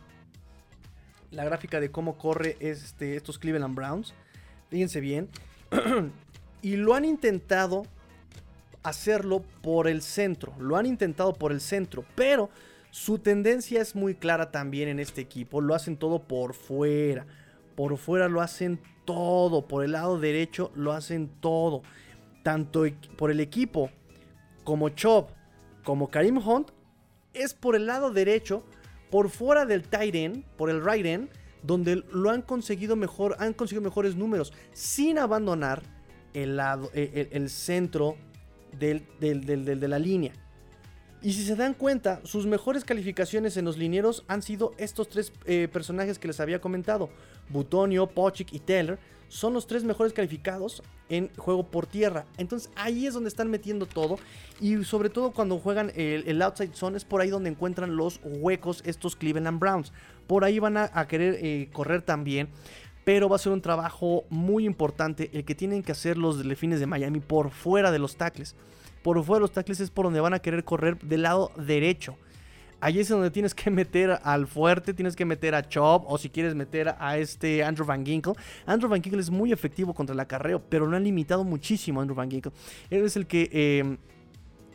La 1.32 1.44
gráfica 1.44 1.80
de 1.80 1.90
cómo 1.92 2.18
corre 2.18 2.58
este, 2.60 3.16
estos 3.16 3.40
Cleveland 3.40 3.76
Browns. 3.76 4.14
Fíjense 4.70 5.00
bien. 5.00 5.30
y 6.62 6.76
lo 6.76 6.94
han 6.94 7.06
intentado 7.06 7.84
hacerlo 8.84 9.44
por 9.62 9.88
el 9.88 10.02
centro. 10.02 10.54
Lo 10.60 10.78
han 10.78 10.86
intentado 10.86 11.34
por 11.34 11.52
el 11.52 11.62
centro. 11.62 12.06
Pero 12.16 12.50
su 12.92 13.20
tendencia 13.20 13.82
es 13.82 13.96
muy 13.96 14.16
clara 14.16 14.52
también 14.52 14.90
en 14.90 15.00
este 15.00 15.22
equipo. 15.22 15.62
Lo 15.62 15.74
hacen 15.74 15.98
todo 15.98 16.22
por 16.24 16.54
fuera. 16.54 17.26
Por 17.76 17.98
fuera 17.98 18.28
lo 18.28 18.42
hacen 18.42 18.80
todo. 19.06 19.68
Por 19.68 19.84
el 19.84 19.94
lado 19.94 20.20
derecho 20.20 20.72
lo 20.76 20.92
hacen 20.92 21.30
todo. 21.40 21.82
Tanto 22.44 22.86
e- 22.86 22.96
por 23.18 23.32
el 23.32 23.40
equipo 23.40 23.90
como 24.64 24.90
Chop 24.90 25.30
como 25.84 26.10
Karim 26.10 26.38
Hunt 26.38 26.70
es 27.34 27.54
por 27.54 27.76
el 27.76 27.86
lado 27.88 28.12
derecho, 28.12 28.64
por 29.10 29.30
fuera 29.30 29.66
del 29.66 29.84
tight 29.84 30.16
end, 30.16 30.44
por 30.58 30.70
el 30.70 30.84
right 30.86 31.06
end, 31.06 31.30
donde 31.64 32.04
lo 32.12 32.30
han 32.30 32.42
conseguido 32.42 32.96
mejor, 32.96 33.36
han 33.40 33.54
conseguido 33.54 33.82
mejores 33.84 34.16
números, 34.16 34.54
sin 34.74 35.18
abandonar 35.20 35.82
el 36.34 36.60
el- 36.94 37.30
el 37.32 37.50
centro 37.50 38.16
de 38.80 39.88
la 39.88 40.00
línea. 40.00 40.34
Y 41.22 41.34
si 41.34 41.44
se 41.46 41.56
dan 41.56 41.76
cuenta, 41.76 42.20
sus 42.24 42.48
mejores 42.48 42.84
calificaciones 42.84 43.56
en 43.56 43.66
los 43.66 43.78
linieros 43.78 44.24
han 44.28 44.42
sido 44.42 44.72
estos 44.78 45.08
tres 45.08 45.32
eh, 45.46 45.68
personajes 45.72 46.18
que 46.18 46.28
les 46.28 46.40
había 46.40 46.60
comentado. 46.60 47.10
Butonio, 47.50 48.08
Pochik 48.08 48.54
y 48.54 48.60
Taylor 48.60 48.98
son 49.32 49.54
los 49.54 49.66
tres 49.66 49.86
mejores 49.86 50.12
calificados 50.12 50.84
en 51.08 51.30
juego 51.38 51.64
por 51.64 51.88
tierra. 51.88 52.26
Entonces 52.38 52.70
ahí 52.76 53.08
es 53.08 53.14
donde 53.14 53.30
están 53.30 53.50
metiendo 53.50 53.86
todo. 53.86 54.20
Y 54.60 54.84
sobre 54.84 55.10
todo 55.10 55.32
cuando 55.32 55.58
juegan 55.58 55.90
el, 55.96 56.42
outside 56.42 56.74
zone 56.74 56.98
es 56.98 57.06
por 57.06 57.22
ahí 57.22 57.30
donde 57.30 57.50
encuentran 57.50 57.96
los 57.96 58.20
huecos 58.24 58.84
estos 58.86 59.16
Cleveland 59.16 59.58
Browns. 59.58 59.94
Por 60.28 60.44
ahí 60.44 60.60
van 60.60 60.76
a, 60.76 60.92
a 60.94 61.08
querer 61.08 61.38
eh, 61.42 61.70
correr 61.72 62.02
también. 62.02 62.50
Pero 63.06 63.30
va 63.30 63.38
a 63.38 63.40
ser 63.40 63.54
un 63.54 63.62
trabajo 63.62 64.26
muy 64.30 64.66
importante 64.66 65.32
el 65.34 65.46
que 65.46 65.56
tienen 65.56 65.82
que 65.82 65.94
hacer 65.94 66.18
los 66.18 66.38
delfines 66.38 66.82
de 66.82 66.88
Miami 66.88 67.22
por 67.22 67.52
fuera 67.52 67.90
de 67.90 68.00
los 68.00 68.18
tackles. 68.18 68.56
Por 69.02 69.24
fuera 69.24 69.38
de 69.38 69.42
los 69.44 69.54
tackles 69.54 69.80
es 69.80 69.92
por 69.92 70.06
donde 70.06 70.20
van 70.20 70.34
a 70.34 70.40
querer 70.40 70.66
correr 70.66 71.00
del 71.00 71.22
lado 71.22 71.52
derecho. 71.56 72.18
Ahí 72.82 73.00
es 73.00 73.08
donde 73.08 73.32
tienes 73.32 73.56
que 73.56 73.72
meter 73.72 74.20
al 74.24 74.48
fuerte, 74.48 74.94
tienes 74.94 75.16
que 75.16 75.24
meter 75.24 75.56
a 75.56 75.68
Chop 75.68 76.04
o 76.08 76.18
si 76.18 76.30
quieres 76.30 76.56
meter 76.56 76.96
a 77.00 77.18
este 77.18 77.64
Andrew 77.64 77.86
Van 77.86 78.06
Ginkle. 78.06 78.34
Andrew 78.66 78.90
Van 78.90 79.02
Ginkle 79.02 79.22
es 79.22 79.30
muy 79.30 79.54
efectivo 79.54 79.94
contra 79.94 80.14
el 80.14 80.20
acarreo, 80.20 80.62
pero 80.68 80.86
lo 80.86 80.98
han 80.98 81.04
limitado 81.04 81.44
muchísimo 81.44 82.02
Andrew 82.02 82.16
Van 82.16 82.30
Ginkle. 82.30 82.52
Él 82.90 83.06
es 83.06 83.16
el 83.16 83.28
que... 83.28 83.50
eh, 83.52 83.98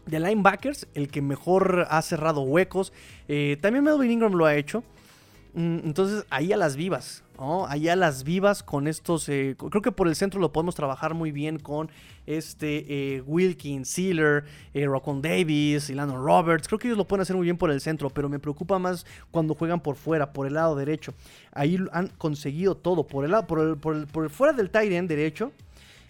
de 0.06 0.20
linebackers, 0.20 0.86
el 0.94 1.08
que 1.08 1.20
mejor 1.20 1.86
ha 1.90 2.00
cerrado 2.00 2.42
huecos. 2.42 2.92
Eh, 3.28 3.58
también 3.60 3.84
Melvin 3.84 4.10
Ingram 4.12 4.32
lo 4.34 4.46
ha 4.46 4.54
hecho. 4.54 4.84
Mm, 5.56 5.78
Entonces, 5.84 6.24
ahí 6.28 6.52
a 6.52 6.56
las 6.58 6.76
vivas. 6.76 7.22
Ahí 7.68 7.88
a 7.88 7.96
las 7.96 8.24
vivas 8.24 8.62
con 8.62 8.86
estos. 8.86 9.28
eh, 9.30 9.56
creo 9.70 9.80
que 9.82 9.90
por 9.92 10.06
el 10.08 10.14
centro 10.14 10.38
lo 10.40 10.52
podemos 10.52 10.74
trabajar 10.74 11.14
muy 11.14 11.32
bien 11.32 11.58
con 11.58 11.90
este 12.26 12.84
eh, 13.16 13.22
Wilkins, 13.26 13.88
Sealer, 13.88 14.44
eh, 14.74 14.84
Rockwell 14.86 15.22
Davis, 15.22 15.88
Ilano 15.90 16.22
Roberts. 16.22 16.68
Creo 16.68 16.78
que 16.78 16.88
ellos 16.88 16.98
lo 16.98 17.06
pueden 17.06 17.22
hacer 17.22 17.36
muy 17.36 17.44
bien 17.44 17.56
por 17.58 17.70
el 17.70 17.80
centro, 17.80 18.10
pero 18.10 18.28
me 18.28 18.38
preocupa 18.38 18.78
más 18.78 19.06
cuando 19.30 19.54
juegan 19.54 19.80
por 19.80 19.96
fuera, 19.96 20.32
por 20.32 20.46
el 20.46 20.54
lado 20.54 20.76
derecho. 20.76 21.14
Ahí 21.52 21.78
han 21.92 22.08
conseguido 22.18 22.74
todo. 22.74 23.06
Por 23.06 23.24
el 23.24 23.30
lado, 23.32 23.46
por 23.46 23.60
el, 23.60 23.76
por 23.76 23.96
el- 23.96 24.06
por 24.06 24.24
el 24.24 24.30
fuera 24.30 24.52
del 24.52 24.70
tight 24.70 24.90
derecho. 25.06 25.52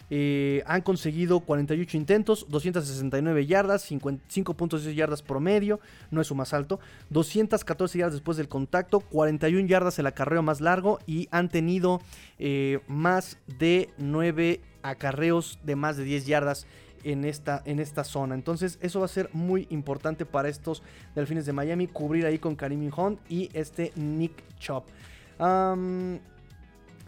Eh, 0.09 0.63
han 0.65 0.81
conseguido 0.81 1.41
48 1.41 1.97
intentos, 1.97 2.45
269 2.49 3.45
yardas, 3.45 3.89
5.6 3.89 4.93
yardas 4.93 5.21
promedio, 5.21 5.79
no 6.11 6.21
es 6.21 6.27
su 6.27 6.35
más 6.35 6.53
alto, 6.53 6.79
214 7.09 7.97
yardas 7.97 8.13
después 8.13 8.37
del 8.37 8.47
contacto, 8.47 9.01
41 9.01 9.67
yardas 9.67 9.99
el 9.99 10.07
acarreo 10.07 10.41
más 10.41 10.61
largo 10.61 10.99
y 11.05 11.27
han 11.31 11.49
tenido 11.49 12.01
eh, 12.39 12.79
más 12.87 13.37
de 13.59 13.89
9 13.97 14.61
acarreos 14.81 15.59
de 15.63 15.75
más 15.75 15.97
de 15.97 16.05
10 16.05 16.25
yardas 16.25 16.67
en 17.03 17.25
esta, 17.25 17.61
en 17.65 17.79
esta 17.79 18.03
zona. 18.03 18.35
Entonces 18.35 18.79
eso 18.81 18.99
va 18.99 19.05
a 19.05 19.09
ser 19.09 19.29
muy 19.33 19.67
importante 19.69 20.25
para 20.25 20.49
estos 20.49 20.83
Delfines 21.15 21.45
de 21.45 21.53
Miami, 21.53 21.87
cubrir 21.87 22.25
ahí 22.25 22.39
con 22.39 22.55
Karim 22.55 22.91
Hunt 22.95 23.19
y 23.29 23.49
este 23.53 23.91
Nick 23.95 24.31
Chop. 24.59 24.85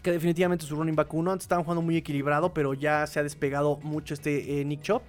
Que 0.02 0.12
definitivamente 0.12 0.64
su 0.64 0.76
running 0.76 0.96
back 0.96 1.12
1 1.12 1.34
estaban 1.34 1.64
jugando 1.64 1.82
muy 1.82 1.96
equilibrado, 1.96 2.52
pero 2.54 2.74
ya 2.74 3.06
se 3.06 3.20
ha 3.20 3.22
despegado 3.22 3.78
mucho 3.82 4.14
este 4.14 4.60
eh, 4.60 4.64
Nick 4.64 4.82
Chop 4.82 5.02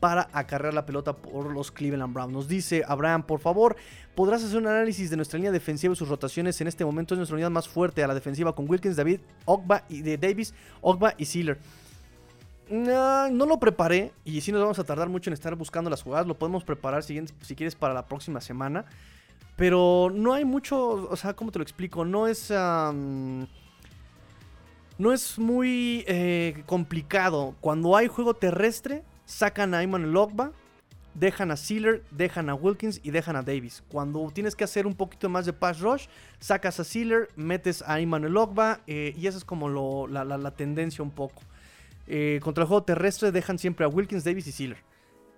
para 0.00 0.28
acarrear 0.32 0.74
la 0.74 0.86
pelota 0.86 1.16
por 1.16 1.52
los 1.52 1.70
Cleveland 1.70 2.14
Browns. 2.14 2.32
Nos 2.32 2.48
dice 2.48 2.84
Abraham, 2.86 3.24
por 3.24 3.40
favor, 3.40 3.76
podrás 4.14 4.44
hacer 4.44 4.58
un 4.58 4.66
análisis 4.66 5.10
de 5.10 5.16
nuestra 5.16 5.38
línea 5.38 5.50
defensiva 5.50 5.92
y 5.92 5.96
sus 5.96 6.08
rotaciones. 6.08 6.60
En 6.60 6.68
este 6.68 6.84
momento 6.84 7.14
es 7.14 7.18
nuestra 7.18 7.34
unidad 7.34 7.50
más 7.50 7.68
fuerte 7.68 8.02
a 8.02 8.06
la 8.06 8.14
defensiva 8.14 8.54
con 8.54 8.68
Wilkins, 8.68 8.96
David, 8.96 9.20
Ogba 9.44 9.84
y 9.88 10.02
de 10.02 10.16
Davis, 10.16 10.54
Ogba 10.80 11.14
y 11.18 11.24
Sealer. 11.24 11.58
No, 12.70 13.28
no 13.30 13.46
lo 13.46 13.58
preparé 13.58 14.12
y 14.24 14.40
si 14.42 14.52
nos 14.52 14.60
vamos 14.60 14.78
a 14.78 14.84
tardar 14.84 15.08
mucho 15.08 15.30
en 15.30 15.34
estar 15.34 15.54
buscando 15.56 15.90
las 15.90 16.02
jugadas. 16.02 16.26
Lo 16.26 16.38
podemos 16.38 16.64
preparar 16.64 17.02
si, 17.02 17.20
si 17.40 17.56
quieres 17.56 17.74
para 17.74 17.94
la 17.94 18.06
próxima 18.06 18.40
semana. 18.40 18.84
Pero 19.56 20.12
no 20.14 20.34
hay 20.34 20.44
mucho, 20.44 21.08
o 21.10 21.16
sea, 21.16 21.34
¿cómo 21.34 21.50
te 21.50 21.58
lo 21.58 21.64
explico? 21.64 22.04
No 22.04 22.28
es... 22.28 22.52
no 24.98 25.12
es 25.12 25.38
muy 25.38 26.04
eh, 26.06 26.62
complicado. 26.66 27.54
Cuando 27.60 27.96
hay 27.96 28.08
juego 28.08 28.34
terrestre, 28.34 29.02
sacan 29.24 29.74
a 29.74 29.82
Iman 29.82 30.12
Logba, 30.12 30.52
dejan 31.14 31.50
a 31.50 31.56
Sealer, 31.56 32.04
dejan 32.10 32.48
a 32.50 32.54
Wilkins 32.54 33.00
y 33.02 33.10
dejan 33.10 33.36
a 33.36 33.42
Davis. 33.42 33.82
Cuando 33.88 34.30
tienes 34.32 34.54
que 34.54 34.64
hacer 34.64 34.86
un 34.86 34.94
poquito 34.94 35.28
más 35.28 35.46
de 35.46 35.52
pass 35.52 35.80
rush, 35.80 36.06
sacas 36.38 36.80
a 36.80 36.84
Sealer, 36.84 37.28
metes 37.36 37.82
a 37.86 38.00
Iman 38.00 38.30
Logba 38.32 38.80
eh, 38.86 39.14
y 39.16 39.26
esa 39.26 39.38
es 39.38 39.44
como 39.44 40.06
la 40.08 40.50
tendencia 40.56 41.02
un 41.02 41.10
poco. 41.10 41.42
Eh, 42.10 42.40
contra 42.42 42.62
el 42.62 42.68
juego 42.68 42.82
terrestre 42.84 43.30
dejan 43.32 43.58
siempre 43.58 43.84
a 43.84 43.88
Wilkins, 43.88 44.24
Davis 44.24 44.46
y 44.46 44.52
Sealer. 44.52 44.78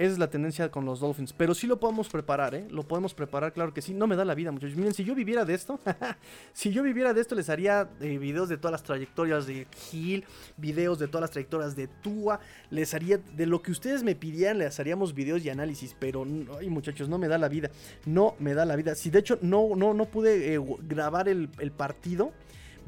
Esa 0.00 0.12
es 0.12 0.18
la 0.18 0.30
tendencia 0.30 0.70
con 0.70 0.86
los 0.86 1.00
Dolphins. 1.00 1.34
Pero 1.34 1.54
sí 1.54 1.66
lo 1.66 1.78
podemos 1.78 2.08
preparar, 2.08 2.54
¿eh? 2.54 2.66
Lo 2.70 2.84
podemos 2.84 3.12
preparar, 3.12 3.52
claro 3.52 3.74
que 3.74 3.82
sí. 3.82 3.92
No 3.92 4.06
me 4.06 4.16
da 4.16 4.24
la 4.24 4.34
vida, 4.34 4.50
muchachos. 4.50 4.74
Miren, 4.74 4.94
si 4.94 5.04
yo 5.04 5.14
viviera 5.14 5.44
de 5.44 5.52
esto, 5.52 5.78
si 6.54 6.72
yo 6.72 6.82
viviera 6.82 7.12
de 7.12 7.20
esto, 7.20 7.34
les 7.34 7.50
haría 7.50 7.86
eh, 8.00 8.16
videos 8.16 8.48
de 8.48 8.56
todas 8.56 8.72
las 8.72 8.82
trayectorias 8.82 9.46
de 9.46 9.66
Hill, 9.92 10.24
videos 10.56 10.98
de 10.98 11.06
todas 11.06 11.20
las 11.20 11.30
trayectorias 11.32 11.76
de 11.76 11.86
Tua. 11.86 12.40
Les 12.70 12.94
haría, 12.94 13.18
de 13.18 13.44
lo 13.44 13.60
que 13.60 13.72
ustedes 13.72 14.02
me 14.02 14.14
pidieran, 14.14 14.56
les 14.56 14.80
haríamos 14.80 15.12
videos 15.12 15.44
y 15.44 15.50
análisis. 15.50 15.94
Pero, 16.00 16.26
ay, 16.58 16.70
muchachos, 16.70 17.10
no 17.10 17.18
me 17.18 17.28
da 17.28 17.36
la 17.36 17.50
vida. 17.50 17.70
No 18.06 18.36
me 18.38 18.54
da 18.54 18.64
la 18.64 18.76
vida. 18.76 18.94
Si 18.94 19.10
de 19.10 19.18
hecho 19.18 19.38
no, 19.42 19.76
no, 19.76 19.92
no 19.92 20.06
pude 20.06 20.54
eh, 20.54 20.60
grabar 20.88 21.28
el, 21.28 21.50
el 21.58 21.72
partido 21.72 22.32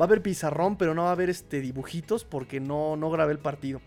Va 0.01 0.07
a 0.07 0.09
haber 0.09 0.23
pizarrón, 0.23 0.77
pero 0.77 0.95
no 0.95 1.03
va 1.03 1.11
a 1.11 1.13
haber 1.13 1.29
este, 1.29 1.61
dibujitos 1.61 2.25
porque 2.25 2.61
no, 2.61 2.97
no 2.97 3.11
grabé 3.11 3.33
el 3.33 3.39
partido. 3.39 3.83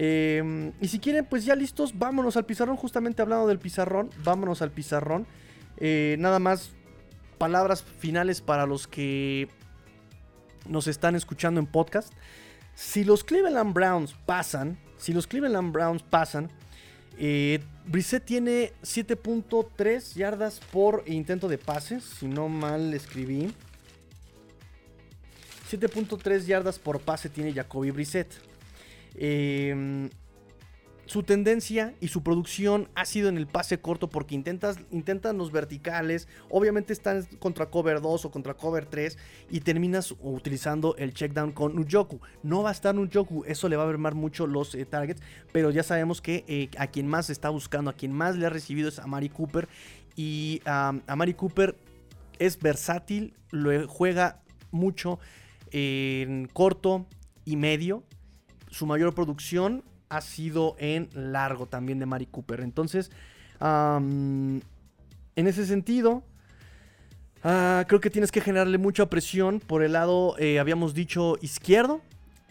Em, 0.00 0.70
y 0.80 0.86
si 0.86 1.00
quieren, 1.00 1.26
pues 1.26 1.44
ya 1.44 1.56
listos, 1.56 1.98
vámonos 1.98 2.36
al 2.36 2.46
pizarrón. 2.46 2.76
Justamente 2.76 3.20
hablando 3.20 3.48
del 3.48 3.58
pizarrón, 3.58 4.10
vámonos 4.22 4.62
al 4.62 4.70
pizarrón. 4.70 5.26
Eh, 5.76 6.14
nada 6.20 6.38
más 6.38 6.70
palabras 7.36 7.82
finales 7.82 8.40
para 8.40 8.64
los 8.64 8.86
que 8.86 9.48
nos 10.68 10.86
están 10.86 11.16
escuchando 11.16 11.58
en 11.58 11.66
podcast. 11.66 12.12
Si 12.76 13.02
los 13.02 13.24
Cleveland 13.24 13.74
Browns 13.74 14.14
pasan, 14.24 14.78
si 14.98 15.12
los 15.12 15.26
Cleveland 15.26 15.72
Browns 15.72 16.04
pasan, 16.04 16.48
eh, 17.18 17.58
Brissett 17.84 18.24
tiene 18.24 18.72
7.3 18.82 20.14
yardas 20.14 20.60
por 20.70 21.02
intento 21.08 21.48
de 21.48 21.58
pases, 21.58 22.04
si 22.04 22.28
no 22.28 22.48
mal 22.48 22.94
escribí. 22.94 23.52
7.3 25.68 26.46
yardas 26.46 26.78
por 26.78 27.00
pase 27.00 27.28
tiene 27.28 27.52
Jacoby 27.52 27.90
Brissett. 27.90 28.32
Em, 29.18 30.10
su 31.06 31.22
tendencia 31.22 31.94
y 32.00 32.08
su 32.08 32.22
producción 32.22 32.90
ha 32.94 33.06
sido 33.06 33.30
en 33.30 33.38
el 33.38 33.46
pase 33.46 33.80
corto 33.80 34.10
porque 34.10 34.34
intentas, 34.34 34.76
intentan 34.90 35.38
los 35.38 35.50
verticales. 35.50 36.28
Obviamente 36.50 36.92
están 36.92 37.24
contra 37.38 37.70
cover 37.70 38.02
2 38.02 38.26
o 38.26 38.30
contra 38.30 38.54
cover 38.54 38.84
3 38.84 39.16
y 39.50 39.60
terminas 39.60 40.14
utilizando 40.20 40.94
el 40.96 41.14
check 41.14 41.32
down 41.32 41.52
con 41.52 41.74
Nujoku. 41.74 42.20
No 42.42 42.62
va 42.62 42.68
a 42.68 42.72
estar 42.72 42.94
Nujoku, 42.94 43.44
eso 43.46 43.70
le 43.70 43.76
va 43.76 43.84
a 43.84 43.86
mermar 43.86 44.14
mucho 44.14 44.46
los 44.46 44.74
eh, 44.74 44.84
targets, 44.84 45.22
pero 45.50 45.70
ya 45.70 45.82
sabemos 45.82 46.20
que 46.20 46.44
eh, 46.46 46.68
a 46.76 46.88
quien 46.88 47.06
más 47.06 47.30
está 47.30 47.48
buscando, 47.48 47.90
a 47.90 47.94
quien 47.94 48.12
más 48.12 48.36
le 48.36 48.44
ha 48.44 48.50
recibido 48.50 48.90
es 48.90 48.98
a 48.98 49.06
Mari 49.06 49.30
Cooper. 49.30 49.66
Y 50.14 50.60
a 50.66 50.92
Mari 51.16 51.34
Cooper 51.34 51.76
es 52.38 52.58
versátil, 52.58 53.34
lo 53.50 53.86
juega 53.88 54.42
mucho 54.72 55.20
en 55.70 56.48
corto 56.52 57.06
y 57.44 57.56
medio. 57.56 58.02
Su 58.70 58.86
mayor 58.86 59.14
producción 59.14 59.82
ha 60.08 60.20
sido 60.20 60.76
en 60.78 61.08
largo 61.14 61.66
también 61.66 61.98
de 61.98 62.06
Mari 62.06 62.26
Cooper. 62.26 62.60
Entonces, 62.60 63.10
en 63.60 64.62
ese 65.34 65.66
sentido, 65.66 66.22
ah, 67.44 67.84
creo 67.88 68.00
que 68.00 68.10
tienes 68.10 68.32
que 68.32 68.40
generarle 68.40 68.78
mucha 68.78 69.06
presión 69.06 69.60
por 69.60 69.82
el 69.82 69.92
lado, 69.92 70.36
eh, 70.38 70.58
habíamos 70.58 70.94
dicho, 70.94 71.36
izquierdo. 71.40 72.00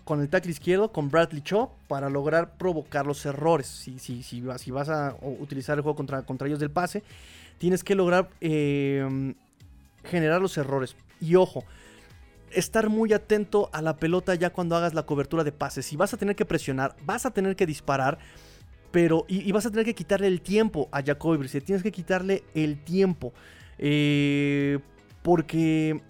Con 0.03 0.21
el 0.21 0.29
tackle 0.29 0.51
izquierdo, 0.51 0.93
con 0.93 1.09
Bradley 1.09 1.41
Chop, 1.41 1.71
para 1.89 2.09
lograr 2.09 2.55
provocar 2.57 3.05
los 3.05 3.25
errores. 3.25 3.67
Si, 3.67 3.99
si, 3.99 4.23
si, 4.23 4.41
si 4.57 4.71
vas 4.71 4.87
a 4.87 5.17
utilizar 5.21 5.77
el 5.77 5.81
juego 5.81 5.97
contra, 5.97 6.21
contra 6.21 6.47
ellos 6.47 6.61
del 6.61 6.71
pase, 6.71 7.03
tienes 7.57 7.83
que 7.83 7.93
lograr 7.93 8.29
em, 8.39 9.35
generar 10.05 10.41
los 10.41 10.57
errores. 10.57 10.95
Y 11.19 11.35
ojo, 11.35 11.65
estar 12.51 12.89
muy 12.89 13.13
atento 13.13 13.69
a 13.73 13.81
la 13.81 13.97
pelota 13.97 14.35
ya 14.35 14.51
cuando 14.51 14.75
hagas 14.75 14.93
la 14.93 15.03
cobertura 15.03 15.43
de 15.43 15.51
pases. 15.51 15.85
Si 15.85 15.95
vas 15.95 16.13
a 16.13 16.17
tener 16.17 16.35
que 16.35 16.45
presionar, 16.45 16.95
vas 17.05 17.25
a 17.25 17.31
tener 17.31 17.55
que 17.55 17.65
disparar, 17.65 18.17
pero 18.91 19.25
y, 19.27 19.51
vas 19.51 19.65
a 19.65 19.69
tener 19.69 19.85
que 19.85 19.95
quitarle 19.95 20.27
el 20.27 20.41
tiempo 20.41 20.87
a 20.91 21.03
Jacoby 21.03 21.37
Brissett. 21.37 21.65
Tienes 21.65 21.83
que 21.83 21.91
quitarle 21.91 22.43
el 22.53 22.83
tiempo. 22.83 23.33
Eh, 23.77 24.79
porque 25.21 26.01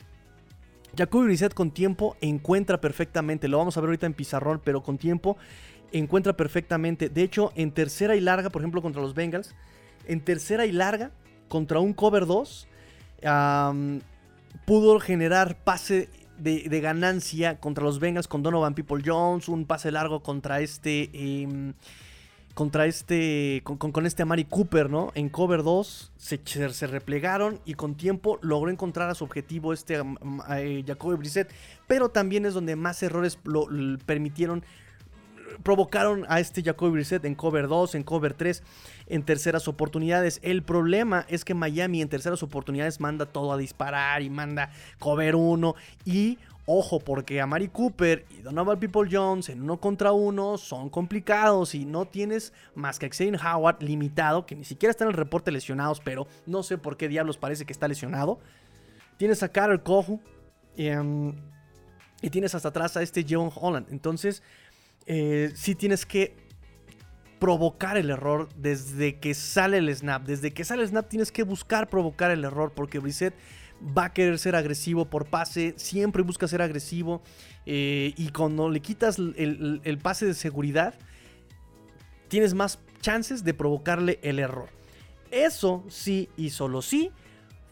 Jacoby 0.95 1.26
Brissett 1.26 1.53
con 1.53 1.72
tiempo 1.72 2.15
encuentra 2.22 2.80
perfectamente. 2.80 3.47
Lo 3.47 3.57
vamos 3.57 3.77
a 3.77 3.81
ver 3.81 3.89
ahorita 3.89 4.05
en 4.05 4.14
pizarrón, 4.14 4.61
pero 4.64 4.84
con 4.84 4.97
tiempo 4.97 5.38
encuentra 5.91 6.35
perfectamente. 6.35 7.09
De 7.09 7.23
hecho, 7.23 7.51
en 7.55 7.72
tercera 7.72 8.15
y 8.15 8.22
larga, 8.22 8.49
por 8.49 8.61
ejemplo, 8.61 8.81
contra 8.81 9.01
los 9.01 9.14
Bengals, 9.14 9.55
en 10.05 10.22
tercera 10.22 10.65
y 10.65 10.72
larga, 10.72 11.11
contra 11.47 11.80
un 11.80 11.93
cover 11.93 12.26
2, 12.26 12.68
pudo 14.65 14.99
generar 14.99 15.57
pase 15.64 16.09
de, 16.38 16.80
ganancia 16.81 17.59
contra 17.59 17.84
los 17.84 17.99
Bengals 17.99 18.27
con 18.27 18.43
Donovan 18.43 18.73
People 18.73 19.01
Jones, 19.05 19.49
un 19.49 19.65
pase 19.65 19.91
largo 19.91 20.22
contra 20.22 20.61
este. 20.61 21.09
Em, 21.14 21.73
contra 22.53 22.85
este. 22.85 23.61
Con, 23.64 24.05
este 24.05 24.23
Amari 24.23 24.45
Cooper, 24.45 24.89
¿no? 24.89 25.11
En 25.15 25.30
cover 25.30 25.64
2 25.64 26.11
se, 26.18 26.39
se, 26.43 26.88
replegaron 26.88 27.59
y 27.65 27.76
con 27.76 27.95
tiempo 27.95 28.39
logró 28.41 28.72
encontrar 28.72 29.09
a 29.09 29.15
su 29.15 29.23
objetivo 29.23 29.73
este 29.73 30.01
eh, 30.49 30.84
Jacoby 30.85 31.15
Brissett. 31.15 31.51
Pero 31.88 32.09
también 32.09 32.45
es 32.45 32.53
donde 32.53 32.76
más 32.76 33.01
errores 33.03 33.38
lo, 33.43 33.68
permitieron 34.05 34.64
provocaron 35.63 36.25
a 36.29 36.39
este 36.39 36.63
Jacoby 36.63 36.91
Brissett 36.91 37.25
en 37.25 37.35
cover 37.35 37.67
2, 37.67 37.95
en 37.95 38.03
cover 38.03 38.34
3, 38.34 38.63
en 39.07 39.23
terceras 39.23 39.67
oportunidades. 39.67 40.39
El 40.43 40.63
problema 40.63 41.25
es 41.29 41.45
que 41.45 41.53
Miami 41.53 42.01
en 42.01 42.09
terceras 42.09 42.43
oportunidades 42.43 42.99
manda 42.99 43.25
todo 43.25 43.51
a 43.51 43.57
disparar 43.57 44.21
y 44.21 44.29
manda 44.29 44.71
cover 44.99 45.35
1 45.35 45.75
y 46.05 46.38
Ojo, 46.69 46.99
porque 46.99 47.39
a 47.39 47.47
Mari 47.47 47.69
Cooper 47.69 48.25
y 48.29 48.41
Donovan 48.41 48.77
People 48.77 49.07
Jones 49.09 49.47
en 49.47 49.61
uno 49.61 49.79
contra 49.79 50.11
uno 50.11 50.57
son 50.57 50.89
complicados 50.89 51.73
y 51.73 51.85
no 51.85 52.03
tienes 52.03 52.51
más 52.75 52.99
que 52.99 53.05
a 53.05 53.09
Xavier 53.09 53.39
Howard 53.41 53.81
limitado, 53.81 54.45
que 54.45 54.53
ni 54.53 54.65
siquiera 54.65 54.91
está 54.91 55.05
en 55.05 55.11
el 55.11 55.15
reporte 55.15 55.49
lesionados, 55.49 56.01
pero 56.01 56.27
no 56.45 56.63
sé 56.63 56.77
por 56.77 56.97
qué 56.97 57.07
diablos 57.07 57.38
parece 57.38 57.65
que 57.65 57.71
está 57.71 57.88
lesionado. 57.88 58.41
Tienes 59.15 59.43
a 59.43 59.47
Carol 59.49 59.81
Kohu 59.81 60.19
em, 60.75 61.35
y 62.21 62.29
tienes 62.31 62.53
hasta 62.53 62.67
atrás 62.67 62.97
a 62.97 63.01
este 63.01 63.25
John 63.27 63.49
Holland. 63.55 63.88
Entonces, 63.89 64.43
eh, 65.07 65.51
sí 65.55 65.73
tienes 65.73 66.05
que 66.05 66.35
provocar 67.39 67.97
el 67.97 68.09
error 68.09 68.49
desde 68.55 69.19
que 69.19 69.34
sale 69.34 69.77
el 69.77 69.95
snap. 69.95 70.25
Desde 70.25 70.53
que 70.53 70.65
sale 70.65 70.84
el 70.84 70.89
snap 70.89 71.07
tienes 71.07 71.31
que 71.31 71.43
buscar 71.43 71.89
provocar 71.89 72.29
el 72.31 72.43
error 72.43 72.73
porque 72.75 72.99
Brissett 72.99 73.34
va 73.97 74.05
a 74.05 74.13
querer 74.13 74.38
ser 74.39 74.55
agresivo 74.55 75.05
por 75.05 75.25
pase, 75.25 75.73
siempre 75.77 76.23
busca 76.23 76.47
ser 76.47 76.61
agresivo 76.61 77.21
eh, 77.65 78.13
y 78.17 78.29
cuando 78.29 78.69
le 78.69 78.81
quitas 78.81 79.19
el, 79.19 79.81
el, 79.84 79.97
pase 79.99 80.25
de 80.25 80.34
seguridad 80.34 80.95
tienes 82.27 82.53
más 82.53 82.79
chances 83.01 83.43
de 83.43 83.53
provocarle 83.53 84.19
el 84.23 84.39
error. 84.39 84.69
Eso 85.31 85.85
sí 85.89 86.29
y 86.38 86.49
solo 86.49 86.81
sí 86.81 87.11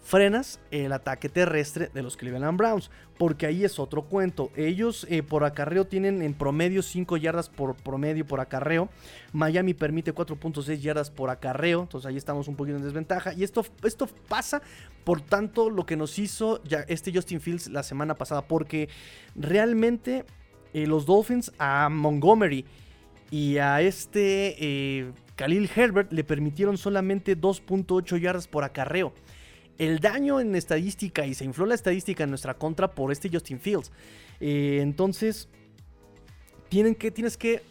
frenas 0.06 0.60
el 0.70 0.94
ataque 0.94 1.30
terrestre 1.30 1.90
de 1.92 2.04
los 2.04 2.16
Cleveland 2.16 2.58
Browns. 2.58 2.92
Porque 3.18 3.48
ahí 3.48 3.66
es 3.66 3.80
otro 3.80 4.04
cuento. 4.04 4.52
Ellos 4.56 5.08
eh, 5.10 5.24
por 5.24 5.44
acarreo 5.44 5.86
tienen 5.86 6.22
en 6.22 6.34
promedio 6.34 6.84
5 6.84 7.18
yardas 7.18 7.50
por 7.50 7.76
promedio 7.76 8.26
por 8.26 8.40
acarreo. 8.40 8.90
Miami 9.34 9.74
permite 9.74 10.14
4.6 10.14 10.78
yardas 10.80 11.10
por 11.10 11.30
acarreo. 11.30 11.82
Entonces 11.82 12.08
ahí 12.08 12.18
estamos 12.18 12.48
un 12.48 12.56
poquito 12.56 12.78
en 12.78 12.84
desventaja. 12.84 13.34
Y 13.34 13.44
esto, 13.44 13.66
esto 13.84 14.08
pasa 14.28 14.62
por 15.04 15.22
tanto 15.22 15.70
lo 15.70 15.86
que 15.86 15.96
nos 15.96 16.20
hizo 16.20 16.62
este 16.88 17.12
Justin 17.14 17.42
Fields 17.42 17.68
la 17.70 17.84
semana 17.84 18.16
pasada. 18.16 18.42
Porque 18.48 18.90
realmente 19.36 20.26
eh, 20.74 20.86
los 20.86 21.06
Dolphins 21.06 21.52
a 21.58 21.90
Montgomery 21.90 22.66
y 23.32 23.58
a 23.58 23.82
este 23.82 24.56
eh, 24.60 25.12
Khalil 25.36 25.70
Herbert 25.76 26.12
le 26.12 26.24
permitieron 26.24 26.78
solamente 26.78 27.38
2.8 27.40 28.20
yardas 28.20 28.48
por 28.48 28.64
acarreo. 28.64 29.14
El 29.78 30.00
daño 30.00 30.40
en 30.40 30.56
estadística 30.56 31.26
y 31.26 31.34
se 31.34 31.44
infló 31.44 31.66
la 31.66 31.76
estadística 31.76 32.24
en 32.24 32.30
nuestra 32.30 32.54
contra 32.54 32.92
por 32.92 33.12
este 33.12 33.30
Justin 33.30 33.60
Fields. 33.60 33.92
Eh, 34.40 34.80
entonces, 34.82 35.50
tienen 36.70 36.96
que, 36.96 37.12
tienes 37.12 37.36
que 37.38 37.62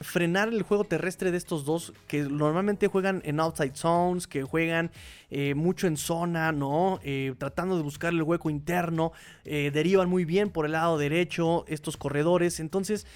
frenar 0.00 0.48
el 0.48 0.62
juego 0.62 0.84
terrestre 0.84 1.30
de 1.30 1.36
estos 1.36 1.64
dos 1.64 1.92
que 2.08 2.22
normalmente 2.22 2.88
juegan 2.88 3.22
en 3.24 3.38
outside 3.40 3.74
zones, 3.74 4.26
que 4.26 4.42
juegan 4.42 4.90
eh, 5.30 5.54
mucho 5.54 5.86
en 5.86 5.96
zona, 5.96 6.50
¿no? 6.52 6.98
Eh, 7.04 7.34
tratando 7.38 7.76
de 7.76 7.82
buscar 7.82 8.12
el 8.12 8.22
hueco 8.22 8.50
interno, 8.50 9.12
derivan 9.44 10.08
muy 10.08 10.24
bien 10.24 10.50
por 10.50 10.66
el 10.66 10.72
lado 10.72 10.98
derecho 10.98 11.64
estos 11.68 11.96
corredores. 11.96 12.58
Entonces, 12.60 13.06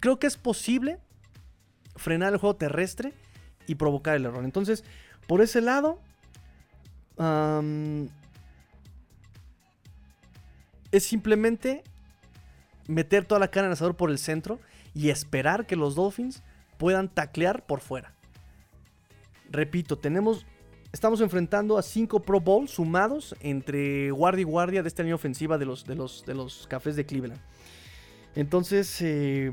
creo 0.00 0.18
que 0.18 0.26
es 0.26 0.36
posible 0.36 0.98
frenar 1.96 2.32
el 2.32 2.38
juego 2.38 2.56
terrestre 2.56 3.12
y 3.66 3.76
provocar 3.76 4.16
el 4.16 4.24
error. 4.24 4.44
Entonces, 4.44 4.84
por 5.26 5.40
ese 5.40 5.60
lado, 5.60 5.98
es 10.90 11.04
simplemente 11.04 11.82
meter 12.88 13.24
toda 13.24 13.38
la 13.38 13.48
cara 13.48 13.66
en 13.66 13.72
asador 13.72 13.96
por 13.96 14.10
el 14.10 14.18
centro 14.18 14.58
y 14.94 15.10
esperar 15.10 15.66
que 15.66 15.76
los 15.76 15.94
Dolphins 15.94 16.42
puedan 16.78 17.08
taclear 17.08 17.64
por 17.64 17.80
fuera. 17.80 18.12
Repito, 19.50 19.98
tenemos, 19.98 20.46
estamos 20.92 21.20
enfrentando 21.20 21.78
a 21.78 21.82
cinco 21.82 22.20
Pro 22.20 22.40
Bowl 22.40 22.68
sumados 22.68 23.34
entre 23.40 24.10
guardia 24.10 24.42
y 24.42 24.44
guardia 24.44 24.82
de 24.82 24.88
esta 24.88 25.02
línea 25.02 25.14
ofensiva 25.14 25.58
de 25.58 25.66
los, 25.66 25.86
de 25.86 25.94
los, 25.94 26.24
de 26.26 26.34
los 26.34 26.66
cafés 26.66 26.96
de 26.96 27.06
Cleveland. 27.06 27.40
Entonces, 28.34 29.00
eh, 29.00 29.52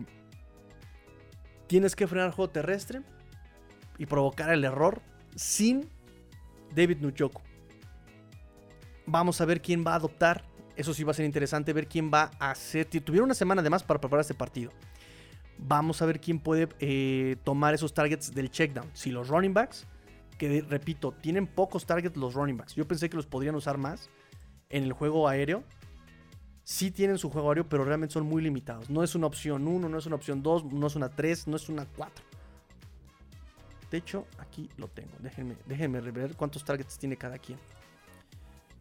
tienes 1.67 1.95
que 1.95 2.07
frenar 2.07 2.27
el 2.27 2.33
juego 2.33 2.49
terrestre 2.49 3.01
y 3.97 4.05
provocar 4.05 4.51
el 4.51 4.63
error 4.63 5.01
sin 5.39 5.87
David 6.75 6.97
Nujoku. 6.99 7.41
Vamos 9.05 9.39
a 9.39 9.45
ver 9.45 9.61
quién 9.61 9.85
va 9.87 9.93
a 9.93 9.95
adoptar. 9.95 10.43
Eso 10.75 10.93
sí 10.93 11.05
va 11.05 11.11
a 11.11 11.13
ser 11.13 11.25
interesante 11.25 11.71
ver 11.71 11.87
quién 11.87 12.11
va 12.13 12.29
a 12.39 12.51
hacer. 12.51 12.85
Tuvieron 12.85 13.25
una 13.25 13.33
semana 13.33 13.61
además 13.61 13.83
para 13.83 14.01
preparar 14.01 14.21
este 14.21 14.33
partido. 14.33 14.71
Vamos 15.57 16.01
a 16.01 16.05
ver 16.05 16.19
quién 16.19 16.39
puede 16.39 16.67
eh, 16.79 17.37
tomar 17.45 17.73
esos 17.73 17.93
targets 17.93 18.33
del 18.33 18.51
checkdown. 18.51 18.89
Si 18.93 19.11
los 19.11 19.29
running 19.29 19.53
backs, 19.53 19.87
que 20.37 20.61
repito, 20.61 21.13
tienen 21.13 21.47
pocos 21.47 21.85
targets 21.85 22.17
los 22.17 22.33
running 22.33 22.57
backs. 22.57 22.75
Yo 22.75 22.85
pensé 22.85 23.09
que 23.09 23.15
los 23.15 23.25
podrían 23.25 23.55
usar 23.55 23.77
más 23.77 24.09
en 24.69 24.83
el 24.83 24.91
juego 24.91 25.27
aéreo. 25.29 25.63
Sí 26.63 26.91
tienen 26.91 27.17
su 27.17 27.29
juego 27.29 27.49
aéreo, 27.49 27.67
pero 27.67 27.85
realmente 27.85 28.13
son 28.13 28.25
muy 28.25 28.41
limitados. 28.41 28.89
No 28.89 29.03
es 29.03 29.15
una 29.15 29.27
opción 29.27 29.67
1, 29.67 29.87
no 29.87 29.97
es 29.97 30.05
una 30.05 30.17
opción 30.17 30.43
2, 30.43 30.65
no 30.65 30.87
es 30.87 30.95
una 30.97 31.09
3, 31.09 31.47
no 31.47 31.55
es 31.55 31.69
una 31.69 31.85
4. 31.85 32.28
De 33.91 33.97
hecho, 33.97 34.25
aquí 34.37 34.69
lo 34.77 34.87
tengo. 34.87 35.11
Déjenme, 35.19 35.55
déjenme 35.65 35.99
ver 36.01 36.35
cuántos 36.35 36.63
targets 36.63 36.97
tiene 36.97 37.17
cada 37.17 37.37
quien. 37.39 37.57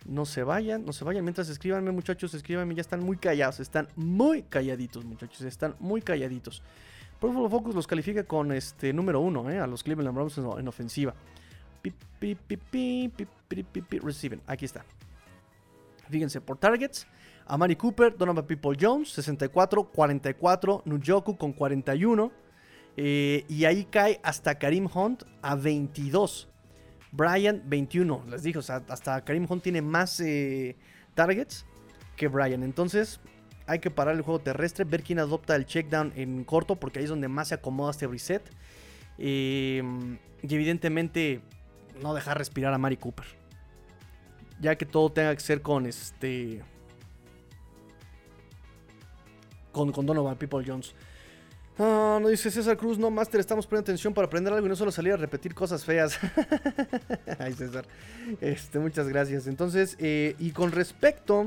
No 0.06 0.24
se 0.24 0.42
vayan, 0.42 0.84
no 0.84 0.92
se 0.92 1.04
vayan. 1.04 1.24
Mientras 1.24 1.48
escríbanme, 1.48 1.90
muchachos, 1.92 2.34
escríbanme. 2.34 2.74
Ya 2.74 2.82
están 2.82 3.02
muy 3.02 3.16
callados. 3.16 3.60
Están 3.60 3.88
muy 3.96 4.42
calladitos, 4.42 5.04
muchachos. 5.04 5.42
Están 5.42 5.74
muy 5.78 6.02
calladitos. 6.02 6.62
Pro 7.20 7.32
Focus 7.48 7.74
los 7.74 7.86
califica 7.86 8.22
con 8.22 8.52
este 8.52 8.92
número 8.92 9.20
uno, 9.20 9.50
¿eh? 9.50 9.58
a 9.58 9.66
los 9.66 9.82
Cleveland 9.82 10.14
Browns 10.14 10.38
en, 10.38 10.68
ofensiva. 10.68 11.14
reciben. 14.00 14.40
Aquí 14.46 14.64
está. 14.64 14.84
Fíjense, 16.08 16.40
por 16.40 16.58
targets. 16.58 17.06
Amari 17.46 17.76
Cooper, 17.76 18.16
Donovan 18.16 18.46
People 18.46 18.76
Jones, 18.78 19.10
64, 19.10 19.84
44. 19.84 20.82
Nujoku 20.84 21.36
con 21.36 21.52
41. 21.52 22.30
Eh, 23.00 23.44
y 23.48 23.64
ahí 23.64 23.84
cae 23.84 24.18
hasta 24.24 24.58
Karim 24.58 24.88
Hunt 24.92 25.22
a 25.40 25.54
22. 25.54 26.48
Brian 27.12 27.62
21. 27.66 28.24
Les 28.28 28.42
dije, 28.42 28.58
o 28.58 28.62
sea, 28.62 28.82
hasta 28.88 29.24
Karim 29.24 29.46
Hunt 29.48 29.62
tiene 29.62 29.82
más 29.82 30.18
eh, 30.18 30.74
targets 31.14 31.64
que 32.16 32.26
Brian. 32.26 32.64
Entonces 32.64 33.20
hay 33.68 33.78
que 33.78 33.92
parar 33.92 34.16
el 34.16 34.22
juego 34.22 34.40
terrestre, 34.40 34.84
ver 34.84 35.04
quién 35.04 35.20
adopta 35.20 35.54
el 35.54 35.64
checkdown 35.64 36.12
en 36.16 36.42
corto, 36.42 36.74
porque 36.74 36.98
ahí 36.98 37.04
es 37.04 37.10
donde 37.10 37.28
más 37.28 37.48
se 37.48 37.54
acomoda 37.54 37.92
este 37.92 38.08
reset. 38.08 38.42
Eh, 39.16 39.80
y 40.42 40.52
evidentemente 40.52 41.40
no 42.02 42.14
dejar 42.14 42.36
respirar 42.36 42.74
a 42.74 42.78
Mari 42.78 42.96
Cooper. 42.96 43.26
Ya 44.60 44.74
que 44.74 44.86
todo 44.86 45.12
tenga 45.12 45.32
que 45.36 45.40
ser 45.40 45.62
con 45.62 45.86
este. 45.86 46.64
Con, 49.70 49.92
con 49.92 50.04
Donovan 50.04 50.36
People 50.36 50.64
Jones. 50.66 50.96
Ah, 51.78 52.18
no 52.20 52.28
dice 52.28 52.50
César 52.50 52.76
Cruz, 52.76 52.98
no, 52.98 53.08
Master, 53.08 53.38
estamos 53.38 53.64
poniendo 53.64 53.84
atención 53.84 54.12
para 54.12 54.26
aprender 54.26 54.52
algo 54.52 54.66
y 54.66 54.68
no 54.68 54.74
solo 54.74 54.90
salir 54.90 55.12
a 55.12 55.16
repetir 55.16 55.54
cosas 55.54 55.84
feas. 55.84 56.18
Ay, 57.38 57.52
César. 57.52 57.84
Este, 58.40 58.80
muchas 58.80 59.08
gracias. 59.08 59.46
Entonces, 59.46 59.96
eh, 60.00 60.34
y 60.40 60.50
con 60.50 60.72
respecto. 60.72 61.44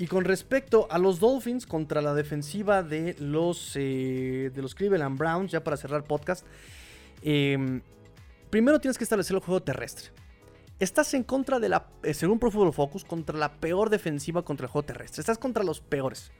Y 0.00 0.08
con 0.08 0.24
respecto 0.24 0.88
a 0.90 0.98
los 0.98 1.20
Dolphins 1.20 1.66
contra 1.66 2.02
la 2.02 2.14
defensiva 2.14 2.82
de 2.82 3.14
los, 3.20 3.76
eh, 3.76 4.50
de 4.52 4.60
los 4.60 4.74
Cleveland 4.74 5.16
Browns, 5.16 5.52
ya 5.52 5.62
para 5.62 5.76
cerrar 5.76 6.02
podcast. 6.02 6.44
Em, 7.22 7.80
primero 8.50 8.80
tienes 8.80 8.98
que 8.98 9.04
establecer 9.04 9.36
el 9.36 9.40
juego 9.40 9.62
terrestre. 9.62 10.10
Estás 10.80 11.14
en 11.14 11.22
contra 11.22 11.60
de 11.60 11.68
la, 11.68 11.86
eh, 12.02 12.12
según 12.12 12.40
Pro 12.40 12.50
Football 12.50 12.72
Focus, 12.72 13.04
contra 13.04 13.38
la 13.38 13.52
peor 13.52 13.88
defensiva 13.88 14.44
contra 14.44 14.66
el 14.66 14.72
juego 14.72 14.84
terrestre. 14.84 15.20
Estás 15.20 15.38
contra 15.38 15.62
los 15.62 15.80
peores 15.80 16.32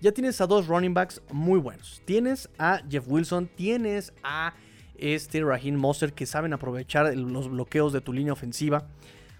ya 0.00 0.12
tienes 0.12 0.40
a 0.40 0.46
dos 0.46 0.66
running 0.66 0.94
backs 0.94 1.22
muy 1.30 1.58
buenos. 1.58 2.02
Tienes 2.04 2.48
a 2.58 2.82
Jeff 2.88 3.04
Wilson, 3.06 3.48
tienes 3.54 4.12
a 4.22 4.54
este 4.98 5.42
Raheem 5.42 5.76
Moser 5.76 6.12
que 6.12 6.26
saben 6.26 6.52
aprovechar 6.52 7.14
los 7.16 7.48
bloqueos 7.48 7.92
de 7.92 8.00
tu 8.00 8.12
línea 8.12 8.32
ofensiva. 8.32 8.86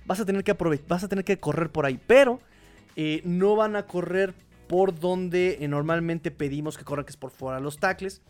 Vas 0.07 0.21
a 0.21 0.25
tener 0.25 0.45
que, 0.45 0.53
vas 0.89 1.05
a 1.05 1.09
tener 1.09 1.25
que 1.25 1.39
correr 1.39 1.71
por 1.71 1.87
ahí, 1.87 2.01
pero 2.07 2.41
eh, 2.95 3.21
no 3.25 3.57
van 3.57 3.77
a 3.77 3.87
correr 3.87 4.35
por 4.69 4.99
donde 4.99 5.59
eh, 5.61 5.69
normalmente 5.69 6.31
pedimos 6.31 6.77
que 6.77 6.85
corran, 6.85 7.05
que 7.05 7.11
es 7.11 7.17
por 7.17 7.31
fuera 7.31 7.61
los 7.61 7.79
tackles. 7.79 8.23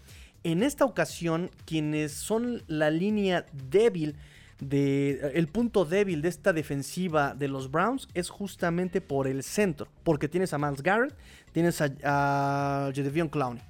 En 0.42 0.62
esta 0.62 0.84
ocasión, 0.84 1.50
quienes 1.64 2.12
son 2.12 2.62
la 2.66 2.90
línea 2.90 3.46
débil 3.52 4.16
de 4.60 5.32
el 5.34 5.48
punto 5.48 5.84
débil 5.84 6.22
de 6.22 6.28
esta 6.28 6.52
defensiva 6.52 7.34
de 7.34 7.48
los 7.48 7.70
Browns 7.70 8.08
es 8.14 8.30
justamente 8.30 9.00
por 9.00 9.26
el 9.26 9.42
centro, 9.42 9.88
porque 10.02 10.28
tienes 10.28 10.52
a 10.52 10.58
Miles 10.58 10.82
Garrett, 10.82 11.14
tienes 11.52 11.80
a, 11.80 11.90
a 12.04 12.92
Clowney. 12.92 13.62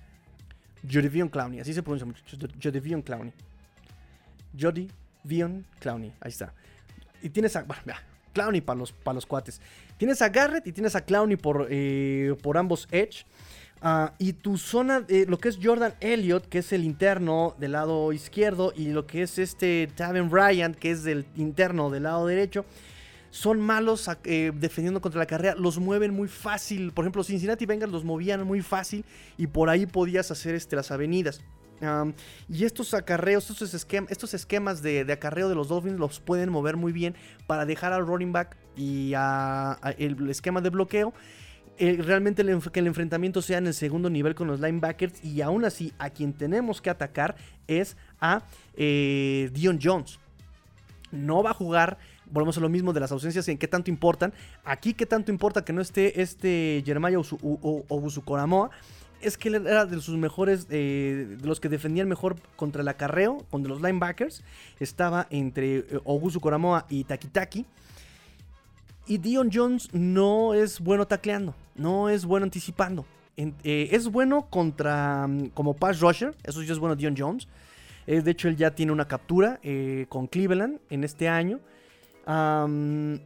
Jodevion 0.89 1.29
Clowney, 1.29 1.61
así 1.61 1.75
se 1.75 1.83
pronuncia 1.83 2.07
muchachos, 2.07 2.39
Jodevion 2.63 3.03
Clowney. 3.03 3.33
Jodevion 4.59 5.65
Clowney, 5.81 6.13
ahí 6.21 6.31
está. 6.31 6.53
Y 7.23 7.31
tienes 7.31 7.57
a, 7.57 7.65
bueno, 7.65 7.83
Clowney 8.33 8.61
para 8.61 8.79
los, 8.79 8.93
para 8.93 9.15
los 9.15 9.27
cuates. 9.27 9.61
Tienes 9.97 10.21
a 10.23 10.29
Garrett 10.29 10.67
y 10.67 10.73
tienes 10.73 10.95
a 10.95 11.01
Clowney 11.01 11.37
por, 11.37 11.67
eh, 11.71 12.37
por 12.43 12.57
ambos 12.59 12.87
edge. 12.91 13.25
Ah, 13.89 14.15
y 14.19 14.33
tu 14.33 14.59
zona, 14.59 15.01
de 15.01 15.27
lo 15.27 15.39
que 15.39 15.49
es 15.49 15.61
Jordan 15.63 15.95
Elliott, 16.01 16.49
que 16.49 16.59
es 16.59 16.73
el 16.73 16.83
interno 16.83 17.55
del 17.61 17.71
lado 17.71 18.13
izquierdo, 18.13 18.73
y 18.75 18.89
lo 18.89 19.07
que 19.07 19.23
es 19.23 19.39
este 19.39 19.89
Taven 19.95 20.29
Bryant, 20.29 20.75
que 20.75 20.91
es 20.91 21.05
del 21.05 21.25
interno 21.37 21.89
del 21.89 22.03
lado 22.03 22.27
derecho, 22.27 22.65
son 23.31 23.61
malos 23.61 24.11
eh, 24.25 24.51
defendiendo 24.53 25.01
contra 25.01 25.21
la 25.21 25.27
carrera, 25.27 25.55
los 25.55 25.79
mueven 25.79 26.13
muy 26.13 26.27
fácil. 26.27 26.91
Por 26.91 27.05
ejemplo, 27.05 27.23
Cincinnati 27.23 27.65
Bengals 27.65 27.93
los 27.93 28.03
movían 28.03 28.43
muy 28.43 28.61
fácil 28.61 29.05
y 29.39 29.47
por 29.47 29.71
ahí 29.71 29.87
podías 29.87 30.33
hacer 30.33 30.57
este, 30.57 30.75
las 30.75 30.91
avenidas. 30.91 31.45
y 32.49 32.65
estos 32.65 32.93
acarreos, 32.93 33.49
estos, 33.51 33.73
estos 34.09 34.35
esquemas 34.35 34.83
de, 34.83 35.07
acarreo 35.13 35.49
de 35.49 35.55
los 35.55 35.69
Dolphins 35.69 36.01
los 36.01 36.19
pueden 36.19 36.51
mover 36.51 36.77
muy 36.77 36.91
bien 36.91 37.15
para 37.47 37.65
dejar 37.65 37.93
al 37.93 38.05
running 38.05 38.33
back 38.33 38.57
y 38.77 39.13
el 39.13 40.29
esquema 40.29 40.61
de 40.61 40.71
bloqueo 40.71 41.15
eh, 41.79 41.99
realmente 42.03 42.45
que 42.73 42.81
el 42.81 42.87
enfrentamiento 42.87 43.43
sea 43.43 43.59
en 43.59 43.67
el 43.67 43.75
segundo 43.75 44.11
nivel 44.11 44.35
con 44.35 44.47
los 44.47 44.61
linebackers 44.61 45.25
y 45.25 45.41
aún 45.41 45.65
así 45.65 45.93
a 45.99 46.11
quien 46.11 46.33
tenemos 46.33 46.81
que 46.81 46.91
atacar 46.91 47.37
es 47.67 47.97
a 48.21 48.43
eh, 48.77 49.51
Dion 49.53 49.79
Jones. 49.83 50.19
No 51.13 51.43
va 51.43 51.51
a 51.51 51.55
jugar, 51.55 51.99
volvemos 52.31 52.57
a 52.59 52.61
lo 52.61 52.69
mismo 52.69 52.93
de 52.93 53.01
las 53.01 53.13
ausencias 53.13 53.49
en 53.49 53.59
qué 53.59 53.69
tanto 53.69 53.91
importan. 53.91 54.33
Aquí 54.65 54.95
qué 54.95 55.07
tanto 55.07 55.31
importa 55.31 55.65
que 55.65 55.73
no 55.73 55.81
esté 55.81 56.21
este 56.21 56.83
Jeremiah 56.85 57.19
Obusukoramoa 57.19 58.71
es 59.21 59.39
que 59.39 59.49
él 59.49 59.67
era 59.67 59.87
de 59.87 60.01
sus 60.01 60.17
mejores, 60.17 60.67
eh, 60.71 61.37
de 61.41 61.47
los 61.47 61.59
que 61.59 61.69
defendían 61.69 62.09
mejor 62.09 62.37
contra 62.57 62.83
el 62.83 62.89
acarreo, 62.89 63.45
contra 63.51 63.71
los 63.71 63.81
linebackers. 63.81 64.43
Estaba 64.79 65.27
entre 65.31 65.85
Ogusu 66.05 66.41
Koramoa 66.41 66.87
y 66.89 67.05
Takitaki. 67.05 67.65
Y 69.07 69.19
Dion 69.19 69.51
Jones 69.53 69.89
no 69.93 70.55
es 70.55 70.81
bueno 70.81 71.07
tacleando, 71.07 71.55
no 71.77 72.09
es 72.09 72.25
bueno 72.25 72.45
anticipando. 72.45 73.05
Eh, 73.37 73.89
es 73.93 74.09
bueno 74.09 74.47
contra, 74.49 75.27
mm, 75.27 75.51
como 75.51 75.75
pass 75.75 76.01
rusher, 76.01 76.35
eso 76.43 76.63
ya 76.63 76.73
es 76.73 76.79
bueno 76.79 76.97
Dion 76.97 77.15
Jones. 77.17 77.47
Eh, 78.07 78.23
de 78.23 78.31
hecho, 78.31 78.49
él 78.49 78.57
ya 78.57 78.71
tiene 78.71 78.93
una 78.93 79.07
captura 79.07 79.61
eh, 79.63 80.07
con 80.09 80.27
Cleveland 80.27 80.81
en 80.91 81.05
este 81.05 81.29
año. 81.29 81.61
Am, 82.25 83.21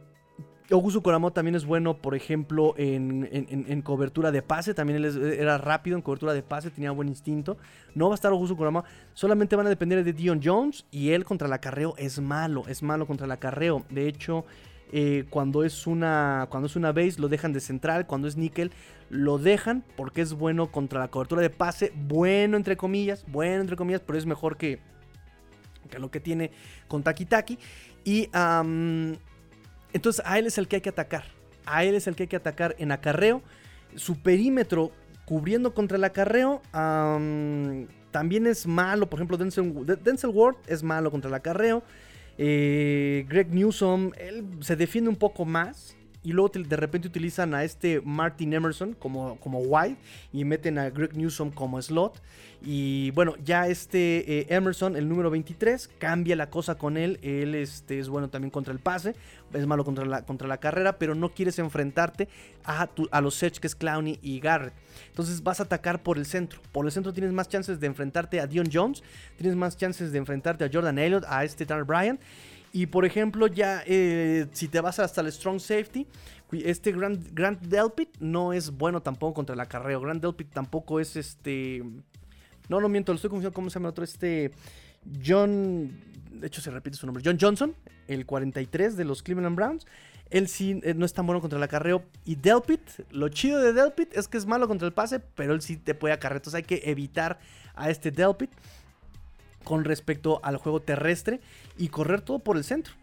Ogusu 0.69 1.01
Koramo 1.01 1.31
también 1.31 1.55
es 1.55 1.65
bueno, 1.65 1.97
por 1.97 2.15
ejemplo, 2.15 2.73
en, 2.77 3.81
cobertura 3.83 4.31
de 4.31 4.41
pase. 4.41 4.73
También 4.73 5.03
él 5.03 5.35
era 5.37 5.57
rápido 5.57 5.97
en 5.97 6.01
cobertura 6.01 6.33
de 6.33 6.43
pase, 6.43 6.71
tenía 6.71 6.91
buen 6.91 7.09
instinto. 7.09 7.57
No 7.93 8.07
va 8.07 8.13
a 8.13 8.15
estar 8.15 8.31
Ogusu 8.31 8.55
Koramo. 8.55 8.83
Solamente 9.13 9.55
van 9.55 9.65
a 9.65 9.69
depender 9.69 10.03
de 10.03 10.13
Dion 10.13 10.39
Jones. 10.43 10.85
Y 10.91 11.11
él 11.11 11.25
contra 11.25 11.47
el 11.47 11.53
acarreo 11.53 11.93
es 11.97 12.19
malo. 12.19 12.63
Es 12.67 12.83
malo 12.83 13.05
contra 13.05 13.25
el 13.25 13.31
acarreo. 13.31 13.83
De 13.89 14.07
hecho, 14.07 14.45
eh, 14.91 15.25
cuando, 15.29 15.63
es 15.63 15.87
una, 15.87 16.47
cuando 16.49 16.67
es 16.67 16.75
una 16.75 16.91
base 16.91 17.15
lo 17.19 17.27
dejan 17.29 17.53
de 17.53 17.59
central. 17.59 18.07
Cuando 18.07 18.27
es 18.27 18.37
níquel 18.37 18.71
lo 19.09 19.37
dejan 19.37 19.83
porque 19.95 20.21
es 20.21 20.33
bueno 20.33 20.71
contra 20.71 20.99
la 20.99 21.07
cobertura 21.09 21.41
de 21.41 21.49
pase. 21.49 21.91
Bueno, 21.95 22.57
entre 22.57 22.77
comillas. 22.77 23.25
Bueno, 23.27 23.61
entre 23.61 23.75
comillas, 23.75 24.01
pero 24.05 24.17
es 24.17 24.25
mejor 24.25 24.57
que, 24.57 24.79
que 25.89 25.99
lo 25.99 26.11
que 26.11 26.19
tiene 26.19 26.51
con 26.87 27.03
Taki 27.03 27.25
Taki. 27.25 27.57
Y 28.03 28.29
entonces 29.93 30.23
a 30.25 30.39
él 30.39 30.47
es 30.47 30.57
el 30.57 30.67
que 30.67 30.77
hay 30.77 30.81
que 30.81 30.89
atacar. 30.89 31.25
A 31.65 31.83
él 31.83 31.95
es 31.95 32.07
el 32.07 32.15
que 32.15 32.23
hay 32.23 32.27
que 32.27 32.35
atacar 32.37 32.75
en 32.79 32.91
acarreo. 32.91 33.41
Su 33.95 34.19
perímetro 34.19 34.91
cubriendo 35.25 35.73
contra 35.73 35.97
el 35.97 36.03
acarreo 36.03 36.61
am, 36.73 37.87
también 38.11 38.47
es 38.47 38.65
malo. 38.65 39.09
Por 39.09 39.19
ejemplo, 39.19 39.37
Denzel, 39.37 39.85
De- 39.85 39.95
Denzel 39.95 40.31
Ward 40.31 40.55
es 40.67 40.83
malo 40.83 41.11
contra 41.11 41.29
el 41.29 41.35
acarreo. 41.35 41.83
Eh, 42.43 43.23
Greg 43.29 43.53
Newsom, 43.53 44.13
él 44.17 44.43
se 44.61 44.75
defiende 44.75 45.11
un 45.11 45.15
poco 45.15 45.45
más. 45.45 45.95
Y 46.23 46.33
luego 46.33 46.49
de 46.53 46.75
repente 46.75 47.07
utilizan 47.07 47.55
a 47.55 47.63
este 47.63 47.99
Martin 48.01 48.53
Emerson 48.53 48.93
como, 48.93 49.37
como 49.39 49.59
wide 49.59 49.95
y 50.31 50.45
meten 50.45 50.77
a 50.77 50.89
Greg 50.91 51.17
Newsom 51.17 51.49
como 51.49 51.81
slot. 51.81 52.21
Y 52.63 53.09
bueno, 53.11 53.33
ya 53.43 53.67
este 53.67 54.41
eh, 54.41 54.45
Emerson, 54.49 54.95
el 54.95 55.09
número 55.09 55.31
23, 55.31 55.89
cambia 55.97 56.35
la 56.35 56.51
cosa 56.51 56.75
con 56.75 56.95
él. 56.95 57.17
Él 57.23 57.55
este, 57.55 57.97
es 57.97 58.07
bueno 58.07 58.29
también 58.29 58.51
contra 58.51 58.71
el 58.71 58.77
pase, 58.77 59.15
es 59.51 59.65
malo 59.65 59.83
contra 59.83 60.05
la, 60.05 60.23
contra 60.23 60.47
la 60.47 60.59
carrera, 60.59 60.99
pero 60.99 61.15
no 61.15 61.29
quieres 61.33 61.57
enfrentarte 61.57 62.27
a, 62.63 62.85
tu- 62.85 63.09
a 63.11 63.19
los 63.19 63.41
Edge 63.41 63.59
que 63.59 63.65
es 63.65 63.73
Clowney 63.75 64.19
y 64.21 64.39
Garrett. 64.39 64.73
Entonces 65.07 65.41
vas 65.41 65.59
a 65.59 65.63
atacar 65.63 66.03
por 66.03 66.19
el 66.19 66.27
centro. 66.27 66.61
Por 66.71 66.85
el 66.85 66.91
centro 66.91 67.13
tienes 67.13 67.33
más 67.33 67.49
chances 67.49 67.79
de 67.79 67.87
enfrentarte 67.87 68.39
a 68.39 68.45
Dion 68.45 68.69
Jones, 68.71 69.01
tienes 69.37 69.55
más 69.55 69.75
chances 69.75 70.11
de 70.11 70.19
enfrentarte 70.19 70.63
a 70.65 70.69
Jordan 70.71 70.99
Elliott, 70.99 71.23
a 71.27 71.43
este 71.43 71.65
Tanner 71.65 71.83
Bryan. 71.85 72.19
Y 72.73 72.85
por 72.87 73.05
ejemplo, 73.05 73.47
ya 73.47 73.83
eh, 73.85 74.47
si 74.53 74.67
te 74.67 74.79
vas 74.79 74.99
hasta 74.99 75.21
el 75.21 75.31
strong 75.31 75.59
safety, 75.59 76.07
este 76.51 76.91
Grant, 76.91 77.29
Grant 77.33 77.61
Delpit 77.61 78.17
no 78.19 78.53
es 78.53 78.71
bueno 78.71 79.01
tampoco 79.01 79.33
contra 79.33 79.53
el 79.53 79.59
acarreo. 79.59 80.01
Grant 80.01 80.21
Delpit 80.21 80.51
tampoco 80.51 80.99
es 80.99 81.15
este. 81.15 81.83
No, 82.69 82.79
no 82.79 82.89
miento, 82.89 83.11
lo 83.11 83.15
estoy 83.15 83.29
confundiendo. 83.29 83.53
¿Cómo 83.53 83.69
se 83.69 83.75
llama 83.75 83.87
el 83.87 83.91
otro? 83.91 84.03
Este. 84.03 84.51
John. 85.25 85.91
De 86.31 86.47
hecho, 86.47 86.61
se 86.61 86.71
repite 86.71 86.97
su 86.97 87.05
nombre. 87.05 87.23
John 87.25 87.37
Johnson, 87.39 87.75
el 88.07 88.25
43 88.25 88.97
de 88.97 89.05
los 89.05 89.23
Cleveland 89.23 89.55
Browns. 89.55 89.85
Él 90.29 90.47
sí 90.47 90.79
eh, 90.83 90.93
no 90.93 91.05
es 91.05 91.13
tan 91.13 91.25
bueno 91.25 91.41
contra 91.41 91.57
el 91.57 91.63
acarreo. 91.63 92.03
Y 92.25 92.35
Delpit, 92.35 92.81
lo 93.11 93.27
chido 93.29 93.59
de 93.59 93.73
Delpit 93.73 94.15
es 94.15 94.29
que 94.29 94.37
es 94.37 94.45
malo 94.45 94.67
contra 94.67 94.87
el 94.87 94.93
pase, 94.93 95.19
pero 95.19 95.53
él 95.53 95.61
sí 95.61 95.75
te 95.75 95.93
puede 95.93 96.13
acarrear. 96.13 96.37
Entonces 96.37 96.57
hay 96.57 96.63
que 96.63 96.81
evitar 96.89 97.39
a 97.75 97.89
este 97.89 98.11
Delpit 98.11 98.49
con 99.63 99.83
respecto 99.83 100.39
al 100.43 100.57
juego 100.57 100.81
terrestre 100.81 101.39
y 101.77 101.89
correr 101.89 102.21
todo 102.21 102.39
por 102.39 102.57
el 102.57 102.63
centro. 102.63 102.93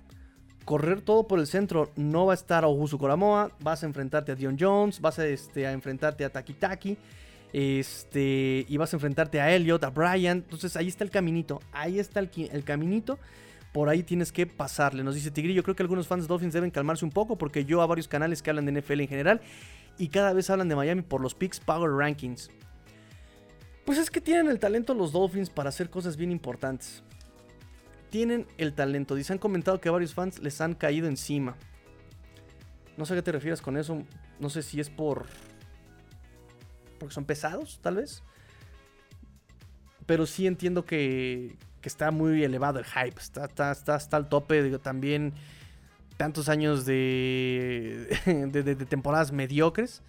Correr 0.64 1.00
todo 1.00 1.26
por 1.26 1.38
el 1.38 1.46
centro. 1.46 1.90
No 1.96 2.26
va 2.26 2.32
a 2.32 2.34
estar 2.34 2.64
Augusto 2.64 2.98
Coramoa. 2.98 3.50
Vas 3.60 3.82
a 3.82 3.86
enfrentarte 3.86 4.32
a 4.32 4.34
Dion 4.34 4.56
Jones. 4.60 5.00
Vas 5.00 5.18
a, 5.18 5.26
este, 5.26 5.66
a 5.66 5.72
enfrentarte 5.72 6.24
a 6.24 6.30
Taki 6.30 6.52
Taki. 6.52 6.98
Este, 7.54 8.66
y 8.68 8.76
vas 8.76 8.92
a 8.92 8.96
enfrentarte 8.96 9.40
a 9.40 9.54
Elliot, 9.54 9.82
a 9.82 9.90
Brian. 9.90 10.38
Entonces 10.38 10.76
ahí 10.76 10.88
está 10.88 11.04
el 11.04 11.10
caminito. 11.10 11.60
Ahí 11.72 11.98
está 11.98 12.20
el 12.20 12.64
caminito. 12.64 13.18
Por 13.72 13.88
ahí 13.88 14.02
tienes 14.02 14.30
que 14.30 14.46
pasarle. 14.46 15.02
Nos 15.02 15.14
dice 15.14 15.30
Tigrillo. 15.30 15.62
Creo 15.62 15.74
que 15.74 15.82
algunos 15.82 16.06
fans 16.06 16.24
de 16.24 16.28
Dolphins 16.28 16.52
deben 16.52 16.70
calmarse 16.70 17.04
un 17.04 17.12
poco. 17.12 17.36
Porque 17.36 17.64
yo 17.64 17.80
a 17.80 17.86
varios 17.86 18.08
canales 18.08 18.42
que 18.42 18.50
hablan 18.50 18.66
de 18.66 18.80
NFL 18.80 19.00
en 19.00 19.08
general. 19.08 19.40
Y 19.96 20.08
cada 20.08 20.34
vez 20.34 20.50
hablan 20.50 20.68
de 20.68 20.76
Miami 20.76 21.00
por 21.00 21.22
los 21.22 21.34
picks 21.34 21.60
Power 21.60 21.90
Rankings. 21.92 22.50
Pues 23.88 23.96
es 23.96 24.10
que 24.10 24.20
tienen 24.20 24.48
el 24.48 24.58
talento 24.58 24.92
los 24.92 25.12
Dolphins 25.12 25.48
para 25.48 25.70
hacer 25.70 25.88
cosas 25.88 26.18
bien 26.18 26.30
importantes. 26.30 27.02
Tienen 28.10 28.46
el 28.58 28.74
talento. 28.74 29.14
Dice, 29.14 29.32
han 29.32 29.38
comentado 29.38 29.80
que 29.80 29.88
varios 29.88 30.12
fans 30.12 30.40
les 30.40 30.60
han 30.60 30.74
caído 30.74 31.08
encima. 31.08 31.56
No 32.98 33.06
sé 33.06 33.14
a 33.14 33.16
qué 33.16 33.22
te 33.22 33.32
refieres 33.32 33.62
con 33.62 33.78
eso. 33.78 34.02
No 34.40 34.50
sé 34.50 34.62
si 34.62 34.78
es 34.78 34.90
por... 34.90 35.24
Porque 36.98 37.14
son 37.14 37.24
pesados, 37.24 37.78
tal 37.80 37.96
vez. 37.96 38.22
Pero 40.04 40.26
sí 40.26 40.46
entiendo 40.46 40.84
que, 40.84 41.56
que 41.80 41.88
está 41.88 42.10
muy 42.10 42.44
elevado 42.44 42.78
el 42.80 42.84
hype. 42.84 43.18
Está, 43.18 43.46
está, 43.70 43.96
está 43.96 44.16
el 44.18 44.26
tope. 44.28 44.78
También 44.80 45.32
tantos 46.18 46.50
años 46.50 46.84
de- 46.86 48.06
de 48.26 48.74
temporadas 48.84 49.32
mediocres. 49.32 50.02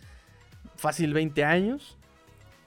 Fácil 0.76 1.14
20 1.14 1.45
años. 1.45 1.95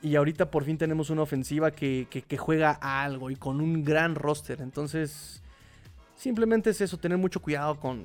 Y 0.03 0.16
ahorita 0.16 0.51
por 0.51 0.65
fin 0.65 0.77
tenemos 0.77 1.11
una 1.11 1.23
ofensiva 1.23 1.70
que, 1.70 2.07
juega 2.39 2.77
a 2.81 3.05
algo 3.05 3.31
y 3.31 3.37
con 3.37 3.61
un 3.61 3.85
gran 3.85 4.16
roster. 4.16 4.61
Entonces, 4.61 5.43
simplemente 6.16 6.70
es 6.70 6.81
eso, 6.81 6.99
tener 6.99 7.19
mucho 7.19 7.41
cuidado 7.41 7.79
con, 7.79 8.05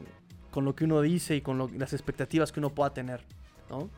con 0.52 0.64
lo 0.64 0.76
que 0.76 0.84
uno 0.86 1.02
dice 1.02 1.36
y 1.36 1.42
con 1.42 1.58
las 1.80 1.94
expectativas 1.94 2.52
que 2.52 2.60
uno 2.60 2.70
pueda 2.70 2.94
tener. 2.94 3.22
¿no? 3.72 3.90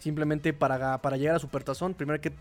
Simplemente 0.00 0.52
para, 0.52 0.98
para 0.98 1.16
llegar 1.16 1.36
a 1.36 1.38
Supertazón, 1.38 1.94
primero 1.94 2.14
hay 2.14 2.20
que 2.20 2.32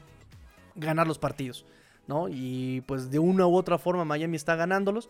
ganar 0.76 1.08
los 1.08 1.20
partidos. 1.20 1.64
¿no? 2.08 2.28
Y 2.28 2.82
pues 2.88 3.12
de 3.12 3.20
una 3.20 3.46
u 3.46 3.56
otra 3.56 3.78
forma 3.78 4.04
Miami 4.04 4.36
está 4.36 4.56
ganándolos. 4.56 5.10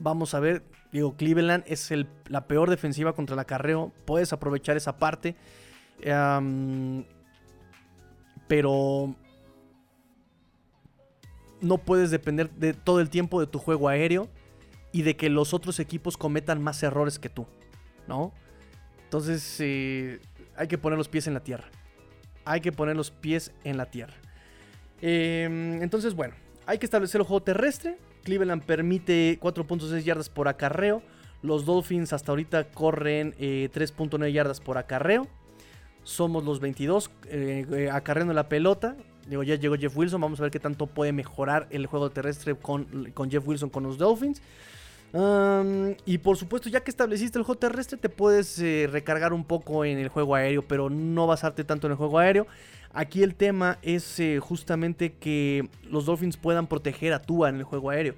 Vamos 0.00 0.34
a 0.34 0.40
ver, 0.40 0.64
digo, 0.90 1.14
Cleveland 1.14 1.62
es 1.68 1.92
la 2.26 2.48
peor 2.48 2.70
defensiva 2.70 3.12
contra 3.12 3.34
el 3.34 3.40
acarreo. 3.40 3.92
Puedes 4.04 4.32
aprovechar 4.32 4.76
esa 4.76 4.96
parte. 4.96 5.36
Pero 8.50 9.14
no 11.60 11.78
puedes 11.78 12.10
depender 12.10 12.50
de 12.50 12.74
todo 12.74 12.98
el 12.98 13.08
tiempo 13.08 13.38
de 13.38 13.46
tu 13.46 13.60
juego 13.60 13.88
aéreo 13.88 14.28
y 14.90 15.02
de 15.02 15.14
que 15.14 15.30
los 15.30 15.54
otros 15.54 15.78
equipos 15.78 16.16
cometan 16.16 16.60
más 16.60 16.82
errores 16.82 17.20
que 17.20 17.28
tú, 17.28 17.46
¿no? 18.08 18.32
Entonces 19.04 19.60
hay 20.56 20.66
que 20.66 20.78
poner 20.78 20.98
los 20.98 21.06
pies 21.06 21.28
en 21.28 21.34
la 21.34 21.44
tierra. 21.44 21.66
Hay 22.44 22.60
que 22.60 22.72
poner 22.72 22.96
los 22.96 23.12
pies 23.12 23.52
en 23.62 23.76
la 23.76 23.86
tierra. 23.86 24.14
Eh, 25.00 25.78
entonces, 25.80 26.14
bueno, 26.14 26.34
hay 26.66 26.78
que 26.78 26.86
establecer 26.86 27.20
el 27.20 27.28
juego 27.28 27.44
terrestre. 27.44 27.98
Cleveland 28.24 28.64
permite 28.64 29.38
4.6 29.40 30.02
yardas 30.02 30.28
por 30.28 30.48
acarreo. 30.48 31.04
Los 31.42 31.66
Dolphins 31.66 32.12
hasta 32.12 32.32
ahorita 32.32 32.64
corren 32.72 33.32
eh, 33.38 33.70
3.9 33.72 34.32
yardas 34.32 34.60
por 34.60 34.76
acarreo. 34.76 35.28
Somos 36.02 36.44
los 36.44 36.60
22 36.60 37.10
eh, 37.26 37.66
eh, 37.70 37.90
acarreando 37.90 38.32
la 38.34 38.48
pelota. 38.48 38.96
Digo, 39.28 39.42
ya 39.42 39.54
llegó 39.54 39.76
Jeff 39.76 39.96
Wilson. 39.96 40.20
Vamos 40.20 40.40
a 40.40 40.44
ver 40.44 40.50
qué 40.50 40.60
tanto 40.60 40.86
puede 40.86 41.12
mejorar 41.12 41.66
el 41.70 41.86
juego 41.86 42.10
terrestre 42.10 42.56
con, 42.56 43.10
con 43.12 43.30
Jeff 43.30 43.46
Wilson 43.46 43.70
con 43.70 43.82
los 43.84 43.98
Dolphins. 43.98 44.42
Y 46.04 46.18
por 46.18 46.36
supuesto, 46.36 46.68
ya 46.68 46.80
que 46.80 46.90
estableciste 46.90 47.38
el 47.38 47.44
juego 47.44 47.58
terrestre, 47.58 47.98
te 47.98 48.08
puedes 48.08 48.58
eh, 48.60 48.88
recargar 48.90 49.32
un 49.32 49.44
poco 49.44 49.84
en 49.84 49.98
el 49.98 50.08
juego 50.08 50.34
aéreo, 50.34 50.62
pero 50.62 50.88
no 50.88 51.26
basarte 51.26 51.64
tanto 51.64 51.86
en 51.86 51.92
el 51.92 51.96
juego 51.96 52.18
aéreo. 52.18 52.46
Aquí 52.92 53.22
el 53.22 53.34
tema 53.34 53.78
es 53.82 54.20
eh, 54.20 54.38
justamente 54.40 55.14
que 55.14 55.68
los 55.88 56.06
Dolphins 56.06 56.36
puedan 56.36 56.66
proteger 56.66 57.12
a 57.12 57.22
Tua 57.22 57.48
en 57.48 57.56
el 57.56 57.64
juego 57.64 57.90
aéreo. 57.90 58.14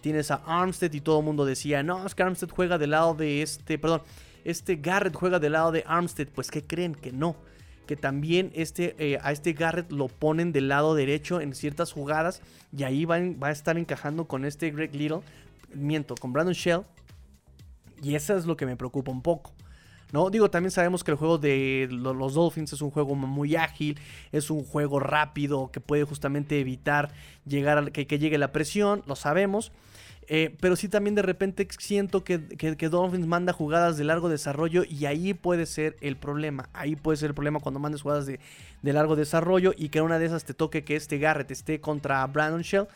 Tienes 0.00 0.30
a 0.30 0.42
Armstead 0.46 0.92
y 0.92 1.00
todo 1.00 1.18
el 1.18 1.24
mundo 1.24 1.44
decía, 1.44 1.82
no, 1.82 2.06
es 2.06 2.14
que 2.14 2.22
Armstead 2.22 2.50
juega 2.50 2.78
del 2.78 2.90
lado 2.90 3.14
de 3.14 3.42
este, 3.42 3.78
perdón, 3.78 4.02
este 4.50 4.76
Garrett 4.76 5.14
juega 5.14 5.38
del 5.38 5.52
lado 5.52 5.72
de 5.72 5.84
Armstead. 5.86 6.28
Pues 6.34 6.50
que 6.50 6.62
creen 6.62 6.94
que 6.94 7.12
no. 7.12 7.36
Que 7.86 7.96
también 7.96 8.50
este, 8.54 8.96
eh, 8.98 9.18
a 9.22 9.30
este 9.32 9.52
Garrett 9.52 9.92
lo 9.92 10.08
ponen 10.08 10.52
del 10.52 10.68
lado 10.68 10.94
derecho 10.94 11.40
en 11.40 11.54
ciertas 11.54 11.92
jugadas 11.92 12.42
y 12.76 12.82
ahí 12.82 13.04
va, 13.04 13.18
va 13.42 13.48
a 13.48 13.52
estar 13.52 13.78
encajando 13.78 14.24
con 14.26 14.44
este 14.44 14.70
Greg 14.72 14.92
Little, 14.94 15.20
miento, 15.72 16.14
con 16.16 16.32
Brandon 16.32 16.54
Shell. 16.54 16.80
Y 18.02 18.14
eso 18.14 18.36
es 18.36 18.44
lo 18.46 18.56
que 18.56 18.66
me 18.66 18.76
preocupa 18.76 19.10
un 19.12 19.22
poco. 19.22 19.52
¿no? 20.12 20.30
Digo, 20.30 20.50
también 20.50 20.70
sabemos 20.70 21.02
que 21.02 21.10
el 21.10 21.16
juego 21.16 21.36
de 21.38 21.88
lo- 21.90 22.14
los 22.14 22.34
Dolphins 22.34 22.72
es 22.72 22.80
un 22.80 22.90
juego 22.90 23.14
muy 23.16 23.56
ágil, 23.56 23.98
es 24.32 24.50
un 24.50 24.64
juego 24.64 25.00
rápido 25.00 25.70
que 25.72 25.80
puede 25.80 26.04
justamente 26.04 26.60
evitar 26.60 27.10
llegar 27.44 27.78
a, 27.78 27.90
que, 27.90 28.06
que 28.06 28.18
llegue 28.18 28.38
la 28.38 28.52
presión, 28.52 29.02
lo 29.06 29.16
sabemos. 29.16 29.72
Eh, 30.28 30.56
pero 30.60 30.74
sí 30.74 30.88
también 30.88 31.14
de 31.14 31.22
repente 31.22 31.68
siento 31.78 32.24
que, 32.24 32.44
que, 32.46 32.76
que 32.76 32.88
Dolphins 32.88 33.26
manda 33.26 33.52
jugadas 33.52 33.96
de 33.96 34.04
largo 34.04 34.28
desarrollo 34.28 34.82
y 34.84 35.06
ahí 35.06 35.34
puede 35.34 35.66
ser 35.66 35.96
el 36.00 36.16
problema. 36.16 36.68
Ahí 36.72 36.96
puede 36.96 37.16
ser 37.16 37.28
el 37.30 37.34
problema 37.34 37.60
cuando 37.60 37.78
mandes 37.78 38.02
jugadas 38.02 38.26
de, 38.26 38.40
de 38.82 38.92
largo 38.92 39.14
desarrollo 39.14 39.72
y 39.76 39.88
que 39.88 40.00
una 40.00 40.18
de 40.18 40.26
esas 40.26 40.44
te 40.44 40.54
toque 40.54 40.84
que 40.84 40.96
este 40.96 41.18
Garrett 41.18 41.50
esté 41.50 41.80
contra 41.80 42.26
Brandon 42.26 42.62
Shell 42.62 42.88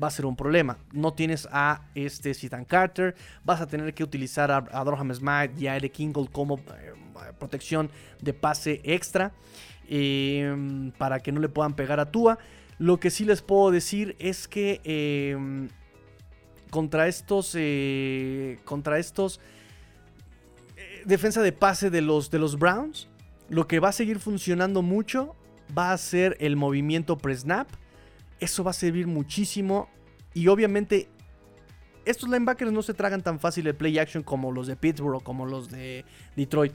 va 0.00 0.08
a 0.08 0.10
ser 0.10 0.26
un 0.26 0.36
problema. 0.36 0.78
No 0.92 1.14
tienes 1.14 1.48
a 1.50 1.82
este 1.94 2.34
Citan 2.34 2.64
Carter, 2.64 3.14
vas 3.44 3.60
a 3.60 3.66
tener 3.66 3.92
que 3.94 4.04
utilizar 4.04 4.50
a, 4.50 4.58
a 4.58 5.14
Smite 5.14 5.54
y 5.58 5.66
a 5.66 5.76
Eric 5.76 5.92
Kingle 5.92 6.28
como 6.30 6.58
eh, 6.58 6.92
protección 7.38 7.90
de 8.20 8.32
pase 8.32 8.80
extra 8.84 9.32
eh, 9.88 10.92
para 10.98 11.20
que 11.20 11.32
no 11.32 11.40
le 11.40 11.48
puedan 11.48 11.74
pegar 11.74 11.98
a 11.98 12.10
Tua. 12.10 12.38
Lo 12.78 13.00
que 13.00 13.10
sí 13.10 13.24
les 13.24 13.40
puedo 13.40 13.70
decir 13.70 14.16
es 14.18 14.48
que 14.48 14.80
eh, 14.84 15.68
contra 16.70 17.08
estos, 17.08 17.54
eh, 17.54 18.58
contra 18.64 18.98
estos 18.98 19.40
eh, 20.76 21.02
defensa 21.04 21.42
de 21.42 21.52
pase 21.52 21.90
de 21.90 22.02
los, 22.02 22.30
de 22.30 22.38
los 22.38 22.58
Browns, 22.58 23.08
lo 23.48 23.66
que 23.66 23.80
va 23.80 23.88
a 23.88 23.92
seguir 23.92 24.18
funcionando 24.18 24.82
mucho 24.82 25.34
va 25.76 25.92
a 25.92 25.98
ser 25.98 26.36
el 26.40 26.56
movimiento 26.56 27.16
pre-snap. 27.16 27.68
Eso 28.40 28.64
va 28.64 28.70
a 28.70 28.74
servir 28.74 29.06
muchísimo. 29.06 29.88
Y 30.34 30.48
obviamente, 30.48 31.08
estos 32.04 32.28
linebackers 32.28 32.72
no 32.72 32.82
se 32.82 32.94
tragan 32.94 33.22
tan 33.22 33.40
fácil 33.40 33.66
el 33.66 33.74
play 33.74 33.98
action 33.98 34.22
como 34.22 34.52
los 34.52 34.66
de 34.66 34.76
Pittsburgh 34.76 35.16
o 35.16 35.20
como 35.20 35.46
los 35.46 35.70
de 35.70 36.04
Detroit. 36.36 36.72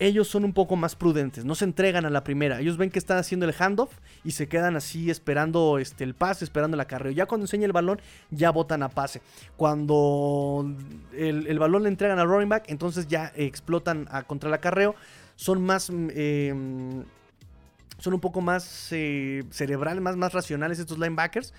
Ellos 0.00 0.28
son 0.28 0.44
un 0.44 0.52
poco 0.52 0.76
más 0.76 0.94
prudentes, 0.94 1.44
no 1.44 1.54
se 1.54 1.64
entregan 1.64 2.04
a 2.04 2.10
la 2.10 2.22
primera. 2.22 2.60
Ellos 2.60 2.76
ven 2.76 2.90
que 2.90 3.00
están 3.00 3.18
haciendo 3.18 3.46
el 3.46 3.54
handoff 3.58 3.90
y 4.24 4.30
se 4.30 4.46
quedan 4.46 4.76
así 4.76 5.10
esperando 5.10 5.78
este, 5.78 6.04
el 6.04 6.14
pase, 6.14 6.44
esperando 6.44 6.76
el 6.76 6.80
acarreo. 6.80 7.10
Ya 7.10 7.26
cuando 7.26 7.44
enseña 7.44 7.66
el 7.66 7.72
balón, 7.72 8.00
ya 8.30 8.50
botan 8.50 8.82
a 8.84 8.88
pase. 8.90 9.22
Cuando 9.56 10.72
el, 11.12 11.46
el 11.48 11.58
balón 11.58 11.82
le 11.82 11.88
entregan 11.88 12.18
al 12.18 12.28
running 12.28 12.48
back, 12.48 12.64
entonces 12.68 13.08
ya 13.08 13.32
explotan 13.34 14.08
contra 14.26 14.48
el 14.48 14.54
acarreo. 14.54 14.94
Son 15.34 15.62
más. 15.62 15.90
mm, 15.90 16.08
eh, 16.14 17.04
son 17.98 18.14
un 18.14 18.20
poco 18.20 18.40
más 18.40 18.88
eh, 18.92 19.44
cerebrales, 19.50 20.02
más, 20.02 20.16
más 20.16 20.32
racionales 20.32 20.78
estos 20.78 20.98
linebackers. 20.98 21.52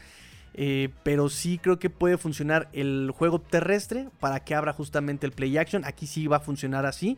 Eh, 0.56 0.90
pero 1.03 1.30
sí 1.30 1.60
creo 1.60 1.78
que 1.78 1.90
puede 1.90 2.18
funcionar 2.18 2.70
el 2.74 3.11
juego 3.16 3.40
terrestre 3.40 4.10
para 4.20 4.40
que 4.40 4.56
abra 4.56 4.74
justamente 4.74 5.26
el 5.26 5.32
play 5.32 5.57
action. 5.57 5.86
Aquí 5.86 6.07
sí 6.07 6.28
va 6.28 6.38
a 6.38 6.40
funcionar 6.40 6.86
así, 6.86 7.18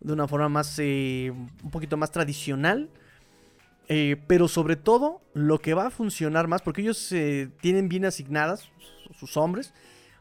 de 0.00 0.12
una 0.12 0.28
forma 0.28 0.48
más, 0.48 0.78
eh, 0.78 1.32
un 1.62 1.70
poquito 1.70 1.96
más 1.96 2.10
tradicional. 2.10 2.90
Eh, 3.88 4.16
pero 4.26 4.48
sobre 4.48 4.74
todo, 4.74 5.20
lo 5.32 5.60
que 5.60 5.72
va 5.74 5.86
a 5.86 5.90
funcionar 5.90 6.48
más, 6.48 6.60
porque 6.62 6.82
ellos 6.82 7.12
eh, 7.12 7.48
tienen 7.60 7.88
bien 7.88 8.04
asignadas 8.04 8.68
sus 9.16 9.36
hombres, 9.36 9.72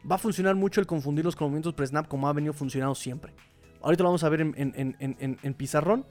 va 0.09 0.15
a 0.15 0.19
funcionar 0.19 0.53
mucho 0.53 0.79
el 0.81 0.85
confundirlos 0.85 1.35
con 1.35 1.45
movimientos 1.47 1.73
pre-snap 1.73 2.07
como 2.07 2.27
ha 2.27 2.33
venido 2.33 2.53
funcionando 2.53 2.93
siempre. 2.93 3.33
Ahorita 3.81 4.03
lo 4.03 4.09
vamos 4.09 4.23
a 4.23 4.29
ver 4.29 4.41
en, 4.41 4.53
en- 4.55 4.95
en- 4.99 5.37
en- 5.41 5.53
pizarrón, 5.55 6.05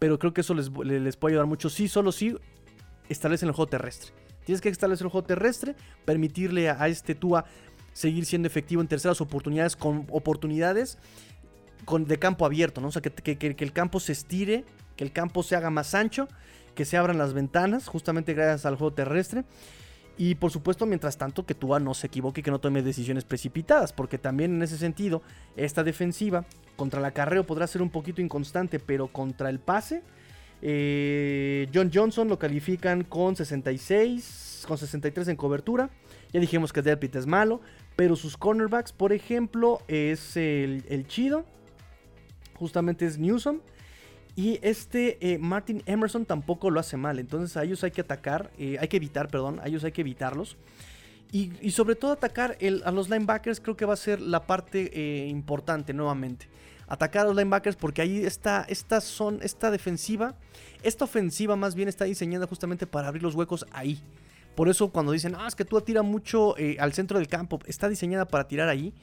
pero 0.00 0.18
creo 0.18 0.34
que 0.34 0.40
eso 0.40 0.52
les, 0.54 0.68
le- 0.84 0.98
les 0.98 1.16
puede 1.16 1.34
ayudar 1.34 1.46
mucho. 1.46 1.70
Sí, 1.70 1.86
solo 1.86 2.10
sí, 2.10 2.36
establecen 3.08 3.48
el 3.48 3.54
juego 3.54 3.68
terrestre. 3.70 4.12
Tienes 4.44 4.60
que 4.60 4.68
establecer 4.68 5.04
el 5.06 5.10
juego 5.12 5.26
terrestre, 5.26 5.76
permitirle 6.04 6.70
a, 6.70 6.82
a 6.82 6.88
este 6.88 7.14
Tua 7.14 7.44
seguir 7.92 8.26
siendo 8.26 8.46
efectivo 8.48 8.82
en 8.82 8.88
terceras 8.88 9.20
oportunidades, 9.20 9.76
con 9.76 10.06
oportunidades 10.10 10.98
con, 11.84 12.06
de 12.06 12.18
campo 12.18 12.44
abierto, 12.46 12.80
¿no? 12.80 12.88
O 12.88 12.92
sea, 12.92 13.02
que, 13.02 13.10
que- 13.36 13.56
el 13.64 13.72
campo 13.72 14.00
se 14.00 14.12
estire, 14.12 14.64
que 14.96 15.04
el 15.04 15.12
campo 15.12 15.42
se 15.42 15.56
haga 15.56 15.70
más 15.70 15.94
ancho, 15.94 16.28
que 16.74 16.84
se 16.84 16.96
abran 16.96 17.18
las 17.18 17.32
ventanas, 17.32 17.86
justamente 17.88 18.34
gracias 18.34 18.66
al 18.66 18.76
juego 18.76 18.92
terrestre. 18.94 19.44
Y 20.18 20.36
por 20.36 20.50
supuesto, 20.50 20.86
mientras 20.86 21.18
tanto, 21.18 21.44
que 21.44 21.54
Tua 21.54 21.78
no 21.78 21.92
se 21.92 22.06
equivoque 22.06 22.42
que 22.42 22.50
no 22.50 22.58
tome 22.58 22.80
decisiones 22.82 23.24
precipitadas, 23.24 23.92
porque 23.92 24.16
también 24.16 24.54
en 24.54 24.62
ese 24.62 24.78
sentido, 24.78 25.22
esta 25.56 25.84
defensiva 25.84 26.46
contra 26.76 27.00
el 27.00 27.04
acarreo 27.06 27.44
podrá 27.44 27.66
ser 27.66 27.82
un 27.82 27.90
poquito 27.90 28.22
inconstante, 28.22 28.78
pero 28.78 29.08
contra 29.08 29.50
el 29.50 29.58
pase, 29.58 30.02
eh, 30.62 31.68
John 31.72 31.90
Johnson 31.92 32.28
lo 32.28 32.38
califican 32.38 33.04
con 33.04 33.36
66, 33.36 34.64
con 34.66 34.78
63 34.78 35.28
en 35.28 35.36
cobertura. 35.36 35.90
Ya 36.32 36.40
dijimos 36.40 36.72
que 36.72 36.82
Delpit 36.82 37.14
es 37.16 37.26
malo, 37.26 37.60
pero 37.94 38.16
sus 38.16 38.36
cornerbacks, 38.36 38.92
por 38.92 39.12
ejemplo, 39.12 39.80
es 39.86 40.36
el 40.36 41.04
chido, 41.08 41.44
justamente 42.56 43.06
es 43.06 43.18
Newsom. 43.18 43.60
Y 44.36 44.58
este 44.60 45.16
eh, 45.20 45.38
Martin 45.38 45.82
Emerson 45.86 46.26
tampoco 46.26 46.70
lo 46.70 46.78
hace 46.78 46.98
mal. 46.98 47.18
Entonces 47.18 47.56
a 47.56 47.64
ellos 47.64 47.82
hay 47.84 47.90
que 47.90 48.02
atacar, 48.02 48.50
eh, 48.58 48.76
hay 48.78 48.86
que 48.86 48.98
evitar, 48.98 49.28
perdón, 49.28 49.60
a 49.62 49.66
ellos 49.66 49.82
hay 49.82 49.92
que 49.92 50.02
evitarlos. 50.02 50.56
Y, 51.32 51.70
sobre 51.70 51.96
todo 51.96 52.12
atacar 52.12 52.56
a 52.84 52.90
los 52.92 53.10
linebackers 53.10 53.60
creo 53.60 53.76
que 53.76 53.84
va 53.84 53.92
a 53.92 53.96
ser 53.96 54.20
la 54.20 54.46
parte 54.46 54.90
eh, 54.94 55.28
importante 55.28 55.92
nuevamente. 55.92 56.48
Atacar 56.86 57.22
a 57.22 57.24
los 57.26 57.36
linebackers 57.36 57.76
porque 57.76 58.00
ahí 58.00 58.24
está, 58.24 58.64
estas 58.68 59.04
son, 59.04 59.40
esta 59.42 59.70
defensiva, 59.70 60.34
esta 60.82 61.04
ofensiva 61.04 61.56
más 61.56 61.74
bien 61.74 61.88
está 61.88 62.04
diseñada 62.04 62.46
justamente 62.46 62.86
para 62.86 63.08
abrir 63.08 63.22
los 63.22 63.34
huecos 63.34 63.66
ahí. 63.72 64.00
Por 64.54 64.68
eso 64.68 64.88
cuando 64.88 65.12
dicen, 65.12 65.34
ah, 65.36 65.46
es 65.48 65.54
que 65.54 65.64
tú 65.64 65.78
tira 65.80 66.02
mucho 66.02 66.54
al 66.78 66.92
centro 66.94 67.18
del 67.18 67.28
campo, 67.28 67.58
está 67.66 67.88
diseñada 67.88 68.26
para 68.26 68.48
tirar 68.48 68.68
ahí 68.68 68.94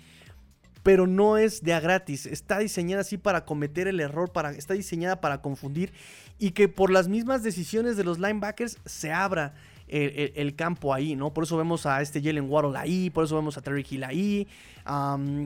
pero 0.83 1.07
no 1.07 1.37
es 1.37 1.63
de 1.63 1.73
a 1.73 1.79
gratis. 1.79 2.25
Está 2.25 2.59
diseñada 2.59 3.01
así 3.01 3.17
para 3.17 3.45
cometer 3.45 3.87
el 3.87 3.99
error, 3.99 4.31
para, 4.31 4.51
está 4.51 4.73
diseñada 4.73 5.21
para 5.21 5.41
confundir 5.41 5.93
y 6.37 6.51
que 6.51 6.67
por 6.67 6.91
las 6.91 7.07
mismas 7.07 7.41
decisiones 7.41 7.97
de 7.97 8.03
los 8.03 8.19
linebackers 8.19 8.77
se 8.85 9.11
abra 9.11 9.53
el, 9.87 10.55
campo 10.55 10.93
ahí, 10.93 11.15
¿no? 11.15 11.33
Por 11.33 11.43
eso 11.43 11.55
vemos 11.55 11.85
a 11.85 12.01
este 12.01 12.21
Jalen 12.21 12.49
Waddle 12.49 12.77
ahí, 12.77 13.09
por 13.09 13.25
eso 13.25 13.35
vemos 13.35 13.57
a 13.57 13.61
Terry 13.61 13.85
Hill 13.87 14.03
ahí, 14.03 14.47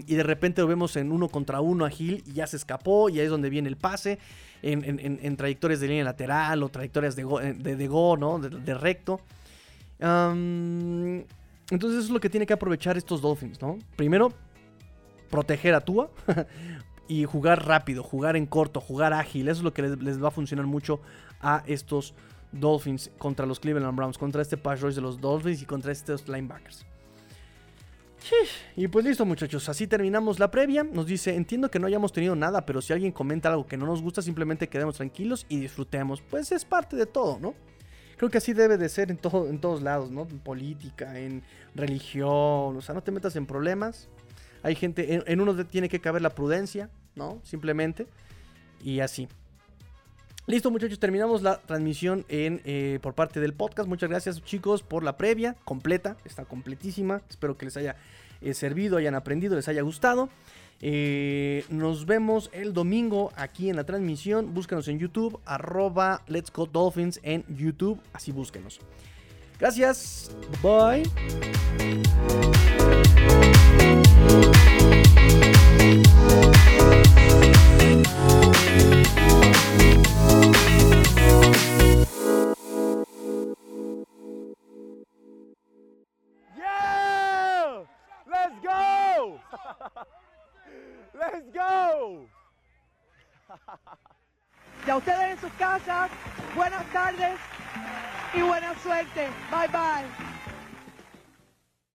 y 0.07 0.15
de 0.15 0.23
repente 0.23 0.61
lo 0.61 0.68
vemos 0.68 0.95
en 0.95 1.11
uno 1.11 1.27
contra 1.27 1.59
uno 1.59 1.85
a 1.85 1.91
Hill 1.91 2.23
y 2.26 2.34
ya 2.34 2.47
se 2.47 2.55
escapó, 2.55 3.09
y 3.09 3.19
ahí 3.19 3.26
es 3.26 3.30
donde 3.30 3.49
viene 3.49 3.68
el 3.68 3.76
pase, 3.76 4.19
en, 4.61 5.38
trayectorias 5.38 5.80
de 5.80 5.88
línea 5.88 6.03
lateral 6.03 6.64
o 6.64 6.69
trayectorias 6.69 7.15
de 7.15 7.23
go, 7.23 7.39
de, 7.39 7.53
de 7.53 7.88
go, 7.88 8.15
¿no? 8.15 8.39
De, 8.39 8.73
recto. 8.73 9.19
Entonces 9.99 11.99
eso 11.99 12.05
es 12.05 12.09
lo 12.09 12.19
que 12.19 12.30
tiene 12.30 12.45
que 12.45 12.53
aprovechar 12.53 12.97
estos 12.97 13.22
Dolphins, 13.22 13.61
¿no? 13.61 13.77
Primero, 13.97 14.31
proteger 15.30 15.74
a 15.74 15.82
Tua 15.82 16.10
y 17.08 17.26
jugar 17.26 17.66
rápido, 17.66 18.04
jugar 18.04 18.36
en 18.36 18.45
corto, 18.45 18.82
jugar 18.82 19.14
ágil. 19.14 19.48
Eso 19.48 19.60
es 19.60 19.64
lo 19.64 19.74
que 19.74 19.82
les, 19.84 20.22
va 20.22 20.30
a 20.30 20.32
funcionar 20.32 20.66
mucho 20.66 21.02
a 21.40 21.64
estos 21.68 22.14
Dolphins 22.52 23.12
contra 23.18 23.45
los 23.45 23.60
Cleveland 23.60 23.95
Browns, 23.95 24.18
contra 24.18 24.41
este 24.41 24.58
pass 24.58 24.82
rush 24.82 24.95
de 24.95 25.02
los 25.02 25.20
Dolphins 25.20 25.62
y 25.62 25.66
contra 25.66 25.91
estos 25.91 26.28
linebackers. 26.28 26.86
Y 28.76 28.88
pues 28.88 29.06
listo 29.06 29.26
muchachos, 29.26 29.70
así 29.70 29.88
terminamos 29.88 30.40
la 30.40 30.52
previa. 30.52 30.84
Nos 30.84 31.06
dice, 31.06 31.36
entiendo 31.36 31.72
que 31.72 31.80
no 31.80 31.88
hayamos 31.88 32.12
tenido 32.12 32.36
nada, 32.36 32.66
pero 32.66 32.82
si 32.82 32.94
alguien 32.94 33.12
comenta 33.12 33.49
algo 33.49 33.68
que 33.68 33.78
no 33.78 33.86
nos 33.86 34.02
gusta, 34.02 34.22
simplemente 34.22 34.68
quedemos 34.68 34.98
tranquilos 34.98 35.45
y 35.49 35.60
disfrutemos. 35.60 36.22
Pues 36.22 36.52
es 36.52 36.66
parte 36.66 36.95
de 36.95 37.06
todo, 37.06 37.40
¿no? 37.40 37.56
Creo 38.18 38.30
que 38.30 38.40
así 38.40 38.54
debe 38.54 38.78
de 38.78 38.90
ser 38.90 39.12
en, 39.12 39.18
todo, 39.18 39.48
en 39.48 39.60
todos 39.60 39.82
lados, 39.82 40.12
¿no? 40.12 40.28
En 40.30 40.40
política, 40.40 41.20
en 41.20 41.44
religión, 41.76 42.76
o 42.76 42.82
sea, 42.82 42.95
no 42.95 43.02
te 43.02 43.12
metas 43.12 43.36
en 43.36 43.45
problemas. 43.45 44.10
Hay 44.68 44.76
gente, 44.76 45.14
en, 45.14 45.23
en 45.27 45.39
uno 45.39 45.65
tiene 45.65 45.88
que 45.88 46.02
caber 46.02 46.22
la 46.22 46.31
prudencia, 46.31 46.89
¿no? 47.15 47.39
Simplemente. 47.45 48.06
Y 48.84 48.99
así. 48.99 49.30
Listo 50.45 50.72
muchachos, 50.72 50.99
terminamos 50.99 51.41
la 51.41 51.61
transmisión 51.61 52.26
en, 52.27 52.61
eh, 52.65 52.99
por 53.02 53.14
parte 53.14 53.39
del 53.39 53.53
podcast. 53.53 53.88
Muchas 53.88 54.10
gracias 54.10 54.44
chicos 54.44 54.84
por 54.84 55.03
la 55.03 55.15
previa 55.15 55.56
completa, 55.64 56.18
está 56.26 56.44
completísima. 56.44 57.22
Espero 57.30 57.57
que 57.57 57.64
les 57.64 57.77
haya 57.77 57.95
eh, 58.41 58.53
servido, 58.53 58.98
hayan 58.98 59.15
aprendido, 59.15 59.56
les 59.56 59.69
haya 59.69 59.84
gustado. 59.84 60.27
Eh, 60.81 61.64
nos 61.69 62.06
vemos 62.06 62.49
el 62.52 62.73
domingo 62.73 63.31
aquí 63.38 63.69
en 63.69 63.77
la 63.77 63.85
transmisión. 63.85 64.53
Búscanos 64.53 64.89
en 64.89 64.99
YouTube, 64.99 65.39
arroba 65.45 66.23
Let's 66.27 66.52
Go 66.52 66.65
Dolphins 66.65 67.22
en 67.23 67.45
YouTube. 67.48 68.02
Así 68.11 68.34
búsquenos. 68.34 68.81
Gracias. 69.60 70.30
Bye. 70.61 71.03
Let's 88.30 88.60
go! 88.64 89.40
Let's 91.14 91.52
go! 91.54 92.28
Y 94.86 94.90
a 94.90 94.95
ustedes 94.95 95.32
en 95.32 95.40
sus 95.40 95.52
casas, 95.54 96.10
buenas 96.56 96.86
tardes 96.94 97.38
y 98.34 98.41
buena 98.41 98.74
suerte. 98.80 99.30
Bye 99.52 99.68
bye. 99.68 100.36